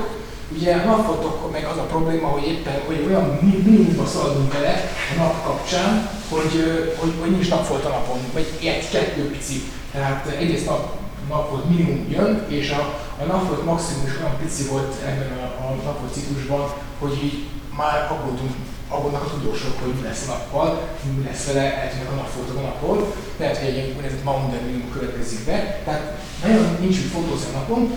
Ugye 0.56 0.74
a 0.74 0.84
napfotókkal 0.84 1.50
meg 1.50 1.64
az 1.64 1.76
a 1.76 1.82
probléma, 1.82 2.26
hogy 2.26 2.46
éppen 2.46 2.80
hogy 2.86 3.04
olyan 3.08 3.38
mi- 3.40 3.62
minimumba 3.64 4.06
szaladunk 4.06 4.52
bele 4.52 4.90
a 5.12 5.20
nap 5.20 5.44
kapcsán, 5.44 6.08
hogy, 6.28 6.52
hogy, 6.96 7.12
hogy 7.20 7.30
nincs 7.30 7.50
napfolt 7.50 7.84
a 7.84 7.88
napon, 7.88 8.18
vagy 8.32 8.46
egy, 8.60 8.88
kettő 8.90 9.30
pici. 9.30 9.62
Tehát 9.92 10.26
egyrészt 10.26 10.66
nap, 10.66 10.96
napfolt 11.28 11.68
minimum 11.68 12.06
jön, 12.10 12.44
és 12.48 12.70
a, 12.70 12.80
a 13.22 13.24
napfolt 13.24 13.64
maximum 13.64 14.06
is 14.06 14.16
olyan 14.20 14.36
pici 14.42 14.64
volt 14.64 14.94
ebben 15.06 15.32
a, 15.38 15.64
a 15.64 15.74
napfolt 15.84 16.12
ciklusban, 16.12 16.72
hogy 16.98 17.24
így 17.24 17.46
már 17.76 18.10
aggódunk 18.10 18.54
aggódnak 18.88 19.24
a 19.24 19.30
tudósok, 19.30 19.74
hogy 19.82 19.94
mi 19.94 20.02
lesz 20.02 20.28
a 20.28 20.30
nappal, 20.30 20.88
mi 21.16 21.24
lesz 21.24 21.46
vele, 21.46 21.74
eltűnnek 21.82 22.12
a 22.12 22.14
napfoltok 22.14 22.56
a 22.56 22.60
napról, 22.60 23.14
lehet, 23.38 23.56
hogy 23.58 23.68
egy 23.68 23.88
úgynevezett 23.96 24.24
minimum 24.66 24.90
következik 24.92 25.44
be, 25.44 25.80
tehát 25.84 26.18
nagyon 26.42 26.76
nincs 26.80 26.96
mit 26.96 27.06
fotózni 27.06 27.46
a 27.54 27.58
napon, 27.58 27.92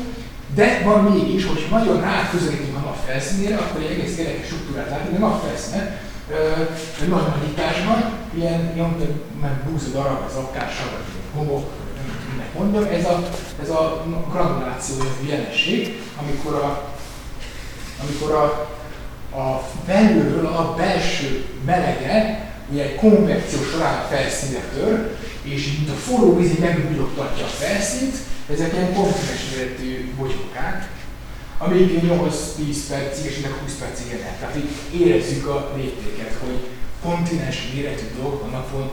de 0.56 0.82
van 0.84 1.04
mégis, 1.04 1.46
hogy 1.46 1.68
nagyon 1.70 2.02
ráközelítünk 2.02 2.78
a 2.78 2.80
nap 2.80 2.98
felszínére, 3.06 3.58
akkor 3.58 3.82
egy 3.82 3.92
egész 3.92 4.18
érdekes 4.18 4.46
struktúrát 4.46 4.90
látunk, 4.90 5.16
a 5.16 5.20
nap 5.20 5.44
felszíne, 5.46 6.02
ö, 6.32 6.62
egy 7.02 7.08
nagy 7.08 7.24
nagyításban, 7.36 8.14
ilyen, 8.34 8.72
ilyen 8.76 9.20
mert 9.42 9.64
búzó 9.64 9.92
darab, 9.92 10.24
az 10.28 10.36
akkással, 10.36 10.88
homok, 11.36 11.70
nem 11.96 12.06
minek 12.32 12.54
mondjam, 12.54 13.00
ez 13.00 13.06
a, 13.06 13.30
ez 13.62 13.70
a 13.70 14.06
granuláció 14.32 14.96
jelenség, 15.30 16.02
amikor 16.22 16.54
a, 16.54 16.94
amikor 18.04 18.32
a, 18.32 18.46
a 19.38 19.64
belülről 19.86 20.46
a 20.46 20.74
belső 20.78 21.46
melege 21.66 22.50
ugye 22.72 22.84
egy 22.84 22.96
konvekció 22.96 23.60
során 23.72 24.00
a 24.00 24.08
felszínre 24.10 24.60
tör, 24.74 25.18
és 25.42 25.78
mint 25.78 25.90
a 25.90 25.94
forró 25.94 26.38
víz 26.38 26.50
így 26.50 26.60
megbugyogtatja 26.60 27.46
a 27.46 27.48
felszínt, 27.48 28.16
ezek 28.54 28.74
ilyen 28.74 28.94
kontinens 28.94 29.56
méretű 29.56 30.14
bogyókák, 30.18 30.90
amíg 31.58 32.00
8-10 32.04 32.78
percig 32.90 33.26
és 33.26 33.40
meg 33.42 33.52
20 33.52 33.74
percig 33.80 34.08
élnek. 34.12 34.40
Tehát 34.40 34.56
így 34.56 35.02
érezzük 35.02 35.48
a 35.48 35.72
léptéket, 35.76 36.38
hogy 36.44 36.68
kontinens 37.04 37.58
méretű 37.74 38.06
dolgok 38.22 38.44
a 38.44 38.48
napon 38.48 38.92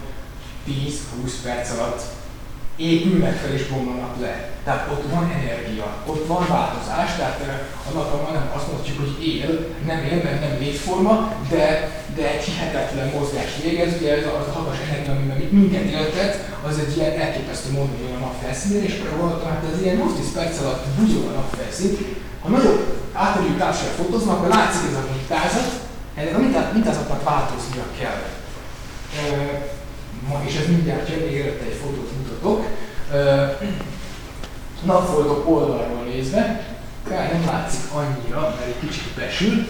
10-20 0.68 1.30
perc 1.43 1.70
alatt 1.70 2.02
épülnek 2.78 3.36
fel 3.36 3.52
és 3.52 3.66
bomlanak 3.66 4.14
le. 4.20 4.34
Tehát 4.64 4.88
ott 4.92 5.05
van 5.12 5.32
energia, 5.40 5.86
ott 6.06 6.26
van 6.26 6.46
változás, 6.48 7.10
tehát 7.16 7.40
a 7.88 7.90
napon 7.94 8.32
nem 8.32 8.50
azt 8.56 8.66
mondhatjuk, 8.66 8.98
hogy 9.05 9.14
él, 9.32 9.50
nem 9.86 10.00
él, 10.10 10.20
mert 10.24 10.40
nem 10.40 10.59
létforma, 10.59 11.12
de, 11.48 11.66
de 12.16 12.24
egy 12.34 12.44
hihetetlen 12.44 13.09
mozgást 13.16 13.62
végez, 13.62 13.92
ugye 13.98 14.10
ez 14.16 14.26
az 14.26 14.48
a 14.48 14.52
hatalmas 14.52 14.78
energia, 14.88 15.12
amiben 15.12 15.38
minket 15.50 15.86
éltet, 15.98 16.32
az 16.68 16.78
egy 16.78 16.96
ilyen 16.96 17.18
elképesztő 17.20 17.70
módon 17.70 17.98
jön 18.02 18.16
a 18.16 18.18
nap 18.18 18.34
felszínén, 18.42 18.84
és 18.84 18.94
gondoltam, 19.00 19.50
hát 19.50 19.64
ez 19.72 19.82
ilyen 19.82 19.98
8-10 20.02 20.34
perc 20.34 20.60
alatt 20.60 20.86
bugyog 20.98 21.24
a 21.30 21.34
nap 21.38 21.55
felszín. 21.56 21.92
Ha 22.42 22.48
nagyobb 22.48 22.80
átadjuk 23.12 23.59
társadalmat 23.59 24.00
fotóznak, 24.00 24.36
akkor 24.36 24.48
látszik 24.48 24.88
ez 24.90 25.00
a 25.02 25.09
mintázat, 25.14 25.70
ennek 26.14 26.36
a 26.36 26.72
mintázatnak 26.72 27.22
változnia 27.24 27.86
kell 28.00 28.20
ma, 30.28 30.42
és 30.46 30.56
ez 30.56 30.66
mindjárt 30.66 31.09
előtte 31.09 31.64
egy 31.64 31.80
fotót 31.82 32.12
mutatok. 32.16 32.66
Napfoldok 34.84 35.48
oldalról 35.48 36.02
nézve, 36.02 36.66
kár 37.09 37.32
nem 37.32 37.44
látszik 37.46 37.90
annyira, 37.92 38.40
mert 38.40 38.66
egy 38.66 38.78
kicsit 38.80 39.14
besül, 39.16 39.66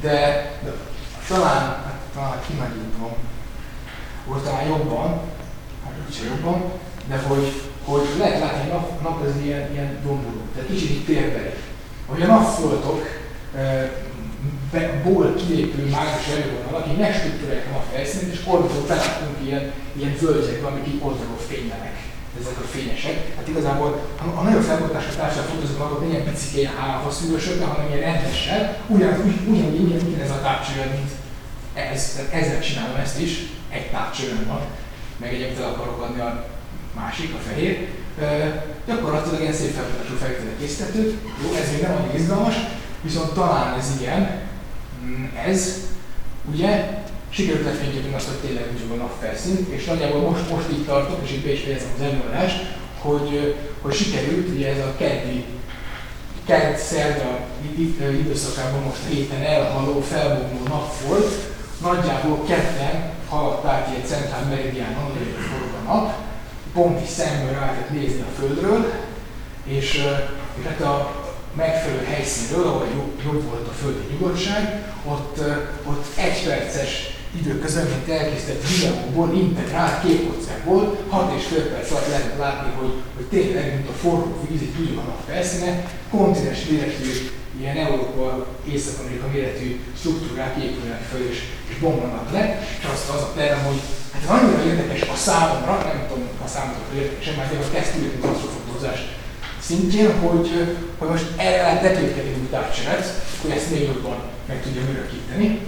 de, 0.00 0.50
de 0.64 0.72
talán, 1.28 1.60
hát, 1.60 1.98
talán 2.14 2.40
kimagyítom, 2.46 3.12
volt 4.26 4.44
talán 4.44 4.66
jobban, 4.66 5.20
hát 5.84 5.92
kicsit 6.06 6.24
jobban, 6.24 6.72
de 7.08 7.18
hogy, 7.18 7.62
hogy 7.84 8.06
lehet 8.18 8.40
látni, 8.40 8.60
hogy 8.60 8.70
nap, 8.70 9.02
nap 9.02 9.22
az 9.22 9.32
ilyen, 9.42 9.72
ilyen 9.72 9.98
domború, 10.02 10.40
tehát 10.54 10.68
kicsit 10.68 10.90
itt 10.90 11.06
térbeli. 11.06 11.54
Hogy 12.06 12.22
a 12.22 12.26
napfoltok 12.26 13.06
ból 15.04 15.34
kilépő 15.34 15.80
mágnes 15.90 16.26
erővonalak, 16.32 16.88
így 16.90 16.98
megstruktúrálják 16.98 17.66
a 17.76 17.84
felszínt, 17.92 18.32
és 18.32 18.40
oldalról 18.46 18.86
belátunk 18.86 19.36
ilyen, 19.46 19.64
ilyen 19.98 20.14
völgyekbe, 20.20 20.66
amik 20.66 20.86
így 20.86 21.00
oldalról 21.02 21.42
fénylenek. 21.48 21.96
Ezek 22.40 22.58
a 22.64 22.66
fényesek. 22.74 23.36
Hát 23.36 23.48
igazából 23.48 23.90
a, 24.24 24.38
a 24.38 24.42
nagyobb 24.42 24.62
felbontású 24.62 25.10
társadalmat 25.16 25.54
fotózók 25.54 25.78
maguk 25.78 26.00
nem 26.00 26.10
ilyen 26.10 26.24
picike 26.24 26.58
ilyen 26.58 26.76
hálfa 26.80 27.10
szűrösökben, 27.10 27.68
hanem 27.68 27.86
ilyen 27.88 28.04
rendesen, 28.08 28.76
ugyanúgy, 28.86 29.26
ugy, 29.26 29.48
ugyanúgy, 29.48 29.80
ugyan, 29.80 30.06
ugyanez 30.08 30.30
a 30.30 30.40
tápcsőön, 30.46 30.88
mint 30.96 31.10
ez. 31.74 32.12
Tehát 32.14 32.32
ezzel 32.32 32.60
csinálom 32.60 32.96
ezt 32.96 33.20
is, 33.20 33.32
egy 33.76 33.90
tápcsőön 33.90 34.44
van, 34.48 34.62
meg 35.16 35.34
egyébként 35.34 35.60
el 35.60 35.72
akarok 35.72 36.02
adni 36.02 36.20
a 36.20 36.46
másik, 36.94 37.34
a 37.34 37.48
fehér. 37.48 37.88
Uh, 38.18 38.62
gyakorlatilag 38.86 39.40
ilyen 39.40 39.52
szép 39.52 39.72
felbontású 39.74 40.14
felvételek 40.20 40.58
készítettük. 40.58 41.08
Jó, 41.42 41.48
ez 41.60 41.70
még 41.72 41.82
nem 41.82 41.96
annyira 41.96 42.18
izgalmas, 42.18 42.56
viszont 43.02 43.32
talán 43.32 43.78
ez 43.78 43.92
ilyen, 44.00 44.48
Mm, 45.04 45.24
ez 45.46 45.74
ugye 46.52 47.02
sikerült 47.28 47.64
lefényképezni 47.64 48.14
azt, 48.14 48.26
hogy 48.28 48.36
tényleg 48.36 48.64
úgy 48.72 48.88
van 48.88 49.00
a 49.00 49.10
felszín, 49.20 49.66
és 49.70 49.84
nagyjából 49.84 50.20
most, 50.20 50.50
most 50.50 50.70
így 50.72 50.84
tartok, 50.84 51.20
és 51.24 51.32
itt 51.32 51.44
be 51.44 51.52
is 51.52 51.60
fejezem 51.60 51.88
az 51.96 52.02
előadást, 52.02 52.76
hogy, 52.98 53.54
hogy 53.80 53.94
sikerült 53.94 54.48
ugye 54.48 54.68
ez 54.68 54.78
a 54.78 54.94
keddi, 54.96 55.44
kedd 56.46 56.76
szerda 56.76 57.38
időszakában 58.20 58.82
most 58.82 59.00
héten 59.08 59.42
elhaló, 59.42 60.00
felbomló 60.00 60.66
nap 60.68 60.92
volt, 61.06 61.32
nagyjából 61.82 62.44
ketten 62.46 63.10
haladták 63.28 63.88
egy 63.96 64.06
centrál 64.06 64.44
meridiánon, 64.48 65.04
hogy 65.04 65.44
forog 65.50 65.74
a 65.84 65.92
nap, 65.92 66.12
pont 66.72 67.02
is 67.02 67.08
szemmel 67.08 67.52
rá 67.52 67.60
lehetett 67.60 67.90
nézni 67.90 68.20
a 68.20 68.38
Földről, 68.38 68.92
és, 69.64 69.94
és 70.58 70.64
hát 70.66 70.80
a, 70.80 71.27
megfelelő 71.58 72.04
helyszínről, 72.04 72.66
ahol 72.66 72.86
jobb, 72.96 73.12
jobb 73.24 73.42
volt 73.50 73.66
a 73.68 73.78
földi 73.80 74.04
nyugodtság, 74.12 74.62
ott, 75.12 75.36
ott 75.90 76.04
egy 76.16 76.38
perces 76.46 76.90
időközönként 77.40 78.08
elkészített 78.08 78.68
videóból, 78.68 79.28
integrált 79.34 80.02
képkockákból 80.04 80.82
6 81.08 81.32
és 81.36 81.44
fél 81.44 81.64
perc 81.72 81.90
alatt 81.90 82.08
lehetett 82.08 82.38
látni, 82.38 82.70
hogy, 82.80 82.94
hogy 83.16 83.24
tényleg, 83.24 83.74
mint 83.74 83.88
a 83.88 83.98
forró 84.02 84.36
víz, 84.48 84.62
itt 84.62 84.78
úgy 84.80 84.94
van 84.94 85.04
a 85.04 85.22
felszíne, 85.28 85.70
kontinens 86.10 86.64
méretű, 86.70 87.10
ilyen 87.60 87.76
Európa, 87.76 88.46
Észak-Amerika 88.72 89.26
méretű 89.32 89.80
struktúrák 89.98 90.62
épülnek 90.62 91.02
föl 91.10 91.28
és, 91.30 91.38
és 91.70 91.76
bomlanak 91.78 92.32
le, 92.32 92.44
és 92.78 92.84
azt 92.92 93.08
az 93.08 93.22
a 93.22 93.32
terem, 93.36 93.62
hogy 93.64 93.80
hát 94.12 94.24
annyira 94.34 94.62
érdekes 94.70 95.02
a 95.08 95.16
számomra, 95.26 95.74
nem 95.90 96.06
tudom, 96.08 96.28
a 96.44 96.48
számomra 96.48 96.94
érdekes, 96.94 97.34
mert 97.36 97.52
a 97.52 97.70
kezdődő 97.74 98.08
mint 98.12 98.24
asztrofotózás 98.24 99.00
szintjén, 99.68 100.18
hogy, 100.18 100.50
hogy 100.98 101.08
most 101.08 101.26
erre 101.36 101.62
lehet 101.62 101.82
letépkedni 101.82 102.40
úgy 102.40 102.50
távcseret, 102.50 103.06
hogy 103.42 103.50
ezt 103.50 103.70
még 103.70 103.82
jobban 103.82 104.18
meg 104.46 104.62
tudja 104.62 104.82
örökíteni. 104.90 105.60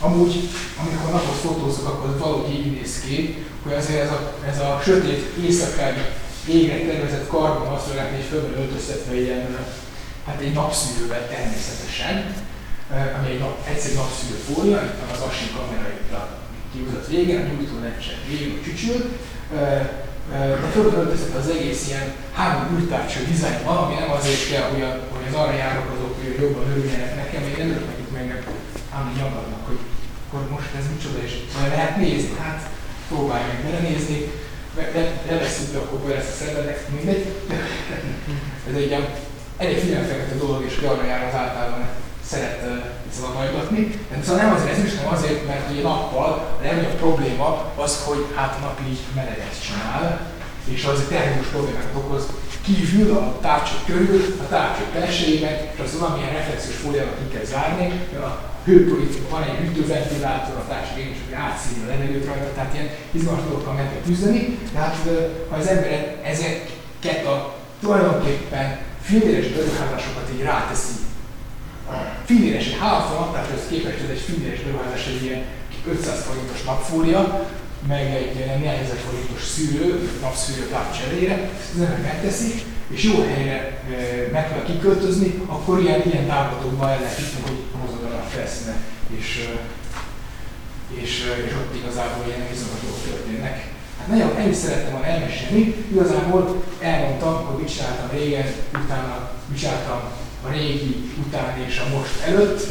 Amúgy, 0.00 0.34
amikor 0.80 1.10
napot 1.12 1.40
fotózok, 1.46 1.88
akkor 1.88 2.18
valahogy 2.18 2.54
így 2.54 2.72
néz 2.72 3.00
ki, 3.00 3.44
hogy 3.62 3.72
azért 3.72 4.02
ez 4.02 4.10
a, 4.10 4.32
ez 4.50 4.58
a 4.58 4.80
sötét 4.84 5.22
éjszakági 5.42 6.04
égre 6.48 6.78
tervezett 6.86 7.26
karbon 7.26 7.78
lehetne 7.94 8.16
egy 8.16 8.30
fölben 8.30 8.60
öltöztetve 8.60 9.20
ilyen, 9.20 9.56
hát 10.26 10.40
egy 10.40 10.52
napszűrővel 10.52 11.28
természetesen, 11.28 12.34
ami 13.18 13.30
egy 13.30 13.38
nap, 13.38 13.68
egyszerű 13.68 13.94
napszűrő 13.94 14.38
fólia, 14.46 14.82
itt 14.84 15.12
az 15.12 15.20
Assi 15.28 15.46
kamera 15.56 15.88
itt 16.00 16.12
a 16.12 16.28
kihúzott 16.72 17.08
végén, 17.08 17.40
a 17.40 17.46
nyújtó 17.46 17.76
lencse 17.82 18.12
végén 18.28 18.58
a 18.58 18.64
csücsül, 18.64 18.98
de 20.30 20.68
fölöltözött 20.72 21.34
az 21.34 21.48
egész 21.48 21.88
ilyen 21.88 22.12
három 22.32 22.78
űrtárcső 22.78 23.20
dizájn 23.24 23.64
van, 23.64 23.76
ami 23.76 23.94
nem 23.94 24.10
azért 24.10 24.48
kell, 24.50 24.66
hogy, 24.70 24.82
a, 24.82 24.90
hogy 25.14 25.26
az 25.28 25.34
arra 25.40 25.56
járok 25.62 25.88
azok 25.94 26.14
jobban 26.40 26.70
örüljenek 26.70 27.16
nekem, 27.16 27.42
még 27.42 27.56
nem 27.58 27.70
örülnek 27.70 28.10
meg, 28.12 28.26
meg 28.26 28.42
ám 28.96 29.12
nyagadnak, 29.16 29.66
hogy 29.66 29.80
akkor 30.26 30.48
most 30.50 30.74
ez 30.78 30.86
micsoda, 30.94 31.18
és 31.26 31.32
majd 31.58 31.72
lehet 31.76 31.96
nézni, 31.96 32.36
hát 32.42 32.68
próbálj 33.08 33.44
meg 33.46 33.60
belenézni, 33.64 34.18
de 35.26 35.38
veszünk 35.38 35.70
be, 35.72 35.78
akkor 35.78 36.08
lesz 36.08 36.32
a 36.34 36.44
szervetek, 36.44 36.88
mindegy. 36.96 37.24
Ez 38.68 38.74
egy 38.76 38.86
ilyen 38.86 39.06
elég 39.56 39.78
figyelemfelkeltő 39.78 40.38
dolog, 40.38 40.64
és 40.64 40.76
arra 40.76 41.04
jár 41.04 41.26
az 41.28 41.34
általában 41.34 41.88
szeret 42.34 42.58
zavajgatni. 43.18 43.82
De 44.10 44.22
szóval 44.22 44.42
nem 44.42 44.54
azért 44.54 44.72
ez 44.76 44.84
is, 44.84 44.96
hanem 44.96 45.12
azért, 45.18 45.46
mert 45.46 45.70
ugye 45.70 45.82
nappal 45.82 46.32
a 46.58 46.62
legnagyobb 46.62 46.98
probléma 47.04 47.72
az, 47.84 48.02
hogy 48.06 48.22
hát 48.34 48.60
nap 48.60 48.80
így 48.88 48.98
meleget 49.14 49.62
csinál, 49.64 50.32
és 50.74 50.84
az 50.84 51.06
termikus 51.08 51.46
problémákat 51.46 51.96
okoz 52.02 52.24
kívül 52.66 53.16
a 53.16 53.38
távcső 53.40 53.74
körül, 53.86 54.20
a 54.44 54.48
távcső 54.48 54.82
belsejében, 54.94 55.54
és 55.74 55.80
az 55.84 55.98
valamilyen 55.98 56.32
reflexiós 56.32 56.76
fóliának 56.76 57.18
ki 57.18 57.34
kell 57.34 57.44
zárni, 57.44 57.86
a 58.28 58.30
hőpolitika 58.64 59.28
van 59.28 59.42
egy 59.42 59.58
hűtőventilátor, 59.60 60.56
a 60.56 60.68
távcső 60.68 61.00
és 61.00 61.18
hogy 61.24 61.34
átszínű 61.34 61.84
a 61.84 61.88
levegőt 61.88 62.26
rajta, 62.26 62.52
tehát 62.54 62.74
ilyen 62.74 62.90
izgalmas 63.10 63.44
dolgokkal 63.44 63.74
meg 63.74 63.88
kell 63.90 64.04
küzdeni, 64.06 64.58
de 64.72 64.78
hát 64.78 64.96
ha 65.50 65.56
az 65.56 65.66
ember 65.66 66.16
ezeket 66.32 67.26
a 67.26 67.54
tulajdonképpen 67.80 68.78
filméres 69.02 69.48
beruházásokat 69.48 70.30
így 70.34 70.42
ráteszi 70.42 71.03
a 71.94 72.24
filléres 72.24 72.66
egy 72.66 72.78
tehát 73.32 73.50
ez 73.56 73.68
képest 73.70 74.02
ez 74.04 74.10
egy 74.10 74.24
filléres 74.28 74.60
beruházás, 74.60 75.06
egy 75.06 75.24
ilyen 75.24 75.42
500 75.88 76.24
forintos 76.28 76.62
napfólia, 76.64 77.48
meg 77.88 78.04
egy 78.14 78.34
néhány 78.60 78.84
ezer 78.84 79.00
forintos 79.08 79.42
szűrő, 79.42 80.10
napszűrő 80.20 80.66
távcserére, 80.66 81.34
ezt 81.60 81.74
az 81.74 81.80
ember 81.80 82.00
megteszi, 82.00 82.62
és 82.88 83.04
jó 83.04 83.22
helyre 83.22 83.82
meg 84.32 84.48
kell 84.48 84.62
kiköltözni, 84.62 85.42
akkor 85.46 85.80
ilyen, 85.80 86.02
ilyen 86.10 86.26
távlatokban 86.26 86.88
el 86.88 87.00
lehet 87.00 87.18
jutni, 87.18 87.40
hogy 87.42 87.58
mozog 87.80 88.02
a 88.02 88.28
felszíne, 88.28 88.76
és, 89.18 89.48
és, 91.02 91.12
és 91.46 91.52
ott 91.52 91.74
igazából 91.80 92.24
ilyen 92.26 92.48
izgalmas 92.52 92.80
történnek. 93.08 93.72
Hát 93.98 94.08
nagyon 94.08 94.50
is 94.50 94.56
szerettem 94.56 94.92
volna 94.92 95.06
elmesélni, 95.06 95.74
igazából 95.92 96.62
elmondtam, 96.80 97.44
hogy 97.46 97.62
mit 97.62 97.74
csináltam 97.74 98.18
régen, 98.18 98.46
utána 98.84 99.30
mit 99.48 99.58
csináltam 99.58 100.00
a 100.46 100.50
régi, 100.50 101.12
után 101.26 101.58
és 101.58 101.78
a 101.78 101.96
most 101.96 102.20
előtt, 102.26 102.66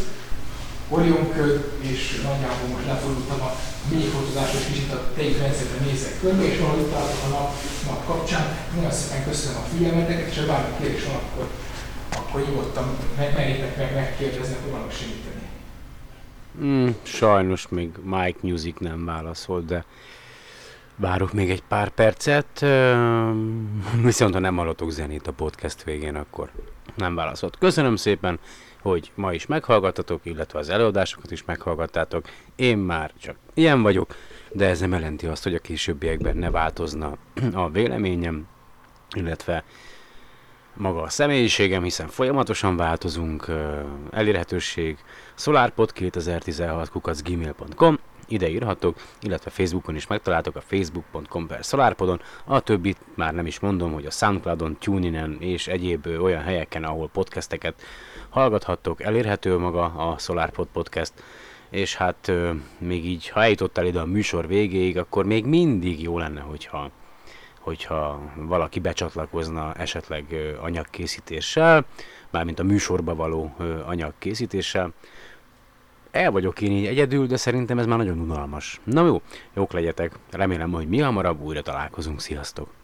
Orionköd, 0.89 1.71
és 1.79 2.21
nagyjából 2.23 2.67
most 2.73 2.85
lefordultam 2.85 3.41
a 3.41 3.55
mélyfotózásos 3.91 4.65
kicsit 4.65 4.91
a 4.91 5.11
tejgrendszerben 5.15 5.87
nézek 5.87 6.19
körbe, 6.21 6.43
és 6.43 6.59
valahogy 6.59 6.81
itt 6.81 6.93
a 6.93 7.29
nap, 7.29 7.53
nap 7.87 8.05
kapcsán. 8.05 8.57
Nagyon 8.75 8.91
szépen 8.91 9.23
köszönöm 9.23 9.57
a 9.61 9.65
figyelmeteket, 9.75 10.31
és 10.31 10.39
ha 10.39 10.45
bármi 10.45 10.75
kérdés 10.79 11.03
van, 11.03 11.15
akkor, 11.15 11.47
akkor 12.09 12.47
nyugodtan 12.47 12.97
merjétek 13.17 13.77
meg 13.77 13.95
megkérdezni, 13.95 14.55
vannak 14.71 14.91
segíteni. 14.91 15.41
Mm, 16.61 16.89
sajnos 17.03 17.67
még 17.69 17.89
Mike 18.03 18.39
Music 18.41 18.79
nem 18.79 19.05
válaszolt, 19.05 19.65
de 19.65 19.85
várok 20.95 21.33
még 21.33 21.49
egy 21.49 21.63
pár 21.63 21.89
percet. 21.89 22.65
Viszont 24.03 24.33
ha 24.33 24.39
nem 24.39 24.55
hallotok 24.55 24.89
zenét 24.89 25.27
a 25.27 25.31
podcast 25.31 25.83
végén, 25.83 26.15
akkor 26.15 26.49
nem 26.95 27.15
válaszolt. 27.15 27.57
Köszönöm 27.57 27.95
szépen, 27.95 28.39
hogy 28.81 29.11
ma 29.15 29.33
is 29.33 29.45
meghallgattatok, 29.45 30.25
illetve 30.25 30.59
az 30.59 30.69
előadásokat 30.69 31.31
is 31.31 31.45
meghallgattátok. 31.45 32.25
Én 32.55 32.77
már 32.77 33.11
csak 33.21 33.35
ilyen 33.53 33.81
vagyok, 33.81 34.15
de 34.51 34.67
ez 34.67 34.79
nem 34.79 34.91
jelenti 34.91 35.25
azt, 35.25 35.43
hogy 35.43 35.55
a 35.55 35.59
későbbiekben 35.59 36.37
ne 36.37 36.51
változna 36.51 37.17
a 37.53 37.69
véleményem, 37.69 38.47
illetve 39.15 39.63
maga 40.73 41.01
a 41.01 41.09
személyiségem, 41.09 41.83
hiszen 41.83 42.07
folyamatosan 42.07 42.77
változunk, 42.77 43.47
elérhetőség 44.11 44.97
solarpod 45.35 45.91
2016 45.91 46.89
kukacgmail.com 46.89 47.99
ide 48.27 48.49
írhatok, 48.49 48.97
illetve 49.21 49.49
Facebookon 49.49 49.95
is 49.95 50.07
megtaláltok 50.07 50.55
a 50.55 50.61
facebook.com 50.61 51.47
per 51.47 51.63
SolarPodon, 51.63 52.21
a 52.45 52.59
többit 52.59 52.97
már 53.15 53.33
nem 53.33 53.45
is 53.45 53.59
mondom, 53.59 53.93
hogy 53.93 54.05
a 54.05 54.11
Soundcloudon, 54.11 54.77
TuneIn-en 54.79 55.37
és 55.39 55.67
egyéb 55.67 56.05
olyan 56.05 56.41
helyeken, 56.41 56.83
ahol 56.83 57.09
podcasteket 57.09 57.81
hallgathattok, 58.29 59.01
elérhető 59.01 59.57
maga 59.57 59.83
a 59.83 60.17
SolarPod 60.17 60.67
podcast, 60.73 61.13
és 61.69 61.95
hát 61.95 62.31
még 62.77 63.05
így, 63.05 63.29
ha 63.29 63.41
eljutottál 63.41 63.85
ide 63.85 63.99
a 63.99 64.05
műsor 64.05 64.47
végéig, 64.47 64.97
akkor 64.97 65.25
még 65.25 65.45
mindig 65.45 66.01
jó 66.01 66.17
lenne, 66.17 66.41
hogyha 66.41 66.91
hogyha 67.59 68.21
valaki 68.35 68.79
becsatlakozna 68.79 69.73
esetleg 69.73 70.25
anyagkészítéssel, 70.61 71.85
mármint 72.29 72.59
a 72.59 72.63
műsorba 72.63 73.15
való 73.15 73.55
anyagkészítéssel, 73.85 74.93
el 76.13 76.31
vagyok 76.31 76.61
én 76.61 76.71
így 76.71 76.85
egyedül, 76.85 77.27
de 77.27 77.37
szerintem 77.37 77.79
ez 77.79 77.85
már 77.85 77.97
nagyon 77.97 78.19
unalmas. 78.19 78.79
Na 78.83 79.05
jó, 79.05 79.21
jók 79.53 79.71
legyetek, 79.71 80.19
remélem, 80.31 80.71
hogy 80.71 80.87
mi 80.87 80.99
hamarabb 80.99 81.41
újra 81.41 81.61
találkozunk, 81.61 82.19
sziasztok! 82.19 82.82